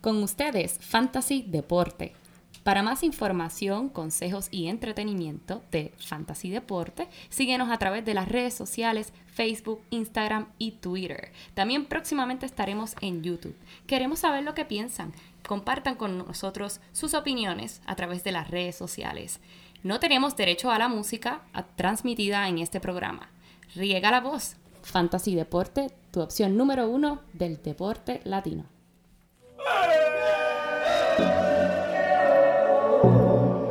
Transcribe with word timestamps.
Con 0.00 0.22
ustedes, 0.22 0.78
Fantasy 0.80 1.44
Deporte. 1.46 2.14
Para 2.62 2.82
más 2.82 3.02
información, 3.02 3.90
consejos 3.90 4.48
y 4.50 4.68
entretenimiento 4.68 5.62
de 5.70 5.92
Fantasy 5.98 6.48
Deporte, 6.48 7.08
síguenos 7.28 7.70
a 7.70 7.76
través 7.76 8.06
de 8.06 8.14
las 8.14 8.26
redes 8.26 8.54
sociales 8.54 9.12
Facebook, 9.26 9.82
Instagram 9.90 10.46
y 10.56 10.72
Twitter. 10.72 11.32
También 11.52 11.84
próximamente 11.84 12.46
estaremos 12.46 12.94
en 13.02 13.22
YouTube. 13.22 13.54
Queremos 13.86 14.20
saber 14.20 14.42
lo 14.42 14.54
que 14.54 14.64
piensan. 14.64 15.12
Compartan 15.46 15.96
con 15.96 16.16
nosotros 16.16 16.80
sus 16.92 17.12
opiniones 17.12 17.82
a 17.84 17.94
través 17.94 18.24
de 18.24 18.32
las 18.32 18.48
redes 18.50 18.76
sociales. 18.76 19.40
No 19.82 20.00
tenemos 20.00 20.34
derecho 20.34 20.70
a 20.70 20.78
la 20.78 20.88
música 20.88 21.42
transmitida 21.76 22.48
en 22.48 22.56
este 22.56 22.80
programa. 22.80 23.28
Riega 23.74 24.10
la 24.10 24.22
voz. 24.22 24.56
Fantasy 24.82 25.34
Deporte, 25.34 25.88
tu 26.10 26.22
opción 26.22 26.56
número 26.56 26.88
uno 26.88 27.20
del 27.34 27.62
deporte 27.62 28.22
latino. 28.24 28.64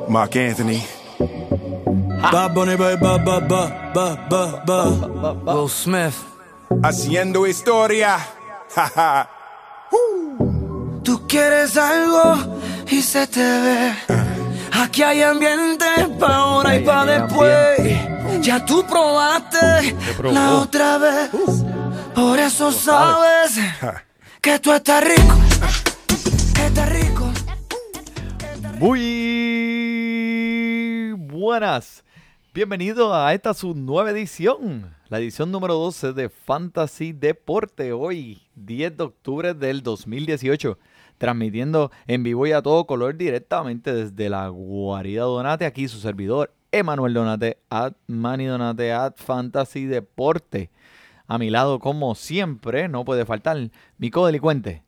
Mark 0.09 0.35
Anthony. 0.35 0.81
Bad 2.31 2.53
Bunny, 2.53 2.75
ba, 2.75 2.97
ba, 2.97 3.17
ba, 3.17 3.39
ba, 3.93 4.17
ba, 4.29 4.63
ba, 4.65 5.53
Will 5.53 5.69
Smith. 5.69 6.15
Haciendo 6.83 7.45
historia. 7.47 8.17
Tú 11.03 11.27
quieres 11.27 11.77
algo 11.77 12.35
y 12.87 13.01
se 13.01 13.27
te 13.27 13.39
ve. 13.41 13.93
Aquí 14.73 15.03
hay 15.03 15.21
ambiente 15.21 15.85
pa' 16.19 16.35
ahora 16.35 16.75
y 16.75 16.83
pa' 16.83 17.05
después. 17.05 17.79
Ya 18.41 18.65
tú 18.65 18.85
probaste 18.85 19.95
la 20.23 20.55
otra 20.55 20.97
vez. 20.97 21.29
Por 22.13 22.39
eso 22.39 22.71
sabes 22.71 23.59
que 24.41 24.59
tú 24.59 24.71
estás 24.71 25.03
rico. 25.03 25.48
Muy 28.79 29.01
buenas. 31.17 32.05
Bienvenido 32.53 33.13
a 33.13 33.33
esta 33.33 33.53
su 33.53 33.75
nueva 33.75 34.11
edición, 34.11 34.95
la 35.09 35.19
edición 35.19 35.51
número 35.51 35.73
12 35.73 36.13
de 36.13 36.29
Fantasy 36.29 37.11
Deporte. 37.11 37.91
Hoy, 37.91 38.41
10 38.55 38.95
de 38.95 39.03
octubre 39.03 39.53
del 39.53 39.83
2018, 39.83 40.79
transmitiendo 41.17 41.91
en 42.07 42.23
vivo 42.23 42.47
y 42.47 42.53
a 42.53 42.61
todo 42.61 42.87
color 42.87 43.17
directamente 43.17 43.93
desde 43.93 44.29
la 44.29 44.47
guarida 44.47 45.23
Donate. 45.23 45.65
Aquí 45.65 45.89
su 45.89 45.99
servidor, 45.99 46.53
Emanuel 46.71 47.13
Donate, 47.13 47.57
at 47.69 47.95
Manny 48.07 48.45
Donate, 48.45 48.93
at 48.93 49.17
Fantasy 49.17 49.87
Deporte. 49.87 50.71
A 51.27 51.37
mi 51.37 51.49
lado, 51.49 51.79
como 51.79 52.15
siempre, 52.15 52.87
no 52.87 53.03
puede 53.03 53.25
faltar 53.25 53.57
mi 53.97 54.09
codelincuente, 54.09 54.85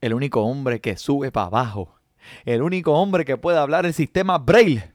el 0.00 0.12
único 0.12 0.42
hombre 0.42 0.80
que 0.80 0.96
sube 0.96 1.30
para 1.30 1.46
abajo 1.46 1.97
el 2.44 2.62
único 2.62 2.92
hombre 2.92 3.24
que 3.24 3.36
puede 3.36 3.58
hablar 3.58 3.86
el 3.86 3.94
sistema 3.94 4.38
Braille. 4.38 4.92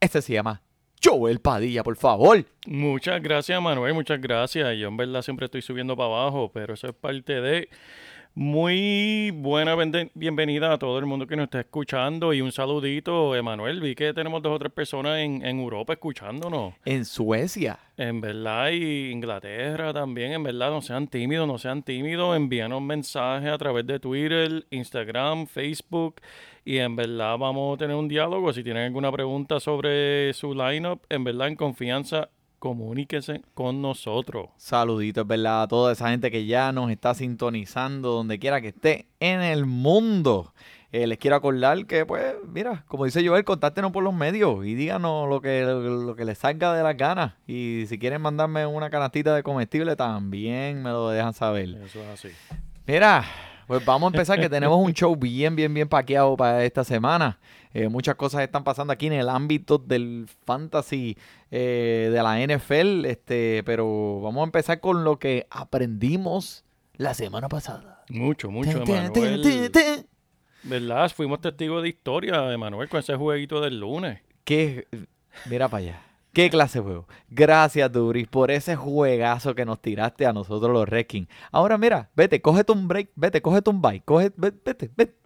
Este 0.00 0.22
se 0.22 0.32
llama 0.32 0.62
Joel 1.02 1.40
Padilla, 1.40 1.82
por 1.82 1.96
favor. 1.96 2.44
Muchas 2.66 3.22
gracias, 3.22 3.60
Manuel, 3.60 3.94
muchas 3.94 4.20
gracias. 4.20 4.76
Yo 4.78 4.88
en 4.88 4.96
verdad 4.96 5.22
siempre 5.22 5.46
estoy 5.46 5.62
subiendo 5.62 5.96
para 5.96 6.08
abajo, 6.08 6.50
pero 6.52 6.74
eso 6.74 6.88
es 6.88 6.94
parte 6.94 7.40
de... 7.40 7.68
Muy 8.42 9.32
buena 9.32 9.76
bienvenida 10.14 10.72
a 10.72 10.78
todo 10.78 10.98
el 10.98 11.04
mundo 11.04 11.26
que 11.26 11.36
nos 11.36 11.44
está 11.44 11.60
escuchando 11.60 12.32
y 12.32 12.40
un 12.40 12.52
saludito, 12.52 13.36
Emanuel. 13.36 13.82
Vi 13.82 13.94
que 13.94 14.14
tenemos 14.14 14.40
dos 14.40 14.56
o 14.56 14.58
tres 14.58 14.72
personas 14.72 15.18
en, 15.18 15.44
en 15.44 15.60
Europa 15.60 15.92
escuchándonos. 15.92 16.72
En 16.86 17.04
Suecia. 17.04 17.78
En 17.98 18.22
verdad, 18.22 18.70
y 18.70 19.10
Inglaterra 19.10 19.92
también, 19.92 20.32
en 20.32 20.42
verdad, 20.42 20.70
no 20.70 20.80
sean 20.80 21.06
tímidos, 21.06 21.46
no 21.46 21.58
sean 21.58 21.82
tímidos, 21.82 22.34
envíanos 22.34 22.80
mensajes 22.80 23.50
a 23.50 23.58
través 23.58 23.86
de 23.86 24.00
Twitter, 24.00 24.64
Instagram, 24.70 25.46
Facebook, 25.46 26.22
y 26.64 26.78
en 26.78 26.96
verdad 26.96 27.36
vamos 27.36 27.74
a 27.74 27.78
tener 27.78 27.94
un 27.94 28.08
diálogo. 28.08 28.54
Si 28.54 28.64
tienen 28.64 28.84
alguna 28.84 29.12
pregunta 29.12 29.60
sobre 29.60 30.32
su 30.32 30.54
lineup, 30.54 31.04
en 31.10 31.24
verdad, 31.24 31.48
en 31.48 31.56
confianza, 31.56 32.30
comuníquese 32.60 33.42
con 33.54 33.82
nosotros. 33.82 34.50
Saluditos, 34.58 35.26
¿verdad? 35.26 35.62
A 35.62 35.68
toda 35.68 35.92
esa 35.92 36.10
gente 36.10 36.30
que 36.30 36.46
ya 36.46 36.70
nos 36.70 36.90
está 36.90 37.14
sintonizando 37.14 38.10
donde 38.10 38.38
quiera 38.38 38.60
que 38.60 38.68
esté 38.68 39.06
en 39.18 39.40
el 39.40 39.66
mundo. 39.66 40.52
Eh, 40.92 41.06
les 41.06 41.18
quiero 41.18 41.36
acordar 41.36 41.86
que, 41.86 42.04
pues, 42.04 42.34
mira, 42.52 42.84
como 42.86 43.06
dice 43.06 43.26
Joel, 43.26 43.44
contáctenos 43.44 43.92
por 43.92 44.04
los 44.04 44.12
medios 44.12 44.66
y 44.66 44.74
díganos 44.74 45.28
lo 45.28 45.40
que, 45.40 45.62
lo 45.62 46.14
que 46.14 46.24
les 46.24 46.38
salga 46.38 46.74
de 46.74 46.82
las 46.82 46.96
ganas. 46.96 47.32
Y 47.46 47.84
si 47.88 47.98
quieren 47.98 48.20
mandarme 48.20 48.66
una 48.66 48.90
canastita 48.90 49.34
de 49.34 49.42
comestible, 49.42 49.96
también 49.96 50.82
me 50.82 50.90
lo 50.90 51.08
dejan 51.08 51.32
saber. 51.32 51.70
Eso 51.84 52.02
es 52.02 52.08
así. 52.08 52.28
Mira, 52.86 53.24
pues 53.68 53.84
vamos 53.84 54.12
a 54.12 54.16
empezar 54.16 54.38
que 54.38 54.50
tenemos 54.50 54.84
un 54.84 54.92
show 54.94 55.16
bien, 55.16 55.56
bien, 55.56 55.72
bien 55.72 55.88
paqueado 55.88 56.36
para 56.36 56.64
esta 56.64 56.84
semana. 56.84 57.38
Eh, 57.72 57.88
muchas 57.88 58.16
cosas 58.16 58.42
están 58.42 58.64
pasando 58.64 58.92
aquí 58.92 59.06
en 59.06 59.12
el 59.12 59.28
ámbito 59.28 59.78
del 59.78 60.26
fantasy 60.44 61.16
eh, 61.50 62.10
de 62.12 62.22
la 62.22 62.38
NFL, 62.38 63.04
este, 63.06 63.62
pero 63.64 64.20
vamos 64.20 64.40
a 64.40 64.44
empezar 64.44 64.80
con 64.80 65.04
lo 65.04 65.18
que 65.18 65.46
aprendimos 65.50 66.64
la 66.96 67.14
semana 67.14 67.48
pasada. 67.48 68.04
Mucho, 68.08 68.50
mucho, 68.50 68.82
Emanuel. 68.82 69.72
¿Verdad? 70.62 71.10
Fuimos 71.14 71.40
testigos 71.40 71.82
de 71.82 71.88
historia, 71.88 72.52
Emanuel, 72.52 72.88
con 72.88 73.00
ese 73.00 73.14
jueguito 73.16 73.60
del 73.60 73.80
lunes. 73.80 74.20
¿Qué? 74.44 74.86
Mira 75.46 75.68
para 75.68 75.84
allá. 75.84 76.09
¿Qué 76.32 76.48
clase 76.48 76.78
de 76.78 76.84
juego? 76.84 77.08
Gracias, 77.28 77.90
Duris, 77.90 78.28
por 78.28 78.52
ese 78.52 78.76
juegazo 78.76 79.54
que 79.56 79.64
nos 79.64 79.80
tiraste 79.82 80.26
a 80.26 80.32
nosotros 80.32 80.72
los 80.72 80.88
Redskins. 80.88 81.28
Ahora 81.50 81.76
mira, 81.76 82.10
vete, 82.14 82.40
cógete 82.40 82.70
un 82.70 82.86
break, 82.86 83.10
vete, 83.16 83.42
cógete 83.42 83.70
un 83.70 83.82
bike, 83.82 84.04
coge, 84.04 84.30
vete, 84.36 84.60
vete, 84.64 84.90
vete, 84.96 85.16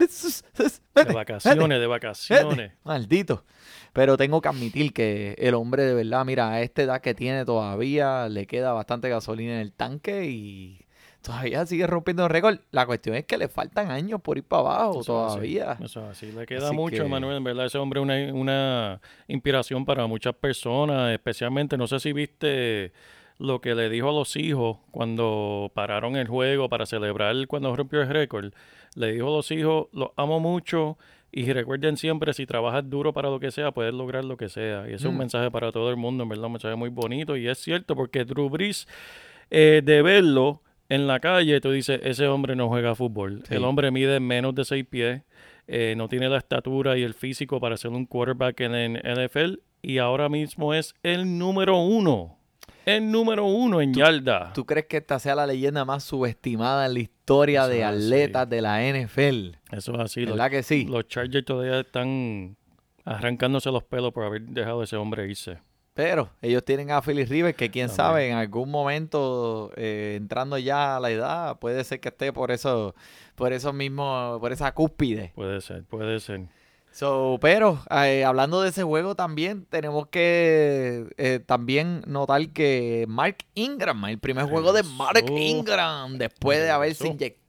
de 0.94 1.12
vacaciones, 1.12 1.80
de 1.80 1.86
vacaciones. 1.86 2.72
maldito. 2.84 3.44
Pero 3.92 4.16
tengo 4.16 4.40
que 4.40 4.48
admitir 4.48 4.94
que 4.94 5.34
el 5.38 5.54
hombre 5.54 5.84
de 5.84 5.94
verdad, 5.94 6.24
mira, 6.24 6.50
a 6.50 6.62
esta 6.62 6.82
edad 6.82 7.00
que 7.02 7.14
tiene 7.14 7.44
todavía, 7.44 8.28
le 8.30 8.46
queda 8.46 8.72
bastante 8.72 9.10
gasolina 9.10 9.54
en 9.54 9.60
el 9.60 9.72
tanque 9.72 10.24
y 10.24 10.86
todavía 11.24 11.64
sigue 11.66 11.86
rompiendo 11.86 12.28
récord. 12.28 12.58
La 12.70 12.86
cuestión 12.86 13.16
es 13.16 13.24
que 13.24 13.38
le 13.38 13.48
faltan 13.48 13.90
años 13.90 14.20
por 14.20 14.36
ir 14.36 14.44
para 14.44 14.60
abajo 14.60 15.02
todavía. 15.02 15.78
Eso 15.82 16.04
es 16.04 16.10
así. 16.10 16.32
Le 16.32 16.46
queda 16.46 16.70
mucho, 16.72 17.08
Manuel. 17.08 17.38
En 17.38 17.44
verdad, 17.44 17.66
ese 17.66 17.78
hombre 17.78 18.00
es 18.00 18.04
una, 18.04 18.34
una 18.34 19.00
inspiración 19.26 19.84
para 19.84 20.06
muchas 20.06 20.34
personas, 20.34 21.12
especialmente, 21.12 21.76
no 21.78 21.86
sé 21.86 21.98
si 21.98 22.12
viste 22.12 22.92
lo 23.38 23.60
que 23.60 23.74
le 23.74 23.88
dijo 23.88 24.10
a 24.10 24.12
los 24.12 24.36
hijos 24.36 24.78
cuando 24.90 25.72
pararon 25.74 26.14
el 26.16 26.28
juego 26.28 26.68
para 26.68 26.86
celebrar 26.86 27.34
cuando 27.48 27.74
rompió 27.74 28.02
el 28.02 28.08
récord. 28.08 28.52
Le 28.94 29.12
dijo 29.12 29.28
a 29.28 29.30
los 29.30 29.50
hijos, 29.50 29.88
los 29.92 30.10
amo 30.16 30.38
mucho 30.38 30.98
y 31.32 31.52
recuerden 31.52 31.96
siempre, 31.96 32.32
si 32.32 32.46
trabajas 32.46 32.88
duro 32.88 33.12
para 33.12 33.28
lo 33.30 33.40
que 33.40 33.50
sea, 33.50 33.72
puedes 33.72 33.92
lograr 33.92 34.24
lo 34.24 34.36
que 34.36 34.48
sea. 34.48 34.82
Y 34.82 34.92
ese 34.92 34.96
es 34.96 35.04
un 35.06 35.16
mm. 35.16 35.18
mensaje 35.18 35.50
para 35.50 35.72
todo 35.72 35.90
el 35.90 35.96
mundo, 35.96 36.22
en 36.22 36.28
verdad, 36.28 36.44
un 36.44 36.52
mensaje 36.52 36.76
muy 36.76 36.90
bonito. 36.90 37.36
Y 37.36 37.48
es 37.48 37.58
cierto, 37.58 37.96
porque 37.96 38.24
Drew 38.24 38.48
Brees, 38.48 38.86
eh, 39.50 39.82
de 39.82 40.02
verlo, 40.02 40.62
en 40.88 41.06
la 41.06 41.20
calle 41.20 41.60
tú 41.60 41.70
dices, 41.70 42.00
ese 42.02 42.26
hombre 42.26 42.56
no 42.56 42.68
juega 42.68 42.94
fútbol. 42.94 43.42
El 43.50 43.64
hombre 43.64 43.90
mide 43.90 44.20
menos 44.20 44.54
de 44.54 44.64
seis 44.64 44.84
pies, 44.88 45.22
eh, 45.66 45.94
no 45.96 46.08
tiene 46.08 46.28
la 46.28 46.38
estatura 46.38 46.98
y 46.98 47.02
el 47.02 47.14
físico 47.14 47.60
para 47.60 47.76
ser 47.76 47.90
un 47.90 48.06
quarterback 48.06 48.60
en 48.60 48.74
el 48.74 49.02
NFL 49.02 49.60
y 49.82 49.98
ahora 49.98 50.28
mismo 50.28 50.74
es 50.74 50.94
el 51.02 51.38
número 51.38 51.78
uno. 51.78 52.38
El 52.86 53.10
número 53.10 53.46
uno 53.46 53.80
en 53.80 53.94
yarda. 53.94 54.52
¿Tú 54.52 54.66
crees 54.66 54.86
que 54.86 54.98
esta 54.98 55.18
sea 55.18 55.34
la 55.34 55.46
leyenda 55.46 55.86
más 55.86 56.04
subestimada 56.04 56.84
en 56.84 56.94
la 56.94 57.00
historia 57.00 57.66
de 57.66 57.82
atletas 57.82 58.48
de 58.48 58.60
la 58.60 58.82
NFL? 58.82 59.56
Eso 59.70 59.94
es 59.94 60.00
así. 60.00 60.26
¿Verdad 60.26 60.50
que 60.50 60.62
sí? 60.62 60.84
Los 60.84 61.08
Chargers 61.08 61.46
todavía 61.46 61.80
están 61.80 62.56
arrancándose 63.06 63.70
los 63.70 63.84
pelos 63.84 64.12
por 64.12 64.24
haber 64.24 64.42
dejado 64.42 64.82
a 64.82 64.84
ese 64.84 64.96
hombre 64.96 65.26
irse. 65.26 65.58
Pero 65.94 66.28
ellos 66.42 66.64
tienen 66.64 66.90
a 66.90 67.00
Philly 67.00 67.24
Rivers, 67.24 67.56
que 67.56 67.70
quién 67.70 67.88
sabe, 67.88 68.28
en 68.28 68.36
algún 68.36 68.68
momento, 68.68 69.70
eh, 69.76 70.14
entrando 70.16 70.58
ya 70.58 70.96
a 70.96 71.00
la 71.00 71.12
edad, 71.12 71.58
puede 71.60 71.84
ser 71.84 72.00
que 72.00 72.08
esté 72.08 72.32
por 72.32 72.50
eso, 72.50 72.96
por 73.36 73.52
eso 73.52 73.72
mismo, 73.72 74.38
por 74.40 74.52
esa 74.52 74.74
cúspide. 74.74 75.30
Puede 75.36 75.60
ser, 75.60 75.84
puede 75.84 76.18
ser. 76.18 76.48
So, 76.90 77.38
pero 77.40 77.80
eh, 77.90 78.24
hablando 78.24 78.60
de 78.60 78.70
ese 78.70 78.82
juego 78.82 79.14
también 79.16 79.66
tenemos 79.66 80.08
que 80.08 81.06
eh, 81.16 81.40
también 81.44 82.02
notar 82.06 82.48
que 82.50 83.04
Mark 83.08 83.38
Ingram, 83.54 84.04
el 84.04 84.18
primer 84.18 84.46
juego 84.46 84.72
de 84.72 84.82
Mark 84.82 85.24
Ingram, 85.28 86.18
después 86.18 86.60
de 86.60 86.70
haberse 86.70 87.08
inyectado 87.08 87.43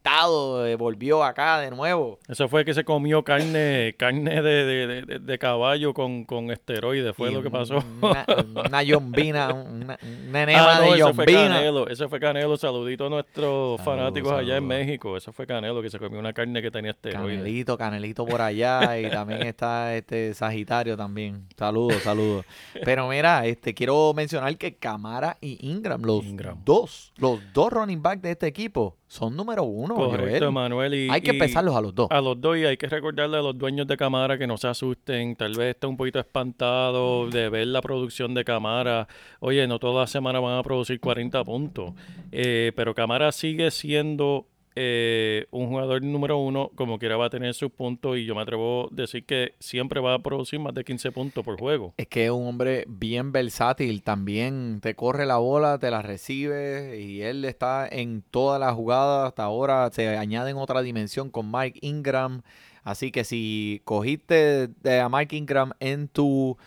eh, 0.66 0.75
volvió 0.75 1.24
acá 1.24 1.60
de 1.60 1.72
nuevo. 1.72 2.19
Eso 2.28 2.48
fue 2.48 2.63
que 2.63 2.74
se 2.74 2.84
comió 2.84 3.24
carne 3.24 3.96
carne 4.00 4.42
de, 4.42 4.66
de, 4.66 5.19
de, 5.19 5.40
caballo 5.40 5.94
con, 5.94 6.25
con 6.25 6.52
esteroides, 6.52 7.16
fue 7.16 7.31
lo 7.31 7.42
que 7.42 7.50
pasó. 7.50 7.84
Una, 8.02 8.84
yombina, 8.84 9.52
una, 9.52 9.98
enema 10.02 10.78
ah, 10.78 10.81
de 10.81 10.98
yombina. 11.00 11.06
Ese 11.06 11.13
fue 11.13 11.25
Canelo, 11.25 11.88
ese 11.88 12.07
fue 12.07 12.19
Canelo, 12.19 12.57
saludito 12.57 13.07
a 13.07 13.10
nuestros 13.10 13.81
fanáticos 13.81 14.31
allá 14.31 14.57
en 14.57 14.68
México. 14.68 15.18
Eso 15.18 15.34
fue 15.34 15.48
Canelo 15.48 15.81
que 15.81 15.90
se 15.90 15.98
comió 15.98 16.19
una 16.19 16.34
carne 16.34 16.62
que 16.62 16.72
tenía 16.72 16.92
esteroides. 16.92 17.40
Canelito, 17.40 17.78
Canelito 17.78 18.25
por 18.25 18.42
allá 18.42 19.00
y 19.00 19.10
también 19.10 19.44
está 19.44 19.96
este 19.96 20.34
Sagitario 20.34 20.96
también. 20.96 21.48
Saludos, 21.58 22.04
saludos. 22.04 22.46
Pero 22.84 23.08
mira, 23.08 23.46
este 23.46 23.74
quiero 23.74 24.13
mencionar 24.13 24.56
que 24.58 24.75
Camara 24.75 25.38
y 25.42 25.69
Ingram, 25.69 26.01
los 26.04 26.24
dos, 26.63 27.12
los 27.18 27.40
dos 27.54 27.74
running 27.74 28.01
back 28.01 28.22
de 28.22 28.31
este 28.31 28.48
equipo, 28.48 28.98
son 29.15 29.35
número 29.35 29.63
uno. 29.63 29.95
Correcto, 29.95 30.51
Manuel. 30.51 30.94
Y, 30.94 31.09
hay 31.09 31.21
que 31.21 31.31
empezarlos 31.31 31.75
a 31.75 31.81
los 31.81 31.95
dos. 31.95 32.07
A 32.12 32.21
los 32.21 32.39
dos 32.39 32.57
y 32.57 32.65
hay 32.65 32.77
que 32.77 32.88
recordarle 32.88 33.38
a 33.38 33.41
los 33.41 33.57
dueños 33.57 33.88
de 33.88 33.95
cámara 33.95 34.38
que 34.38 34.45
no 34.45 34.57
se 34.57 34.67
asusten. 34.67 35.35
Tal 35.35 35.53
vez 35.53 35.75
estén 35.75 35.91
un 35.91 35.97
poquito 35.97 36.19
espantado 36.19 37.29
de 37.29 37.50
ver 37.50 37.67
la 37.67 37.81
producción 37.81 38.33
de 38.33 38.44
cámara. 38.44 39.07
Oye, 39.39 39.65
no 39.67 39.79
toda 39.79 40.01
la 40.01 40.07
semana 40.07 40.39
van 40.39 40.57
a 40.59 40.63
producir 40.63 41.00
40 41.00 41.44
puntos. 41.44 41.94
Eh, 42.31 42.73
pero 42.75 42.94
cámara 42.94 43.31
sigue 43.31 43.71
siendo 43.71 44.47
eh, 44.75 45.48
un 45.51 45.69
jugador 45.69 46.04
número 46.04 46.38
uno, 46.38 46.69
como 46.75 47.00
quiera, 47.00 47.16
va 47.16 47.27
a 47.27 47.30
tener 47.30 47.54
sus 47.54 47.72
puntos 47.72 48.18
y 48.18 48.25
yo 48.25 48.36
me 48.36 48.42
atrevo 48.42 48.89
a 48.92 48.95
decir 48.95 49.25
que 49.25 49.54
siempre 49.60 50.01
va 50.01 50.16
a 50.16 50.19
producir 50.19 50.60
más 50.60 50.74
de 50.74 50.83
15 50.83 51.12
puntos 51.12 51.45
por 51.45 51.57
juego. 51.57 51.94
Es 51.98 52.07
que 52.07 52.25
es 52.25 52.31
un 52.31 52.45
hombre 52.45 52.86
bien 52.88 53.31
versátil, 53.31 54.04
también 54.04 54.80
te 54.81 54.94
corre 54.95 55.25
la 55.25 55.38
bola, 55.38 55.80
te 55.80 55.89
la 55.92 56.01
recibe 56.01 57.00
y 57.00 57.22
él 57.22 57.45
está 57.45 57.88
en 57.88 58.22
todas 58.30 58.60
las 58.60 58.74
jugadas. 58.74 59.30
Hasta 59.30 59.44
ahora 59.44 59.89
se 59.92 60.18
añade 60.18 60.51
en 60.51 60.57
otra 60.57 60.81
dimensión 60.81 61.30
con 61.30 61.51
Mike 61.51 61.80
Ingram. 61.81 62.42
Así 62.83 63.12
que 63.12 63.24
si 63.24 63.81
cogiste 63.83 64.69
a 65.01 65.10
Mike 65.10 65.36
Ingram 65.36 65.72
en 65.80 66.07
tu 66.07 66.57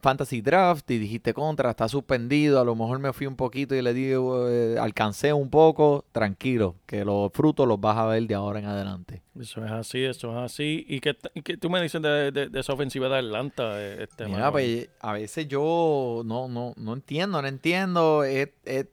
Fantasy 0.00 0.40
Draft 0.40 0.90
y 0.90 0.98
dijiste 0.98 1.34
contra, 1.34 1.70
está 1.70 1.88
suspendido, 1.88 2.60
a 2.60 2.64
lo 2.64 2.76
mejor 2.76 2.98
me 2.98 3.12
fui 3.12 3.26
un 3.26 3.36
poquito 3.36 3.74
y 3.74 3.82
le 3.82 3.92
digo, 3.92 4.48
eh, 4.48 4.78
alcancé 4.78 5.32
un 5.32 5.50
poco, 5.50 6.04
tranquilo, 6.12 6.76
que 6.86 7.04
los 7.04 7.32
frutos 7.32 7.66
los 7.66 7.80
vas 7.80 7.96
a 7.96 8.06
ver 8.06 8.22
de 8.24 8.34
ahora 8.34 8.58
en 8.60 8.66
adelante. 8.66 9.22
Eso 9.40 9.64
es 9.64 9.70
así, 9.70 10.02
eso 10.02 10.30
es 10.30 10.52
así. 10.52 10.84
¿Y 10.88 11.00
qué, 11.00 11.14
tú 11.58 11.68
me 11.68 11.82
dices 11.82 12.00
de, 12.00 12.50
esa 12.54 12.72
ofensiva 12.72 13.08
de 13.08 13.18
Atlanta? 13.18 13.82
Eh, 13.82 14.04
este, 14.04 14.26
Mira, 14.26 14.50
pues, 14.50 14.88
a 15.00 15.12
veces 15.12 15.46
yo 15.46 16.22
no, 16.24 16.48
no, 16.48 16.72
no 16.76 16.94
entiendo, 16.94 17.42
no 17.42 17.48
entiendo. 17.48 18.22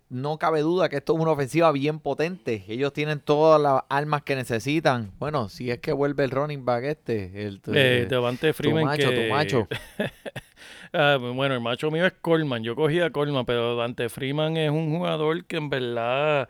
no 0.09 0.37
cabe 0.37 0.61
duda 0.61 0.89
que 0.89 0.97
esto 0.97 1.13
es 1.13 1.19
una 1.19 1.31
ofensiva 1.31 1.71
bien 1.71 1.99
potente. 1.99 2.65
Ellos 2.67 2.91
tienen 2.91 3.19
todas 3.19 3.61
las 3.61 3.83
armas 3.87 4.23
que 4.23 4.35
necesitan. 4.35 5.11
Bueno, 5.17 5.47
si 5.47 5.71
es 5.71 5.79
que 5.79 5.93
vuelve 5.93 6.25
el 6.25 6.31
running 6.31 6.65
back 6.65 6.83
este, 6.83 7.45
el 7.45 7.61
eh, 7.67 8.07
Devante 8.09 8.53
Freeman. 8.53 8.83
macho, 8.83 9.11
tu 9.11 9.21
macho. 9.29 9.67
Ah, 10.93 11.17
bueno, 11.19 11.55
el 11.55 11.61
macho 11.61 11.89
mío 11.91 12.05
es 12.05 12.13
Coleman. 12.21 12.63
Yo 12.63 12.75
cogí 12.75 12.99
a 12.99 13.09
Coleman, 13.09 13.45
pero 13.45 13.75
Dante 13.75 14.09
Freeman 14.09 14.57
es 14.57 14.69
un 14.69 14.95
jugador 14.95 15.45
que 15.45 15.57
en 15.57 15.69
verdad 15.69 16.47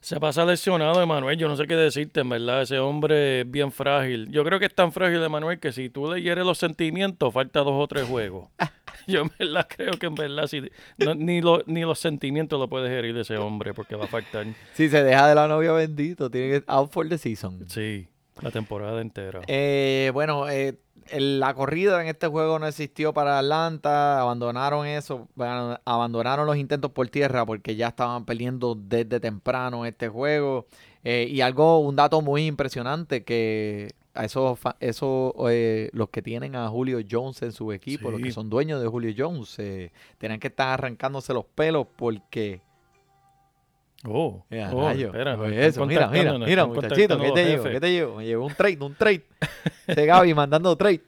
se 0.00 0.20
pasa 0.20 0.44
lesionado, 0.44 1.02
Emanuel. 1.02 1.38
Yo 1.38 1.48
no 1.48 1.56
sé 1.56 1.66
qué 1.66 1.76
decirte, 1.76 2.20
en 2.20 2.28
verdad. 2.28 2.62
Ese 2.62 2.78
hombre 2.78 3.40
es 3.40 3.50
bien 3.50 3.72
frágil. 3.72 4.30
Yo 4.30 4.44
creo 4.44 4.58
que 4.58 4.66
es 4.66 4.74
tan 4.74 4.92
frágil, 4.92 5.22
Emanuel, 5.22 5.58
que 5.58 5.72
si 5.72 5.88
tú 5.88 6.12
le 6.12 6.20
hieres 6.20 6.44
los 6.44 6.58
sentimientos, 6.58 7.32
falta 7.32 7.60
dos 7.60 7.74
o 7.74 7.88
tres 7.88 8.04
juegos. 8.04 8.48
Yo 9.06 9.22
en 9.22 9.30
verdad 9.38 9.66
creo 9.68 9.92
que 9.92 10.06
en 10.06 10.14
verdad 10.14 10.46
si, 10.46 10.62
ni, 11.16 11.40
ni 11.66 11.80
los 11.82 11.98
sentimientos 11.98 12.58
lo 12.58 12.68
puedes 12.68 12.90
herir 12.90 13.14
de 13.14 13.22
ese 13.22 13.36
hombre 13.36 13.74
porque 13.74 13.96
va 13.96 14.04
a 14.04 14.08
faltar. 14.08 14.46
Si 14.74 14.88
se 14.88 15.02
deja 15.02 15.28
de 15.28 15.34
la 15.34 15.48
novia 15.48 15.72
bendito, 15.72 16.30
tiene 16.30 16.60
que 16.60 16.64
out 16.66 16.90
for 16.90 17.08
the 17.08 17.18
season. 17.18 17.68
Sí, 17.68 18.08
la 18.40 18.50
temporada 18.50 19.00
entera. 19.00 19.42
Eh, 19.46 20.10
bueno, 20.12 20.48
eh, 20.48 20.78
la 21.12 21.54
corrida 21.54 22.00
en 22.02 22.08
este 22.08 22.26
juego 22.26 22.58
no 22.58 22.66
existió 22.66 23.12
para 23.12 23.38
Atlanta, 23.38 24.20
abandonaron 24.20 24.86
eso, 24.86 25.28
abandonaron 25.84 26.46
los 26.46 26.56
intentos 26.56 26.90
por 26.90 27.08
tierra 27.08 27.46
porque 27.46 27.76
ya 27.76 27.88
estaban 27.88 28.24
perdiendo 28.24 28.74
desde 28.74 29.20
temprano 29.20 29.86
este 29.86 30.08
juego. 30.08 30.66
Eh, 31.04 31.28
y 31.30 31.40
algo, 31.40 31.78
un 31.78 31.94
dato 31.94 32.20
muy 32.20 32.46
impresionante 32.46 33.22
que 33.22 33.94
a 34.14 34.24
esos, 34.24 34.58
eso, 34.80 35.34
eh, 35.50 35.90
los 35.92 36.08
que 36.08 36.22
tienen 36.22 36.56
a 36.56 36.68
Julio 36.68 36.98
Jones 37.08 37.42
en 37.42 37.52
su 37.52 37.70
equipo, 37.70 38.10
los 38.10 38.20
que 38.20 38.32
son 38.32 38.50
dueños 38.50 38.80
de 38.80 38.88
Julio 38.88 39.14
Jones, 39.16 39.56
eh, 39.58 39.92
tienen 40.18 40.40
que 40.40 40.48
estar 40.48 40.68
arrancándose 40.68 41.32
los 41.32 41.44
pelos 41.44 41.86
porque 41.96 42.62
Oh, 44.04 44.44
oh 44.72 44.90
espera, 44.90 45.38
eso, 45.52 45.86
mira, 45.86 46.08
mira, 46.08 46.38
mira, 46.38 46.66
muchachito, 46.66 47.18
¿qué 47.18 47.32
te 47.32 47.44
llevo? 47.44 47.64
¿Qué 47.64 47.80
te 47.80 47.90
llevo? 47.90 48.16
Me 48.16 48.26
llevó 48.26 48.46
un 48.46 48.54
trade, 48.54 48.78
un 48.80 48.94
trade. 48.94 49.24
de 49.86 50.06
Gaby 50.06 50.34
mandando 50.34 50.76
trade. 50.76 51.02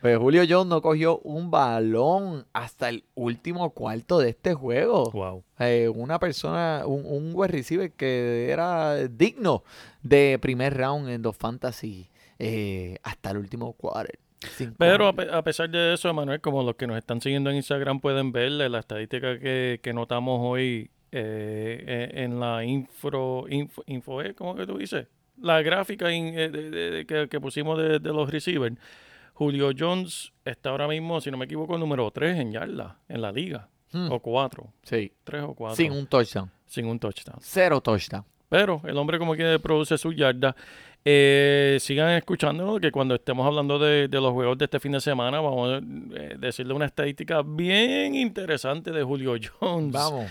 Pues 0.00 0.16
Julio 0.16 0.44
Jones 0.48 0.68
no 0.68 0.80
cogió 0.80 1.18
un 1.18 1.50
balón 1.50 2.46
hasta 2.52 2.88
el 2.88 3.04
último 3.14 3.70
cuarto 3.70 4.20
de 4.20 4.30
este 4.30 4.54
juego. 4.54 5.10
Wow. 5.10 5.42
Eh, 5.58 5.88
una 5.92 6.20
persona, 6.20 6.82
un, 6.86 7.04
un 7.04 7.32
wide 7.34 7.48
receiver 7.48 7.90
que 7.92 8.48
era 8.50 8.94
digno 9.08 9.64
de 10.02 10.38
primer 10.40 10.76
round 10.76 11.08
en 11.08 11.22
dos 11.22 11.36
fantasy 11.36 12.08
eh, 12.38 12.98
hasta 13.02 13.32
el 13.32 13.38
último 13.38 13.72
quarter. 13.72 14.18
Pero 14.78 15.08
a, 15.08 15.42
pesar 15.42 15.68
de 15.68 15.94
eso, 15.94 16.14
Manuel, 16.14 16.40
como 16.40 16.62
los 16.62 16.76
que 16.76 16.86
nos 16.86 16.96
están 16.96 17.20
siguiendo 17.20 17.50
en 17.50 17.56
Instagram 17.56 17.98
pueden 17.98 18.30
ver 18.30 18.52
la 18.52 18.78
estadística 18.78 19.36
que, 19.40 19.80
que 19.82 19.92
notamos 19.92 20.38
hoy 20.40 20.90
eh, 21.10 21.84
eh, 21.86 22.24
en 22.24 22.38
la 22.38 22.62
info, 22.64 23.46
info, 23.48 23.82
info 23.86 24.20
eh, 24.20 24.34
¿cómo 24.34 24.54
que 24.54 24.66
tú 24.66 24.76
dices? 24.76 25.06
La 25.40 25.62
gráfica 25.62 26.08
que, 26.08 27.38
pusimos 27.40 27.78
de, 27.78 28.00
los 28.00 28.30
receivers. 28.30 28.76
Julio 29.32 29.70
Jones 29.76 30.32
está 30.44 30.70
ahora 30.70 30.88
mismo, 30.88 31.20
si 31.20 31.30
no 31.30 31.36
me 31.36 31.44
equivoco, 31.44 31.78
número 31.78 32.10
3 32.10 32.38
en 32.40 32.52
yarda 32.52 32.98
en 33.08 33.22
la 33.22 33.30
liga. 33.30 33.68
Hmm. 33.92 34.10
O 34.10 34.20
4. 34.20 34.72
Sí. 34.82 35.12
3 35.24 35.44
o 35.44 35.54
4. 35.54 35.76
Sin 35.76 35.92
un 35.92 36.06
touchdown. 36.06 36.50
Sin 36.66 36.86
un 36.86 36.98
touchdown. 36.98 37.38
Cero 37.40 37.80
touchdown. 37.80 38.24
Pero 38.48 38.82
el 38.84 38.96
hombre 38.98 39.18
como 39.18 39.34
que 39.34 39.58
produce 39.60 39.96
su 39.96 40.12
yarda. 40.12 40.56
sigan 41.04 42.10
escuchándonos 42.10 42.80
que 42.80 42.90
cuando 42.90 43.14
estemos 43.14 43.46
hablando 43.46 43.78
de, 43.78 44.08
los 44.08 44.32
juegos 44.32 44.58
de 44.58 44.64
este 44.64 44.80
fin 44.80 44.92
de 44.92 45.00
semana 45.00 45.40
vamos 45.40 45.70
a 45.70 45.80
decirle 46.36 46.74
una 46.74 46.86
estadística 46.86 47.42
bien 47.42 48.16
interesante 48.16 48.90
de 48.90 49.02
Julio 49.04 49.36
Jones. 49.60 49.92
Vamos. 49.92 50.26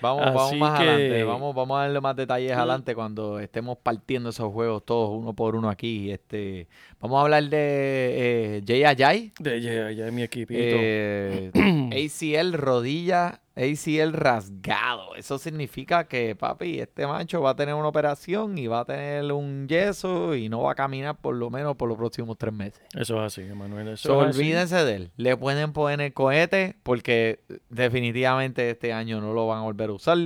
Vamos, 0.00 0.24
vamos 0.34 0.56
más 0.56 0.80
adelante, 0.80 1.24
vamos, 1.24 1.54
vamos 1.54 1.78
a 1.78 1.80
darle 1.82 2.00
más 2.00 2.16
detalles 2.16 2.52
adelante 2.52 2.94
cuando 2.94 3.38
estemos 3.38 3.78
partiendo 3.78 4.30
esos 4.30 4.52
juegos 4.52 4.84
todos 4.84 5.10
uno 5.10 5.32
por 5.34 5.54
uno 5.54 5.68
aquí. 5.68 6.10
Este, 6.10 6.68
vamos 7.00 7.18
a 7.18 7.22
hablar 7.22 7.44
de 7.44 8.58
eh, 8.58 8.62
Jay 8.66 8.84
Ajay. 8.84 9.32
De 9.38 9.62
Jay 9.62 9.78
Ajay, 9.78 10.12
mi 10.12 10.22
equipito. 10.22 10.60
Eh, 10.60 11.50
ACL 11.92 12.52
rodilla 12.52 13.40
ACL 13.60 14.12
rasgado. 14.12 15.14
Eso 15.16 15.38
significa 15.38 16.04
que, 16.04 16.34
papi, 16.34 16.80
este 16.80 17.06
macho 17.06 17.42
va 17.42 17.50
a 17.50 17.56
tener 17.56 17.74
una 17.74 17.88
operación 17.88 18.56
y 18.56 18.66
va 18.66 18.80
a 18.80 18.84
tener 18.84 19.30
un 19.32 19.68
yeso 19.68 20.34
y 20.34 20.48
no 20.48 20.62
va 20.62 20.72
a 20.72 20.74
caminar 20.74 21.20
por 21.20 21.34
lo 21.34 21.50
menos 21.50 21.76
por 21.76 21.88
los 21.88 21.98
próximos 21.98 22.38
tres 22.38 22.54
meses. 22.54 22.80
Eso 22.94 23.16
es 23.18 23.32
así, 23.32 23.42
Emanuel. 23.42 23.88
Eso 23.88 24.16
olvídense 24.16 24.84
de 24.84 24.94
él. 24.94 25.10
Le 25.16 25.36
pueden 25.36 25.72
poner 25.72 26.00
el 26.00 26.12
cohete 26.14 26.76
porque 26.82 27.40
definitivamente 27.68 28.70
este 28.70 28.92
año 28.92 29.20
no 29.20 29.34
lo 29.34 29.46
van 29.46 29.58
a 29.58 29.62
volver 29.62 29.90
a 29.90 29.92
usar. 29.92 30.18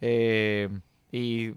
Eh, 0.00 0.68
y 1.14 1.52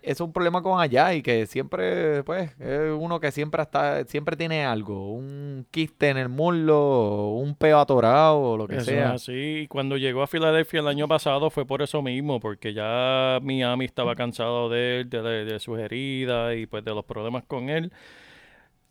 es 0.00 0.22
un 0.22 0.32
problema 0.32 0.62
con 0.62 0.80
allá 0.80 1.12
y 1.12 1.20
que 1.20 1.44
siempre, 1.44 2.24
pues, 2.24 2.58
es 2.58 2.90
uno 2.98 3.20
que 3.20 3.30
siempre 3.30 3.60
está, 3.60 4.02
siempre 4.06 4.36
tiene 4.36 4.64
algo, 4.64 5.12
un 5.12 5.66
quiste 5.70 6.08
en 6.08 6.16
el 6.16 6.30
muslo, 6.30 7.28
un 7.32 7.54
peo 7.56 7.78
atorado 7.78 8.40
o 8.40 8.56
lo 8.56 8.66
que 8.66 8.80
sea. 8.80 9.18
Sí, 9.18 9.66
cuando 9.68 9.98
llegó 9.98 10.22
a 10.22 10.26
Filadelfia 10.26 10.80
el 10.80 10.88
año 10.88 11.06
pasado 11.08 11.50
fue 11.50 11.66
por 11.66 11.82
eso 11.82 12.00
mismo, 12.00 12.40
porque 12.40 12.72
ya 12.72 13.38
Miami 13.42 13.84
estaba 13.84 14.14
cansado 14.14 14.70
de 14.70 15.00
él, 15.00 15.10
de, 15.10 15.20
de, 15.20 15.60
sus 15.60 15.78
heridas 15.78 16.56
y 16.56 16.64
pues 16.64 16.82
de 16.82 16.94
los 16.94 17.04
problemas 17.04 17.44
con 17.44 17.68
él. 17.68 17.92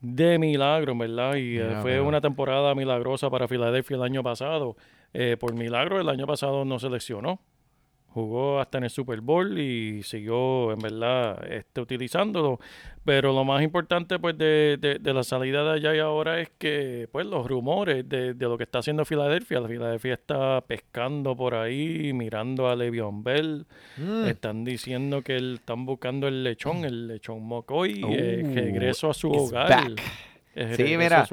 De 0.01 0.38
milagro, 0.38 0.96
¿verdad? 0.96 1.34
Y 1.38 1.58
eh, 1.58 1.80
fue 1.82 2.00
una 2.00 2.22
temporada 2.22 2.75
milagrosa 2.75 3.32
para 3.32 3.48
Filadelfia 3.48 3.98
el 3.98 4.03
año 4.03 4.22
pasado. 4.22 4.75
Eh, 5.13 5.36
por 5.39 5.56
milagro, 5.56 6.00
el 6.00 6.10
año 6.10 6.27
pasado 6.27 6.63
no 6.63 6.77
se 6.77 6.91
lesionó 6.91 7.39
jugó 8.15 8.62
hasta 8.62 8.77
en 8.77 8.86
el 8.86 8.89
Super 8.89 9.19
Bowl 9.19 9.60
y 9.60 10.01
siguió 10.03 10.72
en 10.72 10.79
verdad 10.79 11.51
este, 11.51 11.81
utilizándolo. 11.81 12.62
Pero 13.03 13.34
lo 13.34 13.43
más 13.43 13.62
importante 13.62 14.17
pues 14.19 14.38
de, 14.38 14.77
de, 14.79 15.13
la 15.13 15.24
salida 15.24 15.65
de 15.65 15.72
allá 15.74 15.95
y 15.95 16.00
ahora 16.00 16.39
es 16.39 16.50
que 16.57 17.10
pues 17.12 17.25
los 17.25 17.45
rumores 17.45 18.07
de, 18.07 18.34
de, 18.34 18.45
lo 18.45 18.57
que 18.57 18.63
está 18.63 18.79
haciendo 18.79 19.03
Filadelfia, 19.03 19.60
la 19.60 19.67
Filadelfia 19.67 20.13
está 20.13 20.62
pescando 20.62 21.36
por 21.36 21.55
ahí, 21.55 22.13
mirando 22.13 22.69
a 22.69 22.75
Le'Veon 22.77 23.22
Bell, 23.22 23.65
mm. 23.98 24.25
están 24.27 24.63
diciendo 24.63 25.22
que 25.22 25.36
están 25.36 25.86
buscando 25.86 26.29
el 26.29 26.45
lechón, 26.45 26.86
el 26.86 27.10
lechón 27.10 27.45
McCoy, 27.45 28.01
eh, 28.10 28.43
uh, 28.45 28.55
regreso 28.55 29.10
a 29.10 29.13
su 29.13 29.29
hogar. 29.29 29.91
sí, 30.77 30.95
mira, 30.98 31.27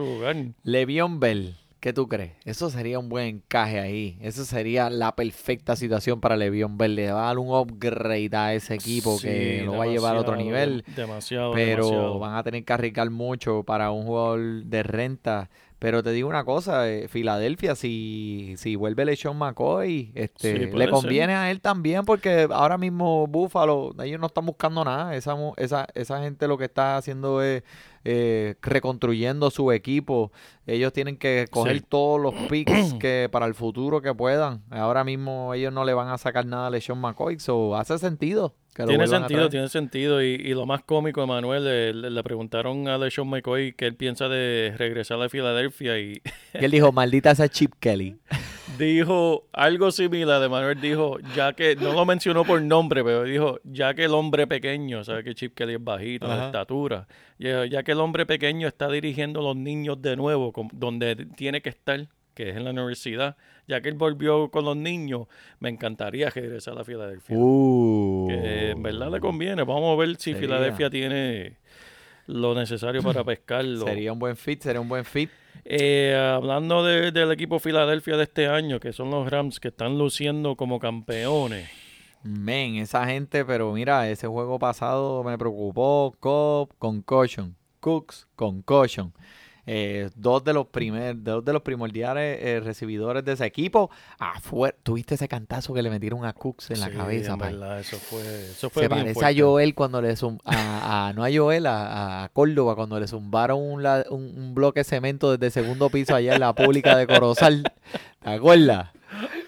Le'Veon 0.64 1.20
Bell 1.20 1.54
¿Qué 1.82 1.92
tú 1.92 2.06
crees? 2.06 2.30
Eso 2.44 2.70
sería 2.70 3.00
un 3.00 3.08
buen 3.08 3.26
encaje 3.26 3.80
ahí. 3.80 4.16
Eso 4.20 4.44
sería 4.44 4.88
la 4.88 5.16
perfecta 5.16 5.74
situación 5.74 6.20
para 6.20 6.36
Levión 6.36 6.78
Verde. 6.78 7.10
Va 7.10 7.24
a 7.24 7.26
dar 7.26 7.38
un 7.38 7.52
upgrade 7.52 8.30
a 8.36 8.54
ese 8.54 8.76
equipo 8.76 9.18
que 9.20 9.62
lo 9.64 9.78
va 9.78 9.82
a 9.82 9.86
llevar 9.88 10.14
a 10.14 10.20
otro 10.20 10.36
nivel. 10.36 10.84
Demasiado. 10.94 11.50
Pero 11.52 12.20
van 12.20 12.36
a 12.36 12.44
tener 12.44 12.64
que 12.64 12.72
arriesgar 12.72 13.10
mucho 13.10 13.64
para 13.64 13.90
un 13.90 14.06
jugador 14.06 14.62
de 14.62 14.82
renta. 14.84 15.50
Pero 15.80 16.04
te 16.04 16.12
digo 16.12 16.28
una 16.28 16.44
cosa, 16.44 16.88
eh, 16.88 17.08
Filadelfia, 17.08 17.74
si, 17.74 18.54
si 18.58 18.76
vuelve 18.76 19.04
LeSean 19.04 19.36
McCoy, 19.36 20.12
este, 20.14 20.72
le 20.72 20.88
conviene 20.88 21.34
a 21.34 21.50
él 21.50 21.60
también 21.60 22.04
porque 22.04 22.46
ahora 22.52 22.78
mismo 22.78 23.26
Buffalo, 23.26 23.92
ellos 24.04 24.20
no 24.20 24.28
están 24.28 24.46
buscando 24.46 24.84
nada. 24.84 25.16
Esa, 25.16 25.34
esa, 25.56 25.88
esa 25.96 26.22
gente 26.22 26.46
lo 26.46 26.56
que 26.56 26.66
está 26.66 26.96
haciendo 26.96 27.42
es 27.42 27.64
eh, 28.04 28.56
reconstruyendo 28.62 29.50
su 29.50 29.72
equipo. 29.72 30.32
Ellos 30.66 30.92
tienen 30.92 31.16
que 31.16 31.46
coger 31.50 31.82
todos 31.88 32.20
los 32.20 32.34
picks 32.48 32.94
que 32.94 33.28
para 33.30 33.46
el 33.46 33.54
futuro 33.54 34.00
que 34.02 34.14
puedan. 34.14 34.62
Ahora 34.70 35.04
mismo 35.04 35.54
ellos 35.54 35.72
no 35.72 35.84
le 35.84 35.94
van 35.94 36.08
a 36.08 36.18
sacar 36.18 36.46
nada 36.46 36.68
a 36.68 36.70
LeSean 36.70 36.98
McCoy, 36.98 37.38
so 37.38 37.76
hace 37.76 37.98
sentido. 37.98 38.54
tiene 38.74 39.06
sentido, 39.06 39.48
tiene 39.48 39.68
sentido. 39.68 40.22
Y, 40.22 40.38
lo 40.54 40.66
más 40.66 40.82
cómico, 40.82 41.26
Manuel, 41.26 41.64
le, 41.64 42.10
le, 42.10 42.22
preguntaron 42.22 42.88
a 42.88 42.98
LeSean 42.98 43.28
McCoy 43.28 43.72
qué 43.72 43.86
él 43.86 43.96
piensa 43.96 44.28
de 44.28 44.74
regresar 44.76 45.20
a 45.22 45.28
Filadelfia 45.28 45.98
y... 45.98 46.22
y 46.54 46.64
él 46.64 46.70
dijo, 46.70 46.92
maldita 46.92 47.30
esa 47.30 47.48
Chip 47.48 47.74
Kelly. 47.80 48.16
dijo 48.78 49.46
algo 49.52 49.90
similar 49.90 50.40
de 50.40 50.48
Manuel, 50.48 50.80
dijo, 50.80 51.18
ya 51.34 51.52
que, 51.52 51.76
no 51.76 51.92
lo 51.92 52.04
mencionó 52.04 52.44
por 52.44 52.60
nombre, 52.62 53.02
pero 53.04 53.24
dijo, 53.24 53.60
ya 53.64 53.94
que 53.94 54.04
el 54.04 54.12
hombre 54.12 54.46
pequeño, 54.46 55.04
sabe 55.04 55.24
que 55.24 55.34
Chip 55.34 55.54
Kelly 55.54 55.74
es 55.74 55.84
bajito, 55.84 56.28
de 56.28 56.46
estatura, 56.46 57.06
ya, 57.38 57.66
ya 57.66 57.82
que 57.82 57.92
el 57.92 58.00
hombre 58.00 58.26
pequeño 58.26 58.68
está 58.68 58.88
dirigiendo 58.88 59.40
a 59.40 59.42
los 59.42 59.56
niños 59.56 60.00
de 60.02 60.16
nuevo, 60.16 60.52
donde 60.72 61.26
tiene 61.36 61.62
que 61.62 61.70
estar, 61.70 62.08
que 62.34 62.50
es 62.50 62.56
en 62.56 62.64
la 62.64 62.70
universidad, 62.70 63.36
ya 63.68 63.80
que 63.80 63.88
él 63.88 63.94
volvió 63.94 64.50
con 64.50 64.64
los 64.64 64.76
niños, 64.76 65.28
me 65.60 65.68
encantaría 65.68 66.30
regresar 66.30 66.78
a 66.78 66.84
Filadelfia. 66.84 67.36
Uh. 67.38 68.26
que 68.28 68.70
en 68.70 68.82
verdad 68.82 69.10
le 69.10 69.20
conviene. 69.20 69.62
Vamos 69.62 69.94
a 69.94 70.00
ver 70.00 70.16
si 70.16 70.34
Filadelfia 70.34 70.90
tiene 70.90 71.58
lo 72.26 72.54
necesario 72.54 73.02
para 73.02 73.24
pescarlo. 73.24 73.86
Sería 73.86 74.12
un 74.12 74.18
buen 74.18 74.36
fit, 74.36 74.62
sería 74.62 74.80
un 74.80 74.88
buen 74.88 75.04
fit. 75.04 75.30
Eh, 75.64 76.14
hablando 76.14 76.84
del 76.84 77.32
equipo 77.32 77.58
Filadelfia 77.58 78.16
de 78.16 78.24
este 78.24 78.48
año, 78.48 78.80
que 78.80 78.92
son 78.92 79.10
los 79.10 79.30
Rams 79.30 79.60
que 79.60 79.68
están 79.68 79.98
luciendo 79.98 80.56
como 80.56 80.78
campeones. 80.80 81.68
Men, 82.22 82.76
esa 82.76 83.04
gente, 83.06 83.44
pero 83.44 83.72
mira, 83.72 84.08
ese 84.08 84.26
juego 84.26 84.58
pasado 84.58 85.24
me 85.24 85.36
preocupó. 85.36 86.14
Cobb, 86.20 86.70
concussion. 86.78 87.56
Cooks, 87.80 88.28
concussion. 88.36 89.12
Eh, 89.64 90.10
dos 90.16 90.42
de 90.42 90.52
los 90.52 90.66
primer, 90.66 91.22
dos 91.22 91.44
de 91.44 91.52
los 91.52 91.62
primordiales 91.62 92.38
eh, 92.40 92.60
recibidores 92.60 93.24
de 93.24 93.32
ese 93.32 93.46
equipo. 93.46 93.90
Afuera, 94.18 94.76
tuviste 94.82 95.14
ese 95.14 95.28
cantazo 95.28 95.72
que 95.72 95.82
le 95.82 95.90
metieron 95.90 96.24
a 96.24 96.32
Cooks 96.32 96.72
en 96.72 96.80
la 96.80 96.90
cabeza. 96.90 97.36
eso 97.78 97.98
fue, 97.98 98.22
eso 98.50 98.70
fue 98.70 98.84
Se 98.84 98.88
parece 98.88 99.24
a 99.24 99.32
Joel 99.34 99.74
cuando 99.74 100.02
le 100.02 100.16
zum, 100.16 100.38
a, 100.44 101.12
no 101.14 101.24
a 101.24 101.28
Joel, 101.32 101.66
a, 101.66 102.28
Córdoba 102.32 102.74
cuando 102.74 102.98
le 102.98 103.06
zumbaron 103.06 103.60
un, 103.60 103.86
un, 104.10 104.54
bloque 104.54 104.80
de 104.80 104.84
cemento 104.84 105.30
desde 105.30 105.46
el 105.46 105.52
segundo 105.52 105.90
piso 105.90 106.14
allá 106.14 106.34
en 106.34 106.40
la 106.40 106.54
pública 106.54 106.96
de 106.96 107.06
Corozal. 107.06 107.62
¿Te 108.22 108.30
acuerdas? 108.30 108.90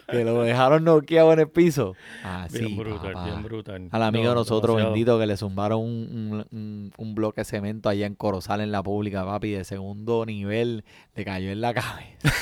Que 0.09 0.25
lo 0.25 0.43
dejaron 0.43 0.85
noqueado 0.85 1.33
en 1.33 1.41
el 1.41 1.49
piso. 1.49 1.95
Ah, 2.23 2.47
bien 2.51 2.77
brutal, 2.77 3.15
bien 3.25 3.43
brutal. 3.43 3.89
Al 3.91 4.03
amigo 4.03 4.29
de 4.29 4.35
nosotros, 4.35 4.77
bendito, 4.77 5.19
que 5.19 5.27
le 5.27 5.37
zumbaron 5.37 5.81
un, 5.81 6.93
un, 6.97 7.15
bloque 7.15 7.43
de 7.43 7.45
cemento 7.45 7.89
allá 7.89 8.07
en 8.07 8.15
Corozal, 8.15 8.61
en 8.61 8.73
la 8.73 8.83
pública, 8.83 9.25
papi, 9.25 9.53
de 9.53 9.65
segundo 9.65 10.25
nivel, 10.27 10.85
le 11.15 11.25
cayó 11.25 11.51
en 11.51 11.61
la 11.61 11.75
cabeza. 11.75 12.33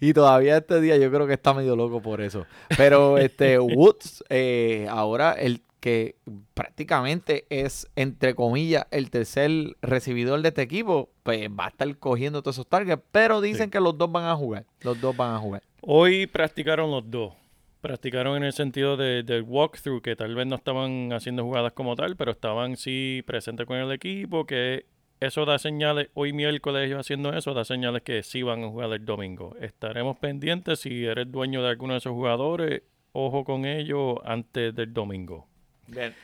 y 0.00 0.12
todavía 0.12 0.58
este 0.58 0.80
día 0.80 0.96
yo 0.96 1.10
creo 1.10 1.26
que 1.26 1.34
está 1.34 1.54
medio 1.54 1.76
loco 1.76 2.00
por 2.00 2.20
eso. 2.20 2.46
Pero 2.76 3.18
este 3.18 3.58
Woods, 3.58 4.24
eh, 4.28 4.86
ahora 4.90 5.32
el 5.32 5.62
que 5.84 6.16
prácticamente 6.54 7.44
es, 7.50 7.90
entre 7.94 8.34
comillas, 8.34 8.86
el 8.90 9.10
tercer 9.10 9.50
recibidor 9.82 10.40
de 10.40 10.48
este 10.48 10.62
equipo, 10.62 11.10
pues 11.22 11.46
va 11.50 11.66
a 11.66 11.68
estar 11.68 11.98
cogiendo 11.98 12.40
todos 12.40 12.56
esos 12.56 12.66
targets, 12.66 13.02
pero 13.12 13.42
dicen 13.42 13.68
que 13.68 13.80
los 13.80 13.98
dos 13.98 14.10
van 14.10 14.24
a 14.24 14.34
jugar, 14.34 14.64
los 14.80 14.98
dos 14.98 15.14
van 15.14 15.34
a 15.34 15.38
jugar. 15.38 15.62
Hoy 15.82 16.26
practicaron 16.26 16.90
los 16.90 17.10
dos, 17.10 17.34
practicaron 17.82 18.38
en 18.38 18.44
el 18.44 18.54
sentido 18.54 18.96
de, 18.96 19.24
del 19.24 19.42
walkthrough, 19.42 20.00
que 20.00 20.16
tal 20.16 20.34
vez 20.34 20.46
no 20.46 20.56
estaban 20.56 21.12
haciendo 21.12 21.44
jugadas 21.44 21.74
como 21.74 21.96
tal, 21.96 22.16
pero 22.16 22.30
estaban 22.30 22.78
sí 22.78 23.22
presentes 23.26 23.66
con 23.66 23.76
el 23.76 23.92
equipo, 23.92 24.46
que 24.46 24.86
eso 25.20 25.44
da 25.44 25.58
señales, 25.58 26.08
hoy 26.14 26.32
miércoles 26.32 26.86
ellos 26.86 27.00
haciendo 27.00 27.34
eso, 27.34 27.52
da 27.52 27.66
señales 27.66 28.00
que 28.00 28.22
sí 28.22 28.42
van 28.42 28.64
a 28.64 28.68
jugar 28.68 28.90
el 28.90 29.04
domingo. 29.04 29.54
Estaremos 29.60 30.16
pendientes 30.16 30.80
si 30.80 31.04
eres 31.04 31.30
dueño 31.30 31.62
de 31.62 31.68
alguno 31.68 31.92
de 31.92 31.98
esos 31.98 32.14
jugadores, 32.14 32.84
ojo 33.12 33.44
con 33.44 33.66
ellos 33.66 34.16
antes 34.24 34.74
del 34.74 34.94
domingo. 34.94 35.46
Bien. 35.86 36.14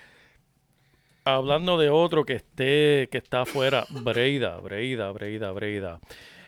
Hablando 1.24 1.78
de 1.78 1.90
otro 1.90 2.24
que 2.24 2.34
esté, 2.34 3.08
que 3.10 3.18
está 3.18 3.42
afuera, 3.42 3.86
Breida, 3.90 4.56
Breida, 4.58 5.10
Breida, 5.12 5.52
Breida. 5.52 6.00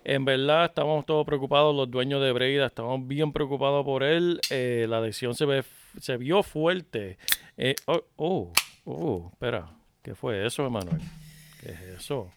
En 0.04 0.24
verdad 0.24 0.64
estamos 0.64 1.06
todos 1.06 1.24
preocupados, 1.24 1.74
los 1.76 1.90
dueños 1.90 2.20
de 2.22 2.32
Breida, 2.32 2.66
estamos 2.66 3.06
bien 3.06 3.32
preocupados 3.32 3.84
por 3.84 4.02
él. 4.02 4.40
Eh, 4.50 4.86
la 4.88 5.00
lesión 5.00 5.34
se 5.34 5.44
ve, 5.44 5.62
se 6.00 6.16
vio 6.16 6.42
fuerte. 6.42 7.18
Eh, 7.56 7.76
oh, 7.86 8.02
oh, 8.16 8.52
oh, 8.84 9.30
espera, 9.32 9.70
¿qué 10.02 10.14
fue 10.14 10.44
eso, 10.44 10.66
Emanuel? 10.66 11.00
¿Qué 11.60 11.70
es 11.70 11.80
eso? 12.00 12.30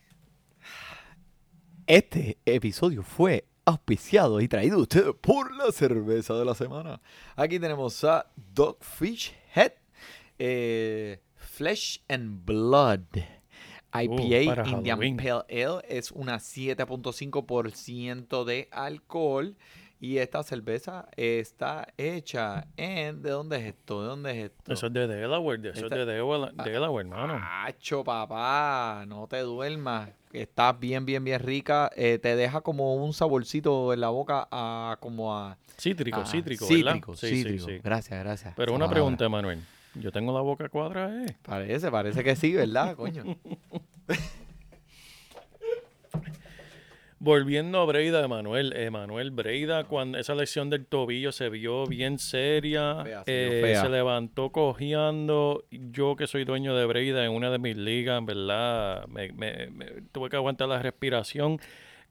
Este 1.88 2.38
episodio 2.46 3.02
fue 3.02 3.46
auspiciado 3.66 4.42
y 4.42 4.48
traído 4.48 4.78
a 4.78 4.82
ustedes 4.82 5.16
por 5.22 5.56
la 5.56 5.72
cerveza 5.72 6.36
de 6.36 6.46
la 6.46 6.54
semana. 6.54 7.02
Aquí 7.36 7.60
tenemos 7.60 8.04
a 8.04 8.28
Dogfish 8.36 9.34
Head 9.56 9.72
eh, 10.40 11.20
Flesh 11.36 12.02
and 12.08 12.46
Blood. 12.46 13.02
IPA 13.94 14.64
uh, 14.64 14.68
Indian 14.68 15.16
Pale 15.16 15.46
Ale 15.50 15.82
es 15.88 16.12
una 16.12 16.38
7.5% 16.38 18.44
de 18.44 18.68
alcohol. 18.72 19.56
Y 19.98 20.18
esta 20.18 20.44
cerveza 20.44 21.08
está 21.16 21.88
hecha 21.98 22.68
en. 22.76 23.22
¿De 23.22 23.30
dónde 23.30 23.58
es 23.58 23.64
esto? 23.64 24.02
¿De 24.02 24.08
dónde 24.10 24.32
es 24.32 24.52
esto? 24.52 24.74
Eso 24.74 24.88
es 24.88 24.94
de 24.94 25.08
Delaware. 25.08 25.70
Eso 25.70 25.86
es 25.86 25.92
de 25.92 26.06
Delaware, 26.06 26.54
ah, 26.58 26.64
Delaware 26.64 27.08
hermano. 27.08 27.40
Hacho, 27.42 28.04
papá. 28.04 29.06
No 29.08 29.26
te 29.28 29.40
duermas. 29.40 30.10
Está 30.34 30.74
bien, 30.74 31.06
bien, 31.06 31.24
bien 31.24 31.40
rica. 31.40 31.90
Eh, 31.96 32.20
te 32.20 32.36
deja 32.36 32.60
como 32.60 32.96
un 32.96 33.14
saborcito 33.14 33.94
en 33.94 34.02
la 34.02 34.10
boca 34.10 34.50
a 34.52 34.98
como 35.00 35.34
a. 35.34 35.58
Cítrico, 35.80 36.26
cítrico. 36.26 36.66
Cítrico, 36.66 37.16
sí, 37.16 37.28
cítrico. 37.28 37.66
Sí, 37.66 37.80
Gracias, 37.82 38.20
gracias. 38.20 38.54
Pero 38.58 38.74
una 38.74 38.90
pregunta, 38.90 39.30
Manuel. 39.30 39.62
Yo 39.96 40.12
tengo 40.12 40.34
la 40.34 40.42
boca 40.42 40.70
cuadrada, 40.70 41.26
¿eh? 41.26 41.38
Parece, 41.42 41.90
parece 41.90 42.24
que 42.24 42.36
sí, 42.36 42.54
¿verdad, 42.54 42.96
coño? 42.98 43.24
Volviendo 47.26 47.80
a 47.80 47.86
Breida, 47.86 48.24
Emanuel. 48.24 48.74
Emanuel 48.76 49.32
Breida, 49.32 49.86
cuando 49.86 50.20
esa 50.20 50.36
lesión 50.36 50.70
del 50.70 50.86
tobillo 50.86 51.32
se 51.32 51.50
vio 51.50 51.88
bien 51.88 52.20
seria, 52.20 53.04
eh, 53.26 53.76
se 53.82 53.90
levantó 53.90 54.52
cojeando. 54.52 55.64
Yo 55.72 56.16
que 56.18 56.28
soy 56.28 56.44
dueño 56.44 56.76
de 56.76 56.86
Breida 56.86 57.26
en 57.26 57.32
una 57.32 57.50
de 57.50 57.58
mis 57.58 57.78
ligas, 57.78 58.20
en 58.20 58.26
verdad, 58.28 59.08
me, 59.08 59.30
tuve 60.12 60.30
que 60.30 60.36
aguantar 60.36 60.68
la 60.68 60.80
respiración. 60.80 61.60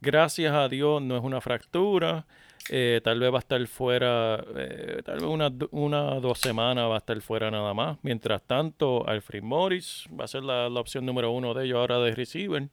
Gracias 0.00 0.52
a 0.52 0.68
Dios 0.68 1.00
no 1.00 1.16
es 1.16 1.22
una 1.22 1.40
fractura. 1.40 2.26
Eh, 2.70 3.00
tal 3.04 3.20
vez 3.20 3.30
va 3.30 3.36
a 3.36 3.40
estar 3.40 3.66
fuera, 3.66 4.42
eh, 4.56 5.02
tal 5.04 5.16
vez 5.16 5.24
una, 5.24 5.52
una 5.70 6.14
dos 6.20 6.38
semanas 6.38 6.88
va 6.88 6.94
a 6.94 6.98
estar 6.98 7.20
fuera 7.20 7.50
nada 7.50 7.74
más. 7.74 7.98
Mientras 8.02 8.42
tanto, 8.42 9.06
Alfred 9.06 9.42
Morris 9.42 10.06
va 10.18 10.24
a 10.24 10.28
ser 10.28 10.44
la, 10.44 10.68
opción 10.68 11.04
número 11.04 11.30
uno 11.30 11.52
de 11.52 11.66
ellos 11.66 11.76
ahora 11.76 11.98
de 11.98 12.14
receiver. 12.14 12.68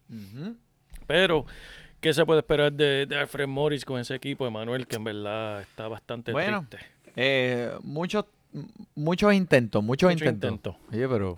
Pero, 1.08 1.46
¿qué 2.00 2.14
se 2.14 2.26
puede 2.26 2.40
esperar 2.40 2.72
de, 2.72 3.08
Alfred 3.20 3.48
Morris 3.48 3.84
con 3.84 4.00
ese 4.00 4.16
equipo, 4.16 4.48
Emanuel, 4.48 4.88
que 4.88 4.96
en 4.96 5.04
verdad 5.04 5.62
está 5.62 5.90
bastante 5.90 6.32
bueno, 6.32 6.66
triste? 6.70 6.88
Eh, 7.18 7.72
muchos, 7.84 8.26
muchos 8.96 9.34
intentos, 9.34 9.84
muchos 9.84 10.12
intentos. 10.14 10.76
Oye, 10.90 11.08
pero 11.10 11.38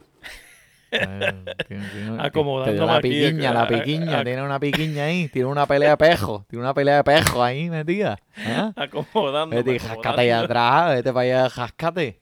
Acomodando 2.20 2.86
la 2.86 3.02
piquiña, 3.02 3.54
la 3.54 3.68
piquiña, 3.68 4.24
tiene 4.24 4.42
una 4.42 4.60
piquiña 4.60 5.06
ahí, 5.06 5.28
tiene 5.30 5.48
una 5.48 5.66
pelea 5.66 5.92
de 5.92 5.98
pejo, 5.98 6.46
tiene 6.50 6.64
una 6.64 6.74
pelea 6.74 6.98
de 6.98 7.04
pejo 7.04 7.44
ahí 7.44 7.70
metida. 7.70 8.20
¿eh? 8.38 8.72
Acomodando. 8.76 9.56
Vete, 9.56 9.80
jascate 9.80 10.22
ahí 10.22 10.30
atrás, 10.30 10.96
vete 10.96 11.14
para 11.14 11.22
allá, 11.22 11.50
jascate. 11.50 12.20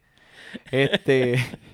Este. 0.72 1.36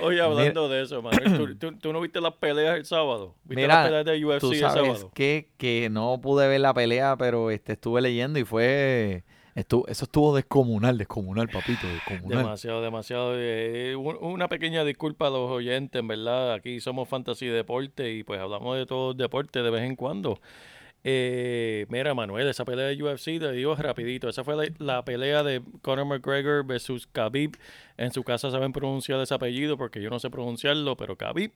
Oye, 0.00 0.20
hablando 0.20 0.68
de 0.68 0.82
eso, 0.82 1.02
Manuel, 1.02 1.58
¿tú, 1.58 1.92
no 1.92 2.00
viste 2.00 2.20
las 2.20 2.34
peleas 2.34 2.76
el 2.76 2.84
sábado? 2.84 3.34
¿Viste 3.44 3.66
las 3.66 3.86
peleas 3.86 4.04
de 4.04 4.24
UFC 4.24 4.40
tú 4.40 4.54
sabes 4.54 4.76
el 4.76 4.84
sábado? 4.84 5.10
Que, 5.12 5.50
que 5.56 5.88
no 5.90 6.20
pude 6.20 6.46
ver 6.46 6.60
la 6.60 6.72
pelea, 6.72 7.16
pero 7.16 7.50
este, 7.50 7.72
estuve 7.72 8.00
leyendo 8.00 8.38
y 8.38 8.44
fue 8.44 9.24
eso 9.58 9.84
estuvo 10.04 10.36
descomunal, 10.36 10.96
descomunal, 10.98 11.48
papito, 11.48 11.86
descomunal. 11.88 12.44
Demasiado, 12.44 12.82
demasiado. 12.82 13.32
Eh, 13.34 13.96
una 13.96 14.48
pequeña 14.48 14.84
disculpa 14.84 15.26
a 15.26 15.30
los 15.30 15.50
oyentes, 15.50 15.98
en 15.98 16.06
verdad. 16.06 16.52
Aquí 16.52 16.80
somos 16.80 17.08
Fantasy 17.08 17.46
Deporte 17.46 18.12
y 18.12 18.22
pues 18.22 18.40
hablamos 18.40 18.76
de 18.76 18.86
todo 18.86 19.14
deporte 19.14 19.62
de 19.62 19.70
vez 19.70 19.82
en 19.82 19.96
cuando. 19.96 20.40
Eh, 21.04 21.86
mira, 21.88 22.14
Manuel, 22.14 22.48
esa 22.48 22.64
pelea 22.64 22.86
de 22.86 23.02
UFC, 23.02 23.38
te 23.38 23.52
digo 23.52 23.74
rapidito, 23.76 24.28
esa 24.28 24.44
fue 24.44 24.72
la, 24.78 25.04
pelea 25.04 25.42
de 25.42 25.62
Conor 25.82 26.06
McGregor 26.06 26.64
versus 26.64 27.06
Khabib. 27.06 27.56
En 27.96 28.12
su 28.12 28.22
casa 28.24 28.50
saben 28.50 28.72
pronunciar 28.72 29.20
ese 29.20 29.34
apellido 29.34 29.76
porque 29.76 30.00
yo 30.00 30.10
no 30.10 30.18
sé 30.18 30.30
pronunciarlo, 30.30 30.96
pero 30.96 31.16
Khabib. 31.16 31.52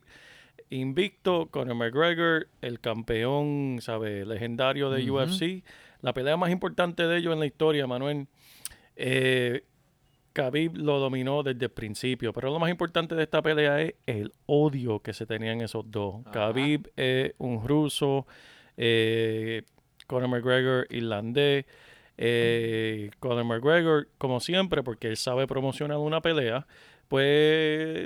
Invicto, 0.69 1.47
Conor 1.51 1.75
McGregor, 1.75 2.47
el 2.61 2.79
campeón, 2.79 3.79
¿sabe? 3.81 4.25
Legendario 4.25 4.89
de 4.89 5.09
UFC 5.09 5.63
la 6.03 6.13
pelea 6.13 6.37
más 6.37 6.51
importante 6.51 7.07
de 7.07 7.17
ellos 7.17 7.33
en 7.33 7.39
la 7.39 7.45
historia, 7.47 7.87
Manuel, 7.87 8.27
eh, 8.95 9.63
Khabib 10.33 10.77
lo 10.77 10.99
dominó 10.99 11.41
desde 11.43 11.65
el 11.65 11.71
principio, 11.71 12.33
pero 12.33 12.51
lo 12.51 12.59
más 12.59 12.69
importante 12.69 13.15
de 13.15 13.23
esta 13.23 13.41
pelea 13.41 13.81
es 13.81 13.95
el 14.05 14.31
odio 14.45 14.99
que 14.99 15.13
se 15.13 15.25
tenían 15.25 15.61
esos 15.61 15.89
dos. 15.89 16.23
Khabib 16.31 16.91
es 16.95 17.33
un 17.37 17.67
ruso, 17.67 18.27
eh, 18.77 19.63
Conor 20.07 20.29
McGregor 20.29 20.87
irlandés. 20.89 21.65
Eh, 22.17 23.09
Conor 23.19 23.43
McGregor, 23.45 24.07
como 24.17 24.39
siempre, 24.39 24.83
porque 24.83 25.07
él 25.07 25.17
sabe 25.17 25.47
promocionar 25.47 25.97
una 25.97 26.21
pelea, 26.21 26.67
pues 27.07 27.25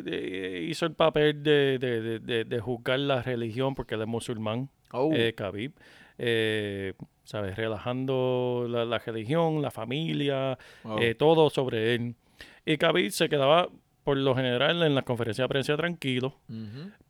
eh, 0.05 0.65
hizo 0.69 0.85
el 0.85 0.93
papel 0.93 1.43
de, 1.43 1.77
de, 1.79 2.19
de, 2.19 2.43
de, 2.45 2.59
juzgar 2.59 2.99
la 2.99 3.21
religión 3.21 3.73
porque 3.75 3.95
él 3.95 4.01
es 4.01 4.07
musulmán, 4.07 4.69
Oh. 4.91 5.11
eh, 5.13 5.33
Khabib. 5.33 5.73
Eh, 6.17 6.93
¿Sabes? 7.23 7.55
Relajando 7.57 8.65
la, 8.69 8.85
la 8.85 8.99
religión, 8.99 9.61
la 9.61 9.69
familia, 9.71 10.57
Wow. 10.83 10.99
eh, 11.01 11.13
todo 11.15 11.49
sobre 11.49 11.93
él. 11.95 12.15
Y 12.65 12.77
Khabib 12.77 13.11
se 13.11 13.27
quedaba, 13.29 13.67
por 14.03 14.17
lo 14.17 14.33
general, 14.35 14.81
en 14.83 14.95
la 14.95 15.01
conferencia 15.01 15.43
de 15.43 15.49
prensa 15.49 15.75
tranquilo, 15.75 16.35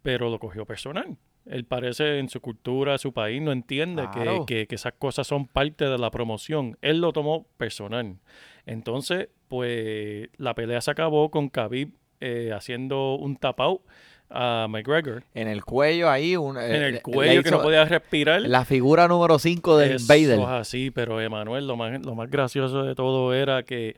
pero 0.01 0.29
lo 0.29 0.39
cogió 0.39 0.65
personal. 0.65 1.17
Él 1.45 1.63
parece 1.65 2.19
en 2.19 2.29
su 2.29 2.41
cultura, 2.41 2.97
su 2.97 3.13
país, 3.13 3.41
no 3.41 3.51
entiende 3.51 4.03
que- 4.13 4.21
Claro. 4.21 4.45
que, 4.45 4.67
que 4.67 4.75
esas 4.75 4.93
cosas 4.93 5.27
son 5.27 5.47
parte 5.47 5.85
de 5.85 5.97
la 5.97 6.09
promoción. 6.11 6.77
Él 6.81 6.99
lo 6.99 7.13
tomó 7.13 7.45
personal. 7.57 8.17
Entonces, 8.65 9.29
pues 9.47 10.29
la 10.37 10.55
pelea 10.55 10.81
se 10.81 10.91
acabó 10.91 11.29
con 11.31 11.49
Khabib 11.49 11.91
eh, 12.19 12.51
haciendo 12.53 13.15
un 13.15 13.37
tap 13.37 13.59
out 13.61 13.81
a 14.29 14.67
McGregor 14.69 15.23
En 15.33 15.47
el 15.47 15.63
cuello 15.63 16.09
ahí. 16.09 16.35
Un, 16.35 16.57
en 16.57 16.71
eh, 16.71 16.87
el 16.87 17.01
cuello 17.01 17.43
que 17.43 17.51
no 17.51 17.61
podía 17.61 17.85
respirar. 17.85 18.41
La 18.41 18.65
figura 18.65 19.07
número 19.07 19.39
5 19.39 19.77
del 19.77 19.95
Eso 19.95 20.13
es 20.13 20.47
así, 20.47 20.91
pero 20.91 21.21
Emanuel, 21.21 21.67
lo 21.67 21.75
más, 21.75 22.03
lo 22.05 22.15
más 22.15 22.29
gracioso 22.29 22.83
de 22.83 22.95
todo 22.95 23.33
era 23.33 23.63
que 23.63 23.95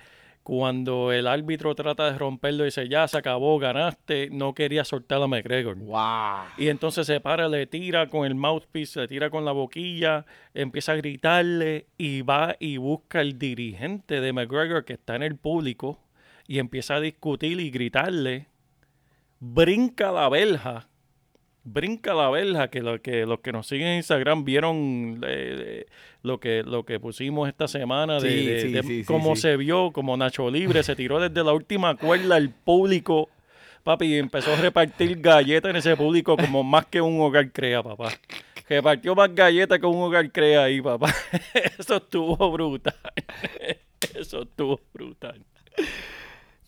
cuando 0.49 1.11
el 1.11 1.27
árbitro 1.27 1.75
trata 1.75 2.11
de 2.11 2.17
romperlo 2.17 2.63
y 2.63 2.67
dice, 2.67 2.89
ya 2.89 3.07
se 3.07 3.19
acabó, 3.19 3.59
ganaste, 3.59 4.29
no 4.31 4.55
quería 4.55 4.83
soltar 4.83 5.21
a 5.21 5.27
McGregor. 5.27 5.77
¡Wow! 5.77 6.47
Y 6.57 6.69
entonces 6.69 7.05
se 7.05 7.19
para, 7.19 7.47
le 7.47 7.67
tira 7.67 8.09
con 8.09 8.25
el 8.25 8.33
mouthpiece, 8.33 9.01
le 9.01 9.07
tira 9.07 9.29
con 9.29 9.45
la 9.45 9.51
boquilla, 9.51 10.25
empieza 10.55 10.93
a 10.93 10.95
gritarle 10.95 11.85
y 11.99 12.23
va 12.23 12.55
y 12.59 12.77
busca 12.77 13.21
el 13.21 13.37
dirigente 13.37 14.21
de 14.21 14.33
McGregor 14.33 14.85
que 14.85 14.93
está 14.93 15.15
en 15.15 15.21
el 15.21 15.35
público 15.35 15.99
y 16.47 16.57
empieza 16.57 16.95
a 16.95 16.99
discutir 16.99 17.59
y 17.59 17.69
gritarle. 17.69 18.47
Brinca 19.39 20.11
la 20.11 20.29
verja. 20.29 20.87
Brinca 21.63 22.13
la 22.13 22.29
verja, 22.29 22.69
que, 22.69 22.81
lo, 22.81 23.01
que 23.01 23.25
los 23.25 23.41
que 23.41 23.51
nos 23.51 23.67
siguen 23.67 23.87
en 23.87 23.97
Instagram 23.97 24.43
vieron 24.43 25.21
eh, 25.27 25.85
lo, 26.23 26.39
que, 26.39 26.63
lo 26.63 26.83
que 26.85 26.99
pusimos 26.99 27.47
esta 27.47 27.67
semana 27.67 28.19
de, 28.19 28.29
Sí, 28.29 28.45
de- 28.45 28.61
sí, 28.61 28.71
de 28.71 28.83
sí, 28.83 28.99
sí, 29.01 29.05
cómo 29.05 29.35
se 29.35 29.57
vio, 29.57 29.91
como 29.91 30.15
Nacho 30.17 30.49
Libre 30.49 30.83
se 30.83 30.95
tiró 30.95 31.19
desde 31.19 31.43
la 31.43 31.53
última 31.53 31.95
cuerda 31.95 32.35
al 32.37 32.49
público 32.49 33.29
Papi, 33.83 34.05
y 34.07 34.17
empezó 34.17 34.53
a 34.53 34.55
repartir 34.57 35.19
galletas 35.21 35.69
en 35.69 35.75
ese 35.77 35.95
público 35.95 36.35
como 36.35 36.63
más 36.63 36.85
que 36.87 36.99
un 37.01 37.19
hogar 37.21 37.49
crea, 37.51 37.81
papá. 37.81 38.09
Repartió 38.67 39.15
más 39.15 39.33
galletas 39.33 39.79
que 39.79 39.85
un 39.85 40.01
hogar 40.01 40.29
crea 40.31 40.63
ahí, 40.65 40.81
papá. 40.81 41.13
Eso 41.79 41.95
estuvo 41.97 42.51
brutal. 42.51 42.95
Eso 44.15 44.41
estuvo 44.43 44.79
brutal. 44.93 45.41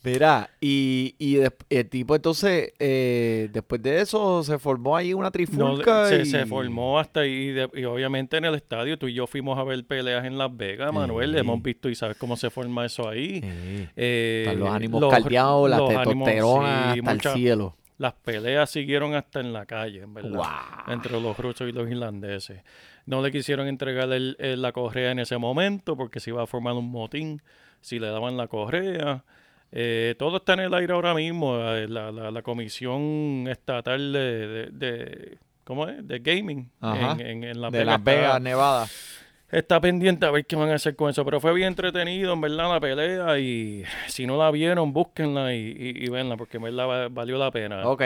Mira, 0.03 0.49
y, 0.59 1.13
y 1.19 1.35
des- 1.35 1.53
el 1.69 1.87
tipo 1.87 2.15
entonces, 2.15 2.73
eh, 2.79 3.49
después 3.53 3.83
de 3.83 4.01
eso, 4.01 4.43
se 4.43 4.57
formó 4.57 4.95
ahí 4.97 5.13
una 5.13 5.25
No, 5.25 5.31
trifulca. 5.31 6.07
se, 6.07 6.21
y- 6.23 6.25
se 6.25 6.45
formó 6.47 6.97
hasta 6.97 7.19
ahí. 7.19 7.49
de- 7.51 7.69
y 7.75 7.83
obviamente 7.83 8.37
en 8.37 8.45
el 8.45 8.55
estadio, 8.55 8.97
tú 8.97 9.07
y 9.07 9.13
yo 9.13 9.27
fuimos 9.27 9.59
a 9.59 9.63
ver 9.63 9.85
peleas 9.85 10.25
en 10.25 10.39
Las 10.39 10.55
Vegas, 10.57 10.91
Manuel. 10.91 11.33
Sí. 11.33 11.37
Hemos 11.39 11.61
visto 11.61 11.87
y 11.87 11.93
sabes 11.93 12.17
cómo 12.17 12.35
se 12.35 12.49
forma 12.49 12.83
eso 12.85 13.07
ahí. 13.07 13.41
Sí. 13.41 13.87
Eh, 13.95 14.55
los 14.57 14.69
ánimos 14.69 15.01
los- 15.01 15.13
caldeados, 15.13 15.69
la 15.69 15.77
los 15.77 15.89
ánimos, 15.91 16.27
testosterona 16.29 16.93
sí, 16.93 16.99
hasta 16.99 17.13
mucha- 17.13 17.29
el 17.33 17.35
cielo. 17.37 17.77
Las 17.99 18.13
peleas 18.13 18.71
siguieron 18.71 19.13
hasta 19.13 19.39
en 19.39 19.53
la 19.53 19.67
calle, 19.67 20.01
en 20.01 20.15
verdad. 20.15 20.41
Entre 20.87 21.21
los 21.21 21.37
rusos 21.37 21.69
y 21.69 21.71
los 21.71 21.87
irlandeses. 21.87 22.63
No 23.05 23.21
le 23.21 23.31
quisieron 23.31 23.67
entregar 23.67 24.11
el- 24.11 24.35
el- 24.39 24.63
la 24.63 24.71
correa 24.71 25.11
en 25.11 25.19
ese 25.19 25.37
momento 25.37 25.95
porque 25.95 26.19
se 26.19 26.31
iba 26.31 26.41
a 26.41 26.47
formar 26.47 26.73
un 26.73 26.89
motín 26.89 27.43
si 27.81 27.99
le 27.99 28.07
daban 28.07 28.37
la 28.37 28.47
correa. 28.47 29.23
Eh, 29.71 30.15
todo 30.19 30.37
está 30.37 30.53
en 30.53 30.61
el 30.61 30.73
aire 30.73 30.93
ahora 30.93 31.13
mismo. 31.13 31.57
eh, 31.59 31.87
La, 31.87 32.11
la- 32.11 32.31
la 32.31 32.41
comisión 32.41 33.45
estatal 33.49 34.11
de, 34.13 34.19
de- 34.47 34.65
de- 34.71 35.37
¿cómo 35.63 35.87
es? 35.87 36.05
De 36.07 36.19
gaming 36.19 36.69
Ajá. 36.81 37.13
en, 37.13 37.21
en- 37.21 37.43
en 37.45 37.61
Las 37.61 37.71
de 37.71 37.79
Vegas 37.79 37.87
Las 37.93 37.99
está- 37.99 38.11
Vegas, 38.11 38.41
Nevada. 38.41 38.87
Está 39.49 39.81
pendiente 39.81 40.25
a 40.25 40.31
ver 40.31 40.45
qué 40.45 40.55
van 40.55 40.69
a 40.69 40.75
hacer 40.75 40.95
con 40.95 41.09
eso. 41.09 41.25
Pero 41.25 41.39
fue 41.41 41.53
bien 41.53 41.67
entretenido, 41.69 42.31
en 42.33 42.39
verdad, 42.41 42.69
la 42.69 42.79
pelea. 42.79 43.37
Y 43.39 43.83
si 44.07 44.25
no 44.25 44.37
la 44.37 44.49
vieron, 44.51 44.93
búsquenla 44.93 45.53
y, 45.53 45.57
y, 45.77 46.05
y 46.05 46.09
venla, 46.09 46.37
porque 46.37 46.55
en 46.57 46.63
verdad 46.63 46.87
va- 46.87 47.07
valió 47.09 47.37
la 47.37 47.51
pena. 47.51 47.85
Ok. 47.87 48.01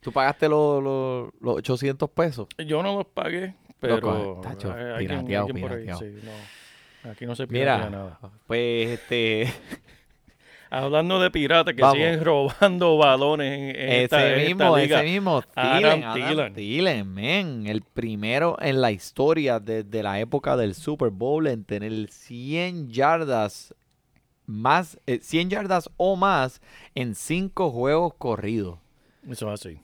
¿Tú 0.00 0.10
pagaste 0.10 0.48
los, 0.48 0.82
los, 0.82 1.30
los 1.40 1.56
800 1.58 2.10
pesos? 2.10 2.48
Yo 2.66 2.82
no 2.82 2.96
los 2.96 3.06
pagué, 3.06 3.54
pero. 3.78 4.40
Tacho, 4.42 4.72
hay- 4.72 4.82
hay 4.82 5.06
quien- 5.06 5.24
pirateado, 5.24 5.46
hay 5.46 5.52
quien 5.52 5.62
por 5.68 5.72
ahí, 5.78 5.84
pirateado. 5.84 6.00
sí, 6.00 6.26
no. 7.04 7.10
Aquí 7.10 7.26
no 7.26 7.34
se 7.36 7.46
piratea 7.46 7.76
Mira, 7.76 7.90
nada. 7.90 8.18
pues 8.48 8.90
este... 8.90 9.52
Hablando 10.74 11.20
de 11.20 11.30
piratas 11.30 11.74
que 11.74 11.82
Vamos. 11.82 11.96
siguen 11.98 12.24
robando 12.24 12.96
balones 12.96 13.52
en, 13.52 13.76
en 13.76 13.90
esta, 14.04 14.26
ese 14.26 14.36
esta 14.42 14.48
mismo, 14.48 14.76
liga. 14.78 15.02
ese 15.02 15.10
mismo, 15.12 15.42
Thielen, 15.42 16.04
Adam 16.04 16.14
Thielen. 16.14 16.54
Thielen, 16.54 17.12
men, 17.14 17.66
el 17.66 17.82
primero 17.82 18.56
en 18.60 18.80
la 18.80 18.90
historia 18.90 19.60
desde 19.60 20.02
la 20.02 20.18
época 20.18 20.56
del 20.56 20.74
Super 20.74 21.10
Bowl 21.10 21.46
en 21.46 21.64
tener 21.64 22.08
100 22.10 22.88
yardas 22.88 23.74
más, 24.46 24.98
eh, 25.06 25.20
100 25.22 25.50
yardas 25.50 25.90
o 25.98 26.16
más 26.16 26.60
en 26.94 27.14
cinco 27.14 27.70
juegos 27.70 28.14
corridos. 28.14 28.78
Eso 29.28 29.52
es 29.52 29.60
así. 29.60 29.78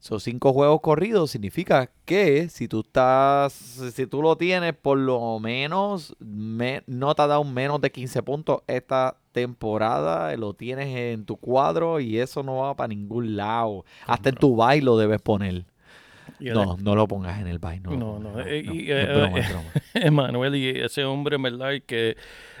Esos 0.00 0.22
cinco 0.24 0.52
juegos 0.52 0.80
corridos 0.82 1.30
significa 1.30 1.90
que 2.04 2.48
si 2.50 2.68
tú 2.68 2.80
estás, 2.80 3.52
si 3.52 4.06
tú 4.06 4.20
lo 4.20 4.36
tienes 4.36 4.74
por 4.74 4.98
lo 4.98 5.38
menos, 5.40 6.14
me- 6.18 6.82
no 6.86 7.14
te 7.14 7.22
ha 7.22 7.26
dado 7.26 7.44
menos 7.44 7.80
de 7.80 7.90
15 7.90 8.22
puntos 8.22 8.62
esta 8.66 9.16
temporada, 9.34 10.34
lo 10.36 10.54
tienes 10.54 10.96
en 10.96 11.26
tu 11.26 11.36
cuadro 11.36 12.00
y 12.00 12.18
eso 12.18 12.42
no 12.42 12.56
va 12.58 12.74
para 12.74 12.88
ningún 12.88 13.36
lado. 13.36 13.84
Hasta 14.06 14.30
en 14.30 14.36
tu 14.36 14.56
baile 14.56 14.84
lo 14.86 14.96
debes 14.96 15.20
poner. 15.20 15.64
No, 16.40 16.76
no 16.78 16.94
lo 16.96 17.06
pongas 17.06 17.40
en 17.40 17.46
el 17.48 17.58
baile. 17.58 17.82
No, 17.84 17.90
No, 17.96 18.18
no, 18.18 18.18
no, 18.18 18.32
no, 18.38 18.44
no, 18.44 18.50
y, 18.54 18.90
es 18.90 19.08
broma, 19.14 19.38
es 19.40 19.48
broma. 19.48 19.68
Emanuel 19.94 20.54
y 20.56 20.68
ese 20.80 21.04
hombre, 21.04 21.36
en 21.36 21.42
verdad, 21.42 21.72
que 21.86 22.16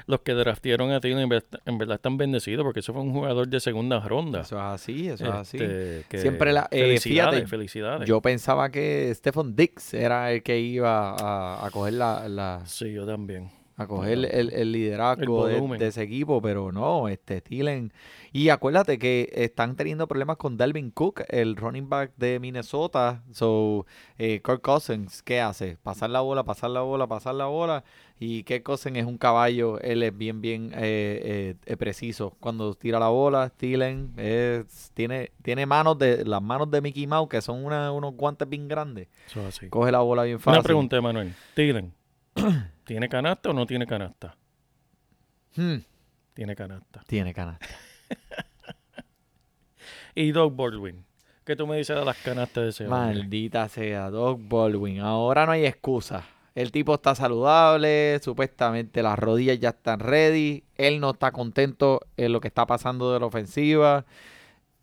los 0.06 0.20
que 0.20 0.32
draftieron 0.32 0.90
a 0.92 1.00
Thielen 1.00 1.20
en 1.22 1.28
verdad, 1.30 1.60
en 1.64 1.78
verdad 1.78 1.94
están 1.96 2.16
bendecidos 2.18 2.62
porque 2.64 2.80
eso 2.80 2.92
fue 2.92 3.02
un 3.02 3.12
jugador 3.12 3.48
de 3.48 3.58
segunda 3.60 4.00
ronda. 4.00 4.40
Eso 4.42 4.56
es 4.56 4.62
así, 4.62 5.08
eso 5.08 5.24
es 5.24 5.30
así. 5.32 5.56
Este, 5.58 6.18
Siempre 6.18 6.52
la- 6.52 6.68
eh, 6.70 6.80
felicidades, 6.80 7.30
fíjate, 7.34 7.46
felicidades. 7.48 8.08
Yo 8.08 8.20
pensaba 8.20 8.70
que 8.70 9.12
Stephen 9.14 9.54
Dix 9.56 9.94
era 9.94 10.30
el 10.32 10.42
que 10.42 10.60
iba 10.60 11.10
a, 11.16 11.66
a 11.66 11.70
coger 11.70 11.94
la, 11.94 12.28
la- 12.28 12.62
Sí, 12.66 12.92
yo 12.92 13.06
también. 13.06 13.50
A 13.76 13.86
coger 13.88 14.12
el, 14.32 14.52
el 14.52 14.72
liderazgo 14.72 15.48
El 15.48 15.78
de, 15.78 15.86
ese 15.88 16.02
equipo, 16.02 16.40
pero 16.40 16.70
no, 16.70 17.08
este 17.08 17.40
Thielen. 17.40 17.92
Y 18.32 18.48
acuérdate 18.48 18.98
que 18.98 19.30
están 19.32 19.74
teniendo 19.76 20.06
problemas 20.06 20.36
con 20.36 20.56
Dalvin 20.56 20.90
Cook, 20.90 21.22
el 21.28 21.56
running 21.56 21.88
back 21.88 22.12
de 22.16 22.38
Minnesota. 22.40 23.22
So, 23.32 23.86
eh, 24.18 24.40
Kirk 24.44 24.60
Cousins, 24.60 25.22
¿qué 25.22 25.40
hace? 25.40 25.76
Pasar 25.82 26.10
la 26.10 26.20
bola, 26.20 26.44
pasar 26.44 26.70
la 26.70 26.82
bola, 26.82 27.06
pasar 27.08 27.34
la 27.34 27.46
bola. 27.46 27.84
Y 28.20 28.44
Kirk 28.44 28.62
Cousins 28.62 28.96
es 28.96 29.04
un 29.06 29.18
caballo, 29.18 29.80
él 29.80 30.04
es 30.04 30.16
bien, 30.16 30.40
bien 30.40 30.70
eh, 30.74 31.20
eh, 31.24 31.54
eh, 31.66 31.76
preciso. 31.76 32.36
Cuando 32.38 32.74
tira 32.74 33.00
la 33.00 33.08
bola, 33.08 33.50
Thielen 33.50 34.12
es- 34.16 34.92
tiene, 34.94 35.32
tiene 35.42 35.66
manos 35.66 35.98
de, 35.98 36.24
las 36.24 36.40
manos 36.40 36.70
de 36.70 36.80
Mickey 36.80 37.08
Mouse, 37.08 37.28
que 37.28 37.40
son 37.42 37.64
una- 37.64 37.90
unos 37.90 38.14
guantes 38.14 38.48
bien 38.48 38.68
grandes. 38.68 39.08
Eso 39.26 39.40
es 39.40 39.46
así. 39.56 39.68
Coge 39.68 39.90
la 39.90 40.00
bola 40.00 40.22
bien 40.22 40.38
fácil. 40.38 40.58
Una 40.58 40.62
pregunta, 40.62 40.96
Emanuel. 40.96 41.34
Thielen, 41.54 41.92
¿tiene 42.84 43.08
canasta 43.08 43.50
o 43.50 43.52
no 43.52 43.66
tiene 43.66 43.86
canasta? 43.86 44.36
Hmm, 45.56 45.76
Tiene 46.34 46.56
canasta. 46.56 47.02
tiene 47.06 47.32
canasta. 47.34 47.66
Y 50.14 50.30
Doug 50.32 50.54
Baldwin. 50.54 51.04
¿Qué 51.44 51.56
tú 51.56 51.66
me 51.66 51.76
dices 51.76 51.96
de 51.96 52.04
las 52.04 52.16
canastas 52.18 52.62
de 52.64 52.70
ese 52.70 52.84
hombre? 52.84 52.98
Maldita 53.14 53.68
sea, 53.68 54.10
Doug 54.10 54.38
Baldwin. 54.48 55.00
Ahora 55.00 55.44
no 55.44 55.52
hay 55.52 55.66
excusa. 55.66 56.24
El 56.54 56.70
tipo 56.70 56.94
está 56.94 57.14
saludable, 57.16 58.20
supuestamente 58.22 59.02
las 59.02 59.18
rodillas 59.18 59.58
ya 59.58 59.70
están 59.70 59.98
ready. 59.98 60.62
Él 60.76 61.00
no 61.00 61.10
está 61.10 61.32
contento 61.32 62.00
en 62.16 62.32
lo 62.32 62.40
que 62.40 62.48
está 62.48 62.64
pasando 62.64 63.12
de 63.12 63.18
la 63.20 63.26
ofensiva. 63.26 64.04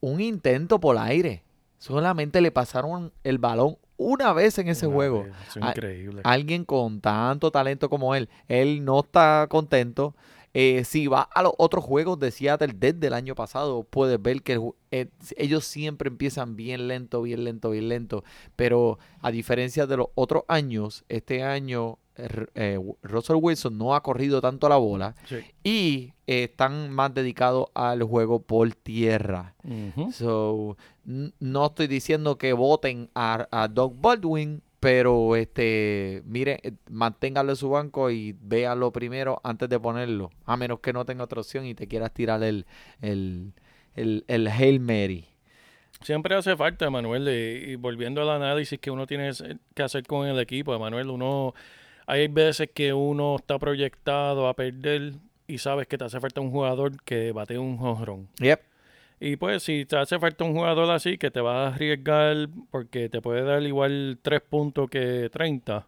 Un 0.01 0.19
intento 0.19 0.79
por 0.79 0.97
aire. 0.97 1.43
Solamente 1.77 2.41
le 2.41 2.51
pasaron 2.51 3.13
el 3.23 3.37
balón 3.37 3.77
una 4.01 4.33
vez 4.33 4.57
en 4.59 4.67
ese 4.67 4.87
Una 4.87 4.95
juego. 4.95 5.25
es 5.47 5.55
increíble. 5.55 6.21
Alguien 6.23 6.65
con 6.65 7.01
tanto 7.01 7.51
talento 7.51 7.89
como 7.89 8.15
él. 8.15 8.29
Él 8.47 8.83
no 8.83 8.99
está 9.01 9.47
contento. 9.49 10.15
Eh, 10.53 10.83
si 10.83 11.07
va 11.07 11.21
a 11.21 11.43
los 11.43 11.53
otros 11.57 11.83
juegos 11.85 12.19
de 12.19 12.29
Seattle 12.29 12.73
desde 12.75 13.07
el 13.07 13.13
año 13.13 13.35
pasado, 13.35 13.83
puedes 13.83 14.21
ver 14.21 14.41
que 14.41 14.59
eh, 14.91 15.07
ellos 15.37 15.63
siempre 15.63 16.09
empiezan 16.09 16.57
bien 16.57 16.89
lento, 16.89 17.21
bien 17.21 17.45
lento, 17.45 17.69
bien 17.69 17.87
lento. 17.87 18.23
Pero 18.57 18.99
a 19.21 19.31
diferencia 19.31 19.87
de 19.87 19.95
los 19.97 20.07
otros 20.13 20.43
años, 20.49 21.05
este 21.07 21.43
año 21.43 21.99
eh, 22.17 22.77
Russell 23.01 23.37
Wilson 23.41 23.77
no 23.77 23.95
ha 23.95 24.03
corrido 24.03 24.41
tanto 24.41 24.67
la 24.67 24.75
bola 24.75 25.15
Sí. 25.25 25.37
y 25.63 26.13
están 26.27 26.91
más 26.91 27.13
dedicados 27.13 27.67
al 27.73 28.03
juego 28.03 28.41
por 28.41 28.69
tierra. 28.75 29.55
Ujú. 29.63 30.11
So, 30.11 30.77
no 31.39 31.65
estoy 31.65 31.87
diciendo 31.87 32.37
que 32.37 32.53
voten 32.53 33.09
a, 33.15 33.47
a 33.51 33.67
Doug 33.67 33.95
Baldwin, 33.99 34.61
pero 34.79 35.35
este, 35.35 36.23
mire, 36.25 36.59
eh, 36.63 36.71
manténgalo 36.89 37.51
en 37.51 37.55
su 37.55 37.69
banco 37.69 38.09
y 38.09 38.35
véalo 38.41 38.91
primero 38.91 39.39
antes 39.43 39.69
de 39.69 39.79
ponerlo, 39.79 40.31
a 40.45 40.57
menos 40.57 40.79
que 40.79 40.91
no 40.91 41.05
tenga 41.05 41.23
otra 41.23 41.41
opción 41.41 41.65
y 41.65 41.75
te 41.75 41.87
quieras 41.87 42.13
tirar 42.13 42.41
el, 42.43 42.65
el, 43.01 43.53
el, 43.95 44.25
el 44.27 44.47
Hail 44.47 44.79
Mary. 44.79 45.27
Siempre 46.01 46.33
hace 46.33 46.55
falta, 46.55 46.89
Manuel, 46.89 47.27
y, 47.29 47.75
volviendo 47.75 48.23
al 48.23 48.29
análisis 48.29 48.79
que 48.79 48.89
uno 48.89 49.05
tiene 49.05 49.29
que 49.75 49.83
hacer 49.83 50.03
con 50.07 50.27
el 50.27 50.39
equipo, 50.39 50.77
Manuel, 50.79 51.11
uno, 51.11 51.53
hay 52.07 52.27
veces 52.27 52.71
que 52.73 52.91
uno 52.91 53.35
está 53.35 53.59
proyectado 53.59 54.47
a 54.47 54.55
perder 54.55 55.13
y 55.45 55.59
sabes 55.59 55.85
que 55.85 55.99
te 55.99 56.05
hace 56.05 56.19
falta 56.19 56.41
un 56.41 56.49
jugador 56.49 56.99
que 57.03 57.31
bate 57.33 57.59
un 57.59 57.77
jonrón. 57.77 58.29
Yep. 58.39 58.70
Y 59.23 59.35
pues 59.35 59.61
si 59.61 59.85
te 59.85 59.97
hace 59.97 60.17
falta 60.17 60.43
un 60.43 60.53
jugador 60.53 60.89
así 60.89 61.19
que 61.19 61.29
te 61.29 61.41
va 61.41 61.65
a 61.65 61.67
arriesgar 61.67 62.49
porque 62.71 63.07
te 63.07 63.21
puede 63.21 63.43
dar 63.43 63.61
igual 63.61 64.17
3 64.19 64.41
puntos 64.41 64.89
que 64.89 65.29
30 65.31 65.87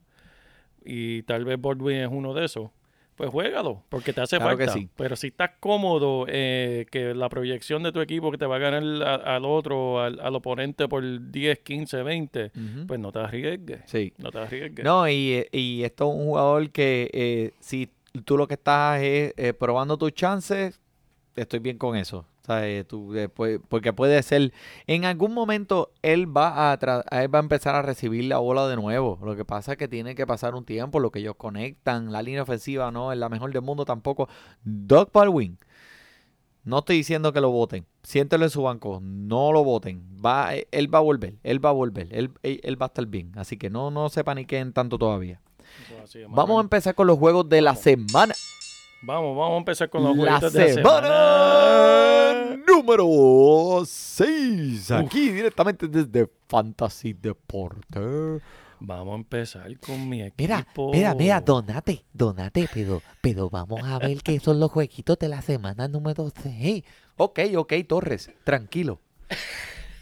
y 0.85 1.23
tal 1.23 1.43
vez 1.43 1.59
Baldwin 1.59 1.97
es 1.97 2.09
uno 2.11 2.35
de 2.35 2.45
esos, 2.45 2.69
pues 3.15 3.31
juégalo 3.31 3.81
porque 3.89 4.13
te 4.13 4.21
hace 4.21 4.37
falta. 4.37 4.71
Pero 4.95 5.15
si 5.15 5.27
estás 5.27 5.49
cómodo 5.59 6.27
eh, 6.29 6.85
que 6.91 7.15
la 7.15 7.27
proyección 7.27 7.81
de 7.81 7.91
tu 7.91 8.01
equipo 8.01 8.29
que 8.29 8.37
te 8.37 8.45
va 8.45 8.57
a 8.57 8.59
ganar 8.59 8.83
al 9.03 9.45
otro, 9.45 9.99
al, 9.99 10.35
oponente 10.35 10.87
por 10.87 11.03
10, 11.31 11.57
15, 11.57 12.03
20, 12.03 12.51
pues 12.87 12.99
no 12.99 13.11
te 13.11 13.17
arriesgues. 13.17 13.81
Sí. 13.85 14.13
No 14.19 14.29
te 14.29 14.37
arriesgues. 14.37 14.85
No, 14.85 15.09
y, 15.09 15.47
y 15.51 15.83
esto 15.83 16.11
es 16.11 16.19
un 16.19 16.25
jugador 16.25 16.69
que 16.69 17.09
eh, 17.11 17.53
si 17.59 17.89
tú 18.25 18.37
lo 18.37 18.47
que 18.47 18.53
estás 18.53 19.01
es 19.01 19.33
eh, 19.37 19.53
probando 19.53 19.97
tus 19.97 20.13
chances, 20.13 20.79
estoy 21.35 21.57
bien 21.57 21.79
con 21.79 21.95
eso. 21.95 22.27
Tú, 22.87 23.15
porque 23.69 23.93
puede 23.93 24.21
ser, 24.21 24.51
en 24.85 25.05
algún 25.05 25.33
momento 25.33 25.93
él 26.01 26.25
va 26.25 26.73
a, 26.73 26.73
él 26.73 27.33
va 27.33 27.39
a 27.39 27.41
empezar 27.41 27.73
a 27.73 27.81
recibir 27.81 28.25
la 28.25 28.37
bola 28.39 28.67
de 28.67 28.75
nuevo. 28.75 29.17
Lo 29.23 29.37
que 29.37 29.45
pasa 29.45 29.73
es 29.73 29.77
que 29.77 29.87
tiene 29.87 30.13
que 30.13 30.27
pasar 30.27 30.53
un 30.53 30.65
tiempo, 30.65 30.99
lo 30.99 31.09
que 31.09 31.19
ellos 31.19 31.35
conectan, 31.37 32.11
la 32.11 32.21
línea 32.21 32.43
ofensiva 32.43 32.91
no 32.91 33.13
es 33.13 33.17
la 33.17 33.29
mejor 33.29 33.53
del 33.53 33.61
mundo 33.61 33.85
tampoco. 33.85 34.27
Doug 34.61 35.09
Baldwin, 35.13 35.57
no 36.65 36.79
estoy 36.79 36.97
diciendo 36.97 37.31
que 37.31 37.39
lo 37.39 37.49
voten, 37.49 37.85
siéntelo 38.03 38.43
en 38.43 38.51
su 38.51 38.63
banco, 38.63 38.99
no 39.01 39.53
lo 39.53 39.63
voten. 39.63 40.03
Va, 40.23 40.53
él 40.53 40.93
va 40.93 40.99
a 40.99 41.01
volver, 41.01 41.35
él 41.43 41.63
va 41.63 41.69
a 41.69 41.73
volver, 41.73 42.09
él, 42.11 42.31
él, 42.41 42.81
va 42.81 42.87
a 42.87 42.87
estar 42.87 43.05
bien. 43.05 43.31
Así 43.37 43.55
que 43.55 43.69
no, 43.69 43.89
no 43.89 44.09
se 44.09 44.21
paniquen 44.25 44.73
tanto 44.73 44.97
todavía. 44.97 45.39
Vamos 46.27 46.57
a 46.57 46.61
empezar 46.61 46.93
con 46.93 47.07
los 47.07 47.17
juegos 47.17 47.47
de 47.47 47.61
la 47.61 47.75
semana. 47.75 48.33
Vamos, 49.05 49.35
vamos 49.35 49.55
a 49.55 49.57
empezar 49.57 49.89
con 49.89 50.01
los 50.01 50.15
juegos 50.15 50.53
de 50.53 50.59
la 50.59 50.73
semana. 50.75 52.55
Número 52.65 53.83
6. 53.85 54.91
Aquí 54.91 55.29
directamente 55.29 55.89
desde 55.89 56.29
Fantasy 56.47 57.11
Deporte. 57.11 57.99
Vamos 58.79 59.11
a 59.11 59.15
empezar 59.15 59.77
con 59.79 60.07
mi 60.07 60.21
equipo. 60.21 60.37
Mira, 60.37 60.65
mira, 60.93 61.15
mira, 61.15 61.41
donate, 61.41 62.05
donate, 62.13 62.69
pero, 62.73 63.01
pero 63.19 63.49
vamos 63.49 63.81
a 63.83 63.99
ver 63.99 64.21
qué 64.23 64.39
son 64.39 64.61
los 64.61 64.71
jueguitos 64.71 65.19
de 65.19 65.27
la 65.27 65.41
semana 65.41 65.89
número 65.89 66.31
6. 66.41 66.85
Ok, 67.17 67.39
ok, 67.57 67.73
Torres, 67.85 68.31
tranquilo. 68.45 69.01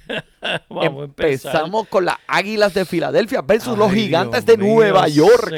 Vamos 0.70 1.06
Empezamos 1.06 1.88
con 1.88 2.06
las 2.06 2.18
Águilas 2.28 2.74
de 2.74 2.86
Filadelfia 2.86 3.42
versus 3.42 3.78
los 3.78 3.92
Gigantes 3.92 4.46
de 4.46 4.58
Nueva 4.58 5.08
York. 5.08 5.52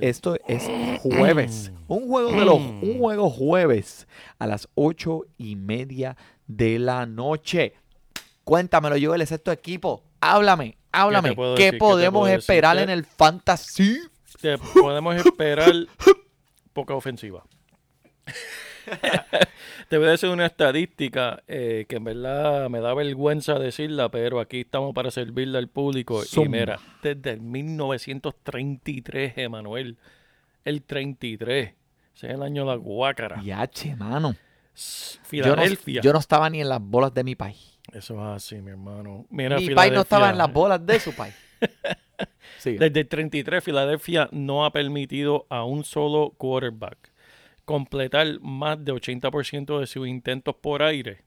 esto 0.00 0.36
es 0.46 0.70
jueves. 1.02 1.72
Un 1.88 2.08
juego 2.08 2.32
de 2.32 2.44
los, 2.44 2.58
mm. 2.58 2.82
un 2.82 2.98
juego 2.98 3.28
jueves 3.28 4.06
a 4.38 4.46
las 4.46 4.66
ocho 4.74 5.26
y 5.36 5.56
media 5.56 6.16
de 6.46 6.78
la 6.78 7.04
noche. 7.04 7.74
Cuéntamelo, 8.44 8.96
yo 8.96 9.14
el 9.14 9.26
sexto 9.26 9.52
equipo. 9.52 10.02
Háblame, 10.20 10.78
háblame. 10.90 11.36
¿Qué, 11.56 11.74
podemos 11.74 12.30
esperar 12.30 12.78
en 12.78 12.88
el 12.88 13.04
fantasy? 13.04 14.00
podemos 14.72 15.16
esperar 15.16 15.70
poca 16.72 16.94
ofensiva. 16.94 17.44
Te 19.88 19.98
voy 19.98 20.08
a 20.08 20.10
decir 20.12 20.28
una 20.30 20.46
estadística 20.46 21.42
eh, 21.46 21.86
que 21.88 21.96
en 21.96 22.04
verdad 22.04 22.68
me 22.68 22.80
da 22.80 22.94
vergüenza 22.94 23.58
decirla, 23.58 24.10
pero 24.10 24.40
aquí 24.40 24.60
estamos 24.60 24.94
para 24.94 25.10
servirle 25.10 25.58
al 25.58 25.68
público. 25.68 26.22
Y 26.24 26.48
mira, 26.48 26.78
desde 27.02 27.30
el 27.32 27.40
1933, 27.40 29.34
Emanuel, 29.36 29.98
el 30.64 30.82
33, 30.82 31.74
ese 32.14 32.26
es 32.26 32.32
el 32.34 32.42
año 32.42 32.62
de 32.62 32.68
la 32.68 32.76
guácara. 32.76 33.42
Yache, 33.42 33.96
mano. 33.96 34.34
Filadelfia. 34.74 36.00
Yo 36.00 36.12
no, 36.12 36.18
estaba 36.18 36.48
ni 36.48 36.60
en 36.60 36.68
las 36.68 36.80
bolas 36.80 37.12
de 37.12 37.24
mi 37.24 37.34
país. 37.34 37.78
Eso 37.92 38.14
es 38.14 38.36
así, 38.36 38.56
mi 38.62 38.70
hermano. 38.70 39.26
Mira, 39.28 39.58
mi 39.58 39.74
país 39.74 39.92
no 39.92 40.00
estaba 40.02 40.30
en 40.30 40.38
las 40.38 40.52
bolas 40.52 40.84
de 40.84 41.00
su 41.00 41.12
país. 41.14 41.34
Desde 42.64 43.00
el 43.00 43.08
33, 43.08 43.62
Filadelfia 43.62 44.28
no 44.32 44.64
ha 44.64 44.72
permitido 44.72 45.46
a 45.48 45.64
un 45.64 45.84
solo 45.84 46.32
quarterback 46.36 47.11
completar 47.64 48.40
más 48.40 48.84
de 48.84 48.92
80% 48.92 49.78
de 49.78 49.86
sus 49.86 50.06
intentos 50.06 50.54
por 50.56 50.82
aire 50.82 51.24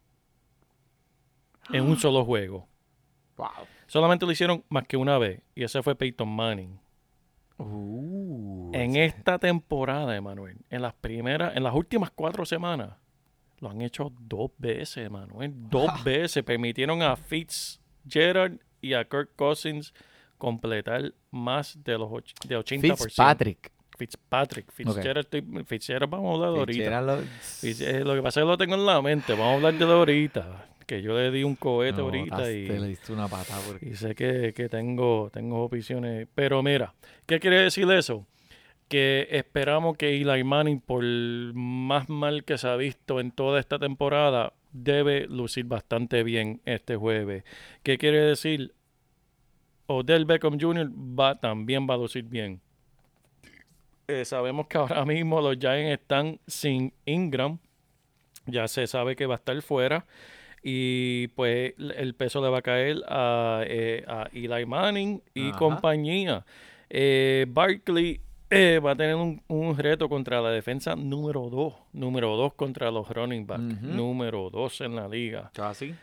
en 1.72 1.84
un 1.84 1.98
solo 1.98 2.24
juego. 2.26 2.68
Solamente 3.88 4.26
lo 4.26 4.32
hicieron 4.32 4.64
más 4.70 4.88
que 4.88 4.98
una 4.98 5.18
vez 5.18 5.42
y 5.54 5.64
ese 5.64 5.82
fue 5.84 5.96
Peyton 5.96 6.30
Manning. 6.30 6.80
Uh, 7.58 8.72
en 8.74 8.98
esta 8.98 9.40
temporada, 9.40 10.16
Emanuel, 10.16 10.58
en 10.70 10.82
las 10.82 10.94
primeras, 10.94 11.56
en 11.56 11.64
las 11.64 11.74
últimas 11.74 12.12
cuatro 12.12 12.46
semanas, 12.46 12.98
lo 13.60 13.70
han 13.70 13.82
hecho 13.82 14.12
dos 14.20 14.52
veces, 14.58 15.06
Emanuel. 15.06 15.54
Dos 15.70 15.92
veces. 16.04 16.44
Permitieron 16.44 17.02
a 17.02 17.16
Fitzgerald 17.16 18.60
y 18.82 18.94
a 18.94 19.06
Kirk 19.06 19.36
Cousins 19.36 19.94
completar 20.38 21.14
más 21.32 21.82
de 21.84 21.98
los 21.98 22.12
de 22.48 22.58
80%. 22.58 22.82
Fitzpatrick. 22.82 23.72
Fitzpatrick, 23.96 24.72
Fitzgerald, 24.72 25.28
Fitzgerald, 25.66 26.12
vamos 26.12 26.32
a 26.32 26.36
hablar 26.36 26.54
de 26.54 26.60
ahorita. 26.60 27.02
Lo... 27.02 28.06
lo 28.06 28.16
que 28.16 28.22
pasa 28.22 28.40
es 28.40 28.44
que 28.44 28.50
lo 28.50 28.58
tengo 28.58 28.76
en 28.76 28.86
la 28.86 29.02
mente, 29.02 29.34
vamos 29.34 29.48
a 29.48 29.54
hablar 29.56 29.74
de 29.74 29.86
ahorita. 29.86 30.70
Que 30.86 31.02
yo 31.02 31.18
le 31.18 31.32
di 31.32 31.44
un 31.44 31.56
cohete 31.56 32.02
ahorita 32.02 32.52
y, 32.52 32.68
le 32.68 32.88
diste 32.90 33.12
una 33.12 33.28
patada 33.28 33.60
y 33.82 33.96
sé 33.96 34.14
que, 34.14 34.54
que, 34.56 34.70
tengo, 34.70 35.32
tengo 35.34 35.64
opciones. 35.64 36.28
Pero 36.36 36.62
mira, 36.62 36.94
¿qué 37.26 37.40
quiere 37.40 37.62
decir 37.62 37.90
eso? 37.92 38.28
Que 38.88 39.28
esperamos 39.32 39.98
que 39.98 40.22
Eli 40.22 40.44
Manning, 40.44 40.80
por 40.82 41.04
más 41.04 42.08
mal 42.08 42.44
que 42.44 42.60
se 42.60 42.68
ha 42.68 42.76
visto 42.76 43.20
en 43.20 43.32
toda 43.32 43.60
esta 43.60 43.80
temporada, 43.80 44.54
debe 44.76 45.26
lucir 45.28 45.66
bastante 45.66 46.22
bien 46.24 46.62
este 46.66 46.96
jueves. 46.96 47.44
¿Qué 47.82 47.98
quiere 47.98 48.20
decir? 48.20 48.76
Odell 49.88 50.26
Beckham 50.26 50.60
Jr. 50.60 50.92
Va, 50.92 51.36
también 51.36 51.88
va 51.90 51.96
a 51.96 51.98
lucir 51.98 52.26
bien. 52.26 52.62
Eh, 54.08 54.26
sabemos 54.26 54.68
que 54.68 54.78
ahora 54.78 55.04
mismo 55.06 55.42
los 55.42 55.58
Giants 55.58 56.00
están 56.00 56.40
sin 56.48 56.94
Ingram. 57.06 57.60
Ya 58.46 58.68
se 58.68 58.86
sabe 58.88 59.16
que 59.16 59.26
va 59.26 59.36
a 59.36 59.38
estar 59.38 59.60
fuera. 59.62 60.06
Y 60.68 61.28
pues 61.30 61.76
el 61.78 62.16
peso 62.16 62.42
le 62.42 62.50
va 62.50 62.58
a 62.58 62.62
caer 62.64 63.04
a, 63.08 63.62
eh, 63.68 64.04
a 64.08 64.28
Eli 64.34 64.66
Manning 64.66 65.22
y 65.36 65.52
compañía. 65.52 66.44
Eh, 66.90 67.46
Barkley 67.48 68.20
eh, 68.50 68.80
va 68.84 68.92
a 68.92 68.96
tener 68.96 69.16
un, 69.16 69.78
reto 69.78 70.10
contra 70.10 70.42
la 70.42 70.50
defensa 70.50 70.96
número 70.96 71.52
2. 71.52 71.74
Número 71.94 72.36
2 72.36 72.56
contra 72.56 72.90
los 72.90 73.08
running 73.10 73.46
backs. 73.46 73.80
Número 73.84 74.50
2 74.50 74.82
en 74.82 74.96
la 74.96 75.08
liga. 75.08 75.52
¿Casi? 75.54 75.94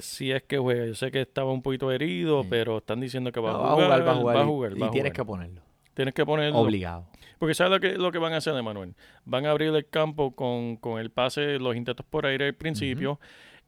si 0.00 0.32
es 0.32 0.44
que 0.44 0.56
juega. 0.56 0.86
Yo 0.86 0.94
sé 0.94 1.10
que 1.10 1.20
estaba 1.20 1.52
un 1.52 1.60
poquito 1.60 1.92
herido, 1.92 2.42
pero 2.48 2.78
están 2.78 3.00
diciendo 3.00 3.30
que 3.30 3.40
va, 3.40 3.50
a, 3.50 3.74
jugar, 3.74 4.06
va 4.08 4.12
a 4.12 4.14
jugar. 4.14 4.36
Va 4.36 4.40
a 4.40 4.46
jugar. 4.46 4.72
Y, 4.78 4.90
tienes 4.92 5.12
que 5.12 5.22
ponerlo. 5.26 5.60
Tienes 5.94 6.14
que 6.14 6.24
ponerlo. 6.24 6.58
Obligado. 6.58 7.06
Porque 7.38 7.54
¿sabes 7.54 7.72
lo 7.72 7.80
que, 7.80 7.96
lo 7.96 8.12
que 8.12 8.18
van 8.18 8.34
a 8.34 8.36
hacer, 8.36 8.54
Emanuel? 8.54 8.94
Van 9.24 9.46
a 9.46 9.50
abrir 9.50 9.74
el 9.74 9.88
campo 9.88 10.34
con, 10.34 10.78
el 10.98 11.10
pase, 11.10 11.58
los 11.58 11.74
intentos 11.74 12.04
por 12.08 12.26
aire 12.26 12.46
al 12.48 12.54
principio, 12.54 13.18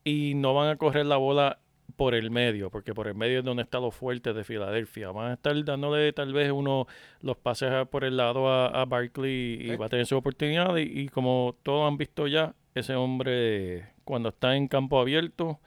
y 0.04 0.35
no 0.35 0.52
van 0.54 0.68
a 0.68 0.76
correr 0.76 1.06
la 1.06 1.16
bola 1.16 1.58
por 1.96 2.14
el 2.14 2.30
medio, 2.30 2.70
porque 2.70 2.94
por 2.94 3.06
el 3.06 3.14
medio 3.14 3.40
es 3.40 3.44
donde 3.44 3.62
está 3.62 3.80
lo 3.80 3.90
fuerte 3.90 4.32
de 4.32 4.44
Filadelfia. 4.44 5.11
Van 5.11 5.30
a 5.30 5.35
estar 5.35 5.64
dándole 5.64 6.12
tal 6.12 6.32
vez 6.32 6.50
uno 6.50 6.87
los 7.20 7.37
pases 7.37 7.87
por 7.88 8.04
el 8.04 8.16
lado 8.16 8.48
a, 8.48 8.66
a 8.68 8.85
Barkley 8.85 9.58
y 9.61 9.76
va 9.76 9.87
a 9.87 9.88
tener 9.88 10.06
su 10.06 10.16
oportunidad. 10.16 10.76
Y, 10.76 11.08
como 11.08 11.56
todos 11.62 11.88
han 11.88 11.96
visto 11.96 12.26
ya, 12.26 12.54
ese 12.74 12.94
hombre 12.94 13.92
cuando 14.04 14.30
está 14.30 14.56
en 14.56 14.68
campo 14.68 15.00
abierto, 15.00 15.61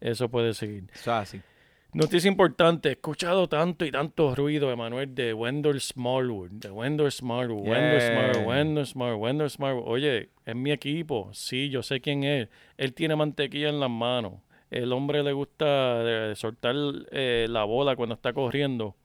eso 0.00 0.28
puede 0.28 0.54
seguir. 0.54 0.84
así. 1.06 1.42
Noticia 1.94 2.26
importante, 2.26 2.88
he 2.88 2.92
escuchado 2.92 3.50
tanto 3.50 3.84
y 3.84 3.90
tanto 3.90 4.34
ruido, 4.34 4.72
Emanuel, 4.72 5.14
de 5.14 5.34
Wendell 5.34 5.78
Smallwood, 5.78 6.50
de 6.52 6.70
Wendell 6.70 7.12
Smallwood, 7.12 7.68
Wendell 7.68 8.00
Smallwood, 8.00 8.46
Wendell 8.46 8.86
Smallwood, 8.86 9.20
Wendell 9.20 9.50
Smallwood. 9.50 9.84
Oye, 9.86 10.30
es 10.46 10.56
mi 10.56 10.72
equipo, 10.72 11.28
sí, 11.34 11.68
yo 11.68 11.82
sé 11.82 12.00
quién 12.00 12.24
es. 12.24 12.48
Él 12.78 12.94
tiene 12.94 13.14
mantequilla 13.14 13.68
en 13.68 13.78
las 13.78 13.90
manos. 13.90 14.32
El 14.70 14.90
hombre 14.94 15.22
le 15.22 15.34
gusta 15.34 16.30
eh, 16.30 16.32
soltar 16.34 16.74
eh, 17.10 17.46
la 17.50 17.64
bola 17.64 17.94
cuando 17.94 18.14
está 18.14 18.32
corriendo. 18.32 18.96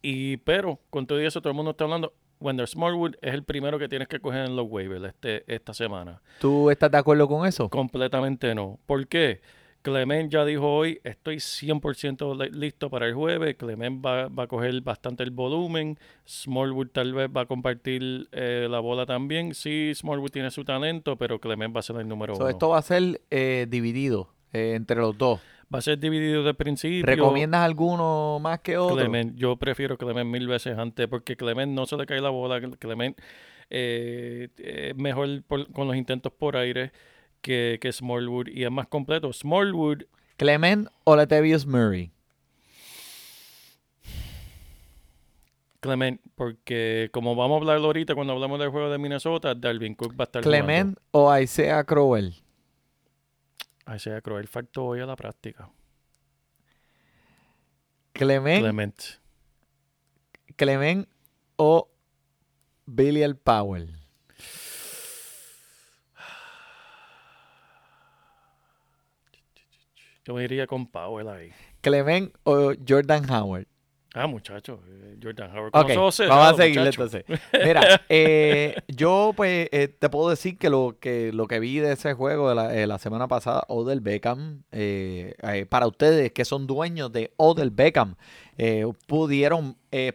Y 0.00 0.38
pero, 0.38 0.80
con 0.88 1.06
todo 1.06 1.20
eso, 1.20 1.42
todo 1.42 1.50
el 1.50 1.56
mundo 1.56 1.72
está 1.72 1.84
hablando. 1.84 2.14
Wendell 2.40 2.68
Smallwood 2.68 3.16
es 3.20 3.34
el 3.34 3.44
primero 3.44 3.78
que 3.78 3.86
tienes 3.86 4.08
que 4.08 4.18
coger 4.18 4.46
en 4.46 4.56
los 4.56 4.66
waivers 4.66 5.04
este, 5.04 5.44
esta 5.46 5.74
semana. 5.74 6.22
¿Tú 6.40 6.70
estás 6.70 6.90
de 6.90 6.96
acuerdo 6.96 7.28
con 7.28 7.46
eso? 7.46 7.68
Completamente 7.68 8.54
no. 8.54 8.78
¿Por 8.86 9.06
qué? 9.08 9.42
Clement 9.82 10.30
ya 10.30 10.44
dijo 10.44 10.68
hoy, 10.74 11.00
estoy 11.04 11.40
100% 11.40 12.34
li- 12.34 12.50
listo 12.50 12.90
para 12.90 13.06
el 13.06 13.14
jueves. 13.14 13.56
Clement 13.56 14.04
va, 14.04 14.28
va 14.28 14.42
a 14.42 14.46
coger 14.46 14.80
bastante 14.82 15.22
el 15.22 15.30
volumen. 15.30 15.98
Smallwood 16.26 16.88
tal 16.88 17.14
vez 17.14 17.30
va 17.34 17.42
a 17.42 17.46
compartir 17.46 18.28
eh, 18.32 18.66
la 18.70 18.80
bola 18.80 19.06
también. 19.06 19.54
Sí, 19.54 19.92
Smallwood 19.94 20.30
tiene 20.30 20.50
su 20.50 20.64
talento, 20.64 21.16
pero 21.16 21.38
Clement 21.40 21.74
va 21.74 21.80
a 21.80 21.82
ser 21.82 21.96
el 21.96 22.06
número 22.08 22.34
So, 22.34 22.42
uno. 22.42 22.50
esto 22.50 22.68
va 22.68 22.78
a 22.78 22.82
ser 22.82 23.22
eh, 23.30 23.66
dividido 23.68 24.34
eh, 24.52 24.74
entre 24.74 24.96
los 24.96 25.16
dos. 25.16 25.40
Va 25.72 25.78
a 25.78 25.82
ser 25.82 25.98
dividido 25.98 26.42
de 26.42 26.52
principio. 26.52 27.06
¿Recomiendas 27.06 27.62
alguno 27.62 28.38
más 28.40 28.58
que 28.60 28.76
otro? 28.76 28.96
Clement, 28.96 29.34
yo 29.36 29.56
prefiero 29.56 29.96
Clement 29.96 30.28
mil 30.28 30.46
veces 30.48 30.76
antes 30.76 31.06
porque 31.08 31.36
Clement 31.36 31.72
no 31.72 31.86
se 31.86 31.96
le 31.96 32.06
cae 32.06 32.20
la 32.20 32.30
bola. 32.30 32.60
Clement 32.78 33.16
eh, 33.70 34.48
es 34.58 34.96
mejor 34.96 35.42
por- 35.46 35.70
con 35.72 35.86
los 35.86 35.96
intentos 35.96 36.32
por 36.32 36.56
aire 36.56 36.92
que, 37.40 37.78
que 37.80 37.92
Smallwood 37.92 38.48
y 38.48 38.64
es 38.64 38.70
más 38.70 38.86
completo. 38.88 39.32
Smallwood, 39.32 40.02
¿Clement 40.36 40.88
o 41.04 41.16
Latavius 41.16 41.66
Murray? 41.66 42.10
Clement, 45.80 46.20
porque 46.34 47.10
como 47.12 47.34
vamos 47.34 47.56
a 47.56 47.60
hablar 47.60 47.78
ahorita 47.78 48.14
cuando 48.14 48.32
hablamos 48.32 48.58
del 48.58 48.70
juego 48.70 48.90
de 48.90 48.98
Minnesota, 48.98 49.54
Dalvin 49.54 49.94
Cook 49.94 50.14
va 50.18 50.24
a 50.24 50.26
estar 50.26 50.42
¿Clement 50.42 50.98
o 51.10 51.36
Isaiah 51.36 51.84
Crowell? 51.84 52.34
sea 53.98 54.20
cruel, 54.20 54.48
faltó 54.48 54.86
hoy 54.86 55.00
a 55.00 55.06
la 55.06 55.16
práctica. 55.16 55.70
¿Clement, 58.12 58.60
Clement. 58.60 59.02
Clement 60.56 61.08
o 61.56 61.90
Billy 62.86 63.22
el 63.22 63.36
Powell? 63.36 63.99
Yo 70.26 70.34
me 70.34 70.44
iría 70.44 70.66
con 70.66 70.86
Powell 70.86 71.28
ahí. 71.28 71.50
¿Clement 71.80 72.32
o 72.44 72.72
Jordan 72.86 73.28
Howard? 73.30 73.66
Ah, 74.12 74.26
muchacho, 74.26 74.82
eh, 74.88 75.16
Jordan 75.22 75.50
Howard. 75.56 75.70
Ok, 75.72 75.72
con 75.72 75.88
los 75.88 75.96
ojos 76.20 76.28
vamos 76.28 76.52
a 76.58 76.62
seguirle 76.62 76.88
entonces. 76.88 77.24
Mira, 77.64 78.02
eh, 78.08 78.74
yo 78.88 79.32
pues 79.36 79.68
eh, 79.70 79.86
te 79.86 80.08
puedo 80.10 80.30
decir 80.30 80.58
que 80.58 80.68
lo 80.68 80.96
que 81.00 81.32
lo 81.32 81.46
que 81.46 81.60
vi 81.60 81.78
de 81.78 81.92
ese 81.92 82.12
juego 82.14 82.48
de 82.48 82.54
la, 82.56 82.76
eh, 82.76 82.86
la 82.88 82.98
semana 82.98 83.28
pasada, 83.28 83.62
Odell 83.68 84.00
Beckham, 84.00 84.64
para 85.68 85.86
ustedes 85.86 86.32
que 86.32 86.44
son 86.44 86.66
dueños 86.66 87.12
de 87.12 87.32
Odell 87.36 87.70
Beckham, 87.70 88.16
pudieron 89.06 89.76
o 89.92 90.10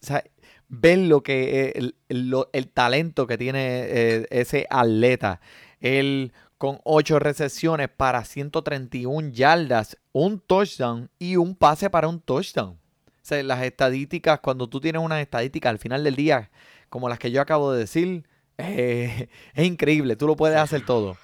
sea, 0.00 0.24
ver 0.68 0.98
lo 0.98 1.22
que 1.22 1.72
el, 1.76 1.94
el- 2.08 2.30
lo- 2.30 2.50
el 2.52 2.68
talento 2.68 3.26
que 3.28 3.38
tiene 3.38 4.26
ese 4.30 4.66
atleta. 4.68 5.40
Él 5.80 6.32
con 6.58 6.80
8 6.84 7.18
recepciones 7.20 7.88
para 7.88 8.24
131 8.24 9.30
yardas, 9.30 9.96
un 10.12 10.40
touchdown 10.40 11.08
y 11.18 11.36
un 11.36 11.54
pase 11.54 11.88
para 11.88 12.08
un 12.08 12.20
touchdown. 12.20 12.70
O 13.06 13.20
sea, 13.28 13.42
las 13.42 13.62
estadísticas, 13.62 14.40
cuando 14.40 14.68
tú 14.68 14.80
tienes 14.80 15.00
unas 15.00 15.20
estadísticas 15.20 15.70
al 15.70 15.78
final 15.78 16.02
del 16.02 16.16
día, 16.16 16.50
como 16.88 17.08
las 17.08 17.18
que 17.18 17.30
yo 17.30 17.40
acabo 17.40 17.72
de 17.72 17.80
decir, 17.80 18.26
eh, 18.58 19.28
es 19.54 19.64
increíble. 19.66 20.16
Tú 20.16 20.26
lo 20.26 20.34
puedes 20.36 20.58
hacer 20.58 20.84
todo. 20.84 21.16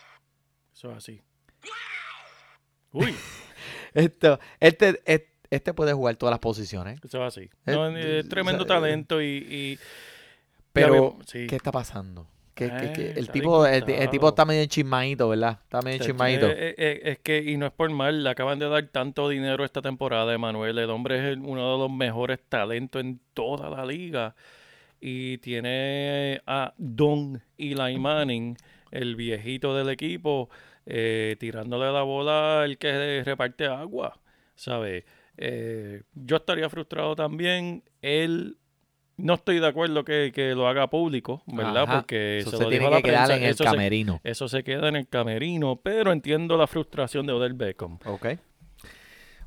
Eso 0.73 0.91
es 0.93 0.97
así. 0.99 1.21
Uy, 2.93 3.15
Esto, 3.95 4.39
este, 4.61 5.03
este, 5.05 5.33
este 5.51 5.75
puede 5.75 5.93
jugar 5.93 6.17
todas 6.17 6.33
las 6.33 6.41
posiciones. 6.41 7.01
eso 7.03 7.25
es 7.27 7.37
así. 7.37 7.51
Eh, 7.67 7.73
No, 7.73 7.89
eh, 7.97 8.23
tremendo 8.25 8.65
o 8.65 8.67
sea, 8.67 8.77
talento 8.77 9.21
y... 9.23 9.27
y- 9.27 9.79
Pero, 10.73 11.17
sí. 11.27 11.47
¿qué 11.47 11.57
está 11.57 11.73
pasando? 11.73 12.29
Que, 12.55 12.67
que- 12.71 12.93
que 12.93 13.03
Eh, 13.07 13.13
el, 13.17 13.29
tipo, 13.31 13.67
el, 13.67 13.85
tipo 14.11 14.29
está 14.29 14.45
medio 14.45 14.65
chismadito, 14.67 15.29
¿verdad? 15.29 15.59
Está 15.65 15.83
medio 15.83 15.99
chismadito. 16.07 16.47
eh, 16.51 16.75
eh, 16.79 17.01
es 17.05 17.19
que, 17.19 17.39
y 17.39 17.57
no 17.57 17.67
es 17.67 17.73
por 17.73 17.91
mal, 17.91 18.23
le 18.23 18.31
acaban 18.31 18.59
de 18.61 18.69
dar 18.69 18.87
tanto 18.89 19.29
dinero 19.29 19.65
esta 19.65 19.83
temporada, 19.83 20.33
Emanuel. 20.33 20.79
El 20.79 20.91
hombre 20.91 21.19
es 21.19 21.25
el- 21.33 21.41
uno 21.41 21.73
de 21.73 21.79
los 21.79 21.91
mejores 21.91 22.39
talentos 22.49 23.01
en 23.03 23.21
toda 23.35 23.69
la 23.71 23.85
liga. 23.85 24.35
Y 25.01 25.39
tiene 25.39 26.41
a 26.47 26.73
Don 26.79 27.43
Eli 27.59 27.99
Manning, 27.99 28.57
el 28.91 29.17
viejito 29.17 29.75
del 29.77 29.91
equipo, 29.91 30.49
eh, 30.87 31.37
tirándole 31.41 31.93
la 31.93 32.03
bola 32.03 32.63
al 32.63 32.79
que 32.79 33.23
reparte 33.25 33.67
agua, 33.67 34.19
¿sabes? 34.55 35.05
Eh, 35.37 36.03
yo 36.15 36.37
estaría 36.37 36.71
frustrado 36.71 37.17
también. 37.17 37.83
Él, 38.01 38.57
no 39.17 39.35
estoy 39.35 39.61
de 39.61 39.67
acuerdo 39.67 40.05
que, 40.05 40.33
que 40.35 40.55
lo 40.55 40.67
haga 40.69 40.89
público, 40.91 41.43
¿verdad? 41.47 41.85
Ajá. 41.85 41.99
Porque 42.01 42.39
Eso 42.39 42.51
se, 42.51 42.57
se 42.59 42.63
lo 42.65 42.69
tiene 42.69 42.85
dijo 42.87 42.95
a 42.95 42.97
la 42.97 43.03
que 43.03 43.09
quedar 43.11 43.27
prensa. 43.27 43.43
en 43.43 43.49
el 43.49 43.57
se- 43.57 43.65
camerino. 43.65 44.21
eso 44.25 44.49
se 44.49 44.65
queda 44.65 44.89
en 44.89 44.97
el 44.97 45.09
camerino, 45.09 45.77
pero 45.77 46.13
entiendo 46.13 46.57
la 46.57 46.67
frustración 46.67 47.27
de 47.27 47.33
Odell 47.33 47.55
Beckham. 47.55 47.99
Ok. 48.07 48.27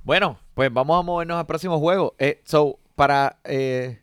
Bueno, 0.04 0.40
pues 0.54 0.72
vamos 0.72 1.00
a 1.00 1.04
movernos 1.04 1.38
al 1.38 1.46
próximo 1.46 1.80
juego. 1.80 2.16
Eh, 2.18 2.42
so, 2.46 2.80
para 2.96 3.40
eh, 3.44 4.00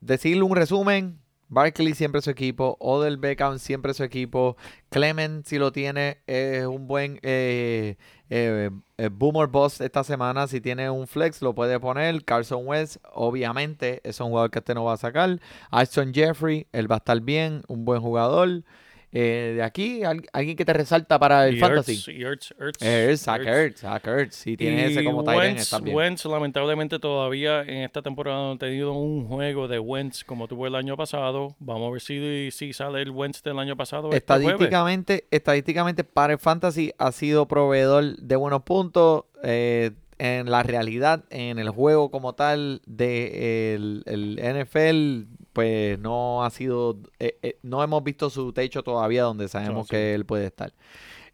decirle 0.00 0.42
un 0.42 0.56
resumen, 0.56 1.20
Barkley 1.48 1.94
siempre 1.94 2.20
su 2.22 2.30
equipo, 2.30 2.76
Odell 2.80 3.16
Beckham 3.18 3.58
siempre 3.58 3.94
su 3.94 4.04
equipo, 4.04 4.56
Clement 4.90 5.44
si 5.46 5.58
lo 5.58 5.72
tiene 5.72 6.18
es 6.26 6.64
un 6.66 6.86
buen 6.86 7.18
eh, 7.22 7.96
eh, 8.30 8.70
eh, 8.96 9.08
boomer 9.08 9.46
boss 9.48 9.80
esta 9.80 10.04
semana, 10.04 10.46
si 10.46 10.60
tiene 10.60 10.90
un 10.90 11.06
flex 11.06 11.40
lo 11.42 11.54
puede 11.54 11.78
poner, 11.80 12.24
Carson 12.24 12.66
West 12.66 12.98
obviamente 13.12 14.00
es 14.04 14.20
un 14.20 14.28
jugador 14.28 14.50
que 14.50 14.58
este 14.58 14.74
no 14.74 14.84
va 14.84 14.94
a 14.94 14.96
sacar, 14.96 15.40
Ashton 15.70 16.12
Jeffrey, 16.12 16.66
él 16.72 16.90
va 16.90 16.96
a 16.96 16.98
estar 16.98 17.20
bien, 17.20 17.62
un 17.68 17.84
buen 17.84 18.00
jugador. 18.00 18.64
Eh, 19.10 19.54
de 19.56 19.62
aquí, 19.62 20.04
al- 20.04 20.26
alguien 20.34 20.54
que 20.54 20.66
te 20.66 20.72
resalta 20.74 21.18
para 21.18 21.48
el 21.48 21.56
Y 21.56 21.60
fantasy. 21.60 21.92
Ertz, 22.22 22.50
Ertz, 22.60 22.82
Ertz, 22.82 23.26
Ertz. 23.28 23.82
Ertz. 24.06 24.34
Si 24.36 24.56
tienes 24.56 24.90
ese 24.90 25.02
como 25.02 25.22
Wentz, 25.22 25.62
está 25.62 25.78
bien. 25.80 25.96
Wentz, 25.96 26.24
lamentablemente 26.26 26.98
todavía 26.98 27.62
en 27.62 27.78
esta 27.84 28.02
temporada 28.02 28.36
no 28.38 28.52
ha 28.52 28.58
tenido 28.58 28.92
un 28.92 29.26
juego 29.26 29.66
de 29.66 29.78
Wentz 29.78 30.24
como 30.24 30.46
tuvo 30.46 30.66
el 30.66 30.74
año 30.74 30.96
pasado. 30.96 31.56
Vamos 31.58 31.88
a 31.88 31.92
ver 31.92 32.00
si, 32.02 32.50
si 32.50 32.72
sale 32.74 33.00
el 33.00 33.10
Wentz 33.10 33.42
del 33.42 33.58
año 33.58 33.76
pasado. 33.76 34.08
este. 34.08 34.18
Estadísticamente, 34.18 35.24
estadísticamente 35.30 36.04
para 36.04 36.34
el 36.34 36.38
fantasy 36.38 36.92
ha 36.98 37.10
sido 37.12 37.48
proveedor 37.48 38.16
de 38.18 38.36
buenos 38.36 38.62
puntos. 38.62 39.24
eh, 39.42 39.92
en 40.20 40.50
la 40.50 40.64
realidad, 40.64 41.24
en 41.30 41.60
el 41.60 41.70
juego 41.70 42.10
como 42.10 42.32
tal 42.34 42.82
de 42.86 43.74
el, 43.76 44.02
el 44.06 44.40
NFL, 44.42 45.28
pues 45.58 45.98
no 45.98 46.44
ha 46.44 46.50
sido, 46.50 47.00
eh, 47.18 47.36
eh, 47.42 47.58
no 47.62 47.82
hemos 47.82 48.04
visto 48.04 48.30
su 48.30 48.52
techo 48.52 48.84
todavía 48.84 49.24
donde 49.24 49.48
sabemos 49.48 49.88
sí. 49.88 49.90
que 49.90 50.14
él 50.14 50.24
puede 50.24 50.46
estar. 50.46 50.72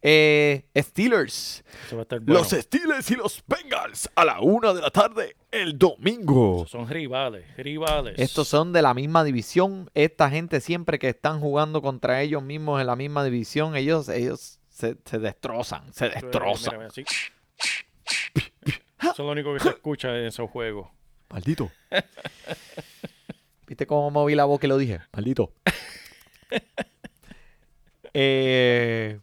Eh, 0.00 0.64
Steelers. 0.74 1.62
Bueno. 1.90 2.06
Los 2.24 2.48
Steelers 2.48 3.10
y 3.10 3.16
los 3.16 3.44
Bengals 3.46 4.08
a 4.14 4.24
la 4.24 4.40
una 4.40 4.72
de 4.72 4.80
la 4.80 4.88
tarde 4.88 5.36
el 5.50 5.76
domingo. 5.76 6.64
Son 6.66 6.88
rivales, 6.88 7.54
rivales. 7.58 8.18
Estos 8.18 8.48
son 8.48 8.72
de 8.72 8.80
la 8.80 8.94
misma 8.94 9.24
división. 9.24 9.90
Esta 9.92 10.30
gente 10.30 10.62
siempre 10.62 10.98
que 10.98 11.10
están 11.10 11.38
jugando 11.38 11.82
contra 11.82 12.22
ellos 12.22 12.42
mismos 12.42 12.80
en 12.80 12.86
la 12.86 12.96
misma 12.96 13.24
división, 13.24 13.76
ellos, 13.76 14.08
ellos 14.08 14.58
se, 14.70 14.96
se 15.04 15.18
destrozan, 15.18 15.92
se 15.92 16.06
Mira, 16.06 16.20
destrozan. 16.22 16.76
mira, 16.78 16.86
así. 16.86 17.04
Eso 19.02 19.10
es 19.12 19.18
lo 19.18 19.32
único 19.32 19.52
que 19.52 19.60
se 19.60 19.68
escucha 19.68 20.18
en 20.18 20.24
esos 20.24 20.48
juegos. 20.48 20.88
Maldito. 21.28 21.70
¿Viste 23.66 23.86
cómo 23.86 24.10
moví 24.10 24.34
la 24.34 24.44
boca 24.44 24.66
y 24.66 24.68
lo 24.68 24.78
dije? 24.78 25.00
Maldito. 25.12 25.52
Eh, 28.16 29.18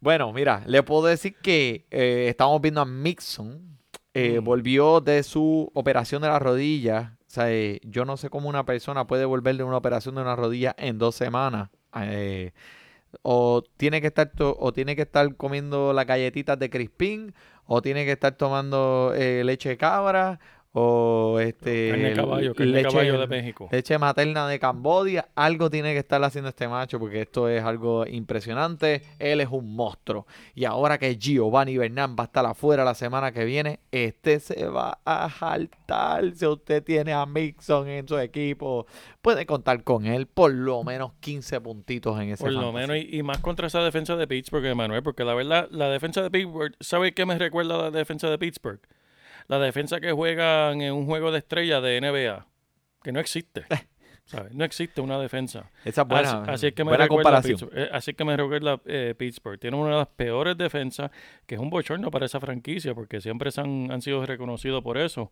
bueno, 0.00 0.32
mira, 0.32 0.62
le 0.66 0.82
puedo 0.82 1.06
decir 1.06 1.36
que 1.42 1.86
eh, 1.90 2.26
estamos 2.28 2.60
viendo 2.60 2.80
a 2.80 2.84
Mixon. 2.84 3.78
eh, 4.14 4.40
Mm. 4.40 4.44
Volvió 4.44 5.00
de 5.00 5.22
su 5.22 5.70
operación 5.74 6.22
de 6.22 6.28
la 6.28 6.38
rodilla. 6.38 7.16
O 7.26 7.30
sea, 7.30 7.46
yo 7.82 8.04
no 8.04 8.16
sé 8.16 8.30
cómo 8.30 8.48
una 8.48 8.64
persona 8.64 9.06
puede 9.06 9.24
volver 9.24 9.56
de 9.56 9.64
una 9.64 9.76
operación 9.78 10.14
de 10.14 10.22
una 10.22 10.36
rodilla 10.36 10.74
en 10.78 10.98
dos 10.98 11.14
semanas. 11.14 11.70
O 13.22 13.62
tiene 13.76 14.00
que 14.00 14.08
estar 14.08 14.30
o 14.38 14.72
tiene 14.72 14.94
que 14.96 15.02
estar 15.02 15.34
comiendo 15.36 15.92
las 15.92 16.06
galletitas 16.06 16.58
de 16.58 16.68
Crispín, 16.70 17.34
o 17.64 17.80
tiene 17.82 18.04
que 18.04 18.12
estar 18.12 18.36
tomando 18.36 19.12
leche 19.16 19.70
de 19.70 19.76
cabra, 19.78 20.38
o 20.78 21.38
este 21.40 21.88
Carne 21.88 22.12
caballo, 22.12 22.54
carne 22.54 22.72
de 22.72 22.82
leche- 22.82 22.90
caballo 22.90 23.18
de 23.20 23.26
México. 23.26 23.68
Leche 23.72 23.96
materna 23.96 24.46
de 24.46 24.58
Cambodia. 24.58 25.26
Algo 25.34 25.70
tiene 25.70 25.94
que 25.94 26.00
estar 26.00 26.22
haciendo 26.22 26.50
este 26.50 26.68
macho 26.68 26.98
porque 26.98 27.22
esto 27.22 27.48
es 27.48 27.64
algo 27.64 28.06
impresionante. 28.06 29.02
Él 29.18 29.40
es 29.40 29.48
un 29.50 29.74
monstruo. 29.74 30.26
Y 30.54 30.66
ahora 30.66 30.98
que 30.98 31.16
Giovanni 31.16 31.78
Bernán 31.78 32.14
va 32.14 32.24
a 32.24 32.26
estar 32.26 32.44
afuera 32.44 32.84
la 32.84 32.94
semana 32.94 33.32
que 33.32 33.46
viene, 33.46 33.80
este 33.90 34.38
se 34.38 34.66
va 34.66 34.98
a 35.06 35.30
jaltar. 35.30 36.34
Si 36.34 36.44
usted 36.46 36.84
tiene 36.84 37.14
a 37.14 37.24
Mixon 37.24 37.88
en 37.88 38.06
su 38.06 38.18
equipo, 38.18 38.86
puede 39.22 39.46
contar 39.46 39.82
con 39.82 40.04
él 40.04 40.26
por 40.26 40.52
lo 40.52 40.84
menos 40.84 41.12
15 41.20 41.58
puntitos 41.62 42.20
en 42.20 42.32
ese 42.32 42.44
Por 42.44 42.52
lo 42.52 42.70
menos, 42.74 42.98
y, 42.98 43.16
y 43.16 43.22
más 43.22 43.38
contra 43.38 43.66
esa 43.68 43.82
defensa 43.82 44.14
de 44.16 44.26
Pittsburgh, 44.26 44.76
Manuel, 44.76 45.02
porque 45.02 45.24
la 45.24 45.32
verdad, 45.32 45.68
la 45.70 45.88
defensa 45.88 46.20
de 46.22 46.30
Pittsburgh, 46.30 46.74
¿sabe 46.80 47.14
qué 47.14 47.24
me 47.24 47.38
recuerda 47.38 47.78
la 47.78 47.90
defensa 47.90 48.28
de 48.28 48.36
Pittsburgh? 48.36 48.80
La 49.48 49.58
defensa 49.58 50.00
que 50.00 50.12
juegan 50.12 50.80
en 50.80 50.92
un 50.92 51.06
juego 51.06 51.30
de 51.30 51.38
estrella 51.38 51.80
de 51.80 52.00
NBA, 52.00 52.46
que 53.02 53.12
no 53.12 53.20
existe. 53.20 53.64
¿sabes? 54.26 54.52
No 54.54 54.64
existe 54.64 55.00
una 55.00 55.18
defensa. 55.18 55.70
Esa 55.84 56.02
es 56.02 56.08
buena, 56.08 56.42
así, 56.42 56.50
así 56.50 56.66
es 56.66 56.74
que 56.74 56.84
me 56.84 56.90
buena 56.90 57.06
comparación. 57.06 57.52
Pittsburgh, 57.52 57.78
eh, 57.78 57.88
así 57.92 58.12
que 58.12 58.24
me 58.24 58.36
recuerda 58.36 58.80
eh, 58.84 59.14
Pittsburgh. 59.16 59.58
Tiene 59.58 59.76
una 59.76 59.90
de 59.90 59.96
las 59.96 60.08
peores 60.08 60.58
defensas, 60.58 61.10
que 61.46 61.54
es 61.54 61.60
un 61.60 61.70
bochorno 61.70 62.10
para 62.10 62.26
esa 62.26 62.40
franquicia, 62.40 62.94
porque 62.94 63.20
siempre 63.20 63.52
se 63.52 63.60
han, 63.60 63.90
han 63.90 64.02
sido 64.02 64.26
reconocidos 64.26 64.82
por 64.82 64.98
eso. 64.98 65.30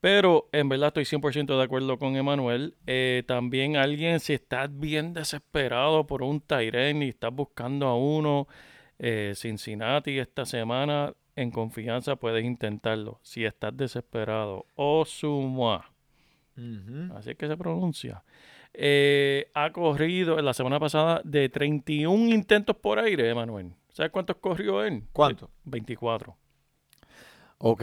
Pero 0.00 0.48
en 0.52 0.68
verdad 0.68 0.88
estoy 0.96 1.04
100% 1.04 1.58
de 1.58 1.62
acuerdo 1.62 1.98
con 1.98 2.16
Emanuel. 2.16 2.76
Eh, 2.86 3.22
también 3.26 3.76
alguien, 3.76 4.20
si 4.20 4.32
estás 4.32 4.70
bien 4.72 5.12
desesperado 5.12 6.06
por 6.06 6.22
un 6.22 6.40
Tyren 6.40 7.02
y 7.02 7.08
estás 7.10 7.32
buscando 7.32 7.86
a 7.86 7.96
uno, 7.96 8.48
eh, 8.98 9.32
Cincinnati 9.34 10.18
esta 10.18 10.46
semana, 10.46 11.12
en 11.40 11.50
confianza 11.50 12.16
puedes 12.16 12.44
intentarlo. 12.44 13.18
Si 13.22 13.44
estás 13.44 13.76
desesperado. 13.76 14.66
Osuma. 14.76 15.90
Así 17.14 17.30
es 17.30 17.36
que 17.36 17.48
se 17.48 17.56
pronuncia. 17.56 18.22
Eh, 18.74 19.50
ha 19.54 19.72
corrido 19.72 20.38
en 20.38 20.44
la 20.44 20.54
semana 20.54 20.78
pasada 20.78 21.22
de 21.24 21.48
31 21.48 22.34
intentos 22.34 22.76
por 22.76 22.98
aire, 22.98 23.28
Emanuel. 23.30 23.72
¿Sabes 23.92 24.12
cuántos 24.12 24.36
corrió 24.36 24.84
él? 24.84 25.04
¿Cuánto? 25.12 25.50
24. 25.64 26.36
Ok, 27.62 27.82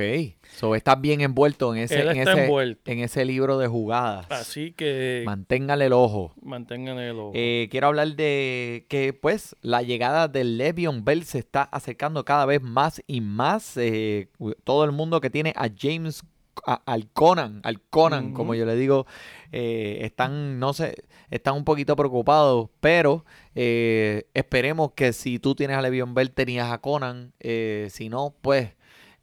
so 0.56 0.74
estás 0.74 1.00
bien 1.00 1.22
envuelto 1.22 1.72
en 1.76 1.84
ese, 1.84 2.02
Él 2.02 2.08
en 2.10 2.18
está 2.18 2.32
ese, 2.34 2.44
envuelto. 2.46 2.92
en 2.92 2.98
ese 3.00 3.24
libro 3.26 3.60
de 3.60 3.68
jugadas. 3.68 4.26
Así 4.32 4.72
que 4.72 5.22
Manténgale 5.24 5.86
el 5.86 5.94
ojo. 5.94 6.34
mantengan 6.42 6.98
el 6.98 7.16
ojo. 7.20 7.32
Eh, 7.36 7.68
quiero 7.70 7.86
hablar 7.88 8.16
de 8.16 8.88
que 8.90 9.14
pues 9.14 9.56
la 9.62 9.84
llegada 9.84 10.28
del 10.28 10.58
Le'Veon 10.58 11.06
Bell 11.06 11.26
se 11.26 11.38
está 11.38 11.62
acercando 11.62 12.26
cada 12.26 12.48
vez 12.48 12.60
más 12.60 13.04
y 13.06 13.22
más. 13.22 13.78
Eh, 13.78 14.30
todo 14.64 14.84
el 14.84 14.94
mundo 14.94 15.22
que 15.22 15.30
tiene 15.30 15.54
a 15.56 15.70
James, 15.78 16.24
a- 16.66 16.82
al 16.88 17.12
Conan, 17.12 17.62
al 17.64 17.80
Conan, 17.80 18.34
como 18.34 18.56
yo 18.56 18.66
le 18.66 18.76
digo, 18.76 19.06
eh, 19.52 20.00
están, 20.02 20.58
no 20.58 20.74
sé, 20.74 21.04
están 21.30 21.54
un 21.54 21.64
poquito 21.66 21.96
preocupados, 21.96 22.72
pero 22.80 23.26
eh, 23.54 24.24
esperemos 24.34 24.94
que 24.94 25.14
si 25.14 25.38
tú 25.38 25.54
tienes 25.54 25.78
a 25.78 25.84
Le'Veon 25.84 26.16
Bell 26.16 26.32
tenías 26.32 26.72
a 26.72 26.80
Conan, 26.80 27.34
eh, 27.40 27.90
si 27.92 28.10
no, 28.10 28.34
pues 28.42 28.76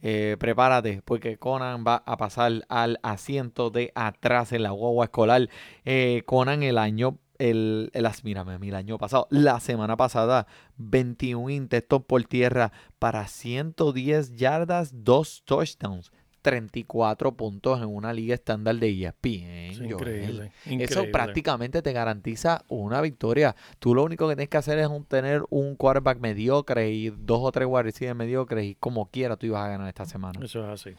eh, 0.07 0.37
prepárate, 0.39 1.01
porque 1.03 1.39
Conan 1.39 1.83
va 1.83 2.03
a 2.05 2.19
pasar 2.19 2.67
al 2.69 3.01
asiento 3.03 3.71
de 3.71 3.91
atrás 3.95 4.53
en 4.53 4.63
la 4.63 4.71
guagua 4.71 5.07
escolar. 5.07 5.49
Eh, 5.87 6.25
Conan 6.27 6.63
el 6.63 6.77
año, 6.77 7.21
el, 7.39 7.91
el, 7.95 8.07
mírame, 8.23 8.57
el 8.69 8.75
año 8.75 8.99
pasado, 8.99 9.27
la 9.31 9.61
semana 9.61 9.97
pasada, 9.97 10.47
21 10.77 11.49
intentos 11.49 12.05
por 12.05 12.23
tierra 12.25 12.71
para 12.99 13.27
110 13.27 14.37
yardas, 14.37 14.91
2 14.93 15.45
touchdowns, 15.47 16.13
34 16.45 17.33
puntos 17.33 17.81
en 17.81 17.87
una 17.89 18.13
liga 18.13 18.35
estándar 18.35 18.77
de 18.77 18.89
E 18.91 19.05
ESPN. 19.07 19.73
Increíble, 19.87 20.53
Eso 20.85 21.01
prácticamente 21.11 21.81
te 21.81 21.93
garantiza 21.95 22.63
una 22.69 23.01
victoria. 23.01 23.57
Tú 23.79 23.95
lo 23.95 24.05
único 24.05 24.29
que 24.29 24.35
tienes 24.37 24.51
que 24.51 24.59
hacer 24.59 24.79
es 24.79 24.87
un- 24.89 25.07
tener 25.07 25.43
un 25.49 25.75
quarterback 25.75 26.19
mediocre 26.21 26.91
y 26.91 27.09
dos 27.09 27.41
o 27.43 27.51
tres 27.51 27.67
wide 27.67 27.85
receivers 27.85 28.17
mediocres 28.19 28.65
y 28.67 28.75
como 28.75 29.07
quiera 29.07 29.37
tú 29.39 29.47
ibas 29.47 29.65
a 29.65 29.69
ganar 29.71 29.89
esta 29.89 30.05
semana. 30.05 30.39
Eso 30.45 30.63
es 30.71 30.81
así. 30.83 30.95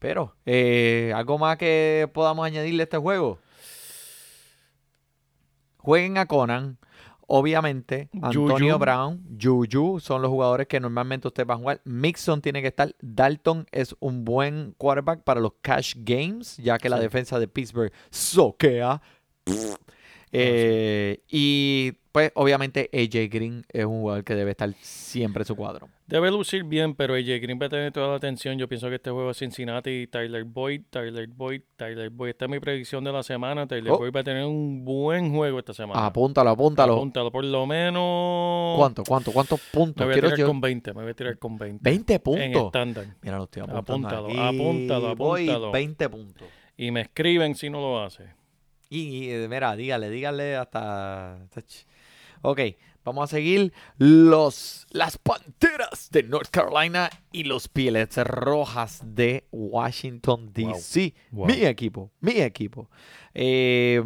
Pero, 0.00 0.34
eh, 0.44 1.12
¿algo 1.14 1.38
más 1.38 1.56
que 1.56 2.10
podamos 2.12 2.44
añadirle 2.44 2.82
a 2.82 2.84
este 2.84 2.98
juego? 2.98 3.38
Jueguen 5.78 6.18
a 6.18 6.26
Conan. 6.26 6.78
Obviamente, 7.26 8.10
Antonio 8.20 8.74
Juju. 8.74 8.78
Brown, 8.78 9.24
Juju 9.40 10.00
son 10.00 10.22
los 10.22 10.30
jugadores 10.30 10.66
que 10.66 10.78
normalmente 10.80 11.28
usted 11.28 11.46
va 11.46 11.54
a 11.54 11.56
jugar. 11.56 11.80
Mixon 11.84 12.40
tiene 12.40 12.60
que 12.60 12.68
estar. 12.68 12.94
Dalton 13.00 13.66
es 13.72 13.96
un 14.00 14.24
buen 14.24 14.74
quarterback 14.76 15.22
para 15.22 15.40
los 15.40 15.52
cash 15.62 15.94
games, 15.96 16.56
ya 16.58 16.78
que 16.78 16.88
la 16.88 16.98
defensa 16.98 17.38
de 17.38 17.48
Pittsburgh 17.48 17.92
soquea. 18.10 19.00
Eh, 20.36 21.20
y 21.30 21.92
pues 22.12 22.30
obviamente 22.34 22.88
AJ 22.92 23.28
Green 23.28 23.64
es 23.72 23.84
un 23.84 24.00
jugador 24.02 24.22
que 24.24 24.34
debe 24.34 24.52
estar 24.52 24.72
siempre 24.80 25.42
en 25.42 25.46
su 25.46 25.56
cuadro. 25.56 25.88
Debe 26.06 26.30
lucir 26.30 26.62
bien, 26.64 26.94
pero 26.94 27.14
AJ 27.14 27.40
Green 27.40 27.58
va 27.60 27.66
a 27.66 27.68
tener 27.68 27.90
toda 27.92 28.08
la 28.08 28.14
atención. 28.16 28.56
Yo 28.58 28.68
pienso 28.68 28.88
que 28.88 28.96
este 28.96 29.10
juego 29.10 29.30
es 29.30 29.38
Cincinnati, 29.38 30.06
Tyler 30.06 30.44
Boyd, 30.44 30.82
Tyler 30.90 31.26
Boyd, 31.28 31.62
Tyler 31.76 32.10
Boyd. 32.10 32.30
Esta 32.30 32.44
es 32.44 32.50
mi 32.50 32.60
predicción 32.60 33.02
de 33.04 33.12
la 33.12 33.22
semana. 33.22 33.66
Tyler 33.66 33.92
Oh. 33.92 33.98
Boyd 33.98 34.12
va 34.14 34.20
a 34.20 34.24
tener 34.24 34.44
un 34.44 34.84
buen 34.84 35.34
juego 35.34 35.58
esta 35.58 35.72
semana. 35.74 36.06
Apúntalo, 36.06 36.50
apúntalo. 36.50 36.94
Apúntalo, 36.94 37.32
por 37.32 37.44
lo 37.44 37.66
menos. 37.66 38.76
¿Cuánto, 38.78 39.02
cuánto, 39.04 39.32
cuántos 39.32 39.60
Me 39.60 39.70
puntos? 39.72 40.04
voy 40.06 40.12
a 40.12 40.14
Quiero 40.14 40.28
tirar 40.28 40.38
yo- 40.40 40.46
con 40.46 40.60
20. 40.60 40.94
Me 40.94 41.02
voy 41.02 41.10
a 41.10 41.14
tirar 41.14 41.38
con 41.38 41.56
20. 41.58 41.80
20 41.90 42.14
En 42.14 42.20
puntos. 42.20 42.64
estándar. 42.66 43.06
Mira, 43.22 43.38
lo 43.38 43.44
estoy 43.44 43.62
apuntando. 43.62 44.08
Apúntalo, 44.08 44.42
apúntalo, 44.42 45.16
Voy 45.16 45.48
apúntalo. 45.48 45.72
20 45.72 46.08
puntos. 46.08 46.48
Y 46.76 46.90
me 46.90 47.00
escriben 47.02 47.54
si 47.54 47.70
no 47.70 47.80
lo 47.80 48.02
hace. 48.02 48.24
Y, 48.94 49.24
y, 49.24 49.30
eh, 49.32 49.48
mira, 49.48 49.74
dígale, 49.74 50.08
dígale 50.08 50.54
hasta... 50.54 51.36
Ok, 52.42 52.60
vamos 53.04 53.24
a 53.24 53.26
seguir. 53.36 53.72
Los, 53.98 54.86
las 54.90 55.18
Panteras 55.18 56.10
de 56.12 56.22
North 56.22 56.50
Carolina 56.50 57.10
y 57.32 57.42
los 57.42 57.66
Pieles 57.66 58.16
Rojas 58.18 59.02
de 59.04 59.48
Washington, 59.50 60.44
Wow. 60.44 60.74
D.C. 60.74 61.12
Wow. 61.32 61.46
Mi 61.48 61.64
equipo, 61.64 62.12
mi 62.20 62.40
equipo. 62.40 62.88
Eh, 63.34 64.00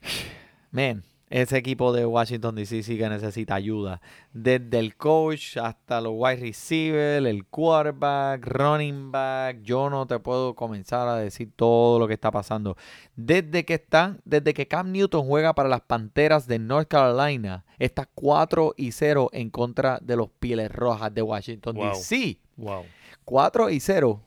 man, 0.70 1.04
ese 1.30 1.58
equipo 1.58 1.92
de 1.92 2.06
Washington, 2.06 2.54
D.C. 2.54 2.82
sí 2.82 2.96
que 2.96 3.08
necesita 3.08 3.54
ayuda. 3.54 4.00
Desde 4.32 4.78
el 4.78 4.96
coach 4.96 5.56
hasta 5.58 6.00
los 6.00 6.12
wide 6.16 6.36
receivers, 6.36 7.26
el 7.26 7.44
quarterback, 7.46 8.46
running 8.46 9.12
back. 9.12 9.60
Yo 9.62 9.90
no 9.90 10.06
te 10.06 10.18
puedo 10.18 10.54
comenzar 10.54 11.06
a 11.08 11.16
decir 11.16 11.50
todo 11.54 11.98
lo 11.98 12.08
que 12.08 12.14
está 12.14 12.30
pasando. 12.30 12.76
Desde 13.14 13.64
que 13.64 13.74
están, 13.74 14.20
desde 14.24 14.54
que 14.54 14.66
Cam 14.68 14.90
Newton 14.92 15.26
juega 15.26 15.54
para 15.54 15.68
las 15.68 15.82
Panteras 15.82 16.46
de 16.46 16.58
North 16.58 16.88
Carolina, 16.88 17.64
está 17.78 18.08
4 18.14 18.74
y 18.76 18.92
0 18.92 19.28
en 19.32 19.50
contra 19.50 19.98
de 20.00 20.16
los 20.16 20.28
Pieles 20.30 20.70
Rojas 20.72 21.14
de 21.14 21.22
Washington, 21.22 21.76
Wow. 21.76 21.88
D.C. 21.90 22.38
Wow. 22.56 22.84
4 23.24 23.70
y 23.70 23.80
0. 23.80 24.20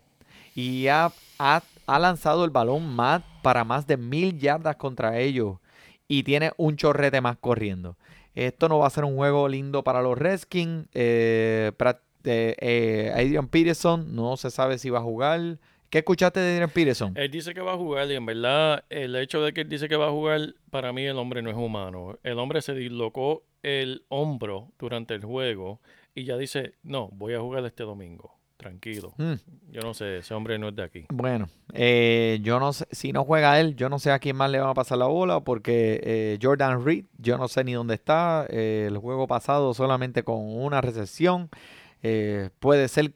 Y 0.54 0.88
ha, 0.88 1.12
ha- 1.40 1.64
ha 1.88 2.00
lanzado 2.00 2.46
el 2.46 2.52
balón 2.52 2.88
más, 2.96 3.24
para 3.42 3.64
más 3.64 3.88
de 3.88 3.98
mil 3.98 4.38
yardas 4.38 4.76
contra 4.76 5.18
ellos. 5.18 5.58
Y 6.12 6.24
tiene 6.24 6.52
un 6.58 6.76
chorrete 6.76 7.22
más 7.22 7.38
corriendo. 7.38 7.96
Esto 8.36 8.68
no 8.68 8.80
va 8.80 8.88
a 8.88 8.90
ser 8.90 9.06
un 9.06 9.16
juego 9.16 9.48
lindo 9.48 9.82
para 9.82 10.02
los 10.02 10.18
Redskins. 10.18 10.86
Eh, 10.94 11.72
eh, 12.26 12.56
eh, 12.60 13.12
Adrian 13.16 13.48
Peterson 13.48 14.14
no 14.14 14.36
se 14.36 14.52
sabe 14.52 14.78
si 14.78 14.90
va 14.90 15.00
a 15.00 15.04
jugar. 15.04 15.58
¿Qué 15.90 16.00
escuchaste 16.00 16.42
de 16.42 16.52
Adrian 16.52 16.70
Peterson? 16.70 17.14
Él 17.16 17.32
dice 17.32 17.54
que 17.54 17.62
va 17.62 17.76
a 17.76 17.78
jugar 17.78 18.12
y 18.12 18.16
en 18.16 18.26
verdad 18.26 18.84
el 18.90 19.16
hecho 19.16 19.42
de 19.42 19.54
que 19.54 19.62
él 19.62 19.70
dice 19.70 19.88
que 19.88 19.96
va 19.96 20.08
a 20.08 20.12
jugar, 20.12 20.54
para 20.70 20.92
mí 20.92 21.06
el 21.06 21.18
hombre 21.18 21.42
no 21.42 21.50
es 21.50 21.56
humano. 21.56 22.20
El 22.24 22.40
hombre 22.40 22.62
se 22.62 22.74
dislocó 22.74 23.46
el 23.64 24.04
hombro 24.10 24.74
durante 24.80 25.14
el 25.14 25.24
juego 25.24 25.80
y 26.14 26.26
ya 26.26 26.36
dice, 26.36 26.74
no, 26.84 27.08
voy 27.14 27.36
a 27.36 27.40
jugar 27.40 27.64
este 27.64 27.84
domingo. 27.84 28.41
Tranquilo. 28.62 29.12
Mm, 29.18 29.34
Yo 29.72 29.82
no 29.82 29.96
sé, 29.96 30.20
ese 30.20 30.36
hombre 30.36 30.60
no 30.60 30.68
es 30.70 30.76
de 30.76 30.84
aquí. 30.84 31.06
bueno, 31.10 31.50
eh, 31.74 32.38
yo 32.44 32.60
no 32.60 32.74
sé, 32.74 32.86
si 32.92 33.12
no 33.12 33.24
juega 33.26 33.60
él, 33.60 33.76
yo 33.76 33.90
no 33.90 33.98
sé 33.98 34.12
a 34.12 34.20
quién 34.20 34.36
más 34.36 34.52
le 34.52 34.60
va 34.60 34.70
a 34.70 34.74
pasar 34.76 35.00
la 35.00 35.08
bola 35.08 35.40
porque 35.40 36.00
eh, 36.04 36.38
Jordan 36.40 36.86
Reed, 36.86 37.06
yo 37.18 37.40
no 37.40 37.48
sé 37.48 37.64
ni 37.64 37.74
dónde 37.74 37.96
está. 37.96 38.46
Eh, 38.50 38.86
el 38.88 39.00
juego 39.00 39.26
pasado 39.26 39.74
solamente 39.74 40.22
con 40.24 40.38
una 40.40 40.80
recepción. 40.80 41.50
Eh, 42.04 42.52
puede 42.60 42.88
ser, 42.88 43.14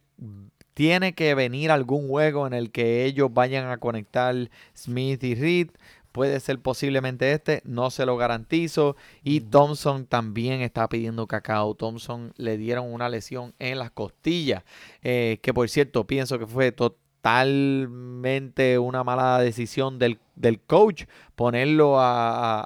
tiene 0.74 1.14
que 1.14 1.36
venir 1.36 1.70
algún 1.70 2.08
juego 2.08 2.48
en 2.48 2.54
el 2.54 2.72
que 2.72 3.06
ellos 3.06 3.32
vayan 3.32 3.68
a 3.70 3.78
conectar 3.78 4.34
Smith 4.76 5.24
y 5.24 5.36
Reed. 5.36 5.70
Puede 6.16 6.40
ser 6.40 6.62
posiblemente 6.62 7.34
este, 7.34 7.62
no 7.66 7.90
se 7.90 8.06
lo 8.06 8.16
garantizo. 8.16 8.96
Y 9.22 9.42
Thompson 9.42 10.06
también 10.06 10.62
está 10.62 10.88
pidiendo 10.88 11.28
cacao. 11.28 11.76
Thompson 11.76 12.32
le 12.38 12.58
dieron 12.58 12.90
una 12.94 13.10
lesión 13.10 13.54
en 13.60 13.80
las 13.80 13.92
costillas, 13.92 14.64
eh, 15.04 15.40
que 15.42 15.54
por 15.54 15.68
cierto 15.68 16.08
pienso 16.08 16.40
que 16.40 16.48
fue 16.48 16.72
totalmente 16.72 18.78
una 18.80 19.04
mala 19.04 19.40
decisión 19.40 20.00
del, 20.00 20.20
del 20.36 20.60
coach 20.62 21.04
ponerlo 21.36 22.00
a- 22.00 22.64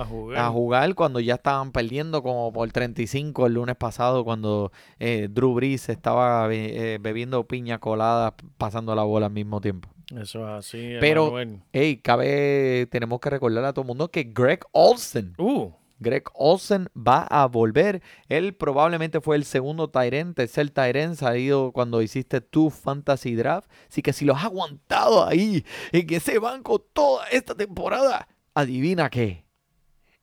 a- 0.00 0.04
jugar. 0.06 0.38
a 0.38 0.48
jugar 0.50 0.94
cuando 0.94 1.20
ya 1.20 1.34
estaban 1.34 1.72
perdiendo 1.72 2.22
como 2.22 2.52
por 2.52 2.70
35 2.70 3.46
el 3.46 3.54
lunes 3.54 3.76
pasado 3.76 4.24
cuando 4.24 4.72
eh, 4.98 5.28
Drew 5.30 5.54
Brees 5.54 5.88
estaba 5.88 6.48
eh, 6.52 6.98
bebiendo 7.00 7.44
piña 7.46 7.78
colada 7.78 8.34
pasando 8.58 8.94
la 8.94 9.02
bola 9.02 9.26
al 9.26 9.32
mismo 9.32 9.60
tiempo. 9.60 9.88
Eso 10.14 10.42
es 10.42 10.66
así. 10.66 10.94
Pero-. 11.00 11.34
Hey, 11.72 11.96
cabe, 11.98 12.86
tenemos 12.90 13.20
que 13.20 13.30
recordar 13.30 13.64
a 13.64 13.72
todo 13.72 13.82
el 13.82 13.88
mundo 13.88 14.10
que 14.10 14.24
Greg 14.24 14.60
Olsen, 14.72 15.34
Uh, 15.38 15.72
Greg 15.98 16.24
Olsen 16.34 16.88
va 16.96 17.22
a 17.22 17.46
volver. 17.46 18.02
Él 18.28 18.54
probablemente 18.54 19.20
fue 19.20 19.36
el 19.36 19.44
segundo 19.44 19.88
Tyren, 19.88 20.34
tercer 20.34 20.70
Tyren 20.70 21.16
salido 21.16 21.72
cuando 21.72 22.02
hiciste 22.02 22.40
tu 22.40 22.70
fantasy 22.70 23.34
draft. 23.34 23.70
Así 23.90 24.02
que 24.02 24.12
si 24.12 24.24
lo 24.24 24.34
has 24.34 24.44
aguantado 24.44 25.26
ahí 25.26 25.64
en 25.92 26.12
ese 26.14 26.38
banco 26.38 26.78
toda 26.78 27.26
esta 27.28 27.54
temporada, 27.54 28.28
adivina 28.54 29.10
qué. 29.10 29.44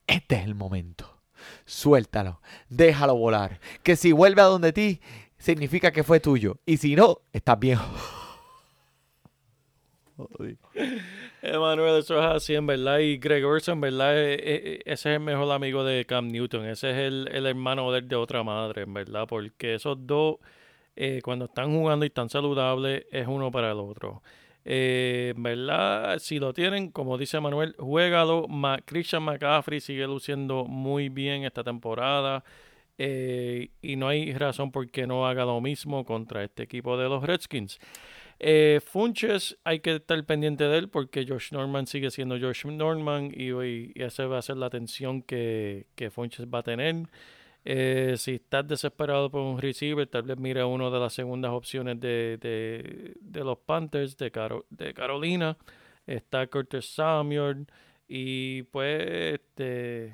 Este 0.06 0.36
es 0.36 0.44
el 0.44 0.54
momento. 0.54 1.10
Suéltalo, 1.66 2.40
déjalo 2.68 3.16
volar. 3.16 3.60
Que 3.82 3.96
si 3.96 4.12
vuelve 4.12 4.40
a 4.40 4.46
donde 4.46 4.72
ti, 4.72 5.00
significa 5.38 5.92
que 5.92 6.04
fue 6.04 6.20
tuyo. 6.20 6.58
Y 6.64 6.76
si 6.78 6.94
no, 6.94 7.20
estás 7.32 7.58
bien. 10.38 10.58
Emanuel, 11.42 11.98
eso 11.98 12.18
es 12.18 12.24
así, 12.24 12.54
en 12.54 12.66
verdad. 12.66 12.98
Y 12.98 13.18
Greg 13.18 13.44
Orson, 13.44 13.74
en 13.74 13.80
verdad, 13.80 14.16
eh, 14.16 14.34
eh, 14.40 14.82
ese 14.84 15.10
es 15.10 15.16
el 15.16 15.20
mejor 15.20 15.50
amigo 15.52 15.84
de 15.84 16.04
Cam 16.04 16.28
Newton. 16.28 16.66
Ese 16.66 16.90
es 16.90 16.96
el, 16.96 17.28
el 17.32 17.46
hermano 17.46 17.90
de, 17.92 18.16
otra 18.16 18.42
madre, 18.42 18.82
en 18.82 18.94
verdad. 18.94 19.26
Porque 19.28 19.74
esos 19.74 20.06
dos, 20.06 20.36
eh, 20.96 21.20
cuando 21.22 21.46
están 21.46 21.72
jugando 21.72 22.04
y 22.04 22.08
están 22.08 22.28
saludables, 22.28 23.04
es 23.10 23.26
uno 23.26 23.50
para 23.50 23.72
el 23.72 23.78
otro. 23.78 24.22
Eh, 24.66 25.34
verdad, 25.36 26.18
si 26.18 26.38
lo 26.38 26.54
tienen, 26.54 26.90
como 26.90 27.18
dice 27.18 27.38
Manuel, 27.40 27.74
juégalo. 27.78 28.48
Ma 28.48 28.78
Christian 28.84 29.22
McCaffrey 29.22 29.80
sigue 29.80 30.06
luciendo 30.06 30.64
muy 30.64 31.08
bien 31.08 31.44
esta 31.44 31.62
temporada. 31.62 32.44
Eh, 32.96 33.70
y 33.82 33.96
no 33.96 34.08
hay 34.08 34.32
razón 34.34 34.70
por 34.70 34.88
qué 34.90 35.06
no 35.06 35.26
haga 35.26 35.44
lo 35.44 35.60
mismo 35.60 36.04
contra 36.04 36.44
este 36.44 36.62
equipo 36.62 36.96
de 36.96 37.08
los 37.08 37.22
Redskins. 37.24 37.78
Eh, 38.40 38.80
Funches 38.84 39.56
hay 39.64 39.80
que 39.80 39.96
estar 39.96 40.22
pendiente 40.24 40.64
de 40.64 40.78
él 40.78 40.88
porque 40.88 41.26
Josh 41.26 41.52
Norman 41.52 41.86
sigue 41.86 42.10
siendo 42.10 42.38
Josh 42.38 42.66
Norman 42.66 43.32
y, 43.34 43.50
y 43.52 43.92
esa 43.96 44.26
va 44.26 44.38
a 44.38 44.42
ser 44.42 44.56
la 44.56 44.66
atención 44.66 45.22
que, 45.22 45.86
Funches 46.12 46.46
va 46.46 46.58
a 46.58 46.62
tener. 46.62 47.08
Eh, 47.64 48.16
si 48.18 48.34
estás 48.34 48.66
desesperado 48.68 49.30
por 49.30 49.40
un 49.40 49.60
receiver, 49.60 50.06
tal 50.06 50.24
vez 50.24 50.36
mira 50.38 50.66
una 50.66 50.90
de 50.90 51.00
las 51.00 51.14
segundas 51.14 51.52
opciones 51.52 51.98
de, 52.00 53.14
los 53.32 53.58
Panthers 53.58 54.16
de 54.16 54.30
Carolina. 54.94 55.56
Está 56.06 56.46
Curtis 56.46 56.86
Samuel 56.94 57.66
y 58.06 58.62
pues 58.64 59.40
este 59.40 60.12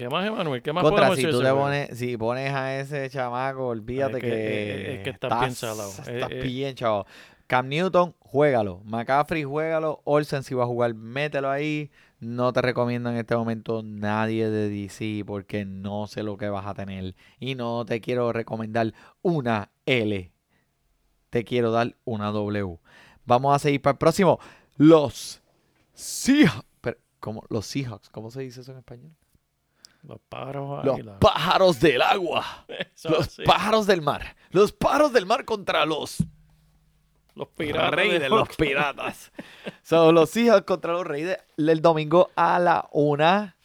¿Qué 0.00 0.08
más, 0.08 0.26
Emanuel? 0.26 0.62
¿Qué 0.62 0.72
más 0.72 0.82
Contra, 0.82 1.08
podemos 1.08 1.16
si 1.18 1.26
decir 1.26 1.38
tú 1.38 1.42
ese 1.46 1.52
pones, 1.54 1.98
si 1.98 2.16
pones 2.16 2.50
a 2.54 2.80
ese 2.80 3.10
chamaco, 3.10 3.66
olvídate 3.66 4.16
Es 4.16 4.22
que- 4.22 4.30
que, 4.30 4.94
es 4.94 5.02
que 5.04 5.10
estás 5.10 5.40
bien 5.40 5.54
salado. 5.54 5.90
Estás 5.90 6.08
Eh, 6.08 6.38
eh. 6.38 6.42
bien, 6.42 6.74
chavo. 6.74 7.04
Cam 7.46 7.68
Newton, 7.68 8.14
juégalo. 8.18 8.80
McCaffrey, 8.86 9.44
juégalo. 9.44 10.00
Olsen, 10.04 10.42
si 10.42 10.54
va 10.54 10.64
a 10.64 10.66
jugar, 10.66 10.94
mételo 10.94 11.50
ahí. 11.50 11.90
No 12.18 12.50
te 12.54 12.62
recomiendo 12.62 13.10
en 13.10 13.18
este 13.18 13.36
momento 13.36 13.82
nadie 13.84 14.48
de 14.48 14.70
DC 14.70 15.22
porque 15.26 15.66
no 15.66 16.06
sé 16.06 16.22
lo 16.22 16.38
que 16.38 16.48
vas 16.48 16.66
a 16.66 16.72
tener. 16.72 17.14
Y 17.38 17.54
no 17.54 17.84
te 17.84 18.00
quiero 18.00 18.32
recomendar 18.32 18.94
una 19.20 19.70
L. 19.84 20.32
Te 21.28 21.44
quiero 21.44 21.72
dar 21.72 21.94
una 22.06 22.30
W. 22.30 22.78
Vamos 23.26 23.54
a 23.54 23.58
seguir 23.58 23.82
para 23.82 23.92
el 23.92 23.98
próximo. 23.98 24.38
Los 24.78 25.42
Seahawks. 25.92 26.64
¿cómo? 27.18 27.44
Los 27.50 27.66
Seahawks. 27.66 28.08
¿Cómo 28.08 28.30
se 28.30 28.40
dice 28.40 28.62
eso 28.62 28.72
en 28.72 28.78
español? 28.78 29.12
Los 30.02 30.18
pájaros 30.28 30.84
Los 30.84 31.00
pájaros 31.20 31.80
del 31.80 32.00
agua. 32.02 32.44
Eso 32.94 33.10
Los 33.10 33.26
sí. 33.26 33.42
pájaros 33.44 33.86
del 33.86 34.02
mar. 34.02 34.36
Los 34.50 34.72
pájaros 34.72 35.12
del 35.12 35.26
mar 35.26 35.44
contra 35.44 35.84
los 35.86 36.24
Los 37.34 37.48
piratas. 37.48 37.90
reyes 37.92 38.20
de 38.20 38.28
los 38.28 38.48
piratas. 38.56 39.32
Son 39.82 40.14
los 40.14 40.30
Seahawks 40.30 40.64
contra 40.66 40.92
los 40.92 41.06
Reyes 41.06 41.38
el 41.56 41.80
domingo 41.82 42.30
a 42.36 42.58
la 42.58 42.88
una. 42.92 43.56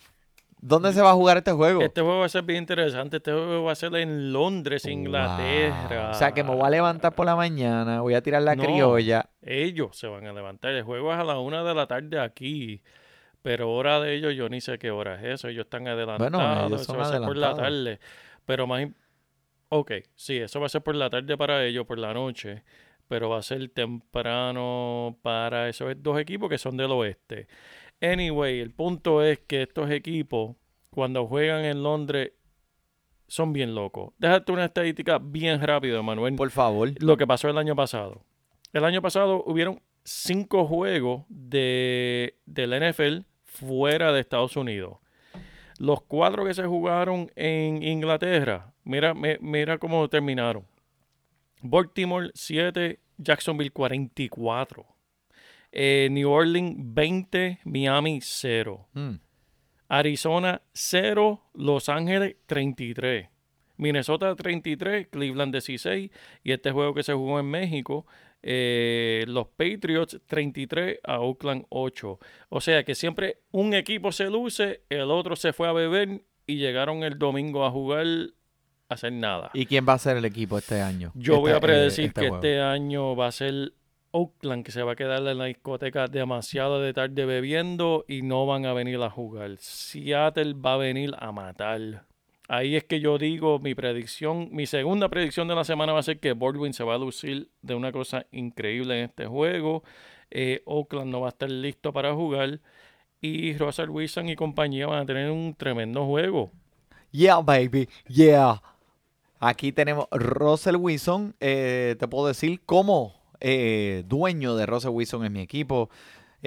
¿Dónde 0.57 0.93
se 0.93 1.01
va 1.01 1.11
a 1.11 1.13
jugar 1.13 1.37
este 1.37 1.51
juego? 1.51 1.81
Este 1.81 2.01
juego 2.01 2.19
va 2.21 2.25
a 2.25 2.29
ser 2.29 2.41
bien 2.43 2.59
interesante. 2.63 3.17
Este 3.17 3.31
juego 3.31 3.65
va 3.65 3.71
a 3.71 3.75
ser 3.75 3.93
en 3.95 4.33
Londres, 4.33 4.85
Inglaterra. 4.85 6.01
Wow. 6.05 6.11
O 6.11 6.13
sea 6.15 6.31
que 6.31 6.43
me 6.43 6.55
voy 6.55 6.65
a 6.65 6.69
levantar 6.71 7.13
por 7.13 7.27
la 7.27 7.35
mañana, 7.35 8.01
voy 8.01 8.15
a 8.15 8.21
tirar 8.23 8.41
la 8.41 8.55
No. 8.55 8.63
criolla. 8.63 9.29
Ellos 9.43 9.95
se 9.95 10.07
van 10.07 10.25
a 10.25 10.33
levantar. 10.33 10.71
El 10.71 10.83
juego 10.83 11.13
es 11.13 11.19
a 11.19 11.23
la 11.23 11.37
una 11.39 11.63
de 11.63 11.75
la 11.75 11.85
tarde 11.85 12.19
aquí. 12.19 12.81
Pero 13.45 13.71
hora 13.71 13.99
de 13.99 14.15
ellos, 14.15 14.33
yo 14.33 14.49
ni 14.49 14.59
sé 14.59 14.79
qué 14.79 14.89
hora 14.89 15.17
es 15.17 15.35
eso. 15.35 15.49
Ellos 15.49 15.65
están 15.65 15.87
adelantados. 15.87 16.65
ellos 16.65 16.81
eso 16.81 16.97
va 16.97 17.03
a 17.03 17.11
ser 17.11 17.21
por 17.21 17.37
la 17.37 17.53
tarde. 17.53 17.99
Pero 18.43 18.65
más. 18.65 18.87
Ok, 19.69 19.91
sí, 20.15 20.37
eso 20.37 20.59
va 20.59 20.65
a 20.65 20.69
ser 20.69 20.81
por 20.81 20.95
la 20.95 21.11
tarde 21.11 21.37
para 21.37 21.63
ellos, 21.63 21.85
por 21.85 21.99
la 21.99 22.11
noche. 22.11 22.63
Pero 23.07 23.29
va 23.29 23.37
a 23.37 23.43
ser 23.43 23.69
temprano 23.69 25.19
para 25.21 25.69
esos 25.69 25.93
dos 26.01 26.19
equipos 26.19 26.49
que 26.49 26.57
son 26.57 26.75
del 26.75 26.89
oeste. 26.89 27.47
Anyway, 28.01 28.61
el 28.61 28.71
punto 28.71 29.21
es 29.21 29.37
que 29.41 29.61
estos 29.61 29.91
equipos, 29.91 30.55
cuando 30.89 31.27
juegan 31.27 31.65
en 31.65 31.83
Londres, 31.83 32.31
son 33.27 33.53
bien 33.53 33.75
locos. 33.75 34.11
Déjate 34.17 34.53
una 34.53 34.65
estadística 34.65 35.19
bien 35.19 35.61
rápido, 35.61 36.01
Manuel 36.01 36.33
Por 36.35 36.49
favor. 36.49 36.89
lo 36.99 37.15
que 37.15 37.27
pasó 37.27 37.47
el 37.47 37.59
año 37.59 37.75
pasado. 37.75 38.23
El 38.73 38.85
año 38.85 39.03
pasado 39.03 39.43
hubieron 39.45 39.83
cinco 40.03 40.65
juegos 40.65 41.25
de, 41.29 42.39
del 42.47 42.71
NFL 42.91 43.34
fuera 43.55 44.11
de 44.13 44.19
Estados 44.21 44.55
Unidos. 44.57 44.97
Los 45.77 46.01
cuatro 46.03 46.45
que 46.45 46.53
se 46.53 46.65
jugaron 46.65 47.29
en 47.35 47.83
Inglaterra, 47.83 48.73
mira, 48.83 49.13
mi- 49.13 49.37
mira 49.41 49.77
cómo 49.77 50.07
terminaron. 50.07 50.65
Baltimore 51.61 52.29
7, 52.33 52.99
Jacksonville 53.17 53.71
44. 53.71 54.85
Eh, 55.71 56.07
New 56.11 56.29
Orleans 56.29 56.75
20, 56.77 57.59
Miami 57.65 58.19
0. 58.21 58.87
Mm. 58.93 59.15
Arizona 59.87 60.61
0, 60.73 61.43
Los 61.53 61.89
Ángeles 61.89 62.35
33. 62.45 63.29
Minnesota 63.77 64.33
33, 64.35 65.07
Cleveland 65.09 65.51
16. 65.53 66.09
Y 66.43 66.51
este 66.51 66.71
juego 66.71 66.93
que 66.93 67.03
se 67.03 67.13
jugó 67.13 67.39
en 67.39 67.47
México, 67.47 68.05
eh, 68.47 69.25
los 69.27 69.47
Patriots 69.47 70.19
33 70.27 70.99
a 71.03 71.19
Oakland 71.19 71.65
8. 71.69 72.19
O 72.49 72.61
sea 72.61 72.83
que 72.83 72.93
siempre 72.93 73.39
un 73.51 73.73
equipo 73.73 74.11
se 74.11 74.29
luce, 74.29 74.83
el 74.89 75.09
otro 75.09 75.35
se 75.35 75.51
fue 75.51 75.67
a 75.67 75.71
beber 75.71 76.21
y 76.45 76.57
llegaron 76.57 77.03
el 77.03 77.17
domingo 77.17 77.65
a 77.65 77.71
jugar 77.71 78.05
a 78.87 78.93
hacer 78.93 79.11
nada. 79.13 79.49
¿Y 79.55 79.65
quién 79.65 79.83
va 79.89 79.93
a 79.93 79.97
ser 79.97 80.17
el 80.17 80.25
equipo 80.25 80.59
este 80.59 80.79
año? 80.81 81.11
Yo 81.15 81.39
voy 81.39 81.49
Este, 81.51 81.57
a 81.57 81.59
predecir 81.59 82.03
eh, 82.05 82.07
este 82.09 82.21
que 82.21 82.27
juego. 82.29 82.35
este 82.45 82.61
año 82.61 83.15
va 83.15 83.27
a 83.27 83.31
ser 83.31 83.73
Oakland, 84.11 84.63
que 84.63 84.71
se 84.71 84.83
va 84.83 84.91
a 84.91 84.95
quedar 84.95 85.25
en 85.27 85.37
la 85.39 85.45
discoteca 85.45 86.07
demasiado 86.07 86.79
de 86.79 86.93
tarde 86.93 87.25
bebiendo 87.25 88.05
y 88.07 88.21
no 88.21 88.45
van 88.45 88.65
a 88.67 88.73
venir 88.73 89.01
a 89.01 89.09
jugar. 89.09 89.57
Seattle 89.57 90.53
va 90.53 90.75
a 90.75 90.77
venir 90.77 91.13
a 91.17 91.31
matar. 91.31 92.05
Ahí 92.47 92.75
es 92.75 92.83
que 92.83 92.99
yo 92.99 93.17
digo 93.17 93.59
mi 93.59 93.73
predicción, 93.73 94.49
mi 94.51 94.67
segunda 94.67 95.09
predicción 95.09 95.47
de 95.47 95.55
la 95.55 95.63
semana 95.63 95.93
va 95.93 95.99
a 95.99 96.03
ser 96.03 96.19
que 96.19 96.33
Baldwin 96.33 96.73
se 96.73 96.83
va 96.83 96.95
a 96.95 96.97
lucir 96.97 97.49
de 97.61 97.73
una 97.73 97.91
cosa 97.91 98.27
increíble 98.31 98.99
en 98.99 99.05
este 99.05 99.25
juego. 99.25 99.83
Eh, 100.29 100.61
Oakland 100.65 101.11
no 101.11 101.21
va 101.21 101.27
a 101.27 101.29
estar 101.29 101.49
listo 101.49 101.91
para 101.91 102.13
jugar. 102.13 102.59
Y 103.21 103.57
Russell 103.57 103.89
Wilson 103.89 104.29
y 104.29 104.35
compañía 104.35 104.85
van 104.85 104.99
a 104.99 105.05
tener 105.05 105.31
un 105.31 105.55
tremendo 105.55 106.05
juego. 106.05 106.51
Yeah, 107.11 107.39
baby. 107.39 107.89
Yeah. 108.07 108.61
Aquí 109.39 109.71
tenemos 109.71 110.07
Russell 110.11 110.75
Wilson. 110.75 111.35
eh, 111.39 111.95
te 111.97 112.07
puedo 112.07 112.27
decir 112.27 112.61
como 112.65 113.15
eh, 113.39 114.03
dueño 114.07 114.55
de 114.55 114.65
Russell 114.65 114.91
Wilson 114.91 115.25
en 115.25 115.33
mi 115.33 115.41
equipo. 115.41 115.89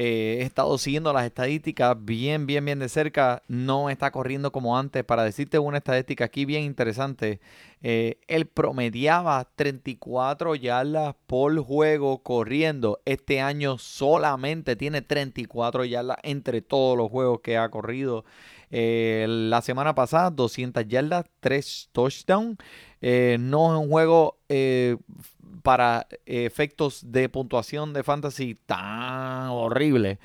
Eh, 0.01 0.43
he 0.43 0.43
estado 0.43 0.79
siguiendo 0.79 1.13
las 1.13 1.25
estadísticas 1.25 1.97
bien, 1.99 2.47
bien, 2.47 2.65
bien 2.65 2.79
de 2.79 2.89
cerca. 2.89 3.43
No 3.49 3.91
está 3.91 4.13
corriendo 4.13 4.53
como 4.53 4.79
antes. 4.79 5.03
Para 5.03 5.25
decirte 5.25 5.59
una 5.59 5.79
estadística 5.79 6.25
aquí 6.27 6.45
bien 6.45 6.63
interesante. 6.63 7.41
eh, 7.83 8.21
él 8.29 8.47
promediaba 8.47 9.49
34 9.57 10.55
yardas 10.55 11.17
por 11.27 11.59
juego 11.59 12.23
corriendo. 12.23 13.01
Este 13.07 13.41
año 13.41 13.77
solamente 13.79 14.77
tiene 14.77 15.03
34 15.03 15.85
yardas 15.85 16.19
entre 16.23 16.63
todos 16.63 16.97
los 16.97 17.11
juegos 17.11 17.41
que 17.41 17.57
ha 17.57 17.69
corrido. 17.69 18.25
Eh, 18.71 19.27
la 19.29 19.63
semana 19.63 19.95
pasada, 19.95 20.31
200 20.31 20.87
yardas, 20.87 21.25
3 21.41 21.91
touchdowns. 21.93 22.59
Eh, 23.01 23.37
no 23.41 23.75
es 23.75 23.81
un 23.81 23.89
juego 23.89 24.39
eh, 24.49 24.97
para 25.63 26.07
efectos 26.27 27.11
de 27.11 27.29
puntuación 27.29 27.93
de 27.93 28.03
fantasy 28.03 28.55
tan 28.67 29.49
horrible. 29.51 30.19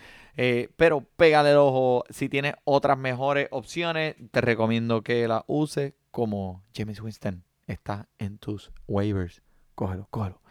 Pero 0.75 1.01
pégale 1.15 1.51
el 1.51 1.57
ojo. 1.57 2.05
Si 2.09 2.27
tienes 2.27 2.55
otras 2.63 2.97
mejores 2.97 3.47
opciones, 3.51 4.15
te 4.31 4.41
recomiendo 4.41 5.03
que 5.03 5.27
la 5.27 5.43
uses 5.47 5.93
como 6.09 6.63
James 6.75 6.99
Winston. 7.01 7.43
Está 7.67 8.07
en 8.17 8.39
tus 8.39 8.71
waivers. 8.87 9.43
Cógelo, 9.75 10.07
cógelo. 10.09 10.41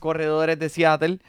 Corredores 0.00 0.58
de 0.58 0.68
Seattle. 0.68 1.20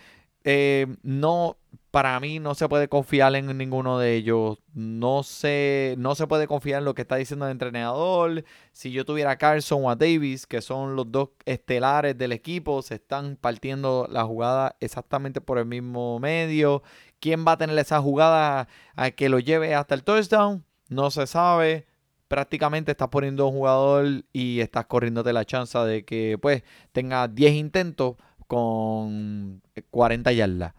no, 1.02 1.58
para 1.92 2.20
mí 2.20 2.40
no 2.40 2.54
se 2.54 2.68
puede 2.68 2.90
confiar 2.90 3.36
en 3.36 3.58
ninguno 3.58 3.98
de 4.00 4.16
ellos. 4.16 4.60
No 4.74 5.24
se, 5.24 5.96
no 5.98 6.16
se 6.16 6.28
puede 6.28 6.48
confiar 6.48 6.80
en 6.80 6.86
lo 6.86 6.94
que 6.94 7.04
está 7.04 7.16
diciendo 7.16 7.46
el 7.46 7.52
entrenador. 7.52 8.44
Si 8.74 8.92
yo 8.92 9.06
tuviera 9.06 9.32
a 9.32 9.38
Carson 9.38 9.86
o 9.86 9.90
a 9.90 9.96
Davis, 9.96 10.46
que 10.46 10.62
son 10.62 10.96
los 10.96 11.12
dos 11.12 11.30
estelares 11.46 12.18
del 12.18 12.34
equipo, 12.34 12.82
se 12.82 12.96
están 12.96 13.38
partiendo 13.38 14.08
la 14.12 14.26
jugada 14.26 14.76
exactamente 14.80 15.42
por 15.42 15.58
el 15.58 15.66
mismo 15.66 16.20
medio. 16.20 16.84
¿Quién 17.20 17.46
va 17.48 17.54
a 17.54 17.58
tener 17.58 17.78
esa 17.80 18.02
jugada 18.02 18.68
a 18.96 19.12
que 19.12 19.30
lo 19.30 19.40
lleve 19.40 19.74
hasta 19.74 19.96
el 19.96 20.04
touchdown? 20.04 20.66
No 20.90 21.10
se 21.10 21.26
sabe. 21.26 21.88
Prácticamente 22.28 22.92
estás 22.92 23.08
poniendo 23.08 23.48
un 23.48 23.56
jugador 23.56 24.26
y 24.34 24.60
estás 24.60 24.86
corriéndote 24.86 25.32
la 25.32 25.46
chance 25.46 25.78
de 25.80 26.04
que 26.04 26.38
pues 26.42 26.64
tenga 26.92 27.28
10 27.28 27.54
intentos 27.54 28.16
con 28.48 29.62
40 29.92 30.32
yardas. 30.34 30.74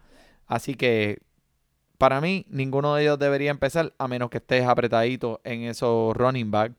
Así 0.48 0.74
que 0.74 1.20
para 1.98 2.20
mí 2.20 2.44
ninguno 2.48 2.96
de 2.96 3.02
ellos 3.02 3.18
debería 3.20 3.52
empezar 3.52 3.94
a 3.98 4.08
menos 4.08 4.30
que 4.30 4.38
estés 4.38 4.66
apretadito 4.66 5.40
en 5.44 5.62
esos 5.62 6.16
running 6.16 6.50
back. 6.50 6.72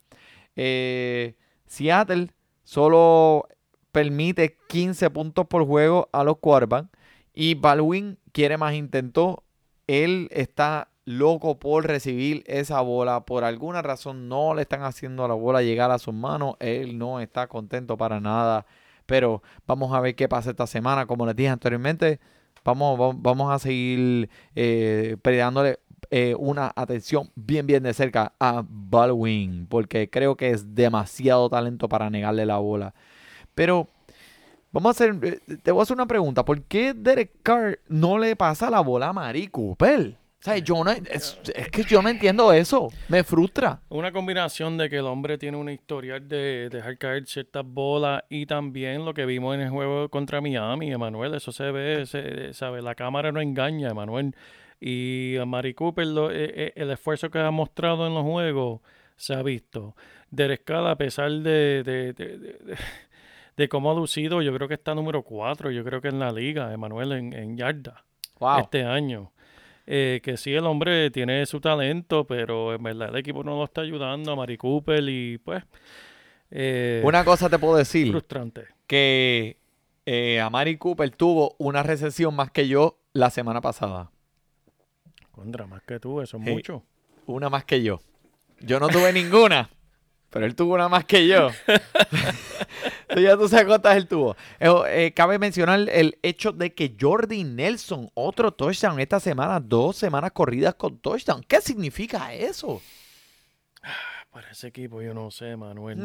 Eh, 0.58 1.36
Seattle 1.66 2.32
solo 2.66 3.48
permite 3.94 4.58
15 4.68 5.10
puntos 5.12 5.48
por 5.48 5.66
juego 5.66 6.10
a 6.12 6.26
los 6.26 6.38
quarterbacks 6.40 6.90
y 7.34 7.56
Baldwin 7.56 8.18
quiere 8.34 8.58
más 8.58 8.74
intentos 8.74 9.38
él 9.90 10.28
está 10.32 10.90
loco 11.06 11.58
por 11.58 11.88
recibir 11.88 12.44
esa 12.46 12.80
bola. 12.82 13.26
Por 13.26 13.44
alguna 13.44 13.82
razón 13.82 14.30
no 14.30 14.54
le 14.54 14.62
están 14.62 14.84
haciendo 14.84 15.28
la 15.28 15.34
bola 15.34 15.64
llegar 15.64 15.90
a 15.90 15.98
sus 15.98 16.14
manos. 16.14 16.58
Él 16.60 17.00
no 17.00 17.20
está 17.20 17.48
contento 17.48 17.98
para 17.98 18.20
nada. 18.20 18.68
Pero 19.08 19.42
vamos 19.66 19.92
a 19.96 20.00
ver 20.00 20.14
qué 20.14 20.30
pasa 20.30 20.52
esta 20.52 20.68
semana. 20.68 21.08
Como 21.08 21.26
les 21.26 21.36
dije 21.36 21.50
anteriormente, 21.50 22.20
vamos, 22.74 23.16
vamos, 23.22 23.52
a 23.52 23.60
seguir 23.60 24.30
eh, 24.56 25.18
eh, 26.12 26.36
una 26.38 26.72
atención 26.76 27.30
bien, 27.36 27.68
bien 27.68 27.84
de 27.84 27.94
cerca 27.94 28.34
a 28.40 28.64
Baldwin. 28.68 29.68
Porque 29.68 30.10
creo 30.10 30.36
que 30.36 30.52
es 30.52 30.76
demasiado 30.76 31.50
talento 31.50 31.90
para 31.90 32.10
negarle 32.10 32.46
la 32.46 32.58
bola. 32.58 32.94
Pero 33.56 33.88
vamos 34.72 34.90
a 34.90 34.92
hacer, 34.92 35.16
eh, 35.24 35.58
te 35.62 35.72
voy 35.72 35.82
a 35.82 35.84
hacer 35.84 35.96
una 35.96 36.08
pregunta. 36.08 36.46
¿Por 36.46 36.64
qué 36.64 36.94
Derek 36.94 37.42
Carr 37.44 37.80
no 37.88 38.18
le 38.18 38.36
pasa 38.36 38.70
la 38.70 38.82
bola 38.82 39.10
a 39.10 39.14
Mari 39.14 39.48
Cooper? 39.48 40.18
O 40.40 40.42
sea, 40.42 40.58
yo 40.58 40.82
no, 40.86 40.92
es, 40.92 41.38
que 41.70 41.84
yo 41.84 42.02
no 42.02 42.08
entiendo 42.08 42.54
eso. 42.54 42.88
Me 43.10 43.26
frustra. 43.26 43.82
Una 43.90 44.14
combinación 44.14 44.78
de 44.78 44.90
que 44.90 44.98
el 44.98 45.06
hombre 45.06 45.38
tiene 45.38 45.58
una 45.58 45.74
historial 45.74 46.26
de 46.30 46.70
dejar 46.70 46.98
caer 46.98 47.26
ciertas 47.26 47.66
bolas 47.66 48.24
y 48.30 48.46
también 48.46 49.04
lo 49.04 49.14
que 49.14 49.26
vimos 49.26 49.56
en 49.56 49.62
el 49.62 49.70
juego 49.70 50.08
contra 50.08 50.40
Miami, 50.40 50.94
Emanuel. 50.94 51.34
Eso 51.34 51.52
se 51.52 51.72
ve, 51.72 52.06
se, 52.06 52.54
sabe, 52.54 52.82
la 52.82 52.96
cámara 52.96 53.34
no 53.34 53.42
engaña, 53.42 53.90
Emanuel. 53.90 54.34
Y 54.80 55.36
a 55.36 55.46
Mari 55.46 55.74
Cooper, 55.74 56.08
lo, 56.08 56.32
eh, 56.32 56.54
eh, 56.56 56.74
el 56.78 56.90
esfuerzo 56.92 57.30
que 57.30 57.40
ha 57.40 57.52
mostrado 57.52 58.08
en 58.08 58.14
los 58.14 58.24
juegos 58.24 58.80
se 59.18 59.34
ha 59.34 59.44
visto. 59.44 59.94
Derek 60.32 60.70
a 60.72 60.96
pesar 60.96 61.32
de, 61.32 61.84
de, 61.84 62.14
de, 62.14 62.78
de, 63.58 63.68
cómo 63.68 63.92
ha 63.92 63.94
lucido, 63.94 64.42
yo 64.42 64.54
creo 64.54 64.70
que 64.70 64.76
está 64.76 64.96
número 64.96 65.24
4, 65.24 65.72
yo 65.72 65.84
creo 65.84 66.00
que 66.00 66.08
en 66.08 66.20
la 66.20 66.32
liga, 66.32 66.72
Emanuel, 66.72 67.12
en, 67.12 67.34
en 67.34 67.58
yarda. 67.58 68.06
Este 68.62 68.86
año. 68.86 69.34
Eh, 69.92 70.22
que 70.22 70.38
sí, 70.38 70.54
el 70.54 70.68
hombre 70.68 71.10
tiene 71.10 71.44
su 71.48 71.60
talento, 71.60 72.28
pero 72.28 72.76
en 72.76 72.84
verdad 72.84 73.10
el 73.10 73.16
equipo 73.16 73.44
no 73.44 73.58
lo 73.58 73.64
está 73.64 73.82
ayudando 73.82 74.32
a 74.32 74.36
Mari 74.36 74.56
Cooper 74.56 75.04
y 75.10 75.40
pues... 75.40 75.64
Eh, 76.52 77.02
una 77.04 77.26
cosa 77.26 77.50
te 77.50 77.58
puedo 77.58 77.76
decir. 77.76 78.12
Frustrante. 78.12 78.68
Que 78.86 79.58
eh, 80.06 80.40
a 80.40 80.52
Mari 80.52 80.78
Cooper 80.78 81.10
tuvo 81.10 81.56
una 81.58 81.82
recesión 81.82 82.36
más 82.36 82.52
que 82.52 82.68
yo 82.68 83.00
la 83.14 83.32
semana 83.32 83.62
pasada. 83.62 84.12
Contra, 85.32 85.66
más 85.66 85.82
que 85.82 86.00
tú, 86.00 86.22
eso 86.22 86.38
es 86.38 86.44
mucho. 86.44 86.84
Una 87.26 87.50
más 87.50 87.66
que 87.66 87.82
yo. 87.82 88.00
Yo 88.60 88.80
no 88.80 88.90
tuve 88.90 89.12
ninguna. 89.12 89.72
Pero 90.30 90.46
él 90.46 90.56
tuvo 90.56 90.76
una 90.76 90.88
más 90.88 91.06
que 91.06 91.28
yo. 91.28 91.50
ya 93.18 93.36
tú 93.36 93.48
sabes 93.48 93.66
cuántas 93.66 93.98
él 93.98 94.08
tuvo. 94.08 94.36
Eh, 94.60 94.70
eh, 94.90 95.14
cabe 95.16 95.40
mencionar 95.40 95.90
el 95.90 96.18
hecho 96.22 96.52
de 96.52 96.74
que 96.74 96.96
Jordi 97.00 97.44
Nelson, 97.44 98.12
otro 98.14 98.52
touchdown 98.52 99.00
esta 99.00 99.20
semana, 99.20 99.60
dos 99.60 99.96
semanas 99.96 100.32
corridas 100.32 100.76
con 100.76 101.00
touchdown. 101.00 101.44
¿Qué 101.48 101.62
significa 101.62 102.34
eso? 102.34 102.82
Para 104.32 104.52
ese 104.52 104.68
equipo, 104.68 105.02
yo 105.02 105.16
no 105.16 105.32
sé, 105.32 105.58
Manuel. 105.58 105.98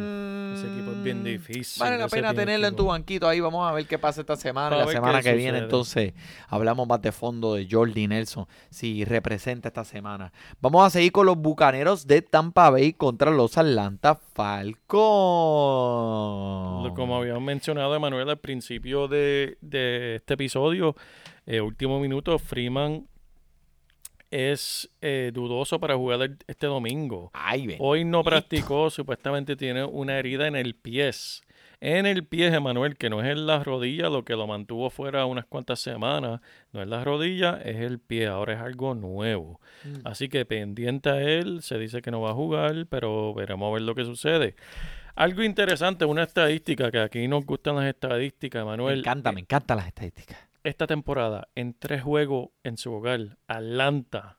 ese 0.55 0.67
equipo 0.73 0.93
es 0.93 1.03
bien 1.03 1.21
mm, 1.21 1.25
difícil. 1.25 1.83
Vale 1.83 1.99
la 1.99 2.09
pena 2.09 2.33
tenerlo 2.33 2.67
en 2.67 2.75
tu 2.75 2.87
banquito 2.87 3.29
ahí. 3.29 3.39
Vamos 3.39 3.69
a 3.69 3.73
ver 3.73 3.87
qué 3.87 3.99
pasa 3.99 4.23
esta 4.23 4.35
semana. 4.35 4.79
la 4.79 4.87
semana 4.87 5.21
que 5.21 5.35
viene, 5.35 5.59
entonces, 5.59 6.15
hablamos 6.49 6.89
más 6.89 7.03
de 7.03 7.13
fondo 7.13 7.53
de 7.53 7.69
Jordi 7.71 8.09
Nelson, 8.09 8.47
si 8.71 9.05
representa 9.05 9.69
esta 9.69 9.85
semana. 9.85 10.33
Vamos 10.63 10.87
a 10.87 10.91
seguir 10.91 11.13
con 11.13 11.27
los 11.27 11.37
bucaneros 11.37 12.07
de 12.07 12.23
Tampa 12.23 12.71
Bay 12.71 12.95
contra 12.95 13.31
los 13.31 13.59
Atlanta 13.59 14.15
Falcons. 14.15 14.89
Como 16.95 17.19
habíamos 17.19 17.43
mencionado, 17.43 18.01
Manuel, 18.01 18.31
al 18.31 18.39
principio 18.39 19.07
de, 19.07 19.59
este 19.61 20.33
episodio, 20.33 20.97
eh, 21.45 21.61
último 21.61 22.01
minuto, 22.01 22.39
Freeman 22.39 23.07
es 24.35 24.91
eh, 25.01 25.31
dudoso 25.33 25.79
para 25.79 25.95
jugar 25.95 26.37
este 26.49 26.67
domingo. 26.67 27.31
Hoy 27.79 28.05
no 28.05 28.25
practicó, 28.25 28.91
supuestamente 28.91 29.55
tiene 29.55 29.85
una 29.85 30.19
herida 30.19 30.49
en 30.49 30.57
el 30.57 30.75
pie. 30.75 31.13
En 31.81 32.05
el 32.05 32.27
pie, 32.27 32.49
Emanuel, 32.49 32.97
que 32.97 33.11
no 33.11 33.23
es 33.23 33.29
en 33.29 33.47
la 33.47 33.63
rodilla, 33.63 34.09
lo 34.09 34.25
que 34.25 34.35
lo 34.35 34.49
mantuvo 34.49 34.91
fuera 34.91 35.25
unas 35.27 35.45
cuantas 35.45 35.79
semanas, 35.79 36.41
no 36.73 36.83
es 36.83 36.89
la 36.89 37.05
rodilla, 37.05 37.61
es 37.63 37.77
el 37.77 38.01
pie, 38.01 38.27
ahora 38.27 38.55
es 38.55 38.61
algo 38.61 38.97
nuevo. 38.97 39.61
Mm. 39.85 40.07
Así 40.07 40.29
que 40.29 40.45
pendiente 40.45 41.11
a 41.11 41.23
él, 41.23 41.63
se 41.63 41.79
dice 41.79 42.03
que 42.03 42.11
no 42.11 42.21
va 42.21 42.31
a 42.31 42.35
jugar, 42.35 42.87
pero 42.89 43.35
veremos 43.35 43.71
a 43.71 43.75
ver 43.75 43.83
lo 43.83 43.95
que 43.95 44.05
sucede. 44.05 44.57
Algo 45.15 45.45
interesante, 45.45 46.07
una 46.07 46.25
estadística, 46.25 46.91
que 46.91 46.99
aquí 46.99 47.29
nos 47.29 47.47
gustan 47.47 47.77
las 47.77 47.87
estadísticas, 47.87 48.65
Manuel. 48.65 48.97
Me 48.97 49.01
encanta, 49.01 49.31
me 49.31 49.41
encantan 49.43 49.77
las 49.77 49.87
estadísticas 49.87 50.54
esta 50.65 50.87
temporada 50.87 51.49
en 51.55 51.75
tres 51.75 52.03
juegos 52.03 52.49
en 52.63 52.79
su 52.79 52.93
hogar, 52.93 53.39
Atlanta 53.47 54.39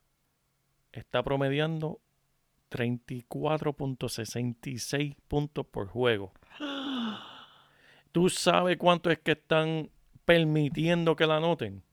está 0.91 1.23
promediando 1.23 2.01
34.66 2.71 5.15
puntos 5.27 5.67
por 5.67 5.87
juego. 5.87 6.33
¿Tú 8.11 8.29
sabes 8.29 8.77
cuánto 8.77 9.11
es 9.11 9.19
que 9.19 9.33
están 9.33 9.91
permitiendo 10.25 11.15
que 11.15 11.27
la 11.27 11.37
anoten? 11.37 11.83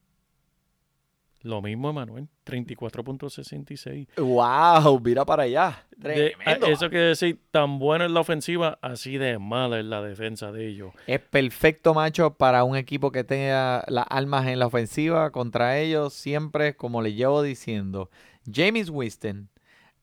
Lo 1.43 1.61
mismo, 1.61 1.89
Emanuel, 1.89 2.29
34.66. 2.45 4.07
¡Wow! 4.15 5.01
Mira 5.01 5.25
para 5.25 5.43
allá. 5.43 5.85
eso 6.01 6.89
quiere 6.89 7.07
decir, 7.07 7.41
tan 7.51 7.79
buena 7.79 8.05
es 8.05 8.11
la 8.11 8.21
ofensiva, 8.21 8.79
así 8.81 9.17
de 9.17 9.39
mala 9.39 9.77
es 9.77 9.85
la 9.85 10.01
defensa 10.01 10.53
de 10.53 10.67
ellos. 10.69 10.93
Es 11.05 11.19
perfecto, 11.19 11.93
macho, 11.93 12.35
para 12.35 12.63
un 12.63 12.77
equipo 12.77 13.11
que 13.11 13.25
tenga 13.25 13.83
las 13.89 14.05
armas 14.09 14.47
en 14.47 14.57
la 14.57 14.67
ofensiva 14.67 15.31
contra 15.31 15.77
ellos, 15.79 16.13
siempre, 16.13 16.77
como 16.77 17.01
le 17.01 17.13
llevo 17.13 17.41
diciendo. 17.41 18.09
James 18.49 18.89
Winston, 18.89 19.49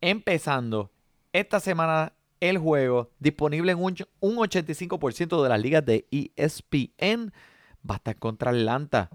empezando 0.03 0.91
esta 1.33 1.59
semana 1.59 2.13
el 2.41 2.59
juego, 2.59 3.13
disponible 3.19 3.73
en 3.73 3.79
un, 3.79 3.97
un 4.21 4.37
85% 4.37 5.43
de 5.43 5.49
las 5.49 5.61
ligas 5.61 5.87
de 5.87 6.07
ESPN, 6.11 7.33
va 7.89 7.95
a 7.95 7.97
estar 7.97 8.19
contra 8.19 8.51
Atlanta. 8.51 9.09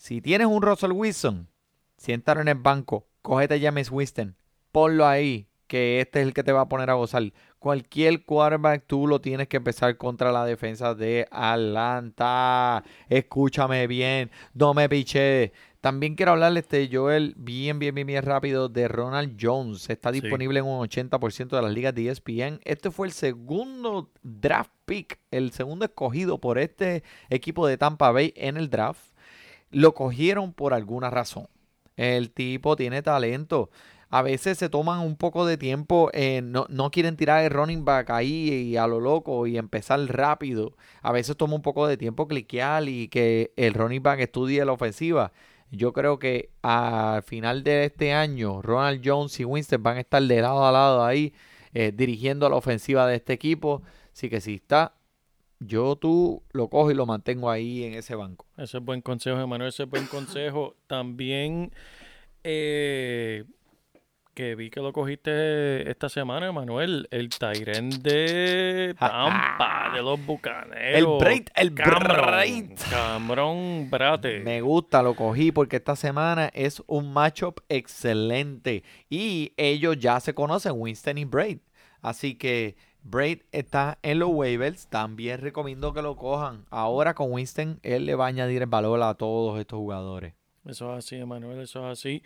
Si 0.00 0.22
tienes 0.22 0.46
un 0.46 0.62
Russell 0.62 0.92
Wilson, 0.92 1.46
siéntalo 1.98 2.40
en 2.40 2.48
el 2.48 2.54
banco, 2.54 3.06
cógete 3.20 3.60
James 3.60 3.90
Winston, 3.90 4.34
ponlo 4.72 5.06
ahí, 5.06 5.46
que 5.66 6.00
este 6.00 6.20
es 6.22 6.26
el 6.26 6.32
que 6.32 6.42
te 6.42 6.52
va 6.52 6.62
a 6.62 6.68
poner 6.70 6.88
a 6.88 6.94
gozar. 6.94 7.34
Cualquier 7.58 8.24
quarterback 8.24 8.84
tú 8.86 9.06
lo 9.06 9.20
tienes 9.20 9.48
que 9.48 9.58
empezar 9.58 9.98
contra 9.98 10.32
la 10.32 10.46
defensa 10.46 10.94
de 10.94 11.28
Atlanta. 11.30 12.82
Escúchame 13.10 13.86
bien, 13.86 14.30
no 14.54 14.72
me 14.72 14.88
piché. 14.88 15.52
También 15.82 16.14
quiero 16.14 16.32
hablarle, 16.32 16.60
este 16.60 16.88
Joel, 16.90 17.34
bien, 17.36 17.78
bien, 17.78 17.94
bien, 17.94 18.06
bien 18.06 18.24
rápido, 18.24 18.70
de 18.70 18.88
Ronald 18.88 19.36
Jones. 19.38 19.90
Está 19.90 20.10
disponible 20.10 20.60
en 20.60 20.64
un 20.64 20.80
80% 20.80 21.50
de 21.50 21.62
las 21.62 21.72
ligas 21.72 21.94
de 21.94 22.08
ESPN. 22.08 22.60
Este 22.64 22.90
fue 22.90 23.06
el 23.06 23.12
segundo 23.12 24.10
draft 24.22 24.72
pick, 24.86 25.20
el 25.30 25.52
segundo 25.52 25.84
escogido 25.84 26.38
por 26.40 26.58
este 26.58 27.02
equipo 27.28 27.66
de 27.66 27.76
Tampa 27.76 28.10
Bay 28.12 28.32
en 28.34 28.56
el 28.56 28.70
draft 28.70 29.09
lo 29.70 29.94
cogieron 29.94 30.52
por 30.52 30.74
alguna 30.74 31.10
razón. 31.10 31.48
El 31.96 32.30
tipo 32.30 32.76
tiene 32.76 33.02
talento. 33.02 33.70
A 34.10 34.22
veces 34.22 34.58
se 34.58 34.68
toman 34.68 35.00
un 35.00 35.16
poco 35.16 35.46
de 35.46 35.56
tiempo, 35.56 36.10
eh, 36.12 36.40
no, 36.42 36.66
no, 36.68 36.90
quieren 36.90 37.16
tirar 37.16 37.44
el 37.44 37.50
running 37.50 37.84
back 37.84 38.10
ahí 38.10 38.50
y 38.50 38.76
a 38.76 38.88
lo 38.88 38.98
loco 38.98 39.46
y 39.46 39.56
empezar 39.56 40.00
rápido. 40.00 40.76
A 41.02 41.12
veces 41.12 41.36
toma 41.36 41.54
un 41.54 41.62
poco 41.62 41.86
de 41.86 41.96
tiempo 41.96 42.26
cliquear 42.26 42.88
y 42.88 43.06
que 43.08 43.52
el 43.56 43.72
running 43.74 44.02
back 44.02 44.18
estudie 44.20 44.64
la 44.64 44.72
ofensiva. 44.72 45.32
Yo 45.70 45.92
creo 45.92 46.18
que 46.18 46.50
al 46.62 47.22
final 47.22 47.62
de 47.62 47.84
este 47.84 48.12
año, 48.12 48.60
Ronald 48.62 49.00
Jones 49.04 49.38
y 49.38 49.44
Winston 49.44 49.82
van 49.82 49.98
a 49.98 50.00
estar 50.00 50.22
de 50.22 50.42
lado 50.42 50.66
a 50.66 50.72
lado 50.72 51.04
ahí, 51.04 51.32
eh, 51.74 51.92
dirigiendo 51.94 52.48
la 52.48 52.56
ofensiva 52.56 53.06
de 53.06 53.16
este 53.16 53.32
equipo. 53.32 53.82
Así 54.12 54.28
que 54.28 54.40
si 54.40 54.54
está 54.56 54.94
yo 55.60 55.96
tú 55.96 56.42
lo 56.52 56.68
cojo 56.68 56.90
y 56.90 56.94
lo 56.94 57.06
mantengo 57.06 57.50
ahí 57.50 57.84
en 57.84 57.94
ese 57.94 58.14
banco. 58.14 58.46
Ese 58.56 58.78
es 58.78 58.84
buen 58.84 59.02
consejo, 59.02 59.40
Emanuel, 59.40 59.68
ese 59.68 59.84
es 59.84 59.90
buen 59.90 60.06
consejo. 60.06 60.74
También 60.86 61.70
eh, 62.42 63.44
que 64.34 64.54
vi 64.54 64.70
que 64.70 64.80
lo 64.80 64.92
cogiste 64.92 65.90
esta 65.90 66.08
semana, 66.08 66.48
Emanuel, 66.48 67.08
el 67.10 67.28
Tyren 67.28 67.90
de 68.02 68.94
Tampa, 68.98 69.92
de 69.94 70.02
los 70.02 70.24
Bucaneros. 70.24 70.94
El 70.94 71.06
Braid, 71.18 71.48
el 71.54 71.70
Braid. 71.70 72.70
Cameron 72.90 73.90
Brate. 73.90 74.40
Me 74.40 74.62
gusta, 74.62 75.02
lo 75.02 75.14
cogí 75.14 75.52
porque 75.52 75.76
esta 75.76 75.94
semana 75.94 76.50
es 76.54 76.82
un 76.86 77.12
matchup 77.12 77.60
excelente. 77.68 78.82
Y 79.10 79.52
ellos 79.58 79.98
ya 79.98 80.18
se 80.20 80.32
conocen, 80.32 80.72
Winston 80.74 81.18
y 81.18 81.26
Braid. 81.26 81.58
Así 82.00 82.34
que 82.34 82.76
Braid 83.02 83.40
está 83.52 83.98
en 84.02 84.18
los 84.18 84.30
waivers. 84.30 84.86
También 84.88 85.40
recomiendo 85.40 85.92
que 85.92 86.02
lo 86.02 86.16
cojan. 86.16 86.64
Ahora 86.70 87.14
con 87.14 87.32
Winston, 87.32 87.80
él 87.82 88.06
le 88.06 88.14
va 88.14 88.26
a 88.26 88.28
añadir 88.28 88.62
el 88.62 88.68
valor 88.68 89.02
a 89.02 89.14
todos 89.14 89.58
estos 89.58 89.78
jugadores. 89.78 90.34
Eso 90.66 90.92
es 90.92 91.04
así, 91.04 91.16
Emanuel, 91.16 91.60
eso 91.60 91.90
es 91.90 91.98
así. 91.98 92.22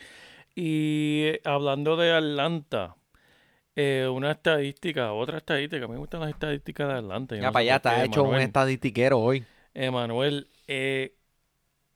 Y 0.55 1.23
eh, 1.25 1.41
hablando 1.45 1.97
de 1.97 2.13
Atlanta, 2.13 2.97
eh, 3.77 4.09
una 4.13 4.33
estadística, 4.33 5.13
otra 5.13 5.39
estadística. 5.39 5.89
Me 5.89 5.97
gustan 5.97 6.21
las 6.21 6.31
estadísticas 6.31 6.89
de 6.89 6.95
Atlanta. 6.95 7.37
Ya 7.37 7.51
para 7.53 7.61
allá, 7.63 7.77
está 7.77 8.05
hecho 8.05 8.23
un 8.25 8.37
estadistiquero 8.37 9.19
hoy. 9.19 9.45
Emanuel, 9.75 10.49
eh, 10.69 11.15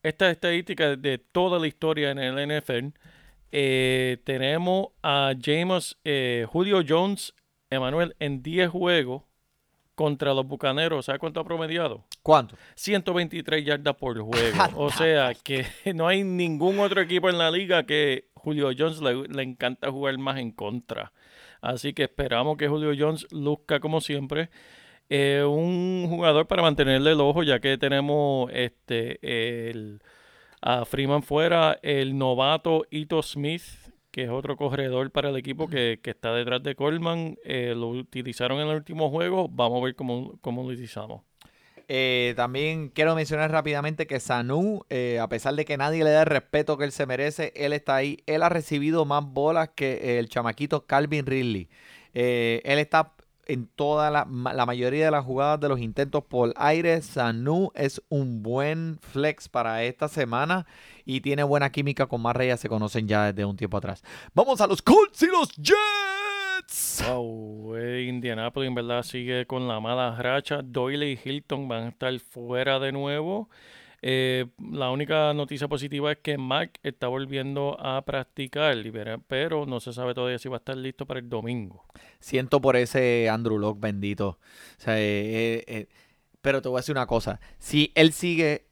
esta 0.03 0.31
estadística 0.31 0.97
de 0.97 1.19
toda 1.19 1.59
la 1.59 1.67
historia 1.67 2.11
en 2.11 2.19
el 2.19 2.39
NFL 2.39 2.93
Eh, 3.51 4.19
tenemos 4.25 4.89
a 5.03 5.33
James 5.43 5.97
eh, 6.05 6.47
Julio 6.51 6.83
Jones, 6.87 7.33
Emanuel, 7.71 8.17
en 8.19 8.43
10 8.43 8.71
juegos 8.71 9.23
contra 9.95 10.33
los 10.33 10.47
Bucaneros. 10.47 11.07
¿Sabes 11.07 11.19
cuánto 11.19 11.41
ha 11.41 11.45
promediado? 11.45 12.05
¿Cuánto? 12.23 12.57
123 12.77 13.65
yardas 13.65 13.97
por 13.97 14.21
juego. 14.21 14.57
o 14.77 14.91
sea 14.91 15.35
que 15.35 15.67
no 15.95 16.07
hay 16.07 16.25
ningún 16.25 16.79
otro 16.79 17.01
equipo 17.01 17.29
en 17.29 17.39
la 17.39 17.51
liga 17.51 17.85
que 17.85 18.29
Julio 18.35 18.71
Jones 18.77 19.01
le, 19.01 19.29
le 19.29 19.43
encanta 19.43 19.91
jugar 19.91 20.17
más 20.19 20.39
en 20.39 20.53
contra. 20.53 21.13
Así 21.61 21.93
que 21.93 22.05
esperamos 22.05 22.57
que 22.57 22.69
Julio 22.69 22.93
Jones 22.97 23.27
luzca 23.33 23.81
como 23.81 24.01
siempre. 24.01 24.51
Eh, 25.11 25.43
un 25.43 26.07
jugador 26.09 26.47
para 26.47 26.63
mantenerle 26.63 27.13
el 27.13 27.21
ojo, 27.21 27.43
ya 27.43 27.61
que 27.61 27.79
tenemos 27.79 28.51
este 28.53 29.71
el, 29.71 30.03
a 30.61 30.85
Freeman 30.85 31.23
fuera, 31.23 31.79
el 31.83 32.17
novato 32.19 32.85
Ito 32.91 33.23
Smith, 33.23 33.63
que 34.19 34.25
es 34.25 34.31
otro 34.31 34.57
corredor 34.57 35.13
para 35.13 35.29
el 35.29 35.37
equipo 35.37 35.69
que, 35.69 36.01
que 36.03 36.11
está 36.11 36.35
detrás 36.35 36.61
de 36.65 36.75
Coleman. 36.75 37.37
Eh, 37.45 37.73
lo 37.77 37.91
utilizaron 37.91 38.59
en 38.59 38.67
el 38.67 38.75
último 38.75 39.11
juego. 39.11 39.49
Vamos 39.49 39.81
a 39.81 39.85
ver 39.85 39.95
cómo, 39.95 40.37
cómo 40.41 40.63
lo 40.63 40.71
utilizamos. 40.71 41.23
Eh, 41.87 42.35
también 42.35 42.89
quiero 42.89 43.15
mencionar 43.15 43.53
rápidamente 43.53 44.09
que 44.09 44.19
Sanu, 44.19 44.85
eh, 44.91 45.21
a 45.23 45.29
pesar 45.29 45.55
de 45.55 45.65
que 45.65 45.77
nadie 45.77 46.03
le 46.03 46.11
da 46.11 46.23
el 46.23 46.27
respeto 46.27 46.77
que 46.77 46.87
él 46.87 46.91
se 46.91 47.07
merece, 47.07 47.53
él 47.55 47.73
está 47.73 47.95
ahí. 47.95 48.19
Él 48.27 48.43
ha 48.43 48.49
recibido 48.49 49.05
más 49.05 49.25
bolas 49.25 49.71
que 49.77 50.19
el 50.19 50.29
chamaquito 50.29 50.85
Calvin 50.85 51.25
Ridley. 51.25 51.69
Él 52.13 52.81
está 52.81 53.13
en 53.47 53.69
toda 53.69 54.11
la, 54.11 54.27
la 54.53 54.67
mayoría 54.67 55.05
de 55.05 55.11
las 55.13 55.25
jugadas 55.25 55.61
de 55.61 55.69
los 55.69 55.79
intentos 55.79 56.25
por 56.25 56.53
aire. 56.57 57.03
Sanu 57.03 57.71
es 57.77 58.03
un 58.09 58.43
buen 58.43 58.99
flex 59.01 59.49
para 59.49 59.85
esta 59.85 60.09
semana 60.09 60.67
y 61.09 61.23
tiene 61.23 61.43
buena 61.43 61.73
química 61.73 62.05
con 62.05 62.21
más 62.21 62.37
Reyes, 62.37 62.61
se 62.61 62.69
conocen 62.69 63.09
ya 63.09 63.33
desde 63.33 63.47
un 63.47 63.57
tiempo 63.57 63.79
atrás. 63.79 64.03
Vamos 64.35 64.61
a 64.61 64.67
los 64.67 64.83
Colts 64.83 65.23
y 65.23 65.29
los 65.29 65.49
Jets. 65.57 67.03
Wow, 67.09 67.77
eh, 67.77 68.03
Indianapolis 68.07 68.69
en 68.69 68.75
verdad 68.75 69.03
sigue 69.03 69.47
con 69.47 69.67
la 69.67 69.81
mala 69.81 70.15
racha. 70.21 70.61
Doyle 70.63 71.11
y 71.11 71.19
Hilton 71.25 71.67
van 71.67 71.85
a 71.85 71.89
estar 71.89 72.19
fuera 72.21 72.79
de 72.79 72.93
nuevo. 72.93 73.49
Eh, 74.03 74.49
la 74.71 74.91
única 74.91 75.33
noticia 75.33 75.67
positiva 75.67 76.13
es 76.13 76.19
que 76.19 76.37
Mac 76.37 76.79
está 76.83 77.09
volviendo 77.09 77.81
a 77.81 78.03
practicar, 78.03 78.77
pero 79.27 79.65
no 79.65 79.81
se 79.81 79.95
sabe 79.95 80.13
todavía 80.13 80.39
si 80.39 80.51
va 80.51 80.57
a 80.57 80.59
estar 80.59 80.77
listo 80.77 81.07
para 81.07 81.21
el 81.21 81.31
domingo. 81.31 81.87
Siento 82.21 82.61
por 82.61 82.77
ese 82.77 83.31
Andrew 83.31 83.59
Locke 83.59 83.81
bendito. 83.81 84.39
O 84.77 84.81
sea, 84.81 84.97
eh, 84.99 85.89
pero 86.43 86.61
te 86.61 86.69
voy 86.69 86.77
a 86.77 86.81
decir 86.81 86.95
una 86.95 87.07
cosa. 87.07 87.41
Si 87.59 87.93
él 87.95 88.13
sigue 88.13 88.67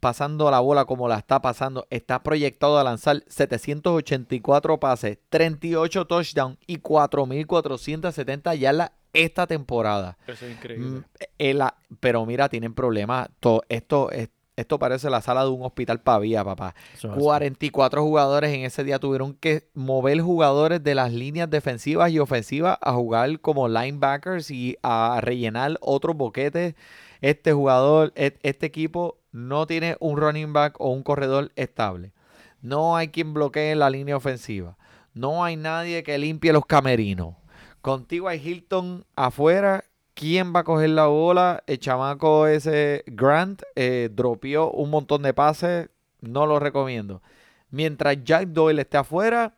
pasando 0.00 0.50
la 0.50 0.60
bola 0.60 0.84
como 0.84 1.08
la 1.08 1.16
está 1.18 1.40
pasando, 1.40 1.86
está 1.90 2.22
proyectado 2.22 2.78
a 2.78 2.84
lanzar 2.84 3.22
784 3.26 4.78
pases, 4.80 5.18
38 5.28 6.06
touchdowns 6.06 6.58
y 6.66 6.78
4.470 6.78 8.54
yardas 8.56 8.92
esta 9.12 9.46
temporada. 9.46 10.16
Eso 10.26 10.46
es 10.46 10.52
increíble. 10.52 11.00
Mm, 11.00 11.04
eh, 11.38 11.58
pero 12.00 12.24
mira, 12.26 12.48
tienen 12.48 12.74
problemas. 12.74 13.28
To- 13.40 13.62
esto, 13.68 14.10
es- 14.10 14.28
esto 14.56 14.78
parece 14.78 15.08
la 15.08 15.22
sala 15.22 15.44
de 15.44 15.50
un 15.50 15.62
hospital 15.64 16.00
pavía, 16.00 16.44
papá. 16.44 16.74
Eso 16.94 17.08
es 17.08 17.12
así. 17.14 17.22
44 17.22 18.02
jugadores 18.02 18.52
en 18.52 18.62
ese 18.64 18.84
día 18.84 18.98
tuvieron 18.98 19.34
que 19.34 19.68
mover 19.74 20.20
jugadores 20.20 20.82
de 20.82 20.94
las 20.94 21.12
líneas 21.12 21.48
defensivas 21.48 22.10
y 22.10 22.18
ofensivas 22.18 22.76
a 22.80 22.92
jugar 22.92 23.40
como 23.40 23.68
linebackers 23.68 24.50
y 24.50 24.76
a 24.82 25.20
rellenar 25.22 25.78
otros 25.80 26.16
boquetes. 26.16 26.74
Este 27.20 27.52
jugador, 27.52 28.12
et- 28.14 28.38
este 28.42 28.66
equipo 28.66 29.17
no 29.38 29.66
tiene 29.66 29.96
un 30.00 30.16
running 30.16 30.52
back 30.52 30.80
o 30.80 30.90
un 30.90 31.02
corredor 31.02 31.52
estable. 31.54 32.12
No 32.60 32.96
hay 32.96 33.08
quien 33.08 33.34
bloquee 33.34 33.76
la 33.76 33.88
línea 33.88 34.16
ofensiva. 34.16 34.76
No 35.14 35.44
hay 35.44 35.56
nadie 35.56 36.02
que 36.02 36.18
limpie 36.18 36.52
los 36.52 36.66
camerinos. 36.66 37.36
Contigo 37.80 38.28
hay 38.28 38.40
Hilton 38.44 39.04
afuera. 39.14 39.84
¿Quién 40.14 40.52
va 40.54 40.60
a 40.60 40.64
coger 40.64 40.90
la 40.90 41.06
bola? 41.06 41.62
El 41.68 41.78
chamaco 41.78 42.48
ese 42.48 43.04
Grant 43.06 43.62
eh, 43.76 44.10
dropeó 44.12 44.72
un 44.72 44.90
montón 44.90 45.22
de 45.22 45.32
pases. 45.32 45.88
No 46.20 46.46
lo 46.46 46.58
recomiendo. 46.58 47.22
Mientras 47.70 48.16
Jack 48.24 48.48
Doyle 48.48 48.82
esté 48.82 48.96
afuera, 48.96 49.57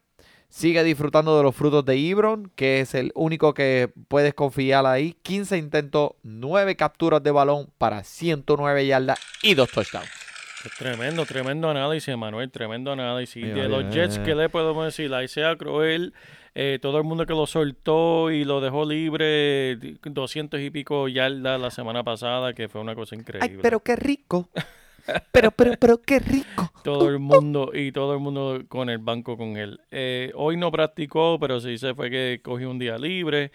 sigue 0.51 0.85
disfrutando 0.85 1.37
de 1.37 1.43
los 1.43 1.57
frutos 1.57 1.85
de 1.87 1.97
Ibron, 1.97 2.51
que 2.57 2.81
es 2.81 2.95
el 2.95 3.13
único 3.15 3.55
que 3.55 3.91
puedes 4.09 4.35
confiar 4.35 4.85
ahí. 4.85 5.17
15 5.23 5.57
intentos, 5.57 6.13
9 6.23 6.77
capturas 6.77 7.23
de 7.23 7.31
balón 7.31 7.71
para 7.79 8.05
109 8.05 8.87
yardas 8.87 9.19
y 9.43 9.55
2 9.55 9.71
touchdowns. 9.71 10.11
Tremendo, 10.79 11.25
tremendo 11.25 11.71
análisis, 11.71 12.15
Manuel, 12.19 12.51
tremendo 12.51 12.93
análisis. 12.93 13.43
Mira, 13.43 13.63
de 13.63 13.69
los 13.69 13.85
mira, 13.85 13.91
Jets, 13.95 14.19
mira. 14.19 14.25
¿qué 14.25 14.35
le 14.35 14.49
podemos 14.51 14.85
decir? 14.85 15.15
Ahí 15.15 15.27
sea 15.27 15.57
cruel, 15.57 16.13
eh, 16.55 16.79
todo 16.83 16.99
el 16.99 17.05
mundo 17.05 17.25
que 17.25 17.33
lo 17.33 17.47
soltó 17.47 18.31
y 18.31 18.45
lo 18.45 18.61
dejó 18.61 18.85
libre, 18.85 19.77
200 20.03 20.61
y 20.61 20.71
pico 20.71 21.09
yardas 21.09 21.59
la 21.59 21.71
semana 21.71 22.05
pasada, 22.05 22.53
que 22.53 22.69
fue 22.69 22.83
una 22.83 22.95
cosa 22.95 23.15
increíble. 23.15 23.49
Ay, 23.51 23.59
pero 23.63 23.81
qué 23.81 23.97
rico. 23.97 24.51
Pero, 25.33 25.51
pero, 25.51 25.75
pero 25.79 26.03
qué 26.03 26.19
rico. 26.19 26.71
Todo 26.83 27.09
el 27.09 27.19
mundo 27.19 27.71
y 27.73 27.93
todo 27.93 28.15
el 28.15 28.21
mundo 28.21 28.63
con 28.69 28.91
el 28.91 28.99
banco 28.99 29.37
con 29.37 29.57
él. 29.57 29.81
Eh, 29.91 30.33
hoy 30.35 30.57
no 30.57 30.71
practicó, 30.71 31.39
pero 31.41 31.61
sí 31.61 31.79
se 31.79 31.95
fue 31.95 32.11
que 32.11 32.41
cogió 32.43 32.71
un 32.71 32.79
día 32.79 32.99
libre. 32.99 33.53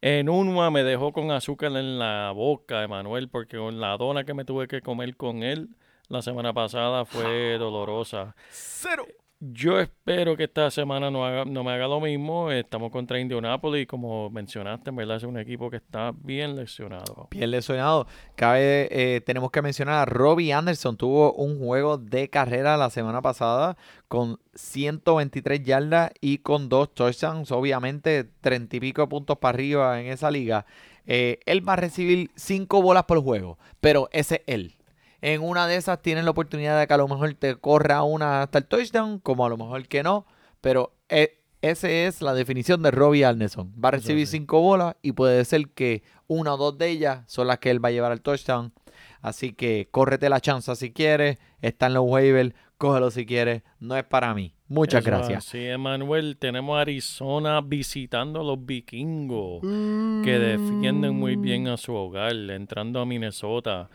En 0.00 0.28
Unua 0.28 0.70
me 0.70 0.84
dejó 0.84 1.12
con 1.12 1.30
azúcar 1.30 1.72
en 1.72 1.98
la 1.98 2.32
boca, 2.34 2.82
Emanuel, 2.82 3.28
porque 3.28 3.58
con 3.58 3.80
la 3.80 3.96
dona 3.96 4.24
que 4.24 4.34
me 4.34 4.44
tuve 4.44 4.68
que 4.68 4.80
comer 4.80 5.16
con 5.16 5.42
él 5.42 5.70
la 6.08 6.22
semana 6.22 6.52
pasada 6.54 7.04
fue 7.04 7.58
dolorosa. 7.58 8.34
Cero. 8.48 9.06
Yo 9.40 9.78
espero 9.78 10.36
que 10.36 10.44
esta 10.44 10.68
semana 10.72 11.12
no, 11.12 11.24
haga- 11.24 11.44
no 11.44 11.62
me 11.62 11.70
haga 11.70 11.86
lo 11.86 12.00
mismo. 12.00 12.50
Estamos 12.50 12.90
contra 12.90 13.20
Indianapolis 13.20 13.86
como 13.86 14.28
mencionaste, 14.30 14.90
en 14.90 14.96
verdad 14.96 15.18
es 15.18 15.22
un 15.22 15.38
equipo 15.38 15.70
que 15.70 15.76
está 15.76 16.12
bien 16.12 16.56
lesionado. 16.56 17.28
Bien 17.30 17.48
lesionado. 17.52 18.08
Cabe, 18.34 18.88
eh, 18.90 19.20
tenemos 19.20 19.52
que 19.52 19.62
mencionar 19.62 19.94
a 19.94 20.04
Robbie 20.06 20.52
Anderson. 20.52 20.96
Tuvo 20.96 21.34
un 21.34 21.60
juego 21.60 21.98
de 21.98 22.28
carrera 22.28 22.76
la 22.76 22.90
semana 22.90 23.22
pasada 23.22 23.76
con 24.08 24.40
123 24.54 25.62
yardas 25.62 26.10
y 26.20 26.38
con 26.38 26.68
dos 26.68 26.92
touchdowns. 26.92 27.52
Obviamente, 27.52 28.24
30 28.40 28.76
y 28.76 28.80
pico 28.80 29.08
puntos 29.08 29.38
para 29.38 29.54
arriba 29.54 30.00
en 30.00 30.08
esa 30.08 30.32
liga. 30.32 30.66
Eh, 31.06 31.38
él 31.46 31.66
va 31.66 31.74
a 31.74 31.76
recibir 31.76 32.30
5 32.34 32.82
bolas 32.82 33.04
por 33.04 33.22
juego, 33.22 33.56
pero 33.80 34.08
ese 34.10 34.42
es 34.46 34.54
él. 34.54 34.74
En 35.20 35.42
una 35.42 35.66
de 35.66 35.76
esas 35.76 36.00
tienes 36.00 36.24
la 36.24 36.30
oportunidad 36.30 36.78
de 36.78 36.86
que 36.86 36.94
a 36.94 36.98
lo 36.98 37.08
mejor 37.08 37.34
te 37.34 37.56
corra 37.56 38.02
una 38.02 38.42
hasta 38.42 38.58
el 38.58 38.66
touchdown, 38.66 39.18
como 39.18 39.44
a 39.44 39.48
lo 39.48 39.56
mejor 39.56 39.86
que 39.88 40.02
no, 40.02 40.26
pero 40.60 40.92
eh, 41.08 41.40
esa 41.60 41.88
es 41.88 42.22
la 42.22 42.34
definición 42.34 42.82
de 42.82 42.92
Robbie 42.92 43.24
Anderson. 43.24 43.72
Va 43.82 43.88
a 43.88 43.92
recibir 43.92 44.26
cinco 44.28 44.60
bolas 44.60 44.94
y 45.02 45.12
puede 45.12 45.44
ser 45.44 45.70
que 45.70 46.04
una 46.28 46.54
o 46.54 46.56
dos 46.56 46.78
de 46.78 46.88
ellas 46.88 47.24
son 47.26 47.48
las 47.48 47.58
que 47.58 47.70
él 47.70 47.84
va 47.84 47.88
a 47.88 47.92
llevar 47.92 48.12
al 48.12 48.20
touchdown. 48.20 48.72
Así 49.20 49.52
que 49.52 49.88
córrete 49.90 50.28
la 50.28 50.40
chance 50.40 50.74
si 50.76 50.92
quieres, 50.92 51.38
está 51.60 51.86
en 51.86 51.94
los 51.94 52.04
waivers, 52.06 52.54
cógelo 52.76 53.10
si 53.10 53.26
quieres, 53.26 53.62
no 53.80 53.96
es 53.96 54.04
para 54.04 54.32
mí. 54.34 54.54
Muchas 54.68 55.00
Eso 55.00 55.10
gracias. 55.10 55.44
Sí, 55.44 55.66
Emanuel, 55.66 56.36
tenemos 56.36 56.78
a 56.78 56.82
Arizona 56.82 57.60
visitando 57.60 58.40
a 58.40 58.44
los 58.44 58.64
vikingos 58.64 59.62
que 59.62 60.38
defienden 60.38 61.16
muy 61.16 61.36
bien 61.36 61.66
a 61.66 61.76
su 61.76 61.94
hogar, 61.94 62.34
entrando 62.50 63.00
a 63.00 63.06
Minnesota. 63.06 63.88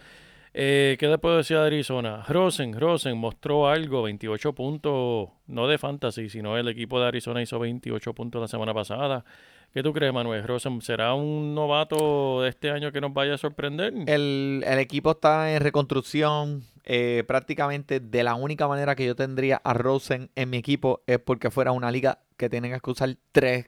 Eh, 0.56 0.98
¿Qué 1.00 1.08
le 1.08 1.18
puedo 1.18 1.38
decir 1.38 1.58
a 1.58 1.66
Arizona? 1.66 2.24
Rosen, 2.28 2.80
Rosen 2.80 3.18
mostró 3.18 3.68
algo, 3.68 4.04
28 4.04 4.54
puntos, 4.54 5.30
no 5.48 5.68
de 5.68 5.78
fantasy, 5.80 6.30
sino 6.30 6.58
el 6.58 6.68
equipo 6.68 7.00
de 7.00 7.08
Arizona 7.08 7.42
hizo 7.42 7.58
28 7.58 8.14
puntos 8.14 8.40
la 8.42 8.48
semana 8.48 8.74
pasada. 8.74 9.26
¿Qué 9.74 9.82
tú 9.82 9.92
crees, 9.92 10.14
Manuel? 10.14 10.44
¿Rosen 10.44 10.80
será 10.84 11.16
un 11.16 11.56
novato 11.56 12.44
de 12.44 12.50
este 12.50 12.70
año 12.70 12.92
que 12.92 13.02
nos 13.02 13.12
vaya 13.14 13.34
a 13.34 13.38
sorprender? 13.40 13.92
El, 14.06 14.64
el 14.68 14.78
equipo 14.80 15.12
está 15.12 15.56
en 15.56 15.62
reconstrucción. 15.62 16.64
eh, 16.86 17.24
prácticamente 17.28 18.00
de 18.00 18.24
la 18.24 18.36
única 18.36 18.68
manera 18.68 18.96
que 18.96 19.06
yo 19.08 19.16
tendría 19.16 19.60
a 19.64 19.74
Rosen 19.74 20.30
en 20.36 20.52
mi 20.52 20.58
equipo 20.58 21.02
es 21.08 21.18
porque 21.18 21.50
fuera 21.50 21.72
una 21.72 21.90
liga 21.92 22.20
que 22.38 22.50
tienen 22.50 22.80
que 22.80 22.92
usar 22.92 23.16
tres 23.32 23.66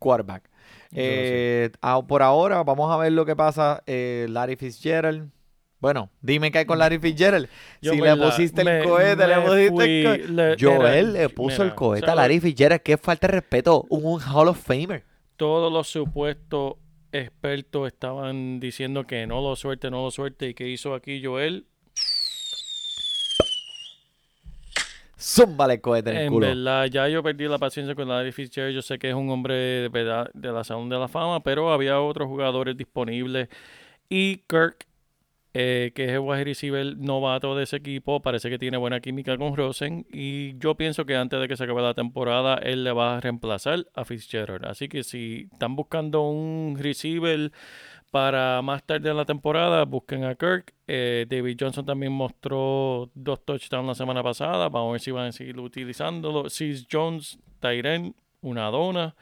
quarterbacks. 0.00 0.50
Eh, 0.92 1.70
por 2.08 2.22
ahora, 2.22 2.64
vamos 2.64 2.90
a 2.92 2.96
ver 2.96 3.12
lo 3.12 3.24
que 3.24 3.36
pasa. 3.36 3.84
eh, 3.86 4.26
Larry 4.28 4.56
Fitzgerald. 4.56 5.30
Bueno, 5.78 6.10
dime 6.22 6.50
qué 6.50 6.58
hay 6.58 6.64
con 6.64 6.78
Larry 6.78 6.98
Fitzgerald. 6.98 7.48
Yo, 7.82 7.92
si 7.92 8.00
le 8.00 8.16
pusiste 8.16 8.62
el 8.62 8.64
Me- 8.66 8.82
cohete, 8.84 9.26
le 9.28 9.36
pusiste 9.40 9.70
fui- 9.70 9.86
el 9.86 10.04
cohete. 10.04 10.28
le- 10.32 10.56
Joel 10.58 11.12
le 11.12 11.28
puso 11.28 11.62
el 11.62 11.74
cohete 11.74 12.10
a. 12.10 12.14
Larry 12.14 12.40
Fitzgerald. 12.40 12.80
Qué 12.82 12.96
falta 12.96 13.26
de 13.26 13.32
respeto. 13.34 13.84
Un 13.90 14.20
Hall 14.22 14.48
of 14.48 14.58
Famer. 14.58 15.04
todos 15.36 15.70
los 15.70 15.86
supuestos 15.88 16.74
expertos 17.12 17.86
estaban 17.88 18.58
diciendo 18.58 19.06
que 19.06 19.26
no 19.26 19.42
lo 19.42 19.54
suelte, 19.54 19.90
no 19.90 20.02
lo 20.04 20.10
suelte. 20.10 20.48
¿Y 20.48 20.54
qué 20.54 20.66
hizo 20.68 20.94
aquí 20.94 21.22
Joel? 21.22 21.66
Zúmbale 25.18 25.74
el 25.74 25.80
cohete 25.80 26.10
en 26.10 26.16
el 26.16 26.22
En 26.24 26.32
culo. 26.32 26.46
verdad, 26.46 26.84
ya 26.86 27.08
yo 27.08 27.22
perdí 27.22 27.48
la 27.48 27.58
paciencia 27.58 27.94
con 27.94 28.08
Larry 28.08 28.32
Fitzgerald. 28.32 28.74
Yo 28.74 28.82
sé 28.82 28.98
que 28.98 29.08
es 29.08 29.14
un 29.14 29.30
hombre 29.30 29.54
de, 29.54 29.88
verdad, 29.88 30.30
de 30.34 30.52
la 30.52 30.62
Salón 30.62 30.88
de 30.90 30.98
la 30.98 31.08
Fama, 31.08 31.42
pero 31.42 31.72
había 31.72 32.00
otros 32.00 32.28
jugadores 32.28 32.76
disponibles. 32.76 33.48
Y 34.08 34.38
Kirk 34.48 34.86
eh, 35.58 35.92
que 35.94 36.04
es 36.04 36.10
el 36.10 36.18
wide 36.18 36.44
receiver 36.44 36.96
novato 36.98 37.56
de 37.56 37.64
ese 37.64 37.76
equipo. 37.76 38.20
Parece 38.20 38.50
que 38.50 38.58
tiene 38.58 38.76
buena 38.76 39.00
química 39.00 39.38
con 39.38 39.56
Rosen. 39.56 40.06
Y 40.12 40.58
yo 40.58 40.74
pienso 40.74 41.06
que 41.06 41.16
antes 41.16 41.40
de 41.40 41.48
que 41.48 41.56
se 41.56 41.64
acabe 41.64 41.80
la 41.82 41.94
temporada, 41.94 42.56
él 42.56 42.84
le 42.84 42.92
va 42.92 43.16
a 43.16 43.20
reemplazar 43.20 43.86
a 43.94 44.04
Fitzgerald. 44.04 44.66
Así 44.66 44.88
que 44.88 45.02
si 45.02 45.48
están 45.52 45.74
buscando 45.76 46.22
un 46.28 46.76
receiver 46.78 47.52
para 48.10 48.60
más 48.62 48.82
tarde 48.84 49.10
en 49.10 49.16
la 49.16 49.24
temporada, 49.24 49.84
busquen 49.84 50.24
a 50.24 50.34
Kirk. 50.34 50.74
Eh, 50.86 51.26
David 51.28 51.56
Johnson 51.60 51.84
también 51.84 52.12
mostró 52.12 53.10
dos 53.14 53.44
touchdowns 53.44 53.88
la 53.88 53.94
semana 53.94 54.22
pasada. 54.22 54.68
Vamos 54.68 54.90
a 54.90 54.92
ver 54.92 55.00
si 55.00 55.10
van 55.10 55.26
a 55.28 55.32
seguir 55.32 55.58
utilizándolo. 55.58 56.48
Sis 56.50 56.86
Jones, 56.90 57.38
Tyren, 57.60 58.14
una 58.42 58.66
dona. 58.70 59.14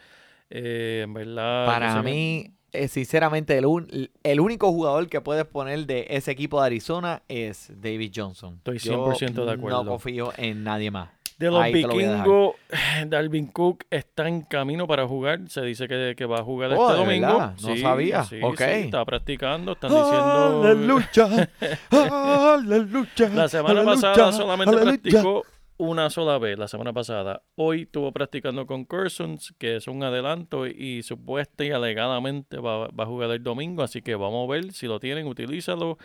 Eh, 0.50 1.00
en 1.04 1.14
verdad. 1.14 1.66
Para 1.66 1.94
no 1.94 2.02
sé 2.02 2.06
qué- 2.08 2.14
mí, 2.14 2.50
eh, 2.74 2.88
sinceramente, 2.88 3.56
el, 3.56 3.66
un- 3.66 4.10
el 4.22 4.40
único 4.40 4.70
jugador 4.72 5.08
que 5.08 5.20
puedes 5.20 5.44
poner 5.46 5.86
de 5.86 6.06
ese 6.10 6.30
equipo 6.32 6.60
de 6.60 6.66
Arizona 6.66 7.22
es 7.28 7.72
David 7.80 8.12
Johnson. 8.14 8.56
Estoy 8.56 8.78
Yo 8.78 9.06
100% 9.12 9.44
de 9.44 9.52
acuerdo. 9.52 9.84
No 9.84 9.90
confío 9.90 10.32
en 10.36 10.64
nadie 10.64 10.90
más. 10.90 11.08
De 11.38 11.50
los 11.50 11.64
te 11.64 11.80
lo 11.80 11.88
vikingos, 11.96 12.54
Dalvin 13.08 13.48
Cook 13.48 13.84
está 13.90 14.28
en 14.28 14.42
camino 14.42 14.86
para 14.86 15.06
jugar. 15.08 15.40
Se 15.48 15.62
dice 15.62 15.88
que, 15.88 16.14
que 16.16 16.26
va 16.26 16.38
a 16.38 16.44
jugar 16.44 16.70
Oh, 16.76 16.88
este 16.88 16.92
¿de 16.92 16.98
domingo. 17.04 17.26
verdad? 17.26 17.54
No 17.60 17.76
sabía. 17.76 18.22
Sí, 18.24 18.38
Ok. 18.40 18.58
sí, 18.58 18.64
está 18.64 19.04
practicando. 19.04 19.72
Están 19.72 19.90
diciendo. 19.90 20.62
Aleluya, 20.62 21.48
aleluya. 21.90 23.28
La 23.34 23.48
semana 23.48 23.80
aleluya, 23.80 23.94
pasada 24.00 24.32
solamente 24.32 24.74
aleluya. 24.76 25.00
practicó 25.00 25.44
una 25.76 26.10
sola 26.10 26.38
vez, 26.38 26.58
la 26.58 26.68
semana 26.68 26.92
pasada. 26.92 27.42
Hoy 27.56 27.82
estuvo 27.82 28.12
practicando 28.12 28.66
con 28.66 28.84
Cursons, 28.84 29.54
que 29.58 29.76
es 29.76 29.88
un 29.88 30.02
adelanto, 30.02 30.66
y 30.66 31.02
supuesta 31.02 31.64
y 31.64 31.70
alegadamente 31.70 32.58
va, 32.58 32.88
va 32.88 33.04
a 33.04 33.06
jugar 33.06 33.30
el 33.30 33.42
domingo. 33.42 33.82
Así 33.82 34.02
que 34.02 34.14
vamos 34.14 34.48
a 34.48 34.52
ver 34.52 34.72
si 34.72 34.86
lo 34.86 35.00
tienen, 35.00 35.26
utilízalo. 35.26 35.98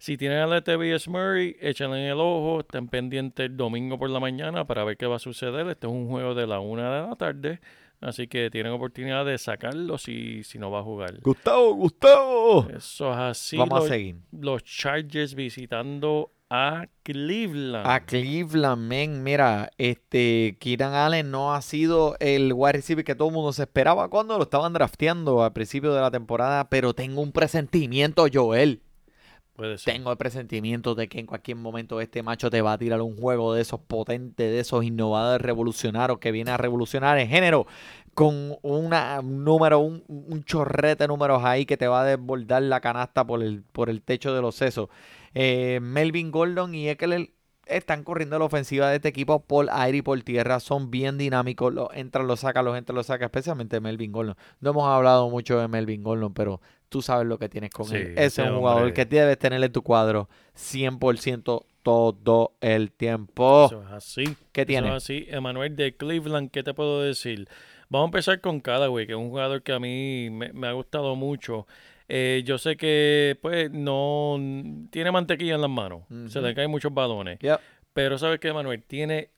Si 0.00 0.16
tienen 0.16 0.38
a 0.38 0.46
Latavius 0.46 1.08
Murray, 1.08 1.56
échenle 1.60 2.06
en 2.06 2.12
el 2.12 2.20
ojo, 2.20 2.60
estén 2.60 2.88
pendientes 2.88 3.44
el 3.44 3.56
domingo 3.58 3.98
por 3.98 4.08
la 4.08 4.18
mañana 4.18 4.66
para 4.66 4.82
ver 4.82 4.96
qué 4.96 5.04
va 5.04 5.16
a 5.16 5.18
suceder. 5.18 5.68
Este 5.68 5.86
es 5.86 5.92
un 5.92 6.08
juego 6.08 6.34
de 6.34 6.46
la 6.46 6.58
una 6.58 7.02
de 7.02 7.08
la 7.08 7.16
tarde, 7.16 7.60
así 8.00 8.26
que 8.26 8.48
tienen 8.48 8.72
oportunidad 8.72 9.26
de 9.26 9.36
sacarlo 9.36 9.98
si, 9.98 10.42
si 10.42 10.58
no 10.58 10.70
va 10.70 10.78
a 10.78 10.82
jugar. 10.82 11.20
Gustavo, 11.20 11.74
Gustavo. 11.74 12.66
Eso 12.70 13.12
es 13.12 13.18
así. 13.18 13.58
Vamos 13.58 13.80
los, 13.80 13.90
a 13.90 13.92
seguir. 13.92 14.16
los 14.32 14.64
Chargers 14.64 15.34
visitando 15.34 16.32
a 16.50 16.88
Cleveland. 17.04 17.86
A 17.86 18.00
Cleveland, 18.00 18.82
men, 18.82 19.22
mira, 19.22 19.70
este 19.78 20.56
Kieran 20.58 20.94
Allen 20.94 21.30
no 21.30 21.54
ha 21.54 21.62
sido 21.62 22.16
el 22.18 22.52
wide 22.52 22.72
receiver 22.72 23.04
que 23.04 23.14
todo 23.14 23.28
el 23.28 23.34
mundo 23.34 23.52
se 23.52 23.62
esperaba 23.62 24.08
cuando 24.08 24.36
lo 24.36 24.42
estaban 24.42 24.72
drafteando 24.72 25.44
al 25.44 25.52
principio 25.52 25.94
de 25.94 26.00
la 26.00 26.10
temporada, 26.10 26.68
pero 26.68 26.92
tengo 26.92 27.22
un 27.22 27.30
presentimiento, 27.30 28.26
Joel. 28.32 28.82
Tengo 29.84 30.10
el 30.10 30.16
presentimiento 30.16 30.94
de 30.94 31.08
que 31.08 31.18
en 31.18 31.26
cualquier 31.26 31.56
momento 31.56 32.00
este 32.00 32.22
macho 32.22 32.50
te 32.50 32.62
va 32.62 32.72
a 32.72 32.78
tirar 32.78 33.00
un 33.00 33.16
juego 33.16 33.54
de 33.54 33.62
esos 33.62 33.80
potentes, 33.80 34.50
de 34.50 34.60
esos 34.60 34.84
innovadores 34.84 35.40
revolucionarios 35.40 36.18
que 36.18 36.32
viene 36.32 36.50
a 36.50 36.56
revolucionar 36.56 37.18
el 37.18 37.28
género 37.28 37.66
con 38.14 38.56
una, 38.62 39.20
un 39.20 39.44
número, 39.44 39.78
un, 39.78 40.04
un 40.08 40.44
chorrete 40.44 41.04
de 41.04 41.08
números 41.08 41.42
ahí 41.44 41.66
que 41.66 41.76
te 41.76 41.88
va 41.88 42.02
a 42.02 42.04
desbordar 42.04 42.62
la 42.62 42.80
canasta 42.80 43.26
por 43.26 43.42
el, 43.42 43.62
por 43.62 43.88
el 43.88 44.02
techo 44.02 44.34
de 44.34 44.42
los 44.42 44.54
sesos. 44.54 44.88
Eh, 45.34 45.78
Melvin 45.80 46.30
Gordon 46.30 46.74
y 46.74 46.88
Eckler 46.88 47.30
están 47.70 48.04
corriendo 48.04 48.38
la 48.38 48.44
ofensiva 48.44 48.88
de 48.90 48.96
este 48.96 49.08
equipo 49.08 49.40
por 49.40 49.68
aire 49.70 49.98
y 49.98 50.02
por 50.02 50.20
tierra. 50.22 50.60
Son 50.60 50.90
bien 50.90 51.16
dinámicos. 51.18 51.72
Los 51.72 51.88
entran, 51.94 52.26
los 52.26 52.40
sacan, 52.40 52.64
los 52.64 52.76
entran, 52.76 52.96
los 52.96 53.06
sacan. 53.06 53.26
Especialmente 53.26 53.80
Melvin 53.80 54.12
Gordon. 54.12 54.36
No 54.60 54.70
hemos 54.70 54.86
hablado 54.88 55.30
mucho 55.30 55.58
de 55.58 55.68
Melvin 55.68 56.02
Gordon, 56.02 56.34
pero 56.34 56.60
tú 56.88 57.02
sabes 57.02 57.26
lo 57.26 57.38
que 57.38 57.48
tienes 57.48 57.70
con 57.70 57.86
Sí, 57.86 57.96
él. 57.96 58.14
Ese 58.16 58.42
es 58.42 58.50
un 58.50 58.58
jugador 58.58 58.92
que 58.92 59.04
debes 59.04 59.38
tener 59.38 59.62
en 59.62 59.72
tu 59.72 59.82
cuadro 59.82 60.28
100% 60.56 61.64
todo 61.82 62.52
el 62.60 62.92
tiempo. 62.92 63.66
Eso 63.66 63.82
es 63.82 63.90
así. 63.90 64.24
¿Qué 64.52 64.62
Eso 64.62 64.66
tiene? 64.66 64.88
es 64.88 64.94
así. 64.94 65.26
Emanuel 65.28 65.76
de 65.76 65.96
Cleveland, 65.96 66.50
¿qué 66.50 66.62
te 66.62 66.74
puedo 66.74 67.02
decir? 67.02 67.48
Vamos 67.88 68.06
a 68.06 68.08
empezar 68.08 68.40
con 68.40 68.60
Callaway, 68.60 69.06
que 69.06 69.12
es 69.12 69.18
un 69.18 69.30
jugador 69.30 69.62
que 69.62 69.72
a 69.72 69.80
mí 69.80 70.28
me, 70.30 70.52
me 70.52 70.66
ha 70.68 70.72
gustado 70.72 71.16
mucho. 71.16 71.66
Eh, 72.12 72.42
yo 72.44 72.58
sé 72.58 72.76
que 72.76 73.38
pues 73.40 73.70
no 73.70 74.36
tiene 74.90 75.12
mantequilla 75.12 75.54
en 75.54 75.60
las 75.60 75.70
manos, 75.70 76.02
se 76.26 76.40
le 76.40 76.54
caen 76.54 76.70
muchos 76.70 76.92
balones. 76.92 77.38
Yep. 77.38 77.60
Pero 77.92 78.18
¿sabes 78.18 78.40
qué, 78.40 78.52
Manuel? 78.52 78.82
Tiene 78.82 79.30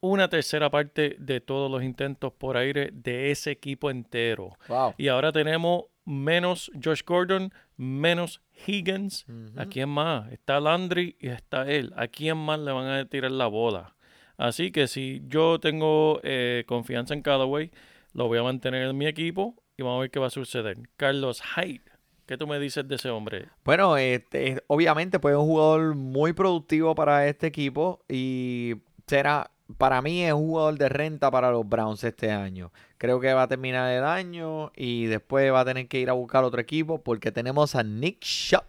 una 0.00 0.28
tercera 0.28 0.70
parte 0.70 1.16
de 1.18 1.40
todos 1.40 1.70
los 1.70 1.82
intentos 1.82 2.32
por 2.34 2.58
aire 2.58 2.90
de 2.92 3.30
ese 3.30 3.50
equipo 3.50 3.90
entero. 3.90 4.56
Wow. 4.68 4.94
Y 4.98 5.08
ahora 5.08 5.32
tenemos 5.32 5.84
menos 6.04 6.70
Josh 6.82 7.02
Gordon, 7.06 7.50
menos 7.78 8.42
Higgins. 8.66 9.24
¿A 9.56 9.64
quién 9.64 9.88
más? 9.88 10.30
Está 10.30 10.60
Landry 10.60 11.16
y 11.18 11.28
está 11.28 11.70
él. 11.70 11.94
¿A 11.96 12.08
quién 12.08 12.36
más 12.36 12.58
le 12.60 12.72
van 12.72 12.88
a 12.88 13.04
tirar 13.06 13.30
la 13.30 13.46
bola? 13.46 13.94
Así 14.36 14.70
que 14.70 14.86
si 14.86 15.22
yo 15.26 15.58
tengo 15.60 16.20
eh, 16.22 16.64
confianza 16.66 17.14
en 17.14 17.22
Callaway, 17.22 17.70
lo 18.12 18.28
voy 18.28 18.38
a 18.38 18.42
mantener 18.42 18.86
en 18.86 18.96
mi 18.96 19.06
equipo 19.06 19.54
y 19.78 19.82
vamos 19.82 19.98
a 19.98 20.00
ver 20.02 20.10
qué 20.10 20.18
va 20.18 20.26
a 20.26 20.30
suceder. 20.30 20.76
Carlos 20.96 21.42
Hyde, 21.56 21.82
¿qué 22.28 22.36
tú 22.36 22.46
me 22.46 22.60
dices 22.60 22.86
de 22.86 22.94
ese 22.94 23.08
hombre? 23.08 23.46
Bueno, 23.64 23.96
este, 23.96 24.62
obviamente 24.66 25.18
pues 25.18 25.32
es 25.32 25.38
un 25.38 25.46
jugador 25.46 25.94
muy 25.94 26.34
productivo 26.34 26.94
para 26.94 27.26
este 27.26 27.46
equipo 27.46 28.00
y 28.06 28.74
será, 29.06 29.50
para 29.78 30.02
mí 30.02 30.22
es 30.22 30.34
un 30.34 30.46
jugador 30.46 30.78
de 30.78 30.90
renta 30.90 31.30
para 31.30 31.50
los 31.50 31.66
Browns 31.66 32.04
este 32.04 32.30
año. 32.30 32.70
Creo 32.98 33.18
que 33.18 33.32
va 33.32 33.44
a 33.44 33.48
terminar 33.48 33.90
el 33.90 34.04
año 34.04 34.70
y 34.76 35.06
después 35.06 35.50
va 35.50 35.60
a 35.60 35.64
tener 35.64 35.88
que 35.88 36.00
ir 36.00 36.10
a 36.10 36.12
buscar 36.12 36.44
otro 36.44 36.60
equipo 36.60 37.02
porque 37.02 37.32
tenemos 37.32 37.74
a 37.74 37.82
Nick 37.82 38.22
Shop. 38.22 38.64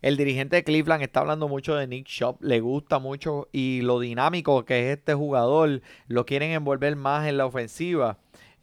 El 0.00 0.16
dirigente 0.16 0.56
de 0.56 0.64
Cleveland 0.64 1.02
está 1.02 1.20
hablando 1.20 1.48
mucho 1.48 1.74
de 1.74 1.86
Nick 1.86 2.06
Shop, 2.06 2.42
le 2.42 2.60
gusta 2.60 2.98
mucho 2.98 3.48
y 3.52 3.82
lo 3.82 4.00
dinámico 4.00 4.64
que 4.64 4.90
es 4.90 4.98
este 4.98 5.14
jugador, 5.14 5.82
lo 6.06 6.24
quieren 6.24 6.52
envolver 6.52 6.96
más 6.96 7.26
en 7.26 7.36
la 7.36 7.46
ofensiva. 7.46 8.18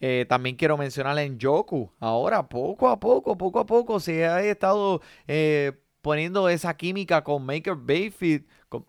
Eh, 0.05 0.25
también 0.27 0.57
quiero 0.57 0.77
mencionar 0.77 1.17
en 1.19 1.39
Joku. 1.39 1.89
Ahora, 2.01 2.49
poco 2.49 2.89
a 2.89 2.99
poco, 2.99 3.37
poco 3.37 3.59
a 3.59 3.65
poco, 3.65 4.01
se 4.01 4.25
ha 4.25 4.41
estado 4.43 5.01
eh, 5.29 5.71
poniendo 6.01 6.49
esa 6.49 6.75
química 6.75 7.23
con 7.23 7.47
Baker 7.47 7.77
Mayfield. 7.77 8.45
Con, 8.67 8.85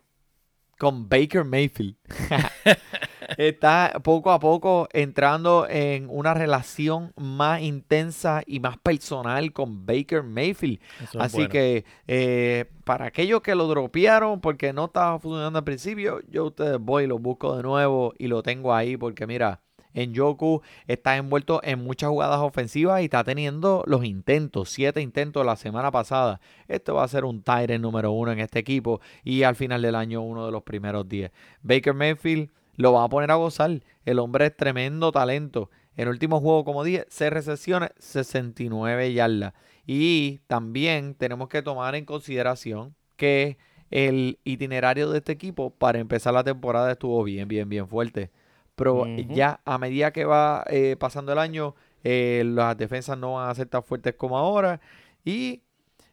con 0.77 1.07
Baker 1.07 1.45
Mayfield. 1.45 1.95
Está 3.37 3.93
poco 4.03 4.29
a 4.29 4.39
poco 4.41 4.89
entrando 4.91 5.65
en 5.69 6.09
una 6.09 6.33
relación 6.33 7.13
más 7.15 7.61
intensa 7.61 8.43
y 8.45 8.59
más 8.59 8.77
personal 8.77 9.53
con 9.53 9.85
Baker 9.85 10.21
Mayfield. 10.21 10.81
Eso 11.01 11.21
Así 11.21 11.37
bueno. 11.37 11.49
que 11.49 11.85
eh, 12.07 12.65
para 12.83 13.05
aquellos 13.05 13.39
que 13.39 13.55
lo 13.55 13.67
dropearon 13.67 14.41
porque 14.41 14.73
no 14.73 14.87
estaba 14.87 15.17
funcionando 15.17 15.59
al 15.59 15.65
principio, 15.65 16.19
yo 16.27 16.47
ustedes 16.47 16.77
voy 16.77 17.05
y 17.05 17.07
lo 17.07 17.19
busco 17.19 17.55
de 17.55 17.63
nuevo 17.63 18.13
y 18.17 18.27
lo 18.27 18.43
tengo 18.43 18.73
ahí 18.73 18.97
porque 18.97 19.25
mira, 19.25 19.61
en 19.95 20.13
Yoku 20.13 20.61
está 20.85 21.17
envuelto 21.17 21.61
en 21.63 21.83
muchas 21.83 22.09
jugadas 22.09 22.39
ofensivas 22.39 23.01
y 23.01 23.05
está 23.05 23.23
teniendo 23.23 23.83
los 23.87 24.05
intentos, 24.05 24.69
siete 24.69 25.01
intentos 25.01 25.43
la 25.45 25.55
semana 25.55 25.89
pasada. 25.89 26.39
Esto 26.67 26.93
va 26.95 27.03
a 27.03 27.07
ser 27.07 27.25
un 27.25 27.41
Tyrant 27.41 27.81
número 27.81 28.11
uno 28.11 28.31
en 28.31 28.39
este 28.39 28.59
equipo 28.59 29.01
y 29.23 29.43
al 29.43 29.55
final 29.55 29.81
del 29.81 29.95
año 29.95 30.21
uno 30.21 30.45
de 30.45 30.51
los 30.51 30.61
primeros 30.61 31.09
10. 31.09 31.31
Baker 31.63 31.93
Mayfield 31.93 32.51
lo 32.75 32.93
va 32.93 33.05
a 33.05 33.09
poner 33.09 33.31
a 33.31 33.35
gozar. 33.35 33.81
El 34.03 34.19
hombre 34.19 34.47
es 34.47 34.55
tremendo 34.55 35.11
talento. 35.11 35.71
En 35.95 36.03
el 36.03 36.09
último 36.09 36.41
juego, 36.41 36.65
como 36.65 36.83
dije, 36.83 37.05
6 37.09 37.31
recepciones, 37.31 37.91
69 37.99 39.13
yardas. 39.13 39.53
Y 39.87 40.39
también 40.47 41.15
tenemos 41.15 41.47
que 41.47 41.61
tomar 41.61 41.95
en 41.95 42.05
consideración 42.05 42.95
que 43.15 43.57
el 43.91 44.39
itinerario 44.43 45.09
de 45.09 45.19
este 45.19 45.31
equipo 45.31 45.69
para 45.69 45.99
empezar 45.99 46.33
la 46.33 46.43
temporada 46.43 46.91
estuvo 46.91 47.23
bien, 47.23 47.47
bien, 47.47 47.69
bien 47.69 47.87
fuerte. 47.87 48.31
Pero 48.75 49.03
Ujú. 49.03 49.33
ya 49.33 49.61
a 49.65 49.77
medida 49.77 50.11
que 50.11 50.25
va 50.25 50.63
eh, 50.67 50.95
pasando 50.99 51.31
el 51.31 51.39
año, 51.39 51.75
eh, 52.03 52.43
las 52.45 52.77
defensas 52.77 53.17
no 53.17 53.33
van 53.35 53.49
a 53.49 53.55
ser 53.55 53.67
tan 53.67 53.83
fuertes 53.83 54.15
como 54.15 54.37
ahora. 54.37 54.81
Y 55.23 55.61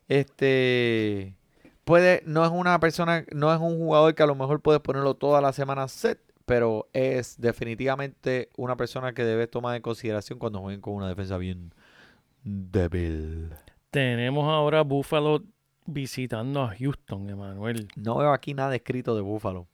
este 0.08 1.34
puede, 1.84 2.22
no 2.26 2.44
es 2.44 2.50
una 2.50 2.78
persona, 2.80 3.24
no 3.32 3.52
es 3.52 3.60
un 3.60 3.78
jugador 3.78 4.14
que 4.14 4.22
a 4.22 4.26
lo 4.26 4.34
mejor 4.34 4.60
puedes 4.60 4.80
ponerlo 4.80 5.14
toda 5.14 5.40
la 5.40 5.52
semana 5.52 5.88
set, 5.88 6.20
pero 6.46 6.88
es 6.92 7.40
definitivamente 7.40 8.50
una 8.56 8.76
persona 8.76 9.12
que 9.12 9.24
debes 9.24 9.50
tomar 9.50 9.76
en 9.76 9.82
consideración 9.82 10.38
cuando 10.38 10.60
jueguen 10.60 10.80
con 10.80 10.94
una 10.94 11.08
defensa 11.08 11.36
bien 11.38 11.74
débil. 12.44 13.50
Tenemos 13.90 14.44
ahora 14.44 14.80
a 14.80 14.82
Buffalo 14.82 15.42
visitando 15.86 16.62
a 16.62 16.74
Houston, 16.76 17.28
Emanuel. 17.28 17.88
No 17.96 18.16
veo 18.16 18.32
aquí 18.32 18.54
nada 18.54 18.74
escrito 18.74 19.14
de 19.14 19.20
Búfalo. 19.20 19.66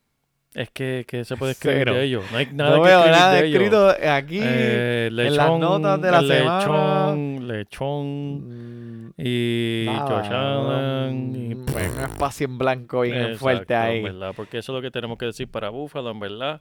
Es 0.55 0.71
que, 0.71 1.05
que 1.07 1.25
se 1.25 1.37
puede 1.37 1.53
escribir 1.59 1.79
Cero. 1.81 1.95
de 1.95 2.05
ellos. 2.05 2.25
No 2.33 2.39
hay 2.39 2.47
nada 2.53 2.77
no 2.77 2.83
que 2.83 2.89
veo 2.89 3.07
nada 3.07 3.33
de 3.35 3.47
ellos. 3.47 3.55
escrito 3.63 3.89
aquí 4.11 4.41
Eh, 4.43 5.07
en 5.11 5.17
las 5.17 5.33
lechón, 5.33 5.61
notas 5.61 6.01
de 6.03 6.11
la 6.11 6.21
semana. 6.23 6.59
lechón, 6.61 7.49
lechón 7.49 9.09
Mm, 9.09 9.11
y 9.19 9.85
nada, 9.87 10.07
Josh 10.07 10.33
Allen 10.33 11.37
y 11.37 11.55
mm, 11.55 11.61
un 11.97 12.01
espacio 12.05 12.47
en 12.47 12.59
blanco 12.59 12.99
fuerte 12.99 13.33
Exacto, 13.33 13.77
ahí. 13.77 13.97
en 13.99 14.03
verdad, 14.05 14.33
porque 14.37 14.59
eso 14.59 14.73
es 14.73 14.77
lo 14.77 14.83
que 14.83 14.91
tenemos 14.91 15.19
que 15.19 15.27
decir 15.27 15.49
para 15.51 15.69
Buffalo, 15.71 16.11
en 16.11 16.21
verdad. 16.21 16.61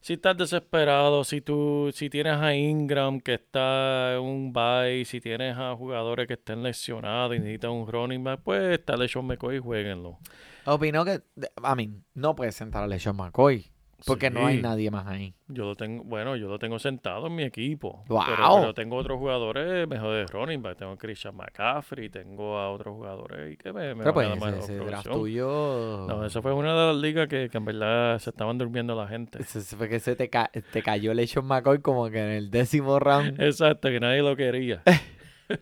si 0.00 0.12
estás 0.14 0.36
desesperado, 0.36 1.24
si 1.24 1.40
tú, 1.40 1.90
si 1.92 2.08
tienes 2.10 2.34
a 2.34 2.54
Ingram 2.54 3.20
que 3.20 3.34
está 3.34 4.14
en 4.14 4.20
un 4.20 4.52
bye, 4.52 5.04
si 5.04 5.20
tienes 5.20 5.56
a 5.56 5.74
jugadores 5.74 6.26
que 6.28 6.34
estén 6.34 6.62
lesionados 6.62 7.34
y 7.34 7.38
necesitan 7.40 7.70
un 7.72 7.86
running 7.88 8.22
back, 8.22 8.40
pues 8.44 8.78
está 8.78 8.96
LeSean 8.96 9.24
McCoy 9.26 9.56
y 9.56 9.58
jueguenlo. 9.58 10.18
Opino 10.66 11.04
que, 11.04 11.22
a 11.62 11.74
mí, 11.74 11.90
no 12.14 12.34
puedes 12.34 12.54
sentar 12.54 12.82
a 12.82 12.86
LeSean 12.86 13.16
McCoy. 13.16 13.70
Porque 14.04 14.28
no 14.28 14.44
hay 14.46 14.60
nadie 14.60 14.90
más 14.90 15.06
ahí. 15.06 15.34
Yo 15.48 15.64
lo 15.64 15.74
tengo, 15.74 16.04
bueno, 16.04 16.36
yo 16.36 16.48
lo 16.48 16.58
tengo 16.58 16.78
sentado 16.78 17.28
en 17.28 17.34
mi 17.34 17.44
equipo. 17.44 18.04
¡Wow! 18.08 18.22
Pero, 18.26 18.36
pero 18.60 18.74
tengo 18.74 18.96
otros 18.96 19.18
jugadores 19.18 19.88
mejor 19.88 20.12
de 20.14 20.26
running 20.26 20.60
back. 20.60 20.76
Tengo 20.76 20.92
a 20.92 20.96
Christian 20.98 21.34
McCaffrey, 21.34 22.10
tengo 22.10 22.58
a 22.58 22.70
otros 22.70 22.94
jugadores 22.94 23.54
y 23.54 23.56
que 23.56 23.72
me, 23.72 23.94
me 23.94 24.04
Pero 24.04 24.12
pues 24.12 24.28
ese, 24.28 24.76
ese 24.76 25.08
tuyo... 25.08 26.04
No, 26.08 26.26
eso 26.26 26.42
fue 26.42 26.52
una 26.52 26.72
de 26.78 26.86
las 26.92 26.96
ligas 26.96 27.26
que, 27.26 27.48
que 27.48 27.56
en 27.56 27.64
verdad 27.64 28.18
se 28.18 28.28
estaban 28.30 28.58
durmiendo 28.58 28.94
la 28.94 29.08
gente. 29.08 29.40
ese- 29.40 29.60
ese 29.60 29.76
fue 29.76 29.88
que 29.88 29.98
se 29.98 30.14
te, 30.14 30.28
ca- 30.28 30.50
te 30.72 30.82
cayó 30.82 31.14
LeSean 31.14 31.46
McCoy 31.46 31.78
como 31.80 32.10
que 32.10 32.18
en 32.18 32.30
el 32.32 32.50
décimo 32.50 32.98
round. 32.98 33.40
Exacto, 33.40 33.88
que 33.88 33.98
nadie 33.98 34.20
lo 34.20 34.36
quería. 34.36 34.82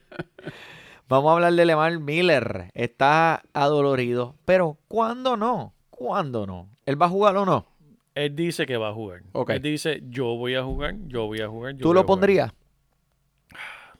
Vamos 1.08 1.30
a 1.30 1.34
hablar 1.34 1.52
de 1.52 1.64
Lemar 1.66 1.98
Miller. 1.98 2.70
Está 2.74 3.42
adolorido. 3.52 4.36
Pero, 4.44 4.78
¿cuándo 4.88 5.36
no? 5.36 5.74
¿Cuándo 5.90 6.46
no? 6.46 6.68
¿Él 6.86 7.00
va 7.00 7.06
a 7.06 7.10
jugar 7.10 7.36
o 7.36 7.44
no? 7.44 7.66
Él 8.14 8.34
dice 8.34 8.64
que 8.66 8.76
va 8.76 8.88
a 8.90 8.92
jugar. 8.94 9.22
Él 9.48 9.62
dice, 9.62 10.02
yo 10.08 10.36
voy 10.36 10.54
a 10.54 10.62
jugar, 10.62 10.94
yo 11.06 11.26
voy 11.26 11.40
a 11.40 11.48
jugar. 11.48 11.72
yo 11.74 11.80
¿Tú 11.82 11.88
voy 11.88 11.94
lo 11.94 12.00
a 12.00 12.02
jugar". 12.04 12.06
pondrías? 12.06 12.52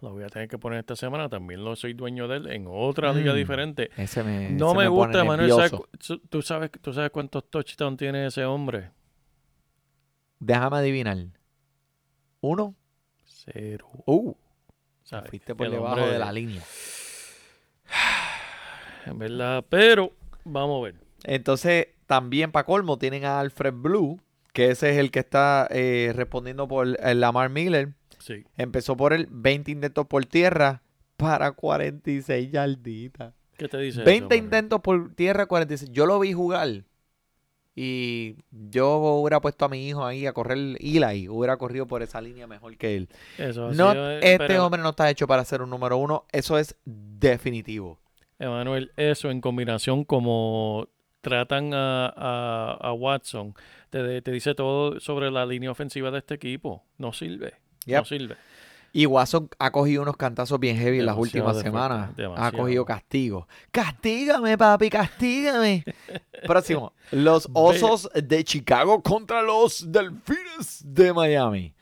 Lo 0.01 0.11
voy 0.13 0.23
a 0.25 0.29
tener 0.29 0.49
que 0.49 0.59
poner 0.59 0.81
esta 0.81 0.97
semana. 0.97 1.29
También 1.29 1.65
lo 1.65 1.77
soy 1.77 1.95
dueño 1.95 2.29
de 2.29 2.37
él 2.37 2.51
en 2.51 2.67
otra 2.69 3.13
liga 3.13 3.33
Mm, 3.33 3.37
diferente. 3.37 3.91
Ese 3.97 4.23
me, 4.23 4.51
No 4.51 4.69
ese 4.71 4.79
me, 4.79 4.85
pone 4.85 4.89
gusta, 4.89 5.25
Manuel. 5.25 5.51
¿sabes 5.51 5.73
nervioso. 5.73 5.87
cu- 6.09 6.19
¿Tú 6.29 6.43
sabes, 6.43 6.71
¿Tú 6.81 6.93
sabes 6.93 7.11
cuántos 7.11 7.49
touchdowns 7.51 7.97
tiene 7.99 8.27
ese 8.27 8.45
hombre? 8.45 8.91
Déjame 10.41 10.77
adivinar. 10.77 11.17
¿Uno? 12.41 12.75
Cero. 13.25 13.89
Uh, 14.05 14.35
¿sabes? 15.05 15.31
fuiste 15.31 15.55
por 15.55 15.67
El 15.67 15.73
debajo 15.73 15.95
hombre- 15.97 16.11
de 16.13 16.19
la 16.19 16.33
línea. 16.33 16.63
En 19.07 19.19
verdad, 19.19 19.65
pero 19.69 20.13
vamos 20.45 20.81
a 20.81 20.85
ver. 20.87 20.95
Entonces, 21.25 21.89
también 22.07 22.53
para 22.53 22.65
colmo, 22.65 22.97
tienen 22.99 23.25
a 23.25 23.39
Alfred 23.41 23.75
Blue, 23.75 24.21
que 24.53 24.71
ese 24.71 24.91
es 24.91 24.97
el 24.99 25.11
que 25.11 25.19
está 25.21 25.67
eh, 25.71 26.13
respondiendo 26.15 26.67
por 26.69 26.87
el 26.99 27.21
Lamar 27.21 27.51
Miller. 27.51 27.91
Sí. 28.19 28.45
Empezó 28.57 28.97
por 28.97 29.13
el 29.13 29.27
20 29.31 29.71
intentos 29.73 30.07
por 30.07 30.25
tierra 30.25 30.81
para 31.19 31.53
46 31.53 32.51
yarditas. 32.51 33.35
¿Qué 33.59 33.69
te 33.69 33.77
dice 33.79 33.99
20 34.03 34.13
eso, 34.15 34.25
Manuel? 34.25 34.39
intentos 34.45 34.81
por 34.81 35.15
tierra, 35.15 35.47
46. 35.47 35.91
Yo 35.93 36.07
lo 36.07 36.19
vi 36.19 36.33
jugar. 36.33 36.85
Y 37.77 38.37
yo 38.51 38.97
hubiera 38.99 39.41
puesto 39.41 39.64
a 39.64 39.68
mi 39.68 39.89
hijo 39.89 40.05
ahí 40.05 40.27
a 40.27 40.33
correr 40.33 40.59
Eli. 40.79 41.29
Hubiera 41.29 41.57
corrido 41.57 41.87
por 41.87 42.03
esa 42.03 42.20
línea 42.20 42.47
mejor 42.47 42.77
que 42.77 42.97
él. 42.97 43.09
Eso 43.39 43.70
No, 43.72 43.91
sido, 43.93 44.11
eh, 44.11 44.18
este 44.22 44.39
pero, 44.39 44.66
hombre 44.66 44.81
no 44.81 44.91
está 44.91 45.11
hecho 45.11 45.27
para 45.27 45.45
ser 45.45 45.61
un 45.62 45.70
número 45.70 45.97
uno. 45.97 46.25
Eso 46.31 46.57
es 46.59 46.77
definitivo. 46.85 47.99
Emanuel, 48.39 48.93
eso 48.97 49.31
en 49.31 49.41
combinación 49.41 50.05
como 50.05 50.89
tratan 51.20 51.72
a, 51.75 52.07
a- 52.14 52.79
a 52.81 52.93
Watson, 52.93 53.55
te, 53.91 54.20
te 54.22 54.31
dice 54.31 54.55
todo 54.55 55.01
sobre 55.01 55.31
la 55.31 55.47
línea 55.47 55.70
ofensiva 55.70 56.11
de 56.11 56.18
este 56.18 56.35
equipo. 56.35 56.85
No 56.99 57.12
sirve. 57.12 57.55
No 57.87 58.05
sirve. 58.05 58.37
Y 58.97 59.07
Watson 59.07 59.49
ha 59.59 59.72
cogido 59.72 60.03
unos 60.03 60.16
cantazos 60.16 60.61
bien 60.61 60.76
heavy 60.76 61.01
en 61.01 61.07
las 61.07 61.16
últimas 61.18 61.61
semanas. 61.61 62.11
Ha 62.36 62.53
cogido 62.53 62.84
castigo. 62.84 63.49
Castígame, 63.72 64.57
papi, 64.57 64.88
castígame. 64.88 65.84
Próximo. 66.47 66.92
Los 67.11 67.49
Osos 67.55 68.09
de 68.14 68.45
Chicago 68.45 69.03
contra 69.03 69.42
los 69.42 69.90
Delfines 69.90 70.82
de 70.86 71.12
Miami. 71.12 71.74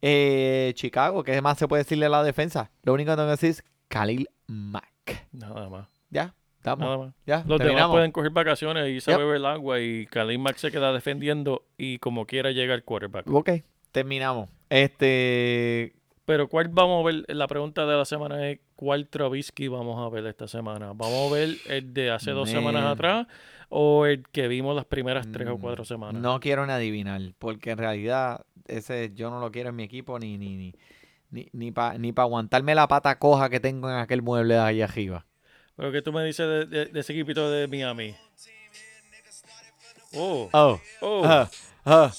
Eh, 0.00 0.70
Chicago, 0.76 1.24
¿qué 1.24 1.42
más 1.42 1.58
se 1.58 1.66
puede 1.66 1.82
decirle 1.82 2.06
a 2.06 2.08
la 2.08 2.22
defensa? 2.22 2.70
Lo 2.84 2.92
único 2.94 3.10
que 3.10 3.16
tengo 3.16 3.26
que 3.26 3.32
decir 3.32 3.50
es 3.50 3.64
Khalil 3.88 4.28
Mack. 4.46 5.26
Nada 5.32 5.68
más. 5.68 5.88
Ya, 6.08 6.34
estamos. 6.58 6.84
Nada 6.86 6.98
más. 6.98 7.14
Ya, 7.26 7.36
Los 7.38 7.46
demás 7.46 7.58
terminamos. 7.62 7.94
pueden 7.96 8.12
coger 8.12 8.30
vacaciones 8.30 8.88
y 8.90 9.00
se 9.00 9.10
Yep. 9.10 9.18
bebe 9.18 9.36
el 9.38 9.44
agua 9.46 9.80
y 9.80 10.06
Khalil 10.06 10.38
Mack 10.38 10.56
se 10.58 10.70
queda 10.70 10.92
defendiendo 10.92 11.64
y 11.76 11.98
como 11.98 12.26
quiera 12.26 12.52
llega 12.52 12.74
el 12.74 12.84
quarterback. 12.84 13.26
Ok, 13.28 13.50
terminamos. 13.90 14.48
Este, 14.70 15.94
Pero 16.30 16.46
¿cuál 16.48 16.68
vamos 16.68 17.02
a 17.02 17.06
ver? 17.10 17.24
La 17.34 17.48
pregunta 17.48 17.84
de 17.86 17.96
la 17.96 18.04
semana 18.04 18.48
es 18.48 18.60
¿cuál 18.76 19.08
Trubisky 19.08 19.66
vamos 19.66 19.98
a 19.98 20.08
ver 20.14 20.24
esta 20.26 20.46
semana? 20.46 20.92
¿Vamos 20.94 21.28
a 21.32 21.34
ver 21.34 21.56
el 21.68 21.92
de 21.92 22.12
hace 22.12 22.30
dos 22.30 22.48
semanas 22.48 22.82
Man. 22.82 22.92
atrás 22.92 23.26
o 23.68 24.06
el 24.06 24.22
que 24.28 24.46
vimos 24.46 24.76
las 24.76 24.84
primeras 24.84 25.26
tres 25.32 25.48
o 25.48 25.58
cuatro 25.58 25.82
Mm, 25.82 25.86
semanas? 25.88 26.22
No 26.22 26.38
quiero 26.38 26.64
ni 26.66 26.72
adivinar, 26.72 27.20
porque 27.40 27.72
en 27.72 27.78
realidad 27.78 28.44
ese 28.68 29.10
yo 29.12 29.28
no 29.30 29.40
lo 29.40 29.50
quiero 29.50 29.70
en 29.70 29.74
mi 29.74 29.82
equipo 29.82 30.20
ni 30.20 30.38
ni 30.38 30.56
ni 30.56 30.72
ni, 31.32 31.48
ni 31.52 31.72
para 31.72 31.98
ni 31.98 32.12
pa 32.12 32.22
aguantarme 32.22 32.76
la 32.76 32.86
pata 32.86 33.18
coja 33.18 33.50
que 33.50 33.58
tengo 33.58 33.90
en 33.90 33.96
aquel 33.96 34.22
mueble 34.22 34.54
de 34.54 34.60
ahí 34.60 34.82
arriba. 34.82 35.26
Pero 35.74 35.90
¿qué 35.90 36.00
tú 36.00 36.12
me 36.12 36.22
dices 36.24 36.46
de, 36.46 36.66
de- 36.66 36.86
de 36.92 37.00
ese 37.00 37.12
equipito 37.12 37.50
de 37.50 37.66
Miami? 37.66 38.14
Oh, 40.12 40.48
Oh, 40.52 40.80
oh. 41.02 41.24
ah, 41.24 41.48
ah. 41.84 42.12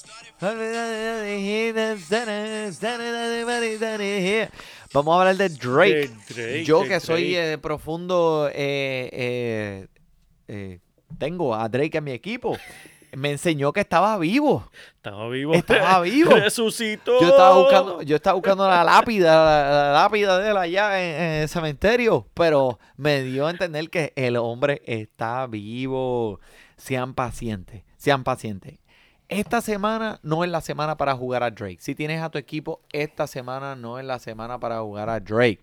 Vamos 4.92 5.14
a 5.14 5.20
hablar 5.20 5.36
de 5.36 5.48
Drake. 5.48 6.10
De 6.28 6.34
Drake, 6.34 6.64
yo 6.64 6.82
que 6.84 7.00
soy 7.00 7.36
eh, 7.36 7.58
profundo, 7.58 8.48
eh, 8.52 9.08
eh, 9.12 9.86
eh, 10.48 10.78
tengo 11.18 11.54
a 11.54 11.68
Drake 11.68 11.98
en 11.98 12.04
mi 12.04 12.12
equipo. 12.12 12.56
Me 13.14 13.30
enseñó 13.30 13.72
que 13.74 13.80
estaba 13.80 14.16
vivo. 14.18 14.70
Estaba 14.96 15.28
vivo. 15.28 15.52
Estaba 15.54 16.00
vivo. 16.02 16.30
Resucitó. 16.34 17.20
Yo 17.20 17.28
estaba 17.28 17.58
buscando, 17.58 18.02
yo 18.02 18.16
estaba 18.16 18.34
buscando 18.34 18.66
la 18.68 18.82
lápida, 18.84 19.34
la, 19.44 19.70
la 19.70 19.92
lápida 19.92 20.38
de 20.38 20.50
él 20.50 20.56
allá 20.56 21.02
en, 21.02 21.22
en 21.22 21.30
el 21.42 21.48
cementerio, 21.48 22.26
pero 22.32 22.78
me 22.96 23.22
dio 23.22 23.46
a 23.46 23.50
entender 23.50 23.90
que 23.90 24.12
el 24.16 24.36
hombre 24.36 24.80
está 24.86 25.46
vivo. 25.46 26.40
Sean 26.78 27.14
pacientes, 27.14 27.82
sean 27.98 28.24
pacientes. 28.24 28.78
Esta 29.38 29.60
semana 29.60 30.18
no 30.22 30.44
es 30.44 30.50
la 30.50 30.60
semana 30.60 30.96
para 30.96 31.14
jugar 31.16 31.42
a 31.42 31.50
Drake. 31.50 31.78
Si 31.80 31.94
tienes 31.94 32.22
a 32.22 32.30
tu 32.30 32.38
equipo, 32.38 32.80
esta 32.92 33.26
semana 33.26 33.74
no 33.76 33.98
es 33.98 34.04
la 34.04 34.18
semana 34.18 34.58
para 34.58 34.80
jugar 34.80 35.08
a 35.10 35.20
Drake. 35.20 35.60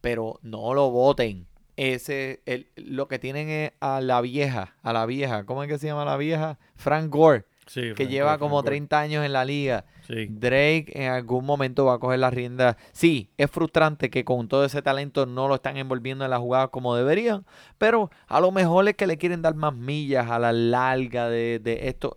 Pero 0.00 0.38
no 0.42 0.74
lo 0.74 0.90
voten. 0.90 1.46
Ese, 1.76 2.42
el- 2.46 2.68
lo 2.76 3.08
que 3.08 3.18
tienen 3.18 3.48
es 3.48 3.72
a 3.80 4.00
la 4.00 4.20
vieja, 4.20 4.74
a 4.82 4.92
la 4.92 5.06
vieja, 5.06 5.44
¿cómo 5.44 5.62
es 5.62 5.68
que 5.68 5.78
se 5.78 5.86
llama 5.86 6.04
la 6.04 6.16
vieja? 6.18 6.58
Frank 6.76 7.08
Gore, 7.10 7.44
Sí, 7.66 7.80
que 7.80 7.94
Frank 7.94 8.08
lleva 8.10 8.30
Gore, 8.32 8.38
como 8.40 8.56
Gore. 8.56 8.66
30 8.66 9.00
años 9.00 9.24
en 9.24 9.32
la 9.32 9.44
liga. 9.44 9.84
Sí. 10.06 10.26
Drake 10.28 10.86
en 10.94 11.10
algún 11.10 11.46
momento 11.46 11.84
va 11.86 11.94
a 11.94 11.98
coger 11.98 12.18
la 12.18 12.28
rienda. 12.30 12.76
Sí, 12.92 13.30
es 13.38 13.50
frustrante 13.50 14.10
que 14.10 14.24
con 14.24 14.48
todo 14.48 14.64
ese 14.66 14.82
talento 14.82 15.24
no 15.26 15.48
lo 15.48 15.54
están 15.54 15.76
envolviendo 15.78 16.24
en 16.24 16.30
la 16.30 16.38
jugada 16.38 16.68
como 16.68 16.94
deberían, 16.94 17.46
pero 17.78 18.10
a 18.26 18.40
lo 18.40 18.50
mejor 18.50 18.86
es 18.88 18.94
que 18.96 19.06
le 19.06 19.16
quieren 19.16 19.40
dar 19.42 19.54
más 19.54 19.74
millas 19.74 20.28
a 20.30 20.38
la 20.38 20.52
larga 20.52 21.28
de, 21.30 21.58
de 21.60 21.88
esto. 21.88 22.14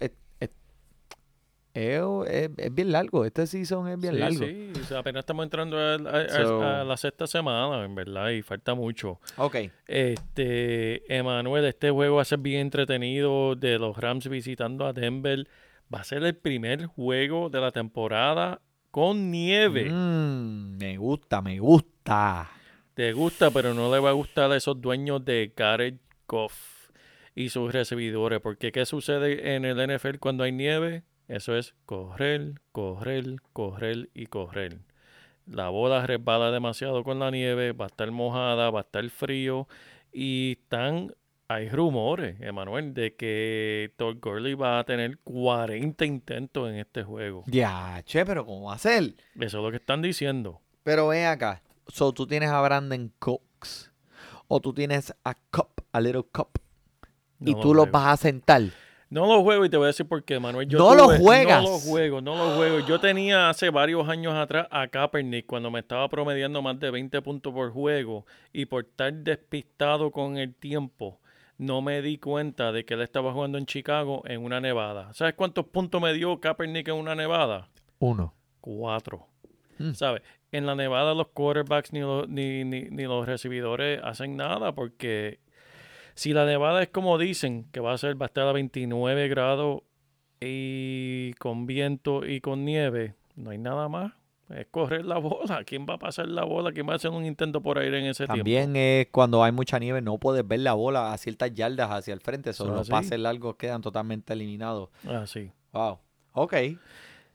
Es, 1.76 2.50
es- 2.58 2.74
bien 2.74 2.92
largo, 2.92 3.26
este 3.26 3.46
season 3.48 3.88
es 3.90 4.00
bien 4.00 4.14
sí, 4.14 4.20
largo. 4.20 4.46
sí, 4.46 4.72
o 4.82 4.84
sea, 4.86 5.00
apenas 5.00 5.20
estamos 5.24 5.44
entrando 5.44 5.78
a, 5.78 5.96
a- 5.96 6.22
a- 6.22 6.30
So- 6.30 6.64
a 6.64 6.84
la 6.86 6.96
sexta 6.98 7.28
semana, 7.28 7.84
en 7.84 7.94
verdad, 7.96 8.30
y 8.30 8.42
falta 8.42 8.74
mucho. 8.74 9.20
Ok, 9.38 9.58
Este, 9.88 11.04
Emanuel, 11.16 11.66
este 11.66 11.90
juego 11.92 12.16
va 12.16 12.22
a 12.22 12.26
ser 12.26 12.40
bien 12.40 12.62
entretenido 12.62 13.56
de 13.56 13.78
los 13.78 13.98
Rams 13.98 14.28
visitando 14.30 14.86
a 14.86 14.94
Denver. 14.94 15.48
Va 15.94 16.00
a 16.00 16.04
ser 16.04 16.24
el 16.24 16.36
primer 16.36 16.86
juego 16.86 17.50
de 17.50 17.60
la 17.62 17.72
temporada 17.72 18.62
con 18.92 19.30
nieve. 19.32 19.90
Mm, 19.92 20.78
me 20.78 20.98
gusta, 20.98 21.42
me 21.42 21.60
gusta. 21.60 22.50
Te 22.94 23.12
gusta, 23.14 23.52
pero 23.52 23.74
no 23.74 23.92
le 23.94 24.00
va 24.00 24.10
a 24.12 24.14
gustar 24.14 24.52
a 24.52 24.56
esos 24.56 24.80
dueños 24.80 25.24
de 25.26 25.52
Garrett 25.56 26.00
Goff 26.28 26.90
y 27.36 27.50
sus 27.50 27.72
recibidores. 27.74 28.40
Porque 28.40 28.72
¿qué 28.72 28.86
sucede 28.86 29.56
en 29.56 29.66
el 29.66 29.78
NFL 29.98 30.18
cuando 30.20 30.44
hay 30.46 30.54
nieve? 30.54 31.04
Eso 31.28 31.56
es 31.56 31.74
correr, 31.86 32.62
correr, 32.72 33.36
correr 33.54 34.10
y 34.14 34.28
correr. 34.28 34.80
La 35.48 35.70
bola 35.70 36.06
resbala 36.06 36.52
demasiado 36.52 37.04
con 37.04 37.20
la 37.20 37.32
nieve, 37.32 37.72
va 37.72 37.86
a 37.86 37.88
estar 37.88 38.10
mojada, 38.12 38.70
va 38.72 38.80
a 38.80 38.84
estar 38.84 39.08
frío 39.10 39.68
y 40.12 40.58
están... 40.62 41.14
Hay 41.48 41.70
rumores, 41.70 42.42
Emanuel, 42.42 42.96
de 42.96 43.14
que 43.14 43.94
Todd 43.98 44.18
Gurley 44.20 44.56
va 44.56 44.80
a 44.80 44.84
tener 44.84 45.20
40 45.20 46.04
intentos 46.04 46.68
en 46.68 46.78
este 46.78 47.04
juego. 47.04 47.44
Ya, 47.46 48.02
che, 48.04 48.26
pero 48.26 48.44
¿cómo 48.48 48.70
va 48.70 48.74
a 48.74 48.80
ser? 48.80 49.14
Eso 49.36 49.60
es 49.60 49.64
lo 49.64 49.70
que 49.70 49.78
están 49.78 50.02
diciendo. 50.02 50.60
Pero 50.82 51.10
ven 51.10 51.28
acá. 51.28 51.62
So, 51.88 52.14
tú 52.14 52.26
tienes 52.26 52.50
a 52.50 52.60
Brandon 52.62 53.12
Cooks. 53.20 53.92
O 54.48 54.60
tú 54.60 54.74
tienes 54.74 55.14
a 55.24 55.36
Cup, 55.36 55.84
a 55.92 56.02
Little 56.02 56.24
Cup. 56.32 56.60
y 57.40 57.54
No 57.54 57.60
tú 57.60 57.76
los 57.76 57.92
vas 57.92 58.08
a 58.08 58.18
sentar. 58.18 58.64
No 59.16 59.26
lo 59.28 59.42
juego 59.44 59.64
y 59.64 59.70
te 59.70 59.78
voy 59.78 59.86
a 59.86 59.88
decir 59.88 60.06
por 60.06 60.24
qué, 60.26 60.42
Manuel. 60.42 60.68
Yo 60.68 60.78
No 60.78 60.94
lo 60.94 61.08
juegas. 61.18 61.64
No 61.64 61.70
lo 61.70 61.80
juego, 61.80 62.20
no 62.20 62.36
lo 62.36 62.58
juego. 62.58 62.80
Yo 62.86 63.00
tenía 63.00 63.50
hace 63.50 63.70
varios 63.70 64.10
años 64.10 64.34
atrás 64.34 64.68
a 64.72 64.90
Kaepernick 64.90 65.46
cuando 65.46 65.72
me 65.72 65.80
estaba 65.80 66.10
promediando 66.10 66.62
más 66.62 66.78
de 66.82 66.92
20 66.92 67.22
puntos 67.22 67.54
por 67.54 67.72
juego 67.72 68.26
y 68.52 68.66
por 68.66 68.84
estar 68.84 69.14
despistado 69.14 70.12
con 70.12 70.38
el 70.38 70.54
tiempo 70.54 71.22
no 71.58 71.82
me 71.82 72.02
di 72.02 72.18
cuenta 72.18 72.74
de 72.74 72.84
que 72.84 72.96
él 72.96 73.02
estaba 73.04 73.32
jugando 73.32 73.58
en 73.58 73.66
Chicago 73.66 74.22
en 74.26 74.44
una 74.44 74.60
nevada. 74.60 75.14
¿Sabes 75.14 75.34
cuántos 75.36 75.66
puntos 75.68 76.02
me 76.02 76.12
dio 76.12 76.38
Kaepernick 76.42 76.90
en 76.90 76.96
una 76.96 77.16
nevada? 77.16 77.70
Uno. 78.00 78.34
Cuatro. 78.60 79.28
Mm. 79.78 79.94
¿Sabes? 79.94 80.24
En 80.52 80.66
la 80.66 80.76
nevada 80.76 81.14
los 81.14 81.28
quarterbacks 81.30 81.94
ni, 81.94 82.02
los- 82.02 82.28
ni, 82.28 82.66
ni, 82.66 82.82
ni 82.90 83.04
los 83.04 83.26
recibidores 83.26 84.02
hacen 84.04 84.36
nada 84.36 84.76
porque 84.76 85.40
si 86.16 86.34
la 86.34 86.46
nevada 86.46 86.82
es 86.82 86.90
como 86.90 87.18
dicen 87.18 87.68
que 87.72 87.80
va 87.80 87.94
a 87.94 87.98
ser, 87.98 88.20
va 88.20 88.26
a 88.26 88.28
estar 88.28 88.48
a 88.48 88.54
29 88.54 89.28
grados 89.28 89.84
y 90.40 91.34
con 91.34 91.66
viento 91.66 92.26
y 92.26 92.42
con 92.42 92.66
nieve, 92.66 93.16
no 93.36 93.52
hay 93.52 93.58
nada 93.58 93.90
más. 93.90 94.14
Es 94.50 94.68
correr 94.70 95.06
la 95.06 95.18
bola. 95.18 95.64
¿Quién 95.66 95.88
va 95.90 95.96
a 95.96 95.98
pasar 95.98 96.28
la 96.28 96.44
bola? 96.44 96.72
¿Quién 96.72 96.88
va 96.88 96.94
a 96.94 96.96
hacer 96.98 97.10
un 97.10 97.26
intento 97.26 97.62
por 97.62 97.80
aire 97.80 98.00
en 98.00 98.06
ese 98.06 98.26
tiempo? 98.26 98.36
También 98.36 98.76
es 98.76 99.08
cuando 99.12 99.44
hay 99.44 99.52
mucha 99.52 99.80
nieve, 99.80 100.02
no 100.02 100.20
puedes 100.20 100.48
ver 100.48 100.60
la 100.60 100.74
bola 100.74 101.14
a 101.14 101.18
ciertas 101.18 101.54
yardas 101.54 101.90
hacia 101.90 102.14
el 102.14 102.22
frente. 102.22 102.54
Solo 102.54 102.72
los 102.76 102.82
es 102.82 102.82
así. 102.84 102.92
pases 102.92 103.20
largos 103.20 103.56
quedan 103.56 103.82
totalmente 103.82 104.34
eliminados. 104.34 104.90
Ah, 105.08 105.26
sí. 105.26 105.52
Wow. 105.74 105.98
Ok. 106.34 106.54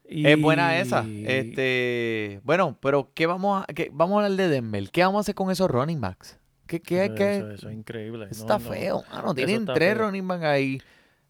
Es 0.04 0.40
buena 0.40 0.78
esa. 0.78 1.04
Este, 1.06 2.40
bueno, 2.44 2.76
pero 2.80 3.10
¿qué 3.14 3.26
vamos 3.26 3.64
a, 3.66 3.72
qué, 3.72 3.90
vamos 3.92 4.20
a 4.20 4.24
hablar 4.24 4.36
de 4.38 4.48
Denver? 4.48 4.90
¿Qué 4.90 5.02
vamos 5.02 5.18
a 5.18 5.20
hacer 5.20 5.34
con 5.34 5.50
esos 5.50 5.70
running 5.70 6.00
backs? 6.00 6.39
¿Qué, 6.78 6.80
qué, 6.80 7.04
eso, 7.06 7.14
qué- 7.16 7.36
eso- 7.38 7.50
eso 7.50 7.68
es 7.68 7.74
increíble. 7.76 8.26
No, 8.26 8.30
está 8.30 8.58
no. 8.58 8.70
feo, 8.70 9.02
mano. 9.10 9.24
Eso 9.26 9.34
Tienen 9.34 9.64
tres 9.66 9.94
feo. 9.94 10.06
running 10.06 10.28
backs 10.28 10.44
ahí. 10.44 10.80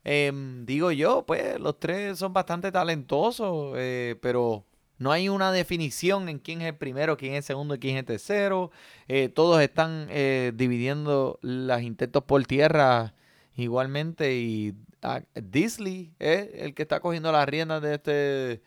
Em, 0.05 0.64
digo 0.66 0.93
yo, 0.93 1.24
pues 1.26 1.59
los 1.61 1.78
tres 1.78 2.18
son 2.18 2.32
bastante 2.32 2.70
talentosos, 2.72 3.74
eh, 3.76 4.16
pero 4.22 4.64
no 4.99 5.12
hay 5.12 5.28
una 5.28 5.51
definición 5.53 6.28
en 6.28 6.38
quién 6.38 6.61
es 6.62 6.68
el 6.68 6.76
primero, 6.76 7.16
quién 7.16 7.32
es 7.32 7.38
el 7.38 7.43
segundo 7.45 7.74
y 7.74 7.78
quién 7.78 7.97
es 7.97 8.01
el 8.01 8.07
tercero. 8.07 8.70
Eh, 9.09 9.28
todos 9.28 9.61
están 9.62 10.07
eh, 10.11 10.53
dividiendo 10.55 11.38
los 11.43 11.80
intentos 11.82 12.22
por 12.24 12.45
tierra 12.45 13.14
igualmente 13.57 14.34
y 14.34 14.74
ah, 15.03 15.22
Disley 15.34 16.12
es 16.18 16.49
el 16.55 16.74
que 16.74 16.82
está 16.82 17.01
cogiendo 17.01 17.32
las 17.32 17.49
riendas 17.49 17.82
de 17.82 17.95
este... 17.95 18.62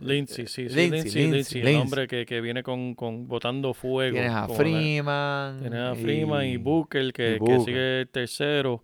Lindsay, 0.00 0.46
sí, 0.46 0.68
sí, 0.68 0.74
Lindsay, 0.74 0.90
Lindsay, 0.90 1.22
Lindsay, 1.22 1.32
Lindsay, 1.32 1.60
el 1.60 1.80
hombre 1.80 2.06
que, 2.08 2.26
que 2.26 2.40
viene 2.40 2.62
con, 2.62 2.94
con 2.94 3.28
botando 3.28 3.72
fuego. 3.74 4.14
Tienes 4.16 4.32
a 4.32 4.46
la- 4.48 4.54
Freeman. 4.54 5.60
Tienes 5.60 5.78
a 5.80 5.94
Freeman 5.94 6.46
y, 6.46 6.56
Booker, 6.56 7.12
que, 7.12 7.36
y 7.36 7.38
que 7.38 7.60
sigue 7.64 8.00
el 8.00 8.08
tercero. 8.08 8.82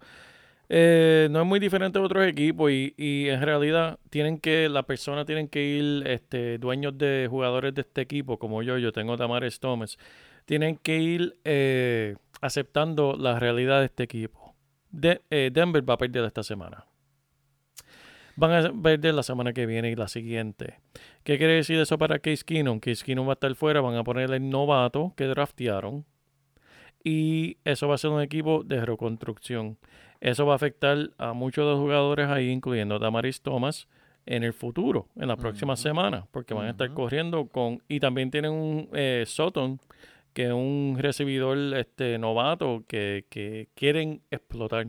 Eh, 0.75 1.29
no 1.31 1.41
es 1.43 1.47
muy 1.47 1.61
diferente 1.61 1.99
de 1.99 2.05
otros 2.05 2.27
equipos 2.27 2.71
y, 2.71 2.95
y 2.97 3.29
en 3.29 3.43
realidad 3.43 3.99
tienen 4.11 4.39
que, 4.39 4.69
la 4.71 4.85
persona 4.85 5.25
tienen 5.27 5.49
que 5.49 5.63
ir, 5.63 6.07
este, 6.07 6.57
dueños 6.59 6.97
de 6.97 7.27
jugadores 7.29 7.75
de 7.75 7.83
este 7.83 8.01
equipo, 8.01 8.39
como 8.39 8.63
yo, 8.63 8.79
yo 8.79 8.91
tengo 8.93 9.17
Tamares 9.19 9.61
Thomas, 9.61 9.99
tienen 10.47 10.77
que 10.77 10.99
ir 10.99 11.37
eh, 11.45 12.17
aceptando 12.41 13.17
la 13.19 13.39
realidad 13.39 13.81
de 13.81 13.87
este 13.87 14.05
equipo. 14.05 14.55
De- 14.91 15.21
eh, 15.31 15.51
Denver 15.53 15.89
va 15.89 15.95
a 15.95 15.99
perder 15.99 16.25
esta 16.25 16.43
semana. 16.43 16.87
Van 18.37 18.53
a 18.53 18.73
perder 18.83 19.15
la 19.15 19.23
semana 19.23 19.53
que 19.53 19.67
viene 19.67 19.91
y 19.91 19.97
la 19.97 20.09
siguiente. 20.09 20.79
¿Qué 21.23 21.39
quiere 21.39 21.55
decir 21.55 21.79
eso 21.79 21.99
para 21.99 22.19
Case 22.19 22.45
Keenum? 22.45 22.81
Case 22.81 23.05
Keenum 23.05 23.27
va 23.27 23.33
a 23.33 23.35
estar 23.35 23.55
fuera, 23.55 23.81
van 23.81 23.97
a 23.97 24.05
ponerle 24.05 24.37
el 24.37 24.49
novato 24.49 25.13
que 25.17 25.25
draftearon. 25.25 26.05
Y 27.05 27.59
eso 27.65 27.89
va 27.89 27.97
a 27.97 27.99
ser 27.99 28.11
un 28.11 28.23
equipo 28.23 28.63
de 28.65 28.85
reconstrucción. 28.85 29.79
Eso 30.21 30.47
va 30.47 30.53
a 30.53 30.57
afectar 30.57 31.11
a 31.19 31.33
muchos 31.33 31.65
de 31.65 31.73
los 31.73 31.81
jugadores 31.81 32.29
ahí, 32.29 32.49
incluyendo 32.49 32.95
a 32.95 32.99
Damaris 32.99 33.43
Thomas, 33.43 33.89
en 34.25 34.45
el 34.45 34.53
futuro, 34.53 35.09
en 35.17 35.29
las 35.29 35.37
próximas 35.37 35.81
semanas, 35.81 36.25
porque 36.31 36.55
van 36.55 36.67
a 36.67 36.71
estar 36.71 36.93
corriendo 36.95 37.47
con... 37.49 37.83
Y 37.89 37.99
también 37.99 38.31
tienen 38.31 38.53
un 38.53 38.89
eh, 38.93 39.25
Sutton, 39.27 39.81
que 40.33 40.47
es 40.47 40.53
un 40.53 40.97
recibidor 40.99 41.59
este, 41.77 42.19
novato 42.19 42.85
que, 42.87 43.25
que 43.29 43.69
quieren 43.75 44.23
explotar. 44.31 44.87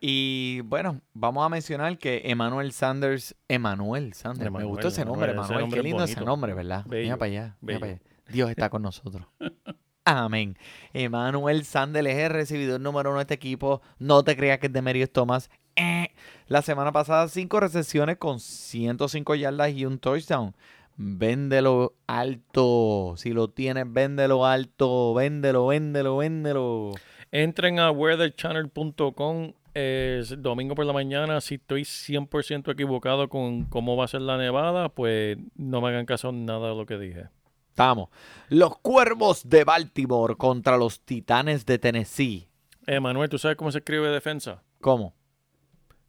Y 0.00 0.60
bueno, 0.62 1.00
vamos 1.12 1.44
a 1.44 1.48
mencionar 1.48 1.96
que 1.98 2.22
Emmanuel 2.24 2.72
Sanders, 2.72 3.34
Emmanuel 3.48 4.12
Sanders, 4.14 4.50
me 4.50 4.64
gustó 4.64 4.88
ese 4.88 5.04
nombre, 5.04 5.34
nombre 5.34 5.68
qué 5.70 5.78
es 5.78 5.84
lindo 5.84 6.04
ese 6.04 6.20
nombre, 6.20 6.54
¿verdad? 6.54 6.84
Mira 6.86 6.98
Bello, 6.98 7.18
para 7.18 7.30
allá, 7.30 7.56
mira 7.60 7.78
para 7.80 7.92
allá. 7.92 8.02
Dios 8.28 8.50
está 8.50 8.70
con 8.70 8.82
nosotros. 8.82 9.26
Amén. 10.04 10.58
Emmanuel 10.92 11.64
Sanders 11.64 12.06
es 12.08 12.18
el 12.18 12.30
recibidor 12.30 12.80
número 12.80 13.10
uno 13.10 13.18
de 13.18 13.22
este 13.22 13.34
equipo. 13.34 13.80
No 13.98 14.22
te 14.22 14.36
creas 14.36 14.58
que 14.58 14.66
es 14.66 14.72
de 14.72 14.82
Merius 14.82 15.10
Thomas. 15.10 15.50
Eh. 15.76 16.08
La 16.46 16.60
semana 16.60 16.92
pasada, 16.92 17.26
cinco 17.28 17.58
recepciones 17.58 18.18
con 18.18 18.38
105 18.38 19.34
yardas 19.34 19.72
y 19.72 19.86
un 19.86 19.98
touchdown. 19.98 20.54
Véndelo 20.96 21.94
alto. 22.06 23.14
Si 23.16 23.30
lo 23.30 23.48
tienes, 23.48 23.90
véndelo 23.90 24.44
alto. 24.44 25.14
Véndelo, 25.14 25.68
véndelo, 25.68 26.18
véndelo. 26.18 26.92
Entren 27.32 27.78
a 27.78 27.90
weatherchannel.com 27.90 29.54
es 29.74 30.40
domingo 30.40 30.74
por 30.74 30.86
la 30.86 30.92
mañana. 30.92 31.40
Si 31.40 31.56
estoy 31.56 31.82
100% 31.82 32.72
equivocado 32.72 33.28
con 33.28 33.64
cómo 33.64 33.96
va 33.96 34.04
a 34.04 34.08
ser 34.08 34.22
la 34.22 34.38
nevada, 34.38 34.88
pues 34.88 35.36
no 35.56 35.80
me 35.80 35.88
hagan 35.88 36.06
caso 36.06 36.30
en 36.30 36.46
nada 36.46 36.70
de 36.70 36.74
lo 36.76 36.86
que 36.86 36.98
dije. 36.98 37.28
Estamos. 37.68 38.08
Los 38.48 38.78
Cuervos 38.78 39.48
de 39.48 39.64
Baltimore 39.64 40.36
contra 40.36 40.76
los 40.76 41.00
Titanes 41.00 41.66
de 41.66 41.78
Tennessee. 41.78 42.48
Eh, 42.86 43.00
Manuel, 43.00 43.28
¿tú 43.28 43.38
sabes 43.38 43.56
cómo 43.56 43.72
se 43.72 43.78
escribe 43.78 44.08
defensa? 44.10 44.62
¿Cómo? 44.80 45.14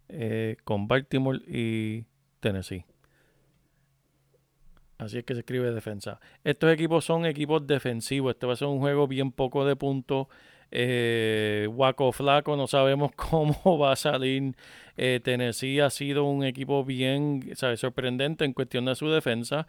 Eh, 0.10 0.58
con 0.64 0.88
Baltimore 0.88 1.40
y 1.48 2.06
Tennessee. 2.40 2.86
Así 4.98 5.18
es 5.18 5.26
que 5.26 5.34
se 5.34 5.40
escribe 5.42 5.72
defensa. 5.72 6.20
Estos 6.44 6.72
equipos 6.72 7.04
son 7.04 7.26
equipos 7.26 7.66
defensivos. 7.66 8.34
Este 8.34 8.46
va 8.46 8.54
a 8.54 8.58
ser 8.58 8.68
un 8.68 8.80
juego 8.80 9.08
bien 9.08 9.32
poco 9.32 9.66
de 9.66 9.76
puntos. 9.76 10.28
Eh, 10.78 11.70
Waco 11.72 12.12
Flaco, 12.12 12.58
no 12.58 12.68
sabemos 12.68 13.12
cómo 13.16 13.78
va 13.80 13.94
a 13.94 13.96
salir. 13.96 14.56
Eh, 14.98 15.22
Tennessee 15.24 15.80
ha 15.80 15.90
sido 15.90 16.26
un 16.26 16.44
equipo 16.44 16.84
bien 16.84 17.52
¿sabes? 17.56 17.80
sorprendente 17.80 18.44
en 18.44 18.52
cuestión 18.54 18.84
de 18.86 18.96
su 18.96 19.10
defensa. 19.10 19.68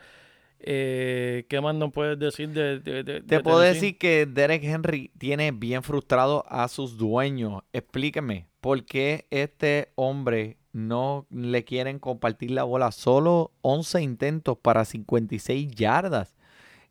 Eh, 0.59 1.45
¿Qué 1.49 1.61
más 1.61 1.75
nos 1.77 1.93
puedes 1.93 2.19
decir 2.19 2.49
de, 2.49 2.81
de- 2.81 3.05
de- 3.05 3.21
Te 3.21 3.37
de 3.37 3.41
puedo 3.41 3.61
decir 3.61 3.99
que 3.99 4.27
Derek 4.27 4.65
Henry 4.65 5.13
tiene 5.19 5.53
bien 5.53 5.83
frustrado 5.85 6.45
a 6.49 6.67
sus 6.69 6.97
dueños. 6.97 7.63
Explíqueme, 7.73 8.47
¿por 8.61 8.85
qué 8.85 9.27
este 9.31 9.93
hombre 9.95 10.57
no 10.73 11.27
le 11.31 11.65
quieren 11.65 11.99
compartir 12.01 12.51
la 12.51 12.65
bola? 12.65 12.91
Solo 12.91 13.53
11 13.61 14.03
intentos 14.03 14.57
para 14.59 14.85
56 14.85 15.69
yardas 15.73 16.35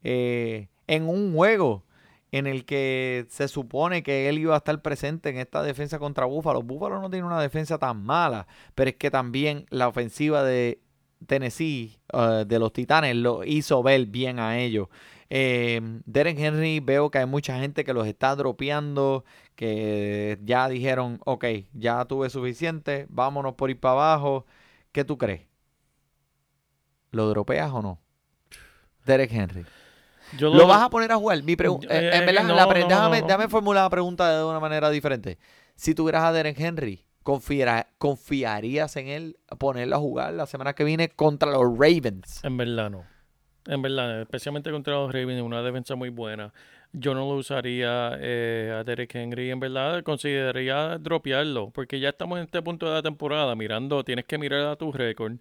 eh, 0.04 0.68
en 0.88 1.10
un 1.10 1.34
juego 1.34 1.84
en 2.32 2.48
el 2.48 2.66
que 2.66 3.26
se 3.30 3.48
supone 3.48 4.04
que 4.04 4.30
él 4.30 4.40
iba 4.40 4.56
a 4.56 4.58
estar 4.58 4.82
presente 4.82 5.30
en 5.30 5.38
esta 5.38 5.64
defensa 5.64 6.00
contra 6.00 6.26
Búfalo. 6.26 6.62
Búfalo 6.64 7.00
no 7.02 7.10
tiene 7.10 7.26
una 7.26 7.42
defensa 7.42 7.78
tan 7.78 8.04
mala, 8.04 8.48
pero 8.76 8.90
es 8.90 8.96
que 8.98 9.12
también 9.12 9.66
la 9.70 9.88
ofensiva 9.88 10.44
de 10.44 10.82
Tennessee, 11.28 11.98
eh, 12.14 12.46
de 12.48 12.60
los 12.60 12.74
Titanes, 12.74 13.16
lo 13.16 13.44
hizo 13.44 13.82
ver 13.84 14.06
bien 14.08 14.40
a 14.40 14.60
ellos. 14.60 14.88
Eh, 15.30 15.82
Derek 16.06 16.38
Henry, 16.40 16.80
veo 16.80 17.10
que 17.10 17.20
hay 17.20 17.26
mucha 17.26 17.60
gente 17.60 17.84
que 17.84 17.94
los 17.94 18.08
está 18.08 18.36
dropeando, 18.36 19.26
que 19.56 20.38
ya 20.44 20.70
dijeron, 20.70 21.20
ok, 21.26 21.46
ya 21.74 22.06
tuve 22.06 22.30
suficiente, 22.30 23.08
vámonos 23.10 23.54
por 23.56 23.70
ir 23.70 23.80
para 23.80 23.94
abajo. 23.94 24.46
¿Qué 24.92 25.04
tú 25.04 25.18
crees? 25.18 25.42
¿Lo 27.12 27.30
dropeas 27.30 27.72
o 27.72 27.82
no? 27.82 28.00
Derek 29.06 29.32
Henry. 29.32 29.66
Yo 30.38 30.54
¿Lo 30.54 30.68
vas 30.68 30.82
a 30.82 30.90
poner 30.90 31.12
a 31.12 31.16
jugar? 31.18 31.42
Mi 31.44 31.56
pregu- 31.56 31.84
Eh, 31.84 31.88
eh, 31.90 32.10
en 32.14 32.24
eh, 32.24 32.26
verdad, 32.26 32.44
no, 32.44 32.56
la 32.56 32.68
pre- 32.68 32.82
no, 32.82 32.88
déjame, 32.88 33.22
no. 33.22 33.28
déjame 33.28 33.48
formular 33.48 33.84
la 33.84 33.90
pregunta 33.90 34.38
de 34.38 34.44
una 34.44 34.60
manera 34.60 34.90
diferente. 34.90 35.38
Si 35.76 35.94
tuvieras 35.96 36.24
a 36.24 36.32
Derek 36.34 36.60
Henry, 36.60 37.06
¿confiarías 37.98 38.96
en 38.98 39.08
él 39.08 39.38
ponerlo 39.58 39.96
a 39.96 40.00
jugar 40.00 40.34
la 40.34 40.46
semana 40.46 40.74
que 40.74 40.84
viene 40.84 41.10
contra 41.10 41.52
los 41.52 41.78
Ravens? 41.78 42.44
En 42.44 42.58
verdad 42.58 42.90
no. 42.90 43.04
En 43.68 43.82
verdad, 43.82 44.22
especialmente 44.22 44.70
contra 44.72 44.94
los 44.94 45.12
Ravens, 45.12 45.42
una 45.42 45.62
defensa 45.64 45.96
muy 45.96 46.10
buena. 46.10 46.54
Yo 46.94 47.14
no 47.14 47.22
lo 47.22 47.36
usaría 47.38 48.12
eh, 48.20 48.74
a 48.80 48.84
Derek 48.84 49.14
Henry. 49.16 49.50
En 49.52 49.60
verdad, 49.60 50.04
consideraría 50.04 50.98
dropearlo. 51.00 51.72
Porque 51.72 52.00
ya 52.00 52.10
estamos 52.10 52.38
en 52.38 52.46
este 52.46 52.62
punto 52.62 52.86
de 52.88 52.94
la 52.94 53.02
temporada. 53.02 53.56
Mirando, 53.56 54.04
tienes 54.04 54.26
que 54.26 54.38
mirar 54.38 54.68
a 54.68 54.76
tu 54.76 54.92
récord. 54.92 55.34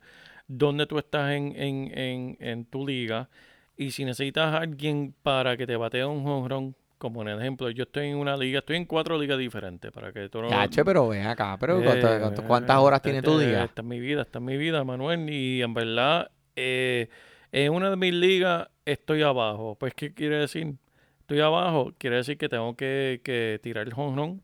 Dónde 0.48 0.86
tú 0.86 0.98
estás 0.98 1.32
en, 1.32 1.54
en, 1.54 1.96
en, 1.98 2.36
en 2.40 2.64
tu 2.64 2.86
liga. 2.86 3.28
Y 3.76 3.90
si 3.90 4.04
necesitas 4.04 4.54
a 4.54 4.58
alguien 4.58 5.14
para 5.22 5.56
que 5.56 5.66
te 5.66 5.76
batee 5.76 6.04
un 6.04 6.48
run, 6.48 6.76
como 6.98 7.22
en 7.22 7.28
el 7.28 7.38
ejemplo, 7.40 7.68
yo 7.70 7.82
estoy 7.82 8.06
en 8.08 8.16
una 8.16 8.36
liga, 8.36 8.60
estoy 8.60 8.76
en 8.76 8.84
cuatro 8.86 9.18
ligas 9.18 9.38
diferentes. 9.38 9.90
Para 9.90 10.12
que 10.12 10.28
tú 10.28 10.40
no. 10.40 10.48
Yache, 10.50 10.84
pero 10.84 11.08
ven 11.08 11.26
acá, 11.26 11.56
pero 11.58 11.80
Eh, 11.80 11.84
¿cuántas, 11.84 12.20
cuántas- 12.20 12.44
cuántas 12.46 12.76
horas 12.78 12.98
este- 12.98 13.10
tiene 13.10 13.22
tu 13.22 13.38
día? 13.38 13.64
Esta 13.64 13.82
es 13.82 13.86
mi 13.88 14.00
vida, 14.00 14.22
esta 14.22 14.38
es 14.38 14.44
mi 14.44 14.56
vida, 14.56 14.84
Manuel. 14.84 15.28
Y 15.28 15.60
en 15.62 15.74
verdad, 15.74 16.30
eh, 16.56 17.08
en 17.52 17.72
una 17.72 17.90
de 17.90 17.96
mis 17.96 18.14
ligas 18.14 18.68
estoy 18.84 19.22
abajo. 19.22 19.76
Pues, 19.78 19.92
¿qué 19.94 20.14
quiere 20.14 20.36
decir? 20.38 20.74
Estoy 21.20 21.40
abajo, 21.40 21.92
quiere 21.98 22.16
decir 22.16 22.38
que 22.38 22.48
tengo 22.48 22.76
que, 22.76 23.20
que 23.24 23.58
tirar 23.62 23.86
el 23.86 23.92
home 23.96 24.40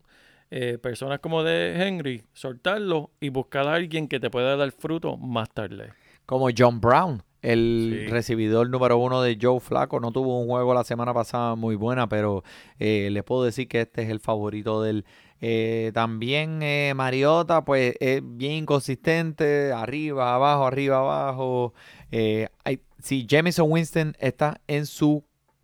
Eh, 0.53 0.77
personas 0.77 1.19
como 1.19 1.43
de 1.43 1.81
Henry, 1.81 2.23
soltarlo 2.33 3.11
y 3.21 3.29
buscar 3.29 3.65
a 3.69 3.75
alguien 3.75 4.09
que 4.09 4.19
te 4.19 4.29
pueda 4.29 4.57
dar 4.57 4.69
fruto 4.73 5.15
más 5.15 5.49
tarde. 5.49 5.93
Como 6.25 6.49
John 6.55 6.81
Brown. 6.81 7.23
El 7.41 8.03
Sí. 8.05 8.11
recibidor 8.11 8.69
número 8.69 8.97
uno 8.97 9.21
de 9.21 9.37
Joe 9.41 9.59
Flaco. 9.59 9.99
No 9.99 10.11
tuvo 10.11 10.39
un 10.41 10.47
juego 10.47 10.73
la 10.73 10.83
semana 10.83 11.13
pasada 11.13 11.55
muy 11.55 11.75
buena, 11.75 12.07
pero 12.07 12.43
eh, 12.79 13.09
les 13.11 13.23
puedo 13.23 13.43
decir 13.43 13.67
que 13.67 13.81
este 13.81 14.03
es 14.03 14.09
el 14.09 14.19
favorito 14.19 14.81
del. 14.81 15.05
Eh, 15.43 15.89
también 15.95 16.59
eh, 16.61 16.93
Mariota, 16.95 17.65
pues 17.65 17.95
es 17.99 18.21
bien 18.23 18.51
inconsistente, 18.53 19.71
arriba, 19.71 20.35
abajo, 20.35 20.65
arriba, 20.67 20.97
abajo. 20.99 21.73
Eh, 22.11 22.47
hay- 22.63 22.81
si 23.01 23.25
Jamison 23.27 23.71
Winston 23.71 24.15
está 24.19 24.61
en 24.67 24.85
su 24.85 25.23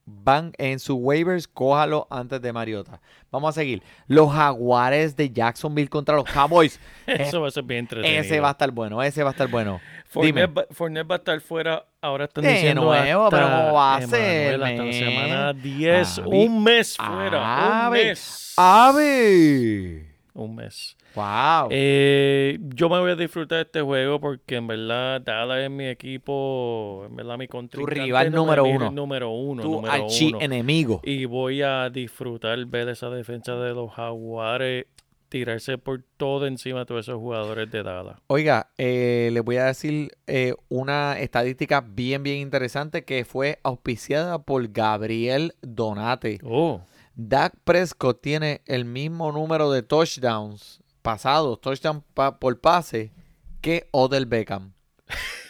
van 0.10 0.54
en 0.58 0.80
sus 0.80 0.96
waivers, 0.98 1.48
cójalo 1.48 2.08
antes 2.10 2.42
de 2.42 2.54
Mariota. 2.54 3.02
Vamos 3.30 3.50
a 3.50 3.60
seguir. 3.60 3.84
Los 4.08 4.34
Jaguares 4.34 5.18
de 5.18 5.30
Jacksonville 5.30 5.90
contra 5.90 6.16
los 6.16 6.24
Cowboys. 6.24 6.80
Eso 7.06 7.42
va 7.42 7.50
a 7.50 7.52
ser 7.52 7.64
bien 7.64 7.80
entretenido. 7.82 8.22
ese 8.22 8.40
va 8.40 8.48
a 8.48 8.52
estar 8.52 8.72
bueno, 8.72 9.04
ese 9.04 9.22
va 9.22 9.30
a 9.30 9.34
estar 9.34 9.50
bueno. 9.50 9.82
Fournette 10.06 10.58
va, 10.58 10.66
Fournette 10.72 11.12
va 11.12 11.16
a 11.16 11.18
estar 11.18 11.42
fuera. 11.42 11.86
Ahora 12.02 12.26
están 12.26 12.46
De 12.46 12.54
diciendo 12.54 12.84
nuevo, 12.84 13.26
hasta, 13.26 13.38
pero 13.38 13.50
¿cómo 13.50 13.74
va 13.74 13.96
a 13.98 14.02
ser, 14.08 14.64
hasta 14.64 14.94
semana 14.94 15.54
10. 15.54 16.20
Avi. 16.20 16.30
un 16.46 16.64
mes 16.64 16.96
fuera. 16.96 17.86
Ave. 17.88 18.00
Un 18.00 18.08
mes. 18.08 18.54
¡Ave! 18.56 20.16
Un 20.34 20.56
mes. 20.56 20.96
¡Wow! 21.18 21.70
Eh, 21.72 22.60
yo 22.76 22.90
me 22.90 23.00
voy 23.00 23.12
a 23.12 23.16
disfrutar 23.16 23.58
de 23.58 23.62
este 23.64 23.82
juego 23.82 24.20
porque 24.20 24.56
en 24.56 24.68
verdad 24.68 25.20
Dallas 25.20 25.64
es 25.64 25.72
mi 25.72 25.88
equipo, 25.88 27.06
en 27.10 27.16
verdad 27.16 27.38
mi 27.40 27.48
contrincante. 27.48 28.02
rival 28.04 28.32
número 28.32 28.64
uno. 28.66 28.92
Número 28.92 29.30
uno. 29.32 29.64
tu 29.64 29.72
número 29.72 29.94
archi 29.94 30.28
uno. 30.28 30.42
enemigo. 30.42 31.02
Y 31.04 31.26
voy 31.26 31.64
a 31.64 31.90
disfrutar 31.90 32.64
ver 32.66 32.90
esa 32.90 33.10
defensa 33.10 33.56
de 33.56 33.74
los 33.74 33.92
Jaguares 33.94 34.86
tirarse 35.30 35.78
por 35.78 36.04
todo 36.18 36.48
encima 36.48 36.80
de 36.80 36.86
todos 36.86 37.06
esos 37.06 37.18
jugadores 37.20 37.70
de 37.72 37.84
Dallas. 37.84 38.18
Oiga, 38.28 38.70
eh, 38.78 39.30
les 39.34 39.44
voy 39.44 39.58
a 39.58 39.66
decir 39.66 40.12
eh, 40.28 40.54
una 40.70 41.20
estadística 41.20 41.82
bien, 41.82 42.24
bien 42.24 42.38
interesante 42.38 43.04
que 43.04 43.26
fue 43.26 43.60
auspiciada 43.64 44.40
por 44.40 44.68
Gabriel 44.72 45.54
Donate. 45.62 46.40
Oh, 46.44 46.82
Dak 47.16 47.56
Prescott 47.64 48.22
tiene 48.22 48.62
el 48.68 48.86
mismo 48.86 49.32
número 49.32 49.72
de 49.72 49.82
touchdowns 49.82 50.84
pasados, 51.02 51.62
touchdown 51.62 52.04
pa- 52.14 52.40
por 52.40 52.60
pase, 52.60 53.12
que 53.62 53.88
Odell 53.92 54.26
Beckham. 54.26 54.74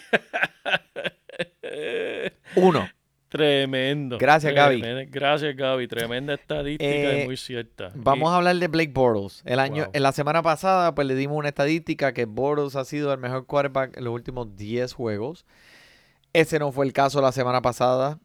Uno. 2.56 2.90
tremendo. 3.30 4.18
Gracias, 4.18 4.54
Gaby. 4.54 4.82
Tremenda- 4.82 5.12
Gracias, 5.12 5.56
Gaby. 5.56 5.88
Tremenda 5.88 6.34
estadística 6.34 6.86
Eh, 6.90 7.24
y 7.24 7.26
muy 7.26 7.38
cierta. 7.38 7.92
Vamos 7.94 8.30
Y- 8.30 8.34
a 8.34 8.38
hablar 8.38 8.56
de 8.56 8.68
Blake 8.68 8.92
Bortles. 8.94 9.44
El 9.46 9.60
año, 9.60 9.84
Wow. 9.84 9.92
en 9.94 10.04
la 10.04 10.12
semana 10.14 10.42
pasada, 10.42 10.96
pues 10.96 11.06
le 11.08 11.14
dimos 11.16 11.38
una 11.38 11.50
estadística 11.50 12.14
que 12.14 12.26
Bortles 12.26 12.76
ha 12.78 12.86
sido 12.86 13.12
el 13.14 13.20
mejor 13.20 13.46
quarterback 13.46 13.98
en 13.98 14.06
los 14.06 14.14
últimos 14.14 14.56
10 14.56 14.94
juegos. 14.94 15.46
Ese 16.34 16.58
no 16.58 16.72
fue 16.72 16.86
el 16.86 16.94
caso 16.94 17.22
la 17.22 17.32
semana 17.34 17.62
pasada. 17.62 18.18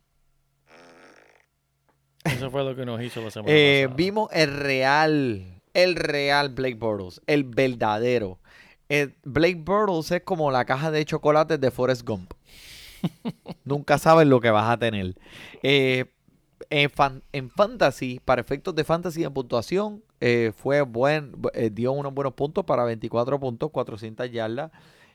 Eso 2.25 2.51
fue 2.53 2.63
lo 2.63 2.77
que 2.77 2.87
nos 2.87 3.03
hizo 3.03 3.21
la 3.21 3.31
semana 3.33 3.53
Eh, 3.53 3.83
pasada. 3.87 3.97
vimos 3.97 4.29
el 4.33 4.57
real, 4.57 5.61
el 5.75 5.97
real 5.97 6.51
Blake 6.51 6.75
Bortles, 6.77 7.21
el 7.27 7.45
verdadero. 7.45 8.39
El 8.89 9.15
Blake 9.25 9.57
Bortles 9.65 10.11
es 10.11 10.23
como 10.23 10.51
la 10.51 10.65
caja 10.65 10.91
de 10.91 11.05
chocolates 11.05 11.61
de 11.61 11.71
Forrest 11.71 12.07
Gump. 12.07 12.33
Nunca 13.65 13.99
sabes 13.99 14.27
lo 14.27 14.41
que 14.41 14.51
vas 14.51 14.71
a 14.71 14.79
tener. 14.79 15.15
Eh, 15.63 16.07
en, 16.71 16.91
fan- 16.91 17.23
en 17.33 17.51
fantasy, 17.51 18.21
para 18.25 18.41
efectos 18.41 18.75
de 18.75 18.85
fantasy 18.85 19.25
en 19.25 19.33
puntuación, 19.33 20.03
eh, 20.21 20.53
fue 20.57 20.83
buen, 20.83 21.33
eh, 21.55 21.71
dio 21.73 21.93
unos 21.93 22.15
buenos 22.15 22.35
puntos 22.35 22.65
para 22.65 22.85
24 22.85 23.39
puntos, 23.41 23.71
400 23.71 24.31
yardas, 24.31 24.71